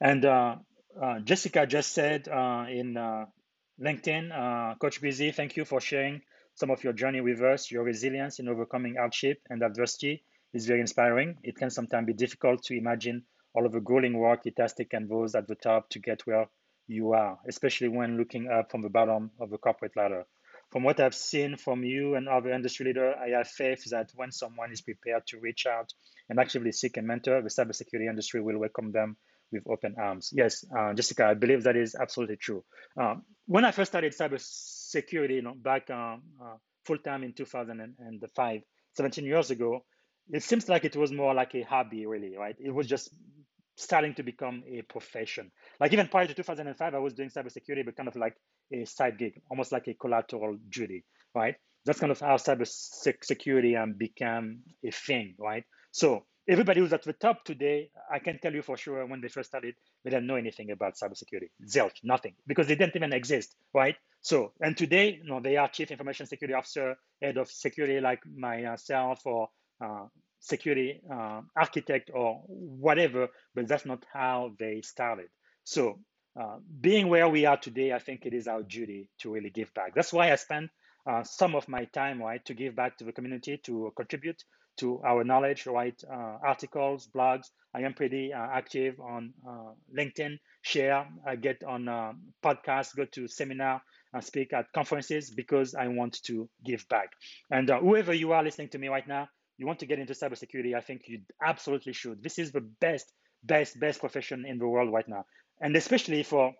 and 0.00 0.24
uh, 0.24 0.56
uh, 1.00 1.20
Jessica 1.20 1.66
just 1.66 1.92
said 1.92 2.28
uh, 2.28 2.66
in 2.68 2.96
uh, 2.96 3.26
LinkedIn, 3.80 4.30
uh, 4.32 4.74
Coach 4.76 5.00
BZ, 5.00 5.34
thank 5.34 5.56
you 5.56 5.64
for 5.64 5.80
sharing 5.80 6.22
some 6.54 6.70
of 6.70 6.82
your 6.82 6.92
journey 6.92 7.20
with 7.20 7.42
us. 7.42 7.70
Your 7.70 7.84
resilience 7.84 8.38
in 8.38 8.48
overcoming 8.48 8.96
hardship 8.96 9.38
and 9.50 9.62
adversity 9.62 10.22
is 10.52 10.66
very 10.66 10.80
inspiring. 10.80 11.36
It 11.42 11.56
can 11.56 11.70
sometimes 11.70 12.06
be 12.06 12.14
difficult 12.14 12.62
to 12.64 12.76
imagine 12.76 13.24
all 13.54 13.66
of 13.66 13.72
the 13.72 13.80
grueling 13.80 14.18
work 14.18 14.46
it 14.46 14.54
has 14.58 14.72
taken 14.74 15.08
those 15.08 15.34
at 15.34 15.48
the 15.48 15.54
top 15.54 15.88
to 15.90 15.98
get 15.98 16.26
where 16.26 16.46
you 16.86 17.12
are, 17.12 17.38
especially 17.48 17.88
when 17.88 18.16
looking 18.16 18.48
up 18.48 18.70
from 18.70 18.82
the 18.82 18.88
bottom 18.88 19.30
of 19.40 19.50
the 19.50 19.58
corporate 19.58 19.96
ladder. 19.96 20.24
From 20.70 20.82
what 20.82 21.00
I've 21.00 21.14
seen 21.14 21.56
from 21.56 21.84
you 21.84 22.16
and 22.16 22.28
other 22.28 22.52
industry 22.52 22.86
leaders, 22.86 23.14
I 23.20 23.28
have 23.30 23.48
faith 23.48 23.84
that 23.90 24.10
when 24.14 24.32
someone 24.32 24.72
is 24.72 24.80
prepared 24.80 25.26
to 25.28 25.38
reach 25.40 25.66
out 25.66 25.92
and 26.28 26.40
actively 26.40 26.72
seek 26.72 26.96
a 26.96 27.02
mentor, 27.02 27.40
the 27.42 27.48
cybersecurity 27.48 28.08
industry 28.08 28.40
will 28.40 28.58
welcome 28.58 28.92
them 28.92 29.16
with 29.52 29.62
open 29.68 29.94
arms. 29.98 30.30
Yes, 30.32 30.64
uh, 30.76 30.92
Jessica, 30.94 31.26
I 31.26 31.34
believe 31.34 31.62
that 31.64 31.76
is 31.76 31.94
absolutely 31.94 32.36
true. 32.36 32.64
Um, 33.00 33.22
when 33.46 33.64
I 33.64 33.70
first 33.70 33.92
started 33.92 34.12
cybersecurity, 34.12 35.34
you 35.36 35.42
know, 35.42 35.54
back 35.54 35.90
um, 35.90 36.22
uh, 36.42 36.56
full 36.84 36.98
time 36.98 37.22
in 37.22 37.32
2005, 37.32 38.60
17 38.94 39.24
years 39.24 39.50
ago, 39.50 39.84
it 40.30 40.42
seems 40.42 40.68
like 40.68 40.84
it 40.84 40.96
was 40.96 41.12
more 41.12 41.34
like 41.34 41.54
a 41.54 41.62
hobby, 41.62 42.06
really, 42.06 42.36
right? 42.36 42.56
It 42.58 42.74
was 42.74 42.86
just 42.86 43.10
starting 43.76 44.14
to 44.14 44.22
become 44.22 44.62
a 44.66 44.82
profession. 44.82 45.50
Like 45.78 45.92
even 45.92 46.08
prior 46.08 46.26
to 46.26 46.34
2005, 46.34 46.94
I 46.94 46.98
was 46.98 47.14
doing 47.14 47.30
cybersecurity, 47.30 47.84
but 47.84 47.96
kind 47.96 48.08
of 48.08 48.16
like 48.16 48.34
a 48.72 48.84
side 48.84 49.18
gig, 49.18 49.40
almost 49.50 49.70
like 49.70 49.86
a 49.88 49.94
collateral 49.94 50.56
duty, 50.70 51.04
right? 51.34 51.54
That's 51.84 52.00
kind 52.00 52.10
of 52.10 52.18
how 52.18 52.36
cybersecurity 52.36 53.80
um, 53.80 53.94
became 53.96 54.62
a 54.84 54.90
thing, 54.90 55.34
right? 55.38 55.64
So 55.92 56.24
everybody 56.48 56.80
who's 56.80 56.92
at 56.92 57.02
the 57.02 57.12
top 57.12 57.44
today, 57.44 57.90
I 58.10 58.18
can 58.18 58.38
tell 58.38 58.54
you 58.54 58.62
for 58.62 58.76
sure 58.76 59.04
when 59.06 59.20
they 59.20 59.28
first 59.28 59.50
started, 59.50 59.74
they 60.04 60.10
didn't 60.10 60.26
know 60.26 60.36
anything 60.36 60.70
about 60.70 60.94
cybersecurity. 60.96 61.50
Zilch, 61.66 61.98
nothing, 62.04 62.34
because 62.46 62.66
they 62.68 62.74
didn't 62.76 62.96
even 62.96 63.12
exist, 63.12 63.54
right? 63.74 63.96
So, 64.20 64.52
and 64.60 64.76
today, 64.76 65.18
you 65.22 65.28
know, 65.28 65.40
they 65.40 65.56
are 65.56 65.68
chief 65.68 65.90
information 65.90 66.26
security 66.26 66.54
officer, 66.54 66.96
head 67.22 67.36
of 67.36 67.50
security 67.50 68.00
like 68.00 68.20
myself, 68.26 69.20
or 69.24 69.48
uh, 69.84 70.06
security 70.40 71.00
uh, 71.12 71.40
architect 71.56 72.10
or 72.14 72.42
whatever, 72.46 73.28
but 73.54 73.68
that's 73.68 73.86
not 73.86 74.04
how 74.12 74.52
they 74.58 74.80
started. 74.82 75.26
So 75.64 75.98
uh, 76.40 76.56
being 76.80 77.08
where 77.08 77.28
we 77.28 77.46
are 77.46 77.56
today, 77.56 77.92
I 77.92 77.98
think 77.98 78.26
it 78.26 78.34
is 78.34 78.46
our 78.46 78.62
duty 78.62 79.08
to 79.20 79.32
really 79.32 79.50
give 79.50 79.72
back. 79.74 79.94
That's 79.94 80.12
why 80.12 80.32
I 80.32 80.36
spend 80.36 80.68
uh, 81.08 81.24
some 81.24 81.54
of 81.54 81.68
my 81.68 81.84
time, 81.86 82.20
right, 82.20 82.44
to 82.46 82.54
give 82.54 82.76
back 82.76 82.98
to 82.98 83.04
the 83.04 83.12
community, 83.12 83.58
to 83.64 83.92
contribute 83.96 84.42
to 84.78 85.00
our 85.04 85.24
knowledge, 85.24 85.66
write 85.66 86.02
uh, 86.10 86.38
articles, 86.42 87.08
blogs. 87.14 87.46
I 87.74 87.80
am 87.80 87.94
pretty 87.94 88.32
uh, 88.32 88.46
active 88.52 88.98
on 89.00 89.34
uh, 89.46 89.72
LinkedIn, 89.96 90.38
share, 90.62 91.06
I 91.26 91.36
get 91.36 91.62
on 91.64 91.84
podcasts, 92.42 92.96
go 92.96 93.04
to 93.12 93.28
seminar, 93.28 93.82
and 94.12 94.24
speak 94.24 94.52
at 94.52 94.72
conferences 94.72 95.30
because 95.30 95.74
I 95.74 95.88
want 95.88 96.22
to 96.24 96.48
give 96.64 96.88
back. 96.88 97.10
And 97.50 97.68
whoever 97.68 98.14
you 98.14 98.32
are 98.32 98.42
listening 98.42 98.70
to 98.70 98.78
me 98.78 98.88
right 98.88 99.06
now, 99.06 99.28
you 99.58 99.66
want 99.66 99.80
to 99.80 99.86
get 99.86 99.98
into 99.98 100.12
cybersecurity, 100.12 100.74
I 100.74 100.80
think 100.80 101.02
you 101.06 101.20
absolutely 101.42 101.92
should. 101.92 102.22
This 102.22 102.38
is 102.38 102.52
the 102.52 102.60
best, 102.60 103.12
best, 103.42 103.78
best 103.78 104.00
profession 104.00 104.44
in 104.46 104.58
the 104.58 104.68
world 104.68 104.92
right 104.92 105.08
now. 105.08 105.24
And 105.60 105.74
especially 105.76 106.22
for 106.22 106.52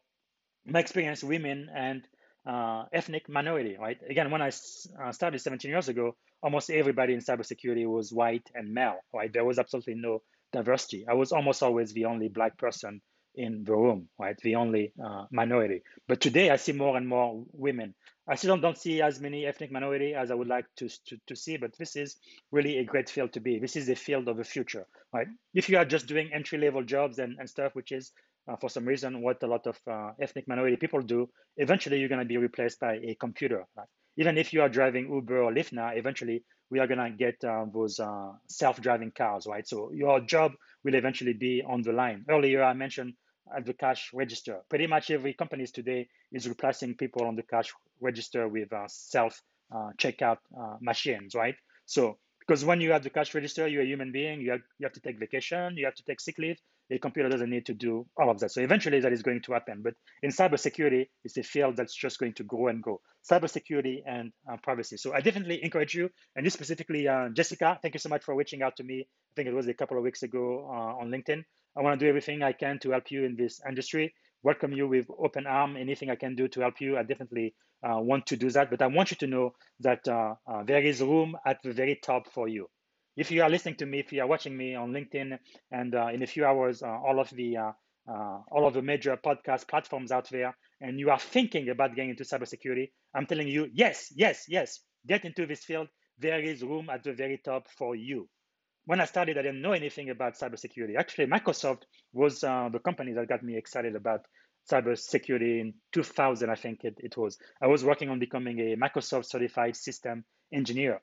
my 0.67 0.81
experience, 0.81 1.23
women 1.23 1.69
and 1.75 2.07
uh, 2.47 2.85
ethnic 2.93 3.29
minority, 3.29 3.77
right? 3.79 3.99
Again, 4.09 4.31
when 4.31 4.43
I 4.43 4.49
uh, 4.49 5.13
started 5.13 5.41
17 5.41 5.71
years 5.71 5.89
ago, 5.89 6.17
almost 6.43 6.71
everybody 6.71 7.15
in 7.15 7.21
cybersecurity 7.21 7.87
was 7.87 8.13
white 8.13 8.49
and 8.55 8.73
male, 8.73 8.99
right? 9.13 9.33
There 9.33 9.45
was 9.45 9.59
absolutely 9.59 9.95
no 9.97 10.23
diversity. 10.53 11.07
I 11.09 11.15
was 11.15 11.33
almost 11.33 11.63
always 11.63 11.93
the 11.93 12.05
only 12.05 12.29
black 12.29 12.57
person 12.57 13.01
in 13.35 13.65
the 13.65 13.73
room, 13.73 14.09
right? 14.19 14.37
The 14.43 14.55
only 14.55 14.93
uh, 15.05 15.27
minority. 15.31 15.83
But 16.09 16.21
today 16.21 16.51
I 16.51 16.57
see 16.57 16.73
more 16.73 16.97
and 16.97 17.07
more 17.07 17.45
women. 17.53 17.95
I 18.29 18.35
still 18.35 18.57
don't 18.57 18.79
see 18.79 19.03
as 19.03 19.21
many 19.21 19.47
ethnic 19.47 19.71
minority 19.71 20.15
as 20.15 20.31
I 20.31 20.35
would 20.35 20.49
like 20.49 20.67
to, 20.77 20.89
to, 20.89 21.17
to 21.27 21.37
see, 21.37 21.57
but 21.59 21.77
this 21.79 21.95
is 21.97 22.17
really 22.51 22.79
a 22.79 22.85
great 22.85 23.09
field 23.11 23.33
to 23.35 23.41
be. 23.41 23.59
This 23.59 23.77
is 23.77 23.87
the 23.87 23.95
field 23.95 24.29
of 24.29 24.37
the 24.37 24.45
future, 24.45 24.87
right? 25.13 25.29
If 25.55 25.69
you 25.69 25.79
are 25.79 25.85
just 25.85 26.07
doing 26.07 26.31
entry 26.33 26.59
level 26.59 26.83
jobs 26.83 27.19
and, 27.19 27.37
and 27.39 27.49
stuff, 27.49 27.75
which 27.75 27.93
is 27.93 28.13
for 28.61 28.71
some 28.71 28.85
reason 28.85 29.23
what 29.23 29.43
a 29.43 29.47
lot 29.47 29.67
of 29.67 29.79
uh, 29.91 30.13
ethnic 30.21 30.47
minority 30.47 30.77
people 30.77 31.01
do, 31.03 31.29
eventually 31.57 31.99
you're 31.99 32.09
going 32.09 32.21
to 32.21 32.25
be 32.27 32.37
replaced 32.37 32.79
by 32.79 32.95
a 32.95 33.17
computer. 33.19 33.65
Right? 33.77 33.89
Even 34.17 34.39
if 34.39 34.53
you 34.53 34.63
are 34.63 34.69
driving 34.69 35.13
Uber 35.13 35.43
or 35.43 35.53
Lyft 35.53 35.73
now, 35.73 35.89
eventually 35.89 36.45
we 36.71 36.79
are 36.79 36.87
going 36.87 36.99
to 36.99 37.11
get 37.11 37.43
uh, 37.45 37.65
those 37.73 38.01
uh, 38.01 38.33
self-driving 38.49 39.13
cars, 39.17 39.47
right? 39.47 39.67
So 39.67 39.93
your 39.93 40.21
job 40.21 40.53
will 40.85 40.95
eventually 40.95 41.33
be 41.33 41.63
on 41.67 41.83
the 41.83 41.93
line. 41.93 42.25
Earlier 42.29 42.63
I 42.63 42.73
mentioned 42.73 43.15
at 43.55 43.65
the 43.65 43.75
cash 43.75 44.11
register. 44.13 44.61
Pretty 44.69 44.87
much 44.87 45.11
every 45.11 45.35
companies 45.35 45.71
today 45.71 46.09
is 46.33 46.49
replacing 46.49 46.97
people 46.97 47.25
on 47.25 47.37
the 47.37 47.43
cash 47.43 47.73
register 48.01 48.49
with 48.49 48.73
uh, 48.73 48.85
self 48.89 49.41
uh, 49.75 49.91
checkout 49.99 50.39
uh, 50.59 50.77
machines, 50.81 51.35
right? 51.35 51.55
So 51.85 52.19
because 52.41 52.65
when 52.65 52.81
you 52.81 52.93
have 52.93 53.03
the 53.03 53.11
cash 53.11 53.35
register, 53.35 53.67
you're 53.67 53.83
a 53.83 53.87
human 53.87 54.13
being. 54.13 54.41
You 54.41 54.53
have, 54.53 54.61
you 54.79 54.87
have 54.87 54.93
to 54.93 55.01
take 55.01 55.19
vacation. 55.19 55.77
You 55.77 55.85
have 55.85 55.95
to 55.97 56.05
take 56.05 56.21
sick 56.21 56.39
leave. 56.39 56.59
A 56.91 56.99
computer 56.99 57.29
doesn't 57.29 57.51
need 57.51 57.67
to 57.67 57.75
do 57.75 58.07
all 58.17 58.31
of 58.31 58.39
that. 58.41 58.53
So 58.53 58.61
eventually, 58.61 59.01
that 59.01 59.13
is 59.13 59.23
going 59.23 59.43
to 59.43 59.53
happen. 59.53 59.83
But 59.83 59.95
in 60.23 60.31
cybersecurity, 60.31 61.07
it's 61.25 61.37
a 61.37 61.43
field 61.43 61.77
that's 61.77 61.95
just 61.95 62.19
going 62.19 62.35
to 62.35 62.45
grow 62.45 62.69
and 62.69 62.83
grow. 62.83 63.01
Cybersecurity 63.31 64.03
and 64.07 64.33
uh, 64.51 64.57
privacy. 64.63 64.97
So 64.97 65.13
I 65.13 65.21
definitely 65.21 65.63
encourage 65.65 65.95
you, 65.95 66.11
and 66.37 66.47
you 66.47 66.51
specifically, 66.51 67.09
uh, 67.09 67.29
Jessica. 67.31 67.79
Thank 67.83 67.95
you 67.95 68.01
so 68.01 68.09
much 68.09 68.23
for 68.23 68.37
reaching 68.37 68.63
out 68.63 68.77
to 68.77 68.85
me. 68.85 69.01
I 69.01 69.33
think 69.35 69.49
it 69.49 69.55
was 69.55 69.67
a 69.67 69.75
couple 69.75 69.97
of 69.97 70.05
weeks 70.05 70.23
ago 70.23 70.69
uh, 70.71 71.01
on 71.03 71.11
LinkedIn. 71.11 71.43
I 71.77 71.83
want 71.83 71.99
to 71.99 72.05
do 72.05 72.09
everything 72.09 72.43
I 72.43 72.53
can 72.53 72.79
to 72.81 72.91
help 72.93 73.11
you 73.11 73.25
in 73.25 73.37
this 73.37 73.61
industry. 73.69 74.15
Welcome 74.43 74.73
you 74.73 74.87
with 74.87 75.07
open 75.19 75.47
arm. 75.47 75.77
Anything 75.77 76.11
I 76.11 76.15
can 76.17 76.37
do 76.37 76.47
to 76.49 76.61
help 76.61 76.81
you, 76.81 76.97
I 76.97 77.03
definitely 77.03 77.55
uh, 77.83 77.99
want 78.01 78.27
to 78.27 78.37
do 78.37 78.49
that. 78.51 78.71
But 78.71 78.81
I 78.81 78.87
want 78.87 79.11
you 79.11 79.17
to 79.19 79.27
know 79.27 79.55
that 79.81 80.07
uh, 80.07 80.35
uh, 80.47 80.63
there 80.65 80.81
is 80.83 81.01
room 81.01 81.37
at 81.45 81.59
the 81.65 81.73
very 81.73 81.99
top 82.01 82.33
for 82.33 82.47
you. 82.47 82.69
If 83.17 83.31
you 83.31 83.43
are 83.43 83.51
listening 83.51 83.77
to 83.77 83.87
me, 83.87 84.01
if 84.01 84.13
you 84.13 84.23
are 84.23 84.27
watching 84.27 84.57
me 84.57 84.75
on 84.75 84.93
LinkedIn, 84.93 85.39
and 85.71 85.95
uh, 85.95 86.09
in 86.09 86.23
a 86.23 86.27
few 86.27 86.45
hours, 86.45 86.83
uh, 86.83 86.87
all 86.87 87.19
of 87.21 87.31
the 87.31 87.57
uh, 87.57 87.73
all 88.53 88.67
of 88.67 88.75
the 88.75 88.83
major 88.83 89.17
podcast 89.17 89.69
platforms 89.69 90.13
out 90.13 90.29
there, 90.31 90.57
and 90.81 91.01
you 91.01 91.11
are 91.11 91.19
thinking 91.19 91.69
about 91.71 91.95
getting 91.97 92.11
into 92.11 92.25
cybersecurity, 92.25 92.91
I'm 93.15 93.27
telling 93.27 93.49
you, 93.49 93.69
yes, 93.73 94.13
yes, 94.15 94.45
yes, 94.49 94.81
get 95.07 95.25
into 95.25 95.47
this 95.47 95.65
field. 95.65 95.89
There 96.19 96.41
is 96.41 96.63
room 96.63 96.89
at 96.89 97.03
the 97.03 97.13
very 97.13 97.41
top 97.45 97.69
for 97.77 97.97
you 97.97 98.29
when 98.87 99.01
I 99.01 99.05
started, 99.05 99.37
I 99.37 99.43
didn't 99.43 99.63
know 99.63 99.73
anything 99.73 100.11
about 100.11 100.39
cybersecurity. 100.39 100.97
Actually, 100.97 101.27
Microsoft 101.27 101.83
was 102.13 102.43
uh, 102.45 102.69
the 102.73 102.79
company 102.79 103.13
that 103.13 103.29
got 103.29 103.43
me 103.43 103.57
excited 103.57 103.97
about 103.97 104.21
cybersecurity 104.71 105.61
in 105.61 105.75
2000, 105.93 106.51
I 106.51 106.55
think 106.55 106.85
it, 106.85 106.95
it 106.99 107.17
was. 107.17 107.37
I 107.61 107.67
was 107.67 107.85
working 107.85 108.09
on 108.09 108.19
becoming 108.19 108.61
a 108.61 108.77
Microsoft 108.77 109.27
certified 109.27 109.77
system 109.77 110.25
engineer. 110.53 111.01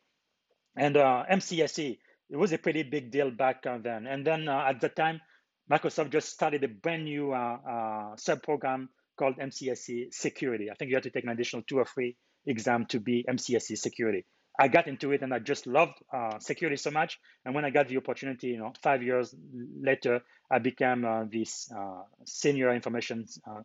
And 0.76 0.98
uh, 0.98 1.24
MCSE 1.32 1.98
it 2.30 2.38
was 2.38 2.52
a 2.52 2.58
pretty 2.58 2.84
big 2.84 3.12
deal 3.12 3.30
back 3.30 3.64
then. 3.64 4.08
And 4.08 4.26
then 4.26 4.48
at 4.50 4.82
the 4.82 4.90
time, 4.90 5.22
Microsoft 5.72 6.10
just 6.10 6.30
started 6.30 6.64
a 6.64 6.68
brand 6.68 7.06
new 7.06 7.32
sub 8.18 8.42
program 8.42 8.90
called 9.18 9.38
MCSE 9.38 10.14
Security. 10.14 10.72
I 10.72 10.74
think 10.74 10.90
you 10.90 10.96
have 10.96 11.04
to 11.04 11.12
take 11.12 11.24
an 11.24 11.30
additional 11.30 11.64
two 11.64 11.78
or 11.78 11.86
three 11.86 12.18
exam 12.46 12.86
to 12.88 13.00
be 13.00 13.26
MCSE 13.30 13.78
Security. 13.78 14.26
I 14.60 14.68
got 14.68 14.88
into 14.88 15.12
it 15.12 15.22
and 15.22 15.34
I 15.34 15.40
just 15.40 15.66
loved 15.66 15.94
uh, 16.14 16.38
security 16.40 16.78
so 16.78 16.92
much. 16.92 17.20
And 17.44 17.56
when 17.56 17.66
I 17.66 17.72
got 17.72 17.88
the 17.88 17.98
opportunity, 17.98 18.50
you 18.50 18.60
know, 18.60 18.74
five 18.84 19.02
years 19.02 19.34
later, 19.82 20.22
I 20.52 20.60
became 20.60 21.06
uh, 21.06 21.24
this 21.24 21.72
uh, 21.76 22.04
senior 22.26 22.74
information 22.74 23.26
uh, 23.50 23.62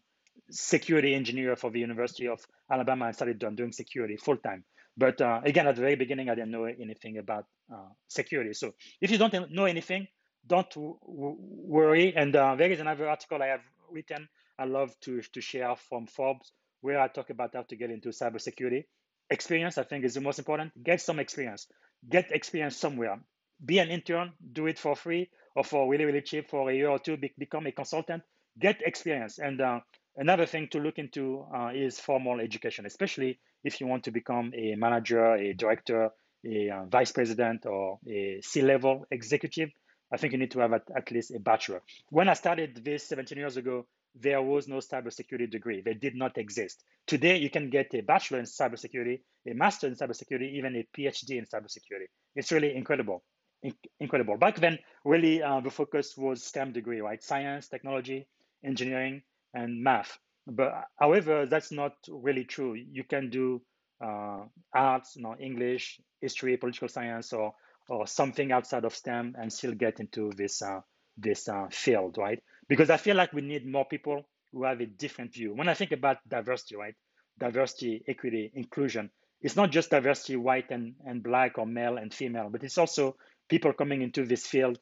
security 0.50 1.14
engineer 1.14 1.56
for 1.56 1.70
the 1.70 1.80
University 1.80 2.28
of 2.28 2.40
Alabama. 2.72 3.06
I 3.06 3.10
started 3.12 3.38
doing 3.38 3.72
security 3.72 4.16
full 4.16 4.38
time. 4.38 4.64
But 4.98 5.20
uh, 5.22 5.42
again, 5.44 5.68
at 5.68 5.76
the 5.76 5.82
very 5.82 5.96
beginning, 5.96 6.30
I 6.30 6.36
didn't 6.36 6.52
know 6.52 6.66
anything 6.66 7.18
about 7.18 7.46
uh, 7.72 7.88
security. 8.08 8.54
So 8.54 8.74
if 9.00 9.10
you 9.12 9.18
don't 9.18 9.52
know 9.52 9.66
anything, 9.66 10.08
don't 10.46 10.72
worry. 10.76 12.14
And 12.16 12.34
there 12.34 12.72
is 12.72 12.80
another 12.80 13.08
article 13.08 13.42
I 13.42 13.48
have 13.48 13.62
written. 13.90 14.28
I 14.58 14.66
love 14.66 14.94
to 15.02 15.22
to 15.22 15.40
share 15.40 15.76
from 15.76 16.08
Forbes 16.08 16.52
where 16.82 17.00
I 17.00 17.08
talk 17.08 17.30
about 17.30 17.54
how 17.54 17.62
to 17.62 17.76
get 17.76 17.90
into 17.90 18.10
cybersecurity 18.10 18.84
experience, 19.30 19.78
I 19.78 19.84
think, 19.84 20.04
is 20.04 20.14
the 20.14 20.22
most 20.22 20.40
important. 20.40 20.72
Get 20.84 21.00
some 21.02 21.20
experience. 21.20 21.68
Get 22.08 22.32
experience 22.32 22.76
somewhere. 22.76 23.20
Be 23.64 23.78
an 23.80 23.90
intern, 23.90 24.32
do 24.52 24.66
it 24.68 24.78
for 24.78 24.96
free 24.96 25.30
or 25.56 25.64
for 25.64 25.90
really, 25.90 26.04
really 26.04 26.22
cheap 26.22 26.48
for 26.48 26.70
a 26.70 26.74
year 26.74 26.88
or 26.88 26.98
two, 27.00 27.16
be- 27.16 27.34
become 27.38 27.66
a 27.66 27.72
consultant. 27.72 28.22
Get 28.58 28.82
experience. 28.82 29.38
And 29.38 29.60
uh, 29.60 29.80
another 30.16 30.46
thing 30.46 30.68
to 30.72 30.78
look 30.80 30.98
into 30.98 31.46
uh, 31.54 31.72
is 31.74 32.00
formal 32.00 32.40
education, 32.40 32.86
especially 32.86 33.40
if 33.64 33.80
you 33.80 33.86
want 33.86 34.04
to 34.04 34.10
become 34.10 34.52
a 34.54 34.74
manager, 34.76 35.34
a 35.34 35.52
director, 35.52 36.10
a 36.44 36.70
uh, 36.70 36.84
vice 36.84 37.12
president, 37.12 37.66
or 37.66 37.98
a 38.08 38.40
C 38.42 38.62
level 38.62 39.04
executive. 39.10 39.70
I 40.12 40.16
think 40.16 40.32
you 40.32 40.38
need 40.38 40.52
to 40.52 40.60
have 40.60 40.72
at, 40.72 40.82
at 40.96 41.10
least 41.10 41.34
a 41.34 41.38
bachelor. 41.38 41.82
When 42.10 42.28
I 42.28 42.34
started 42.34 42.80
this 42.84 43.06
17 43.08 43.36
years 43.36 43.56
ago, 43.56 43.86
there 44.14 44.40
was 44.40 44.68
no 44.68 44.76
cybersecurity 44.76 45.50
degree. 45.50 45.82
They 45.82 45.94
did 45.94 46.14
not 46.16 46.38
exist. 46.38 46.82
Today, 47.06 47.36
you 47.38 47.50
can 47.50 47.70
get 47.70 47.94
a 47.94 48.00
bachelor 48.00 48.38
in 48.38 48.46
cybersecurity, 48.46 49.20
a 49.46 49.54
master 49.54 49.86
in 49.86 49.94
cybersecurity, 49.94 50.54
even 50.54 50.76
a 50.76 50.86
PhD 50.96 51.38
in 51.38 51.44
cybersecurity. 51.44 52.06
It's 52.34 52.50
really 52.50 52.74
incredible. 52.74 53.22
In- 53.62 53.74
incredible. 54.00 54.36
Back 54.36 54.56
then, 54.56 54.78
really, 55.04 55.42
uh, 55.42 55.60
the 55.60 55.70
focus 55.70 56.14
was 56.16 56.42
STEM 56.42 56.72
degree, 56.72 57.00
right? 57.00 57.22
Science, 57.22 57.68
technology, 57.68 58.26
engineering, 58.64 59.22
and 59.54 59.82
math. 59.82 60.18
But 60.48 60.86
however, 60.98 61.46
that's 61.46 61.70
not 61.72 61.94
really 62.08 62.44
true. 62.44 62.74
You 62.74 63.04
can 63.04 63.30
do 63.30 63.62
uh, 64.04 64.44
arts, 64.74 65.16
you 65.16 65.22
know, 65.22 65.36
English, 65.38 66.00
history, 66.20 66.56
political 66.56 66.88
science, 66.88 67.32
or 67.32 67.54
or 67.88 68.06
something 68.06 68.52
outside 68.52 68.84
of 68.84 68.94
STEM, 68.94 69.34
and 69.38 69.52
still 69.52 69.72
get 69.74 70.00
into 70.00 70.32
this 70.36 70.62
uh, 70.62 70.80
this 71.16 71.48
uh, 71.48 71.68
field, 71.70 72.16
right? 72.18 72.42
Because 72.68 72.90
I 72.90 72.96
feel 72.96 73.16
like 73.16 73.32
we 73.32 73.42
need 73.42 73.66
more 73.66 73.84
people 73.86 74.28
who 74.52 74.64
have 74.64 74.80
a 74.80 74.86
different 74.86 75.34
view. 75.34 75.54
When 75.54 75.68
I 75.68 75.74
think 75.74 75.92
about 75.92 76.18
diversity, 76.28 76.76
right? 76.76 76.94
Diversity, 77.38 78.02
equity, 78.08 78.50
inclusion, 78.54 79.10
it's 79.40 79.56
not 79.56 79.70
just 79.70 79.90
diversity, 79.90 80.36
white 80.36 80.70
and, 80.70 80.94
and 81.06 81.22
black 81.22 81.58
or 81.58 81.66
male 81.66 81.96
and 81.98 82.12
female, 82.12 82.48
but 82.50 82.64
it's 82.64 82.78
also 82.78 83.16
people 83.48 83.72
coming 83.72 84.02
into 84.02 84.24
this 84.26 84.46
field 84.46 84.78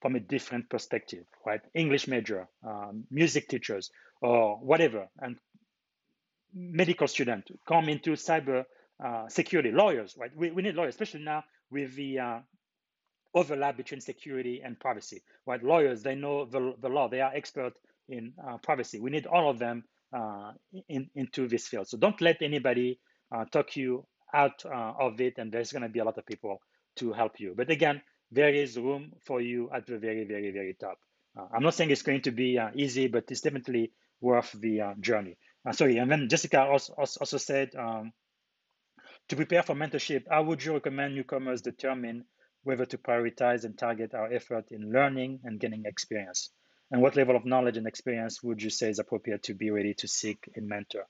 from 0.00 0.14
a 0.14 0.20
different 0.20 0.68
perspective, 0.70 1.24
right? 1.46 1.60
English 1.74 2.06
major, 2.06 2.48
um, 2.66 3.04
music 3.10 3.48
teachers, 3.48 3.90
or 4.20 4.56
whatever, 4.56 5.08
and 5.20 5.36
medical 6.54 7.06
student 7.06 7.44
come 7.68 7.88
into 7.88 8.12
cyber 8.12 8.64
uh, 9.04 9.28
security, 9.28 9.70
lawyers, 9.72 10.16
right? 10.18 10.30
We, 10.34 10.50
we 10.50 10.62
need 10.62 10.74
lawyers, 10.74 10.94
especially 10.94 11.24
now 11.24 11.44
with 11.70 11.94
the 11.96 12.18
uh, 12.18 12.38
overlap 13.34 13.76
between 13.76 14.00
security 14.00 14.62
and 14.64 14.78
privacy. 14.80 15.22
Right? 15.46 15.62
Lawyers, 15.62 16.02
they 16.02 16.14
know 16.14 16.46
the, 16.46 16.74
the 16.80 16.88
law, 16.88 17.08
they 17.08 17.20
are 17.20 17.32
expert 17.34 17.74
in 18.08 18.32
uh, 18.42 18.56
privacy. 18.58 18.98
We 18.98 19.10
need 19.10 19.26
all 19.26 19.50
of 19.50 19.58
them 19.58 19.84
uh, 20.16 20.52
in, 20.88 21.10
into 21.14 21.46
this 21.46 21.66
field. 21.68 21.88
So 21.88 21.98
don't 21.98 22.20
let 22.20 22.40
anybody 22.40 22.98
uh, 23.34 23.44
talk 23.46 23.76
you 23.76 24.06
out 24.32 24.64
uh, 24.64 24.92
of 24.98 25.20
it, 25.20 25.34
and 25.36 25.52
there's 25.52 25.72
going 25.72 25.82
to 25.82 25.88
be 25.88 25.98
a 25.98 26.04
lot 26.04 26.16
of 26.16 26.24
people 26.24 26.60
to 26.96 27.12
help 27.12 27.38
you. 27.38 27.54
But 27.56 27.70
again, 27.70 28.00
there 28.32 28.54
is 28.54 28.78
room 28.78 29.12
for 29.26 29.40
you 29.40 29.68
at 29.74 29.86
the 29.86 29.98
very, 29.98 30.24
very, 30.24 30.50
very 30.52 30.74
top. 30.80 30.98
I'm 31.52 31.62
not 31.62 31.74
saying 31.74 31.90
it's 31.90 32.00
going 32.00 32.22
to 32.22 32.30
be 32.30 32.58
easy, 32.74 33.08
but 33.08 33.24
it's 33.28 33.42
definitely 33.42 33.92
worth 34.20 34.52
the 34.52 34.94
journey. 35.00 35.36
sorry, 35.72 35.98
and 35.98 36.10
then 36.10 36.28
Jessica 36.28 36.62
also, 36.62 36.94
also 36.94 37.36
said, 37.36 37.70
um, 37.76 38.12
to 39.28 39.36
prepare 39.36 39.62
for 39.62 39.74
mentorship, 39.74 40.24
how 40.30 40.42
would 40.44 40.64
you 40.64 40.74
recommend 40.74 41.14
newcomers 41.14 41.62
determine 41.62 42.24
whether 42.62 42.86
to 42.86 42.98
prioritize 42.98 43.64
and 43.64 43.76
target 43.76 44.14
our 44.14 44.32
effort 44.32 44.66
in 44.70 44.92
learning 44.92 45.40
and 45.44 45.58
gaining 45.58 45.84
experience? 45.84 46.50
And 46.90 47.02
what 47.02 47.16
level 47.16 47.34
of 47.34 47.44
knowledge 47.44 47.76
and 47.76 47.86
experience 47.86 48.42
would 48.42 48.62
you 48.62 48.70
say 48.70 48.90
is 48.90 49.00
appropriate 49.00 49.42
to 49.44 49.54
be 49.54 49.70
ready 49.70 49.94
to 49.94 50.06
seek 50.06 50.48
a 50.56 50.60
mentor? 50.60 51.06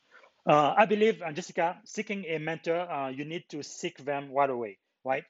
Uh, 0.46 0.74
I 0.76 0.86
believe, 0.86 1.20
uh, 1.20 1.32
Jessica, 1.32 1.76
seeking 1.84 2.24
a 2.24 2.38
mentor, 2.38 2.80
uh, 2.90 3.08
you 3.10 3.24
need 3.24 3.44
to 3.50 3.62
seek 3.62 3.98
them 3.98 4.32
right 4.32 4.48
away, 4.48 4.78
right? 5.04 5.24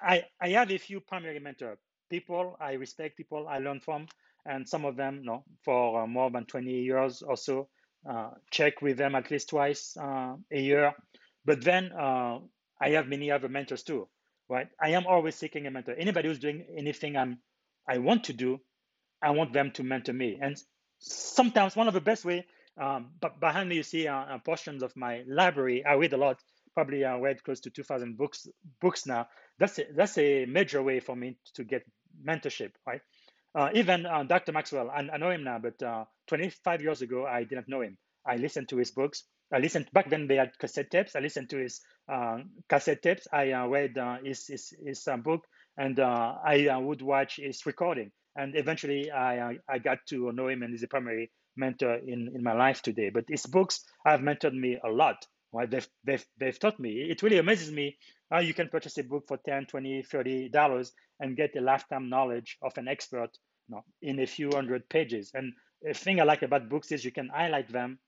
I, 0.00 0.24
I 0.40 0.50
have 0.50 0.70
a 0.70 0.78
few 0.78 1.00
primary 1.00 1.40
mentor 1.40 1.78
people 2.08 2.56
I 2.60 2.74
respect, 2.74 3.16
people 3.16 3.48
I 3.48 3.58
learn 3.58 3.80
from, 3.80 4.06
and 4.46 4.68
some 4.68 4.84
of 4.84 4.96
them, 4.96 5.22
know, 5.22 5.44
for 5.64 6.02
uh, 6.02 6.06
more 6.06 6.30
than 6.30 6.44
20 6.46 6.70
years 6.70 7.22
or 7.22 7.36
so, 7.36 7.68
uh, 8.08 8.30
check 8.50 8.82
with 8.82 8.98
them 8.98 9.14
at 9.14 9.30
least 9.30 9.50
twice 9.50 9.96
uh, 9.96 10.34
a 10.50 10.60
year. 10.60 10.92
But 11.44 11.62
then 11.64 11.92
I 11.92 12.90
have 12.90 13.06
many 13.08 13.30
other 13.30 13.48
mentors 13.48 13.82
too 13.82 14.08
right? 14.52 14.68
I 14.80 14.90
am 14.90 15.06
always 15.06 15.34
seeking 15.34 15.66
a 15.66 15.70
mentor. 15.70 15.94
Anybody 15.94 16.28
who's 16.28 16.38
doing 16.38 16.64
anything 16.76 17.16
I'm 17.16 17.38
I 17.88 17.98
want 17.98 18.24
to 18.24 18.32
do, 18.32 18.60
I 19.20 19.30
want 19.30 19.52
them 19.52 19.72
to 19.72 19.82
mentor 19.82 20.12
me. 20.12 20.38
And 20.40 20.56
sometimes 21.00 21.74
one 21.74 21.88
of 21.88 21.94
the 21.94 22.00
best 22.00 22.24
way, 22.24 22.46
um, 22.80 23.10
but 23.20 23.40
behind 23.40 23.68
me 23.68 23.76
you 23.76 23.82
see 23.82 24.06
uh, 24.06 24.38
portions 24.44 24.82
of 24.82 24.94
my 24.96 25.24
library. 25.26 25.84
I 25.84 25.94
read 25.94 26.12
a 26.12 26.16
lot. 26.16 26.38
Probably 26.74 27.04
I 27.04 27.18
read 27.18 27.42
close 27.42 27.60
to 27.60 27.70
2,000 27.70 28.16
books 28.16 28.46
books 28.80 29.06
now. 29.06 29.26
That's 29.58 29.78
a, 29.78 29.84
that's 29.94 30.16
a 30.18 30.46
major 30.46 30.82
way 30.82 31.00
for 31.00 31.16
me 31.16 31.38
to 31.54 31.64
get 31.64 31.82
mentorship, 32.26 32.72
right? 32.86 33.00
Uh, 33.54 33.68
even 33.74 34.06
uh, 34.06 34.22
Dr. 34.22 34.52
Maxwell, 34.52 34.90
I, 34.90 35.00
I, 35.12 35.18
know 35.18 35.30
him 35.30 35.44
now, 35.44 35.58
but 35.58 35.82
uh, 35.82 36.04
25 36.28 36.82
years 36.82 37.02
ago 37.02 37.26
I 37.26 37.44
didn't 37.44 37.68
know 37.68 37.82
him. 37.82 37.98
I 38.26 38.36
listened 38.36 38.68
to 38.70 38.76
his 38.78 38.90
books. 38.90 39.24
I 39.52 39.58
listened 39.58 39.88
back 39.92 40.08
then. 40.08 40.26
They 40.26 40.36
had 40.36 40.58
cassette 40.58 40.90
tapes. 40.90 41.14
I 41.14 41.20
listened 41.20 41.50
to 41.50 41.58
his 41.58 41.80
uh, 42.10 42.38
cassette 42.68 43.02
tapes. 43.02 43.28
I 43.30 43.52
uh, 43.52 43.66
read 43.66 43.98
uh, 43.98 44.16
his 44.24 44.46
his, 44.46 44.72
his 44.82 45.06
book, 45.22 45.44
and 45.76 46.00
I 46.00 46.78
would 46.78 47.02
watch 47.02 47.36
his 47.36 47.66
recording. 47.66 48.12
And 48.34 48.56
eventually, 48.56 49.12
I 49.12 49.58
I 49.68 49.78
got 49.78 49.98
to 50.08 50.32
know 50.32 50.48
him, 50.48 50.62
and 50.62 50.72
he's 50.72 50.84
a 50.84 50.88
primary 50.88 51.30
mentor 51.54 51.96
in 51.96 52.30
in 52.34 52.42
my 52.42 52.54
life 52.54 52.80
today. 52.80 53.10
But 53.10 53.26
his 53.28 53.44
books 53.44 53.84
have 54.06 54.20
mentored 54.20 54.54
me 54.54 54.78
a 54.82 54.88
lot. 54.88 55.26
Right? 55.52 55.70
They've, 55.70 55.88
they've, 56.02 56.24
they've 56.38 56.58
taught 56.58 56.80
me. 56.80 57.02
It 57.10 57.22
really 57.22 57.36
amazes 57.36 57.70
me 57.70 57.98
how 58.32 58.40
you 58.40 58.54
can 58.54 58.68
purchase 58.68 58.96
a 58.96 59.04
book 59.04 59.24
for 59.28 59.36
10, 59.36 59.66
20, 59.66 60.02
30 60.02 60.48
dollars 60.48 60.92
and 61.20 61.36
get 61.36 61.54
a 61.56 61.60
lifetime 61.60 62.08
knowledge 62.08 62.56
of 62.62 62.76
an 62.78 62.88
expert 62.88 63.30
you 63.68 63.76
know, 63.76 63.84
in 64.00 64.18
a 64.20 64.26
few 64.26 64.50
hundred 64.50 64.88
pages. 64.88 65.30
And 65.34 65.52
a 65.88 65.92
thing 65.92 66.20
I 66.20 66.24
like 66.24 66.42
about 66.42 66.68
books 66.68 66.90
is 66.90 67.04
you 67.04 67.12
can 67.12 67.28
highlight 67.28 67.70
them 67.70 67.98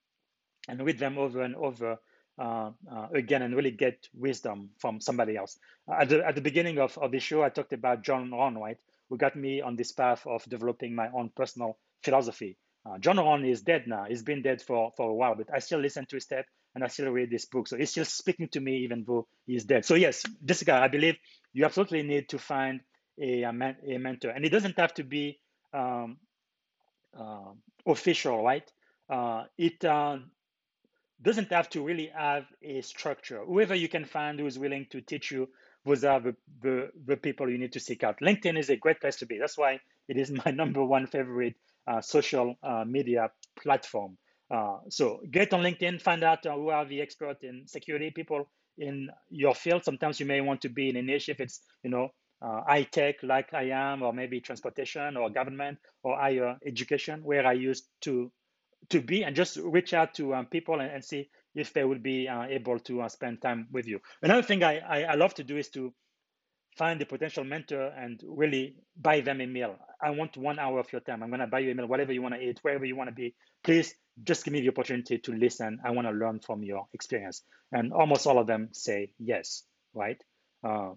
and 0.68 0.82
read 0.84 0.98
them 0.98 1.18
over 1.18 1.42
and 1.42 1.54
over 1.54 1.98
uh, 2.38 2.70
uh, 2.90 3.06
again 3.12 3.42
and 3.42 3.54
really 3.54 3.70
get 3.70 4.08
wisdom 4.14 4.70
from 4.78 5.00
somebody 5.00 5.36
else. 5.36 5.58
At 5.92 6.08
the, 6.08 6.26
at 6.26 6.34
the 6.34 6.40
beginning 6.40 6.78
of, 6.78 6.96
of 6.98 7.12
the 7.12 7.20
show, 7.20 7.42
I 7.42 7.50
talked 7.50 7.74
about 7.74 8.02
John 8.02 8.30
Rohn, 8.30 8.56
right, 8.56 8.78
who 9.10 9.18
got 9.18 9.36
me 9.36 9.60
on 9.60 9.76
this 9.76 9.92
path 9.92 10.26
of 10.26 10.42
developing 10.48 10.94
my 10.94 11.08
own 11.14 11.30
personal 11.36 11.76
philosophy. 12.02 12.56
Uh, 12.86 12.98
John 12.98 13.18
Rohn 13.18 13.44
is 13.44 13.60
dead 13.62 13.86
now. 13.86 14.06
He's 14.08 14.22
been 14.22 14.42
dead 14.42 14.62
for, 14.62 14.90
for 14.96 15.10
a 15.10 15.14
while, 15.14 15.34
but 15.34 15.52
I 15.54 15.58
still 15.58 15.80
listen 15.80 16.06
to 16.06 16.16
his 16.16 16.26
tape 16.26 16.46
and 16.74 16.84
I 16.84 16.88
still 16.88 17.10
read 17.10 17.30
this 17.30 17.46
book. 17.46 17.68
So 17.68 17.76
he's 17.76 17.90
still 17.90 18.04
speaking 18.04 18.48
to 18.48 18.60
me 18.60 18.78
even 18.78 19.04
though 19.06 19.26
he's 19.46 19.64
dead. 19.64 19.84
So 19.84 19.94
yes, 19.94 20.22
Jessica, 20.44 20.74
I 20.74 20.88
believe 20.88 21.16
you 21.52 21.64
absolutely 21.64 22.02
need 22.02 22.28
to 22.30 22.38
find 22.38 22.80
a, 23.20 23.42
a, 23.44 23.52
man, 23.52 23.76
a 23.86 23.98
mentor. 23.98 24.30
And 24.30 24.44
it 24.44 24.50
doesn't 24.50 24.78
have 24.78 24.94
to 24.94 25.04
be 25.04 25.38
um, 25.72 26.18
uh, 27.18 27.52
official, 27.86 28.42
right? 28.42 28.70
Uh, 29.08 29.44
it 29.58 29.84
uh, 29.84 30.18
doesn't 31.22 31.50
have 31.50 31.68
to 31.70 31.82
really 31.82 32.10
have 32.14 32.46
a 32.62 32.80
structure. 32.82 33.44
Whoever 33.44 33.74
you 33.74 33.88
can 33.88 34.04
find 34.04 34.38
who's 34.38 34.58
willing 34.58 34.86
to 34.90 35.00
teach 35.00 35.30
you, 35.30 35.48
those 35.84 36.04
are 36.04 36.20
the, 36.20 36.36
the, 36.62 36.90
the 37.06 37.16
people 37.16 37.50
you 37.50 37.58
need 37.58 37.72
to 37.72 37.80
seek 37.80 38.04
out. 38.04 38.20
LinkedIn 38.20 38.58
is 38.58 38.70
a 38.70 38.76
great 38.76 39.00
place 39.00 39.16
to 39.16 39.26
be. 39.26 39.38
That's 39.38 39.58
why 39.58 39.80
it 40.08 40.16
is 40.16 40.30
my 40.44 40.50
number 40.52 40.84
one 40.84 41.06
favorite 41.06 41.54
uh, 41.86 42.00
social 42.00 42.56
uh, 42.62 42.84
media 42.86 43.30
platform. 43.62 44.16
Uh, 44.54 44.78
so 44.88 45.20
get 45.30 45.52
on 45.52 45.62
LinkedIn, 45.62 46.00
find 46.00 46.22
out 46.22 46.46
uh, 46.46 46.54
who 46.54 46.68
are 46.68 46.84
the 46.84 47.00
experts 47.00 47.42
in 47.42 47.64
security, 47.66 48.12
people 48.14 48.48
in 48.78 49.08
your 49.28 49.54
field. 49.54 49.84
Sometimes 49.84 50.20
you 50.20 50.26
may 50.26 50.40
want 50.40 50.60
to 50.60 50.68
be 50.68 50.88
in 50.88 50.96
a 50.96 51.02
niche 51.02 51.28
if 51.28 51.40
it's, 51.40 51.60
you 51.82 51.90
know, 51.90 52.10
uh, 52.40 52.60
high 52.66 52.84
tech 52.84 53.16
like 53.22 53.52
I 53.52 53.70
am, 53.70 54.02
or 54.02 54.12
maybe 54.12 54.40
transportation 54.40 55.16
or 55.16 55.30
government 55.30 55.78
or 56.04 56.16
higher 56.16 56.56
education, 56.64 57.24
where 57.24 57.46
I 57.46 57.54
used 57.54 57.88
to 58.02 58.30
to 58.90 59.00
be 59.00 59.24
and 59.24 59.34
just 59.34 59.56
reach 59.56 59.94
out 59.94 60.12
to 60.14 60.34
um, 60.34 60.46
people 60.46 60.78
and, 60.80 60.90
and, 60.90 61.02
see 61.02 61.30
if 61.54 61.72
they 61.72 61.82
would 61.82 62.02
be 62.02 62.28
uh, 62.28 62.42
able 62.42 62.78
to 62.78 63.00
uh, 63.00 63.08
spend 63.08 63.40
time 63.40 63.66
with 63.72 63.86
you. 63.86 63.98
Another 64.20 64.42
thing 64.42 64.62
I, 64.62 64.78
I, 64.80 65.02
I, 65.04 65.14
love 65.14 65.32
to 65.36 65.42
do 65.42 65.56
is 65.56 65.70
to 65.70 65.90
find 66.76 67.00
a 67.00 67.06
potential 67.06 67.44
mentor 67.44 67.86
and 67.96 68.20
really 68.26 68.76
buy 69.00 69.22
them 69.22 69.40
a 69.40 69.46
meal. 69.46 69.76
I 70.02 70.10
want 70.10 70.36
one 70.36 70.58
hour 70.58 70.80
of 70.80 70.92
your 70.92 71.00
time. 71.00 71.22
I'm 71.22 71.30
going 71.30 71.40
to 71.40 71.46
buy 71.46 71.60
you 71.60 71.70
a 71.70 71.74
meal, 71.74 71.86
whatever 71.86 72.12
you 72.12 72.20
want 72.20 72.34
to 72.34 72.42
eat, 72.42 72.58
wherever 72.60 72.84
you 72.84 72.94
want 72.94 73.08
to 73.08 73.14
be. 73.14 73.34
Please 73.62 73.94
just 74.22 74.44
give 74.44 74.52
me 74.52 74.60
the 74.60 74.68
opportunity 74.68 75.18
to 75.18 75.32
listen. 75.32 75.80
I 75.84 75.90
want 75.90 76.06
to 76.06 76.12
learn 76.12 76.40
from 76.40 76.62
your 76.62 76.86
experience. 76.92 77.42
And 77.72 77.92
almost 77.92 78.26
all 78.26 78.38
of 78.38 78.46
them 78.46 78.68
say 78.72 79.10
yes, 79.18 79.64
right? 79.94 80.22
Uh, 80.62 80.92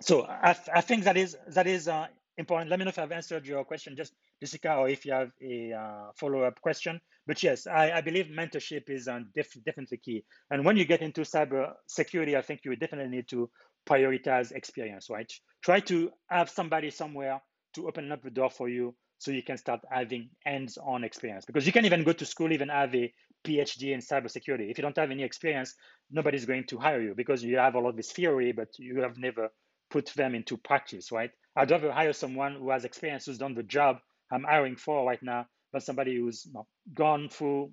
so 0.00 0.24
I, 0.24 0.56
I 0.74 0.80
think 0.80 1.04
that 1.04 1.16
is 1.16 1.36
that 1.48 1.66
is 1.66 1.88
uh, 1.88 2.06
important. 2.38 2.70
Let 2.70 2.78
me 2.78 2.84
know 2.84 2.90
if 2.90 2.98
I've 2.98 3.12
answered 3.12 3.46
your 3.46 3.64
question, 3.64 3.96
just 3.96 4.14
Jessica, 4.40 4.74
or 4.74 4.88
if 4.88 5.04
you 5.04 5.12
have 5.12 5.30
a 5.42 5.72
uh, 5.72 6.12
follow-up 6.16 6.60
question. 6.60 7.00
But 7.26 7.42
yes, 7.42 7.66
I, 7.66 7.92
I 7.92 8.00
believe 8.00 8.26
mentorship 8.26 8.90
is 8.90 9.08
uh, 9.08 9.20
def 9.34 9.52
definitely 9.64 9.98
key. 9.98 10.24
And 10.50 10.64
when 10.64 10.76
you 10.76 10.84
get 10.84 11.00
into 11.00 11.22
cyber 11.22 11.72
security, 11.86 12.36
I 12.36 12.42
think 12.42 12.60
you 12.64 12.74
definitely 12.76 13.16
need 13.16 13.28
to 13.28 13.50
prioritize 13.86 14.52
experience, 14.52 15.08
right? 15.10 15.30
Try 15.62 15.80
to 15.80 16.10
have 16.28 16.50
somebody 16.50 16.90
somewhere 16.90 17.40
to 17.74 17.88
open 17.88 18.10
up 18.12 18.22
the 18.22 18.30
door 18.30 18.50
for 18.50 18.68
you 18.68 18.94
so 19.24 19.30
you 19.30 19.42
can 19.42 19.56
start 19.56 19.80
having 19.90 20.28
hands-on 20.44 21.02
experience. 21.02 21.46
Because 21.46 21.64
you 21.66 21.72
can 21.72 21.86
even 21.86 22.04
go 22.04 22.12
to 22.12 22.26
school, 22.26 22.52
even 22.52 22.68
have 22.68 22.94
a 22.94 23.10
PhD 23.42 23.94
in 23.94 24.00
cybersecurity. 24.00 24.70
If 24.70 24.76
you 24.76 24.82
don't 24.82 24.96
have 24.98 25.10
any 25.10 25.22
experience, 25.22 25.74
nobody's 26.10 26.44
going 26.44 26.64
to 26.64 26.78
hire 26.78 27.00
you 27.00 27.14
because 27.14 27.42
you 27.42 27.56
have 27.56 27.74
all 27.74 27.88
of 27.88 27.96
this 27.96 28.12
theory, 28.12 28.52
but 28.52 28.68
you 28.78 29.00
have 29.00 29.16
never 29.16 29.48
put 29.90 30.06
them 30.14 30.34
into 30.34 30.58
practice, 30.58 31.10
right? 31.10 31.30
I'd 31.56 31.70
rather 31.70 31.90
hire 31.90 32.12
someone 32.12 32.56
who 32.56 32.70
has 32.70 32.84
experience, 32.84 33.24
who's 33.24 33.38
done 33.38 33.54
the 33.54 33.62
job 33.62 33.96
I'm 34.30 34.44
hiring 34.44 34.76
for 34.76 35.06
right 35.06 35.22
now, 35.22 35.46
than 35.72 35.80
somebody 35.80 36.16
who's 36.16 36.46
gone 36.92 37.28
through 37.30 37.72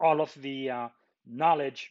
all 0.00 0.20
of 0.20 0.34
the 0.40 0.70
uh, 0.70 0.88
knowledge 1.26 1.90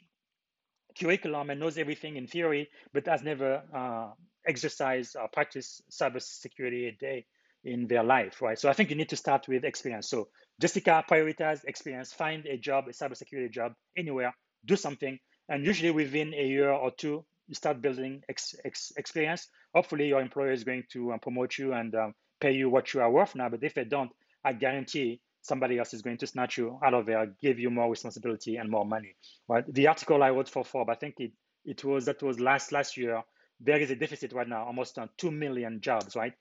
curriculum 0.99 1.49
and 1.49 1.59
knows 1.59 1.77
everything 1.77 2.17
in 2.17 2.27
theory, 2.27 2.67
but 2.93 3.07
has 3.07 3.23
never 3.23 3.61
uh, 3.73 4.09
exercised 4.45 5.15
or 5.15 5.29
practiced 5.29 5.83
cybersecurity 5.89 6.89
a 6.89 6.91
day 6.99 7.25
in 7.63 7.87
their 7.87 8.03
life, 8.03 8.41
right? 8.41 8.57
So 8.57 8.69
I 8.69 8.73
think 8.73 8.89
you 8.89 8.95
need 8.95 9.09
to 9.09 9.15
start 9.15 9.47
with 9.47 9.65
experience. 9.65 10.09
So 10.09 10.29
Jessica, 10.59 11.03
prioritize 11.09 11.65
experience, 11.65 12.13
find 12.13 12.45
a 12.45 12.57
job, 12.57 12.87
a 12.87 12.91
cybersecurity 12.91 13.51
job 13.51 13.73
anywhere, 13.97 14.33
do 14.65 14.75
something, 14.75 15.19
and 15.49 15.65
usually 15.65 15.91
within 15.91 16.33
a 16.33 16.45
year 16.45 16.71
or 16.71 16.91
two, 16.91 17.25
you 17.47 17.55
start 17.55 17.81
building 17.81 18.21
ex, 18.29 18.55
ex, 18.63 18.91
experience. 18.95 19.47
Hopefully, 19.73 20.07
your 20.07 20.21
employer 20.21 20.51
is 20.51 20.63
going 20.63 20.83
to 20.93 21.13
uh, 21.13 21.17
promote 21.17 21.57
you 21.57 21.73
and 21.73 21.93
um, 21.95 22.13
pay 22.39 22.51
you 22.51 22.69
what 22.69 22.93
you 22.93 23.01
are 23.01 23.11
worth 23.11 23.35
now. 23.35 23.49
But 23.49 23.63
if 23.63 23.73
they 23.73 23.85
don't, 23.85 24.11
I 24.45 24.53
guarantee 24.53 25.21
somebody 25.41 25.79
else 25.79 25.93
is 25.93 26.01
going 26.03 26.17
to 26.19 26.27
snatch 26.27 26.57
you 26.57 26.79
out 26.83 26.93
of 26.93 27.07
there, 27.07 27.33
give 27.41 27.57
you 27.59 27.71
more 27.71 27.89
responsibility 27.89 28.57
and 28.57 28.69
more 28.69 28.85
money. 28.85 29.15
Right? 29.47 29.63
The 29.73 29.87
article 29.87 30.21
I 30.21 30.29
wrote 30.29 30.49
for 30.49 30.63
Forbes, 30.63 30.91
I 30.91 30.95
think 30.95 31.15
it 31.17 31.31
it 31.65 31.83
was 31.83 32.05
that 32.05 32.21
was 32.21 32.39
last 32.39 32.71
last 32.71 32.95
year. 32.97 33.21
There 33.59 33.79
is 33.79 33.91
a 33.91 33.95
deficit 33.95 34.31
right 34.31 34.47
now, 34.47 34.65
almost 34.65 34.97
uh, 34.97 35.07
two 35.17 35.31
million 35.31 35.81
jobs. 35.81 36.15
Right? 36.15 36.33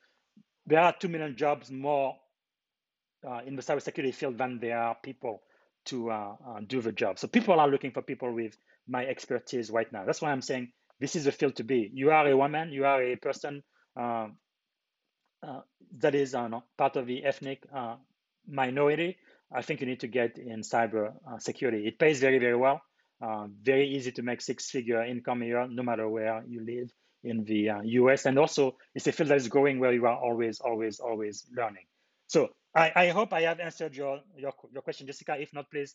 There 0.68 0.80
are 0.80 0.92
two 0.92 1.08
million 1.08 1.34
jobs 1.34 1.70
more 1.70 2.16
uh, 3.26 3.40
in 3.46 3.56
the 3.56 3.62
cybersecurity 3.62 4.14
field 4.14 4.36
than 4.36 4.60
there 4.60 4.78
are 4.78 4.94
people 5.02 5.40
to 5.86 6.10
uh, 6.10 6.36
uh, 6.46 6.60
do 6.66 6.82
the 6.82 6.92
job. 6.92 7.18
So 7.18 7.26
people 7.26 7.58
are 7.58 7.68
looking 7.68 7.90
for 7.90 8.02
people 8.02 8.34
with 8.34 8.54
my 8.86 9.06
expertise 9.06 9.70
right 9.70 9.90
now. 9.90 10.04
That's 10.04 10.20
why 10.20 10.30
I'm 10.30 10.42
saying 10.42 10.72
this 11.00 11.16
is 11.16 11.24
the 11.24 11.32
field 11.32 11.56
to 11.56 11.64
be. 11.64 11.90
You 11.94 12.10
are 12.10 12.28
a 12.28 12.36
woman, 12.36 12.70
you 12.70 12.84
are 12.84 13.02
a 13.02 13.16
person 13.16 13.62
uh, 13.98 14.28
uh, 15.42 15.60
that 16.00 16.14
is 16.14 16.34
uh, 16.34 16.48
part 16.76 16.96
of 16.96 17.06
the 17.06 17.24
ethnic 17.24 17.64
minority. 18.46 19.16
I 19.50 19.62
think 19.62 19.80
you 19.80 19.86
need 19.86 20.00
to 20.00 20.08
get 20.08 20.38
in 20.38 20.60
cyber 20.60 21.14
security. 21.38 21.86
It 21.86 21.98
pays 21.98 22.20
very, 22.20 22.38
very 22.38 22.56
well. 22.56 22.82
Very 23.62 23.88
easy 23.88 24.12
to 24.12 24.22
make 24.22 24.42
six-figure 24.42 25.02
income 25.04 25.40
here, 25.40 25.66
no 25.66 25.82
matter 25.82 26.06
where 26.08 26.44
you 26.46 26.60
live 26.62 26.90
in 27.24 27.44
the 27.44 27.70
US. 27.82 28.26
And 28.26 28.38
also, 28.38 28.76
it's 28.94 29.06
a 29.06 29.12
field 29.12 29.30
that 29.30 29.36
is 29.36 29.48
growing 29.48 29.78
where 29.78 29.92
you 29.92 30.06
are 30.06 30.16
always, 30.16 30.60
always, 30.60 31.00
always 31.00 31.46
learning. 31.56 31.84
So 32.26 32.48
I, 32.74 32.92
I 32.94 33.08
hope 33.08 33.32
I 33.32 33.42
have 33.42 33.60
answered 33.60 33.96
your, 33.96 34.20
your, 34.36 34.52
your 34.72 34.82
question, 34.82 35.06
Jessica. 35.06 35.36
If 35.40 35.52
not, 35.52 35.70
please 35.70 35.94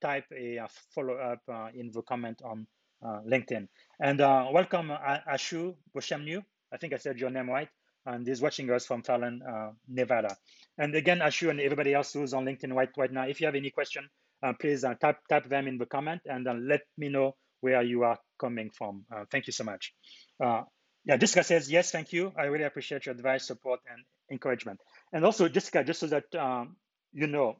type 0.00 0.24
a 0.32 0.60
follow-up 0.94 1.72
in 1.74 1.90
the 1.92 2.02
comment 2.02 2.40
on 2.44 2.66
uh, 3.04 3.20
LinkedIn. 3.26 3.66
And 4.00 4.20
uh, 4.20 4.48
welcome, 4.52 4.90
uh, 4.90 5.18
Ashu 5.32 5.74
Boshemnu. 5.96 6.42
I 6.72 6.76
think 6.76 6.92
I 6.92 6.98
said 6.98 7.18
your 7.18 7.30
name 7.30 7.48
right. 7.48 7.68
And 8.06 8.26
he's 8.26 8.40
watching 8.40 8.70
us 8.70 8.86
from 8.86 9.02
Fallon, 9.02 9.42
uh, 9.42 9.70
Nevada. 9.88 10.36
And 10.78 10.94
again, 10.94 11.18
Ashu 11.20 11.50
and 11.50 11.60
everybody 11.60 11.94
else 11.94 12.12
who's 12.12 12.32
on 12.32 12.44
LinkedIn 12.44 12.72
right, 12.72 12.88
right 12.96 13.12
now, 13.12 13.24
if 13.26 13.40
you 13.40 13.46
have 13.46 13.54
any 13.54 13.70
question, 13.70 14.08
uh, 14.42 14.52
please 14.58 14.84
uh, 14.84 14.94
type, 14.94 15.18
type 15.28 15.48
them 15.48 15.66
in 15.66 15.76
the 15.76 15.86
comment 15.86 16.22
and 16.24 16.46
let 16.66 16.80
me 16.96 17.08
know 17.08 17.36
where 17.60 17.82
you 17.82 18.02
are 18.02 18.18
coming 18.38 18.70
from. 18.70 19.04
thank 19.30 19.46
you 19.46 19.52
so 19.52 19.64
much. 19.64 19.92
yeah, 20.40 21.16
Jessica 21.16 21.44
says, 21.44 21.70
yes, 21.70 21.90
thank 21.90 22.12
you. 22.12 22.32
I 22.36 22.44
really 22.44 22.64
appreciate 22.64 23.06
your 23.06 23.14
advice, 23.14 23.46
support, 23.46 23.80
and 23.90 24.04
encouragement. 24.30 24.80
And 25.12 25.24
also, 25.24 25.48
Jessica, 25.48 25.84
just 25.84 26.00
so 26.00 26.06
that 26.08 26.34
um, 26.34 26.76
you 27.12 27.26
know, 27.26 27.56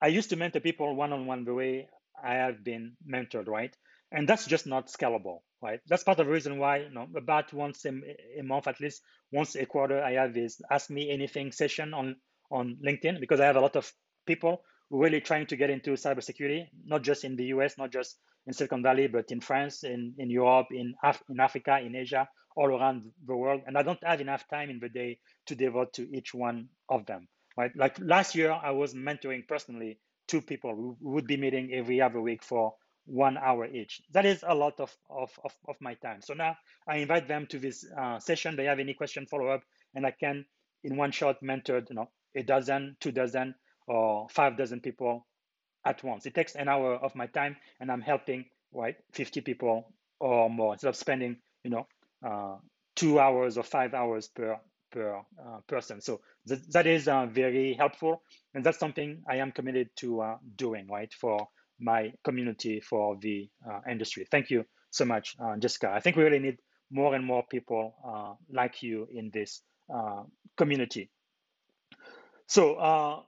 I 0.00 0.08
used 0.08 0.30
to 0.30 0.36
mentor 0.36 0.60
people 0.60 0.94
one-on-one 0.96 1.40
-on 1.40 1.42
-one 1.42 1.46
the 1.46 1.54
way 1.54 1.88
I 2.22 2.34
have 2.34 2.62
been 2.64 2.96
mentored, 3.06 3.46
right? 3.46 3.74
and 4.12 4.28
that's 4.28 4.46
just 4.46 4.66
not 4.66 4.88
scalable 4.88 5.38
right 5.62 5.80
that's 5.88 6.04
part 6.04 6.20
of 6.20 6.26
the 6.26 6.32
reason 6.32 6.58
why 6.58 6.78
you 6.78 6.90
know 6.90 7.06
about 7.16 7.52
once 7.52 7.84
a, 7.86 7.90
a 8.38 8.42
month 8.42 8.68
at 8.68 8.80
least 8.80 9.02
once 9.32 9.56
a 9.56 9.66
quarter 9.66 10.02
i 10.02 10.12
have 10.12 10.34
this 10.34 10.60
ask 10.70 10.90
me 10.90 11.10
anything 11.10 11.50
session 11.50 11.94
on 11.94 12.14
on 12.50 12.76
linkedin 12.86 13.18
because 13.18 13.40
i 13.40 13.46
have 13.46 13.56
a 13.56 13.60
lot 13.60 13.76
of 13.76 13.90
people 14.26 14.62
really 14.90 15.20
trying 15.20 15.46
to 15.46 15.56
get 15.56 15.70
into 15.70 15.92
cybersecurity 15.92 16.66
not 16.84 17.02
just 17.02 17.24
in 17.24 17.36
the 17.36 17.44
us 17.44 17.78
not 17.78 17.90
just 17.90 18.18
in 18.46 18.52
silicon 18.52 18.82
valley 18.82 19.06
but 19.08 19.30
in 19.30 19.40
france 19.40 19.84
in, 19.84 20.14
in 20.18 20.30
europe 20.30 20.68
in, 20.72 20.94
Af- 21.02 21.22
in 21.28 21.40
africa 21.40 21.80
in 21.80 21.96
asia 21.96 22.28
all 22.56 22.68
around 22.68 23.04
the 23.26 23.36
world 23.36 23.62
and 23.66 23.78
i 23.78 23.82
don't 23.82 24.02
have 24.04 24.20
enough 24.20 24.48
time 24.48 24.70
in 24.70 24.78
the 24.80 24.88
day 24.88 25.18
to 25.46 25.54
devote 25.54 25.92
to 25.94 26.08
each 26.16 26.34
one 26.34 26.68
of 26.88 27.06
them 27.06 27.28
right 27.56 27.72
like 27.76 27.98
last 28.00 28.34
year 28.34 28.52
i 28.52 28.70
was 28.70 28.94
mentoring 28.94 29.46
personally 29.48 29.98
two 30.28 30.40
people 30.40 30.74
who 30.74 30.96
would 31.00 31.26
be 31.26 31.36
meeting 31.36 31.72
every 31.74 32.00
other 32.00 32.20
week 32.20 32.42
for 32.42 32.74
one 33.06 33.36
hour 33.38 33.66
each. 33.66 34.00
That 34.12 34.26
is 34.26 34.44
a 34.46 34.54
lot 34.54 34.80
of, 34.80 34.94
of, 35.10 35.30
of, 35.44 35.52
of 35.68 35.76
my 35.80 35.94
time. 35.94 36.20
So 36.22 36.34
now 36.34 36.56
I 36.88 36.98
invite 36.98 37.28
them 37.28 37.46
to 37.48 37.58
this 37.58 37.84
uh, 37.98 38.18
session. 38.20 38.56
They 38.56 38.64
have 38.66 38.78
any 38.78 38.94
question, 38.94 39.26
follow 39.26 39.48
up, 39.48 39.62
and 39.94 40.06
I 40.06 40.12
can, 40.12 40.44
in 40.84 40.96
one 40.96 41.12
shot, 41.12 41.42
mentor 41.42 41.82
you 41.88 41.96
know, 41.96 42.10
a 42.36 42.42
dozen, 42.42 42.96
two 43.00 43.12
dozen, 43.12 43.54
or 43.88 44.28
five 44.30 44.56
dozen 44.56 44.80
people 44.80 45.26
at 45.84 46.02
once. 46.04 46.26
It 46.26 46.34
takes 46.34 46.54
an 46.54 46.68
hour 46.68 46.94
of 46.96 47.14
my 47.14 47.26
time, 47.26 47.56
and 47.80 47.90
I'm 47.90 48.00
helping 48.02 48.44
right 48.72 48.96
50 49.12 49.40
people 49.40 49.92
or 50.20 50.48
more 50.50 50.72
instead 50.74 50.88
of 50.88 50.96
spending 50.96 51.36
you 51.64 51.70
know 51.70 51.86
uh, 52.26 52.56
two 52.96 53.18
hours 53.18 53.58
or 53.58 53.64
five 53.64 53.94
hours 53.94 54.28
per 54.28 54.58
per 54.90 55.16
uh, 55.18 55.58
person. 55.66 56.00
So 56.00 56.20
th 56.48 56.60
that 56.74 56.86
is 56.86 57.08
uh, 57.08 57.26
very 57.26 57.74
helpful, 57.74 58.22
and 58.54 58.64
that's 58.64 58.78
something 58.78 59.22
I 59.28 59.36
am 59.36 59.52
committed 59.52 59.88
to 60.02 60.20
uh, 60.20 60.36
doing 60.56 60.86
right 60.88 61.12
for 61.14 61.48
my 61.78 62.12
community 62.24 62.80
for 62.80 63.16
the 63.20 63.48
uh, 63.68 63.80
industry. 63.90 64.26
Thank 64.30 64.50
you 64.50 64.64
so 64.90 65.04
much, 65.04 65.34
uh, 65.42 65.56
Jessica. 65.56 65.88
I 65.90 66.00
think 66.00 66.16
we 66.16 66.22
really 66.24 66.38
need 66.38 66.58
more 66.90 67.14
and 67.14 67.24
more 67.24 67.42
people 67.50 67.94
like 68.50 68.82
you 68.82 69.08
in 69.10 69.30
this 69.32 69.62
community. 70.56 71.10
So 72.46 73.24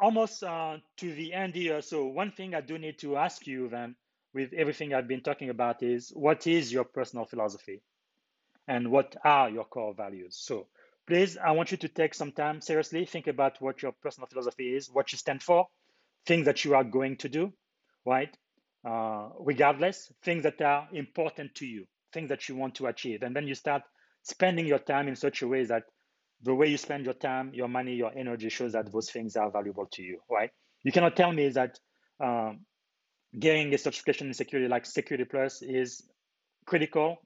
almost 0.00 0.42
uh, 0.42 0.78
to 0.98 1.14
the 1.14 1.32
end 1.32 1.54
here. 1.54 1.82
So 1.82 2.06
one 2.06 2.32
thing 2.32 2.54
I 2.54 2.60
do 2.60 2.78
need 2.78 2.98
to 3.00 3.16
ask 3.16 3.46
you 3.46 3.68
then 3.68 3.96
with 4.34 4.52
everything 4.52 4.94
I've 4.94 5.08
been 5.08 5.22
talking 5.22 5.50
about 5.50 5.82
is 5.82 6.10
what 6.14 6.46
is 6.46 6.72
your 6.72 6.84
personal 6.84 7.24
philosophy 7.24 7.82
and 8.68 8.90
what 8.90 9.16
are 9.24 9.50
your 9.50 9.64
core 9.64 9.94
values? 9.94 10.36
So 10.40 10.68
please, 11.06 11.36
I 11.36 11.52
want 11.52 11.70
you 11.70 11.76
to 11.78 11.88
take 11.88 12.14
some 12.14 12.32
time, 12.32 12.60
seriously, 12.60 13.04
think 13.04 13.26
about 13.26 13.60
what 13.60 13.82
your 13.82 13.92
personal 13.92 14.28
philosophy 14.28 14.74
is, 14.74 14.90
what 14.90 15.12
you 15.12 15.18
stand 15.18 15.42
for, 15.42 15.66
things 16.26 16.46
that 16.46 16.64
you 16.64 16.74
are 16.74 16.84
going 16.84 17.16
to 17.18 17.28
do, 17.28 17.52
right? 18.06 18.34
Uh, 18.84 19.28
regardless, 19.38 20.12
things 20.24 20.42
that 20.42 20.60
are 20.60 20.88
important 20.92 21.54
to 21.56 21.66
you, 21.66 21.86
things 22.12 22.28
that 22.28 22.48
you 22.48 22.56
want 22.56 22.74
to 22.76 22.86
achieve. 22.86 23.22
And 23.22 23.34
then 23.34 23.46
you 23.46 23.54
start 23.54 23.82
spending 24.22 24.66
your 24.66 24.78
time 24.78 25.08
in 25.08 25.16
such 25.16 25.42
a 25.42 25.48
way 25.48 25.64
that 25.64 25.84
the 26.42 26.54
way 26.54 26.68
you 26.68 26.76
spend 26.76 27.04
your 27.04 27.14
time, 27.14 27.52
your 27.54 27.68
money, 27.68 27.94
your 27.94 28.12
energy 28.16 28.48
shows 28.48 28.72
that 28.72 28.90
those 28.92 29.10
things 29.10 29.36
are 29.36 29.50
valuable 29.50 29.86
to 29.92 30.02
you, 30.02 30.18
right? 30.30 30.50
You 30.82 30.92
cannot 30.92 31.16
tell 31.16 31.32
me 31.32 31.48
that 31.50 31.78
um, 32.22 32.60
getting 33.38 33.72
a 33.72 33.78
certification 33.78 34.28
in 34.28 34.34
security 34.34 34.68
like 34.68 34.86
Security 34.86 35.24
Plus 35.24 35.62
is 35.62 36.02
critical, 36.66 37.18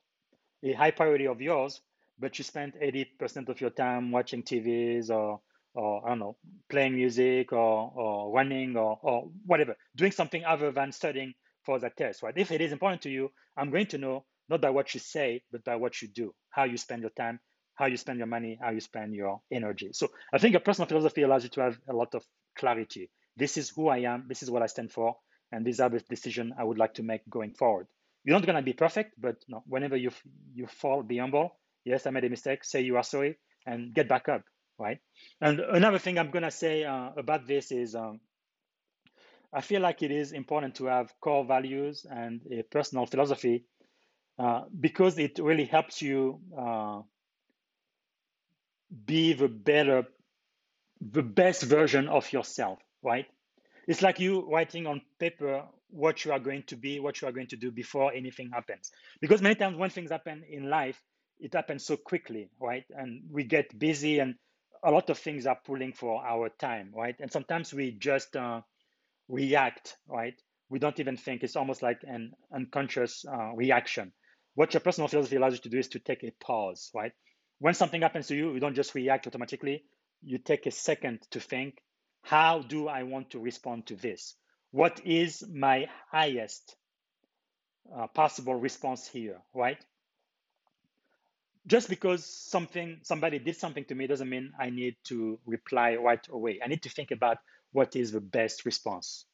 a 0.63 0.73
high 0.73 0.91
priority 0.91 1.27
of 1.27 1.41
yours, 1.41 1.81
but 2.19 2.39
you 2.39 2.45
spend 2.45 2.75
80% 2.83 3.49
of 3.49 3.61
your 3.61 3.71
time 3.71 4.11
watching 4.11 4.43
TVs 4.43 5.11
or 5.11 5.41
or 5.77 6.03
I 6.07 6.09
don't 6.09 6.21
know, 6.21 6.37
playing 6.71 6.95
music 6.95 7.53
or, 7.53 7.93
or 7.95 8.33
running 8.33 8.79
or, 8.79 8.99
or 9.03 9.29
whatever, 9.45 9.77
doing 9.95 10.11
something 10.11 10.43
other 10.43 10.73
than 10.73 10.91
studying 10.91 11.35
for 11.65 11.79
that 11.79 11.99
test, 11.99 12.23
right? 12.23 12.33
If 12.35 12.51
it 12.51 12.63
is 12.63 12.73
important 12.73 13.03
to 13.03 13.11
you, 13.11 13.31
I'm 13.59 13.71
going 13.71 13.87
to 13.89 13.99
know 13.99 14.25
not 14.49 14.63
by 14.63 14.71
what 14.71 14.95
you 14.95 15.01
say, 15.01 15.43
but 15.53 15.65
by 15.65 15.77
what 15.77 16.01
you 16.01 16.09
do, 16.09 16.35
how 16.49 16.65
you 16.65 16.79
spend 16.79 17.03
your 17.03 17.11
time, 17.11 17.41
how 17.77 17.87
you 17.87 17.97
spend 17.97 18.19
your 18.19 18.27
money, 18.27 18.59
how 18.61 18.71
you 18.71 18.81
spend 18.81 19.15
your 19.15 19.41
energy. 19.51 19.91
So 19.93 20.09
I 20.33 20.39
think 20.39 20.55
a 20.55 20.61
personal 20.61 20.89
philosophy 20.89 21.23
allows 21.23 21.45
you 21.45 21.51
to 21.51 21.61
have 21.63 21.79
a 21.89 21.93
lot 21.95 22.15
of 22.15 22.25
clarity. 22.59 23.11
This 23.37 23.57
is 23.57 23.71
who 23.71 23.89
I 23.89 23.99
am, 23.99 24.27
this 24.29 24.43
is 24.43 24.51
what 24.51 24.63
I 24.63 24.67
stand 24.67 24.93
for, 24.93 25.17
and 25.53 25.65
these 25.67 25.81
are 25.81 25.89
the 25.91 26.01
decisions 26.01 26.55
I 26.59 26.65
would 26.65 26.79
like 26.79 26.95
to 26.95 27.03
make 27.03 27.29
going 27.29 27.53
forward. 27.55 27.87
You're 28.25 28.37
not 28.39 28.47
going 28.47 28.57
to 28.57 28.63
be 28.63 28.73
perfect, 28.73 29.15
but 29.21 29.37
no, 29.49 29.63
whenever 29.67 29.97
you 29.97 30.11
you 30.55 30.67
fall, 30.67 31.03
be 31.03 31.19
humble 31.19 31.59
Yes, 31.85 32.05
I 32.07 32.11
made 32.11 32.25
a 32.25 32.29
mistake. 32.29 32.65
Say 32.65 32.81
you 32.81 32.97
are 32.97 33.05
sorry 33.05 33.39
and 33.65 33.95
get 33.95 34.09
back 34.09 34.29
up, 34.29 34.43
right? 34.77 34.99
And 35.41 35.61
another 35.61 36.01
thing 36.01 36.19
I'm 36.19 36.33
gonna 36.33 36.51
say 36.51 36.83
uh, 36.85 37.11
about 37.17 37.47
this 37.47 37.71
is 37.71 37.95
um, 37.95 38.21
I 39.53 39.61
feel 39.61 39.81
like 39.81 40.03
it 40.03 40.11
is 40.11 40.33
important 40.33 40.75
to 40.77 40.87
have 40.87 41.15
core 41.21 41.45
values 41.45 42.05
and 42.11 42.43
a 42.51 42.63
personal 42.63 43.07
philosophy 43.07 43.65
uh, 44.39 44.65
because 44.81 45.19
it 45.19 45.39
really 45.39 45.65
helps 45.67 46.03
you 46.03 46.41
uh, 46.59 47.03
be 49.07 49.33
the 49.35 49.49
better, 49.49 50.07
the 51.01 51.23
best 51.23 51.63
version 51.65 52.09
of 52.09 52.33
yourself, 52.33 52.79
right? 53.03 53.27
It's 53.87 54.03
like 54.03 54.21
you 54.21 54.49
writing 54.51 54.87
on 54.87 55.03
paper 55.21 55.65
what 55.91 56.25
you 56.25 56.33
are 56.33 56.41
going 56.41 56.65
to 56.65 56.77
be, 56.77 57.01
what 57.01 57.21
you 57.21 57.29
are 57.29 57.33
going 57.33 57.49
to 57.49 57.57
do 57.57 57.71
before 57.71 58.13
anything 58.13 58.51
happens. 58.53 58.91
Because 59.21 59.43
many 59.43 59.55
times 59.57 59.77
when 59.77 59.91
things 59.91 60.11
happen 60.11 60.45
in 60.49 60.71
life, 60.71 61.01
it 61.41 61.55
happens 61.55 61.85
so 61.87 61.97
quickly, 61.97 62.51
right? 62.61 62.85
And 62.91 63.23
we 63.31 63.45
get 63.45 63.79
busy 63.79 64.19
and 64.21 64.37
a 64.85 64.91
lot 64.91 65.11
of 65.11 65.19
things 65.19 65.47
are 65.47 65.59
pulling 65.67 65.93
for 65.93 66.25
our 66.25 66.49
time, 66.51 66.93
right? 66.97 67.17
And 67.21 67.31
sometimes 67.33 67.75
we 67.75 67.93
just 67.93 68.37
uh, 68.37 68.63
react, 69.29 69.97
right? 70.09 70.35
We 70.71 70.79
don't 70.79 71.01
even 71.01 71.17
think. 71.17 71.45
It's 71.45 71.57
almost 71.57 71.83
like 71.83 72.01
an 72.05 72.33
unconscious 72.55 73.25
uh, 73.27 73.53
reaction. 73.55 74.13
What 74.55 74.75
your 74.75 74.81
personal 74.81 75.09
philosophy 75.09 75.37
allows 75.37 75.55
you 75.55 75.61
to 75.61 75.69
do 75.69 75.79
is 75.79 75.89
to 75.91 76.01
take 76.01 76.25
a 76.25 76.33
pause, 76.41 76.91
right? 76.95 77.13
When 77.59 77.75
something 77.75 78.03
happens 78.03 78.27
to 78.29 78.37
you, 78.37 78.53
you 78.53 78.61
don't 78.61 78.75
just 78.75 78.95
react 78.95 79.27
automatically. 79.27 79.85
You 80.23 80.39
take 80.39 80.67
a 80.67 80.71
second 80.71 81.21
to 81.31 81.41
think, 81.41 81.83
how 82.23 82.61
do 82.61 82.89
I 82.89 83.05
want 83.05 83.31
to 83.31 83.39
respond 83.39 83.87
to 83.87 83.97
this? 83.97 84.35
What 84.73 85.01
is 85.05 85.45
my 85.49 85.89
highest 86.11 86.77
uh, 87.95 88.09
possible 88.09 88.55
response 88.55 89.07
here, 89.07 89.39
right? 89.55 89.79
Just 91.67 91.89
because 91.89 92.25
something 92.25 93.01
somebody 93.03 93.39
did 93.39 93.57
something 93.57 93.85
to 93.87 93.95
me 93.95 94.07
doesn't 94.07 94.29
mean 94.29 94.53
I 94.59 94.71
need 94.71 94.97
to 95.05 95.39
reply 95.47 95.97
right 95.97 96.25
away. 96.31 96.61
I 96.65 96.69
need 96.69 96.83
to 96.83 96.91
think 96.91 97.11
about 97.11 97.39
what 97.73 97.97
is 97.97 98.13
the 98.13 98.21
best 98.21 98.65
response. 98.65 99.25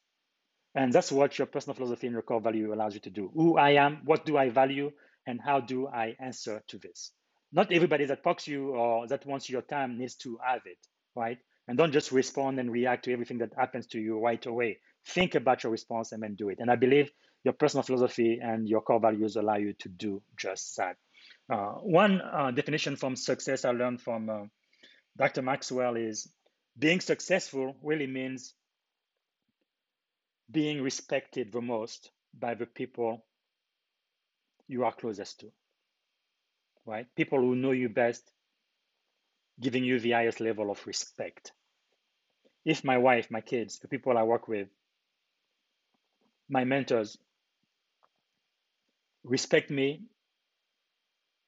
And 0.75 0.91
that's 0.91 1.11
what 1.11 1.37
your 1.37 1.45
personal 1.45 1.75
philosophy 1.75 2.07
and 2.07 2.13
your 2.13 2.23
core 2.23 2.41
value 2.41 2.73
allows 2.73 2.95
you 2.95 3.01
to 3.01 3.11
do. 3.11 3.31
Who 3.35 3.57
I 3.57 3.71
am, 3.71 4.01
what 4.05 4.25
do 4.25 4.37
I 4.37 4.49
value, 4.49 4.91
and 5.27 5.39
how 5.39 5.59
do 5.59 5.87
I 5.87 6.15
answer 6.19 6.63
to 6.69 6.77
this? 6.79 7.11
Not 7.53 7.71
everybody 7.71 8.05
that 8.05 8.23
talks 8.23 8.47
you 8.47 8.71
or 8.71 9.07
that 9.07 9.25
wants 9.25 9.49
your 9.49 9.61
time 9.61 9.97
needs 9.97 10.15
to 10.15 10.39
have 10.43 10.61
it, 10.65 10.79
right? 11.15 11.37
And 11.67 11.77
don't 11.77 11.93
just 11.93 12.11
respond 12.11 12.59
and 12.59 12.71
react 12.71 13.05
to 13.05 13.13
everything 13.13 13.37
that 13.37 13.53
happens 13.55 13.87
to 13.87 13.99
you 13.99 14.19
right 14.19 14.43
away. 14.45 14.79
Think 15.05 15.35
about 15.35 15.63
your 15.63 15.71
response 15.71 16.11
and 16.11 16.23
then 16.23 16.35
do 16.35 16.49
it. 16.49 16.59
And 16.59 16.69
I 16.71 16.75
believe 16.75 17.11
your 17.43 17.53
personal 17.53 17.83
philosophy 17.83 18.39
and 18.41 18.67
your 18.67 18.81
core 18.81 18.99
values 18.99 19.35
allow 19.35 19.55
you 19.55 19.73
to 19.79 19.89
do 19.89 20.21
just 20.37 20.75
that. 20.77 20.97
Uh, 21.49 21.73
one 21.81 22.21
uh, 22.21 22.51
definition 22.51 22.95
from 22.95 23.15
success 23.15 23.65
I 23.65 23.71
learned 23.71 24.01
from 24.01 24.29
uh, 24.29 24.43
Dr. 25.17 25.41
Maxwell 25.41 25.95
is 25.95 26.27
being 26.77 26.99
successful 27.01 27.75
really 27.83 28.07
means 28.07 28.55
being 30.49 30.81
respected 30.81 31.51
the 31.51 31.61
most 31.61 32.11
by 32.37 32.55
the 32.55 32.65
people 32.65 33.23
you 34.67 34.83
are 34.85 34.93
closest 34.93 35.41
to, 35.41 35.51
right? 36.85 37.07
People 37.15 37.39
who 37.39 37.55
know 37.55 37.71
you 37.71 37.89
best, 37.89 38.31
giving 39.59 39.83
you 39.83 39.99
the 39.99 40.11
highest 40.11 40.39
level 40.39 40.71
of 40.71 40.85
respect. 40.87 41.51
If 42.65 42.83
my 42.83 42.97
wife, 42.97 43.29
my 43.31 43.41
kids, 43.41 43.79
the 43.79 43.87
people 43.87 44.17
I 44.17 44.23
work 44.23 44.47
with, 44.47 44.69
my 46.49 46.63
mentors 46.63 47.17
respect 49.23 49.69
me 49.69 50.03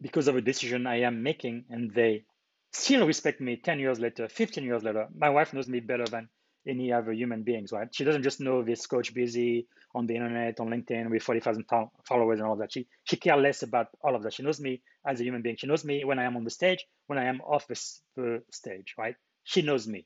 because 0.01 0.27
of 0.27 0.35
a 0.35 0.41
decision 0.41 0.87
I 0.87 1.01
am 1.01 1.23
making 1.23 1.65
and 1.69 1.93
they 1.93 2.25
still 2.73 3.07
respect 3.07 3.41
me 3.41 3.57
10 3.57 3.79
years 3.79 3.99
later, 3.99 4.27
15 4.27 4.63
years 4.63 4.83
later. 4.83 5.07
My 5.15 5.29
wife 5.29 5.53
knows 5.53 5.67
me 5.67 5.79
better 5.79 6.05
than 6.05 6.29
any 6.67 6.91
other 6.91 7.13
human 7.13 7.43
beings, 7.43 7.71
right? 7.71 7.87
She 7.93 8.03
doesn't 8.03 8.23
just 8.23 8.39
know 8.39 8.63
this 8.63 8.85
coach 8.87 9.13
BZ 9.13 9.65
on 9.93 10.07
the 10.07 10.15
internet, 10.15 10.59
on 10.59 10.69
LinkedIn 10.69 11.09
with 11.09 11.23
40,000 11.23 11.65
followers 12.05 12.39
and 12.39 12.47
all 12.47 12.57
that. 12.57 12.73
She, 12.73 12.87
she 13.05 13.17
cares 13.17 13.41
less 13.41 13.63
about 13.63 13.87
all 14.03 14.15
of 14.15 14.23
that. 14.23 14.33
She 14.33 14.43
knows 14.43 14.59
me 14.59 14.81
as 15.07 15.19
a 15.19 15.23
human 15.23 15.41
being. 15.41 15.57
She 15.57 15.67
knows 15.67 15.85
me 15.85 16.03
when 16.03 16.19
I 16.19 16.23
am 16.25 16.35
on 16.37 16.43
the 16.43 16.49
stage, 16.49 16.85
when 17.07 17.19
I 17.19 17.25
am 17.25 17.41
off 17.41 17.67
the, 17.67 17.79
the 18.15 18.43
stage, 18.51 18.95
right? 18.97 19.15
She 19.43 19.61
knows 19.61 19.87
me. 19.87 20.05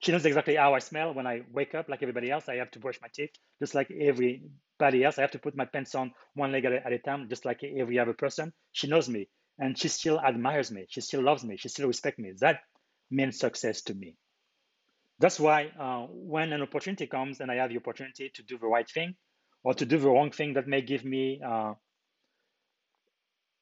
She 0.00 0.12
knows 0.12 0.24
exactly 0.26 0.56
how 0.56 0.74
I 0.74 0.78
smell 0.78 1.14
when 1.14 1.26
I 1.26 1.42
wake 1.52 1.74
up, 1.74 1.88
like 1.88 2.02
everybody 2.02 2.30
else. 2.30 2.48
I 2.48 2.56
have 2.56 2.70
to 2.72 2.78
brush 2.78 2.98
my 3.02 3.08
teeth, 3.14 3.32
just 3.60 3.74
like 3.74 3.90
everybody 3.90 5.04
else. 5.04 5.18
I 5.18 5.22
have 5.22 5.32
to 5.32 5.38
put 5.38 5.56
my 5.56 5.66
pants 5.66 5.94
on 5.94 6.12
one 6.34 6.52
leg 6.52 6.64
at 6.64 6.72
a, 6.72 6.86
at 6.86 6.92
a 6.92 6.98
time, 6.98 7.28
just 7.28 7.44
like 7.44 7.62
every 7.62 7.98
other 7.98 8.14
person. 8.14 8.52
She 8.72 8.88
knows 8.88 9.08
me 9.08 9.28
and 9.58 9.78
she 9.78 9.88
still 9.88 10.18
admires 10.20 10.70
me. 10.70 10.86
She 10.88 11.02
still 11.02 11.22
loves 11.22 11.44
me. 11.44 11.56
She 11.58 11.68
still 11.68 11.86
respects 11.86 12.18
me. 12.18 12.32
That 12.40 12.60
means 13.10 13.38
success 13.38 13.82
to 13.82 13.94
me. 13.94 14.16
That's 15.20 15.38
why 15.38 15.70
uh, 15.78 16.06
when 16.10 16.52
an 16.54 16.62
opportunity 16.62 17.06
comes 17.06 17.40
and 17.40 17.50
I 17.50 17.56
have 17.56 17.68
the 17.68 17.76
opportunity 17.76 18.30
to 18.34 18.42
do 18.42 18.56
the 18.58 18.66
right 18.66 18.88
thing 18.88 19.14
or 19.62 19.74
to 19.74 19.84
do 19.84 19.98
the 19.98 20.08
wrong 20.08 20.30
thing 20.30 20.54
that 20.54 20.66
may 20.66 20.80
give 20.80 21.04
me 21.04 21.42
uh, 21.46 21.74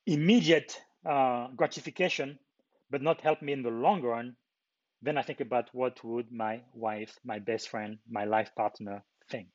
immediate 0.07 0.81
uh, 1.05 1.49
gratification, 1.57 2.39
but 2.91 3.03
not 3.03 3.21
help 3.21 3.43
me 3.43 3.53
in 3.53 3.63
the 3.63 3.71
long 3.71 4.03
run, 4.03 4.37
then 5.03 5.19
I 5.19 5.23
think 5.23 5.41
about 5.41 5.69
what 5.73 6.03
would 6.05 6.31
my 6.31 6.63
wife, 6.75 7.19
my 7.25 7.41
best 7.41 7.69
friend, 7.69 7.99
my 8.09 8.25
life 8.25 8.51
partner 8.57 9.03
think. 9.29 9.49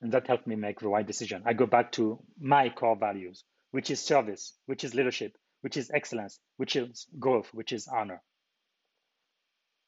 And 0.00 0.12
that 0.12 0.28
helped 0.28 0.46
me 0.46 0.54
make 0.54 0.80
the 0.80 0.88
right 0.88 1.06
decision. 1.06 1.42
I 1.44 1.52
go 1.52 1.66
back 1.66 1.92
to 1.92 2.20
my 2.40 2.68
core 2.70 2.96
values, 2.96 3.44
which 3.72 3.90
is 3.90 4.00
service, 4.00 4.54
which 4.66 4.84
is 4.84 4.94
leadership, 4.94 5.36
which 5.62 5.76
is 5.76 5.90
excellence, 5.92 6.38
which 6.58 6.76
is 6.76 7.06
growth, 7.18 7.48
which 7.52 7.72
is 7.72 7.88
honor. 7.88 8.22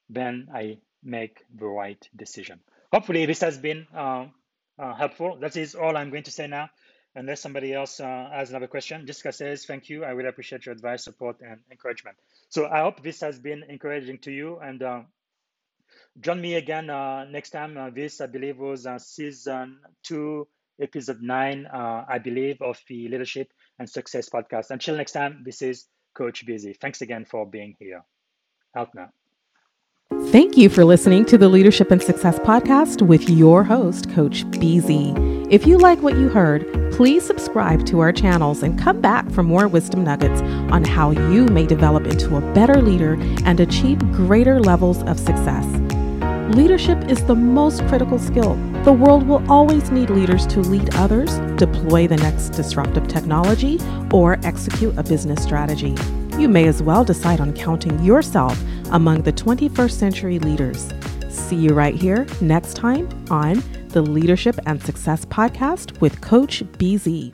Then 0.09 0.49
I 0.53 0.79
make 1.05 1.45
the 1.55 1.67
right 1.67 2.09
decision. 2.17 2.61
Hopefully, 2.93 3.27
this 3.27 3.41
has 3.41 3.59
been 3.59 3.87
uh, 3.95 4.27
uh, 4.79 4.95
helpful. 4.95 5.37
That 5.41 5.57
is 5.57 5.75
all 5.75 5.97
I'm 5.97 6.11
going 6.11 6.25
to 6.25 6.31
say 6.31 6.47
now 6.47 6.71
unless 7.17 7.41
somebody 7.41 7.73
else 7.73 8.01
uh, 8.01 8.29
has 8.33 8.51
another 8.51 8.67
question. 8.67 9.07
Jessica 9.07 9.33
says, 9.33 9.65
thank 9.65 9.89
you. 9.89 10.05
I 10.05 10.11
really 10.11 10.29
appreciate 10.29 10.67
your 10.67 10.75
advice, 10.75 11.05
support, 11.05 11.41
and 11.41 11.61
encouragement. 11.71 12.17
So 12.49 12.67
I 12.67 12.81
hope 12.81 13.03
this 13.03 13.21
has 13.21 13.39
been 13.39 13.63
encouraging 13.69 14.19
to 14.19 14.33
you. 14.33 14.59
And 14.59 14.83
uh, 14.83 15.03
join 16.21 16.41
me 16.41 16.55
again 16.55 16.91
uh, 16.91 17.25
next 17.25 17.51
time. 17.51 17.77
Uh, 17.77 17.91
this, 17.91 18.21
I 18.21 18.27
believe, 18.27 18.59
was 18.59 18.87
season 18.99 19.79
two, 20.03 20.49
episode 20.81 21.23
nine, 21.23 21.67
I 21.73 22.19
believe, 22.19 22.61
of 22.63 22.81
the 22.89 23.09
Leadership 23.09 23.53
and 23.79 23.89
Success 23.89 24.29
podcast. 24.29 24.71
Until 24.71 24.97
next 24.97 25.13
time, 25.13 25.43
this 25.45 25.63
is 25.63 25.87
Coach 26.15 26.45
BZ. 26.47 26.79
Thanks 26.81 27.01
again 27.01 27.25
for 27.25 27.47
being 27.47 27.77
here. 27.79 28.03
Out 28.77 28.93
now. 28.95 29.11
Thank 30.35 30.57
you 30.57 30.69
for 30.69 30.85
listening 30.85 31.25
to 31.27 31.39
the 31.39 31.49
Leadership 31.49 31.93
and 31.93 32.03
Success 32.03 32.41
Podcast 32.41 33.03
with 33.03 33.31
your 33.31 33.63
host, 33.63 34.11
Coach 34.11 34.45
BZ. 34.47 35.47
If 35.49 35.65
you 35.65 35.79
like 35.79 36.03
what 36.03 36.17
you 36.17 36.29
heard, 36.29 36.67
please 36.91 37.25
subscribe 37.25 37.87
to 37.87 38.01
our 38.01 38.11
channels 38.11 38.65
and 38.65 38.77
come 38.77 39.01
back 39.01 39.31
for 39.31 39.45
more 39.45 39.69
wisdom 39.69 40.03
nuggets 40.03 40.43
on 40.73 40.83
how 40.83 41.13
you 41.13 41.45
may 41.45 41.67
develop 41.67 42.09
into 42.09 42.35
a 42.37 42.41
better 42.53 42.83
leader 42.83 43.17
and 43.45 43.61
achieve 43.61 44.01
greater 44.11 44.59
levels 44.59 45.05
of 45.05 45.21
success. 45.21 45.65
Leadership 46.57 47.09
is 47.09 47.25
the 47.27 47.37
most 47.37 47.87
critical 47.87 48.19
skill. 48.19 48.57
The 48.83 48.93
world 48.93 49.29
will 49.29 49.49
always 49.49 49.93
need 49.93 50.11
leaders 50.11 50.49
to 50.49 50.63
lead 50.63 50.97
others, 50.97 51.39
deploy 51.59 52.09
the 52.09 52.17
next 52.17 52.49
disruptive 52.49 53.07
technology, 53.07 53.79
or 54.13 54.41
execute 54.43 54.99
a 54.99 55.05
business 55.05 55.45
strategy. 55.45 55.95
You 56.37 56.49
may 56.49 56.67
as 56.67 56.83
well 56.83 57.05
decide 57.05 57.39
on 57.39 57.53
counting 57.53 58.03
yourself 58.03 58.61
among 58.93 59.23
the 59.23 59.33
21st 59.33 59.91
century 59.91 60.39
leaders. 60.39 60.93
See 61.29 61.57
you 61.57 61.71
right 61.71 61.95
here 61.95 62.27
next 62.41 62.75
time 62.75 63.09
on 63.31 63.63
the 63.89 64.03
Leadership 64.03 64.59
and 64.67 64.83
Success 64.83 65.25
Podcast 65.25 66.01
with 66.01 66.21
Coach 66.21 66.65
BZ. 66.79 67.33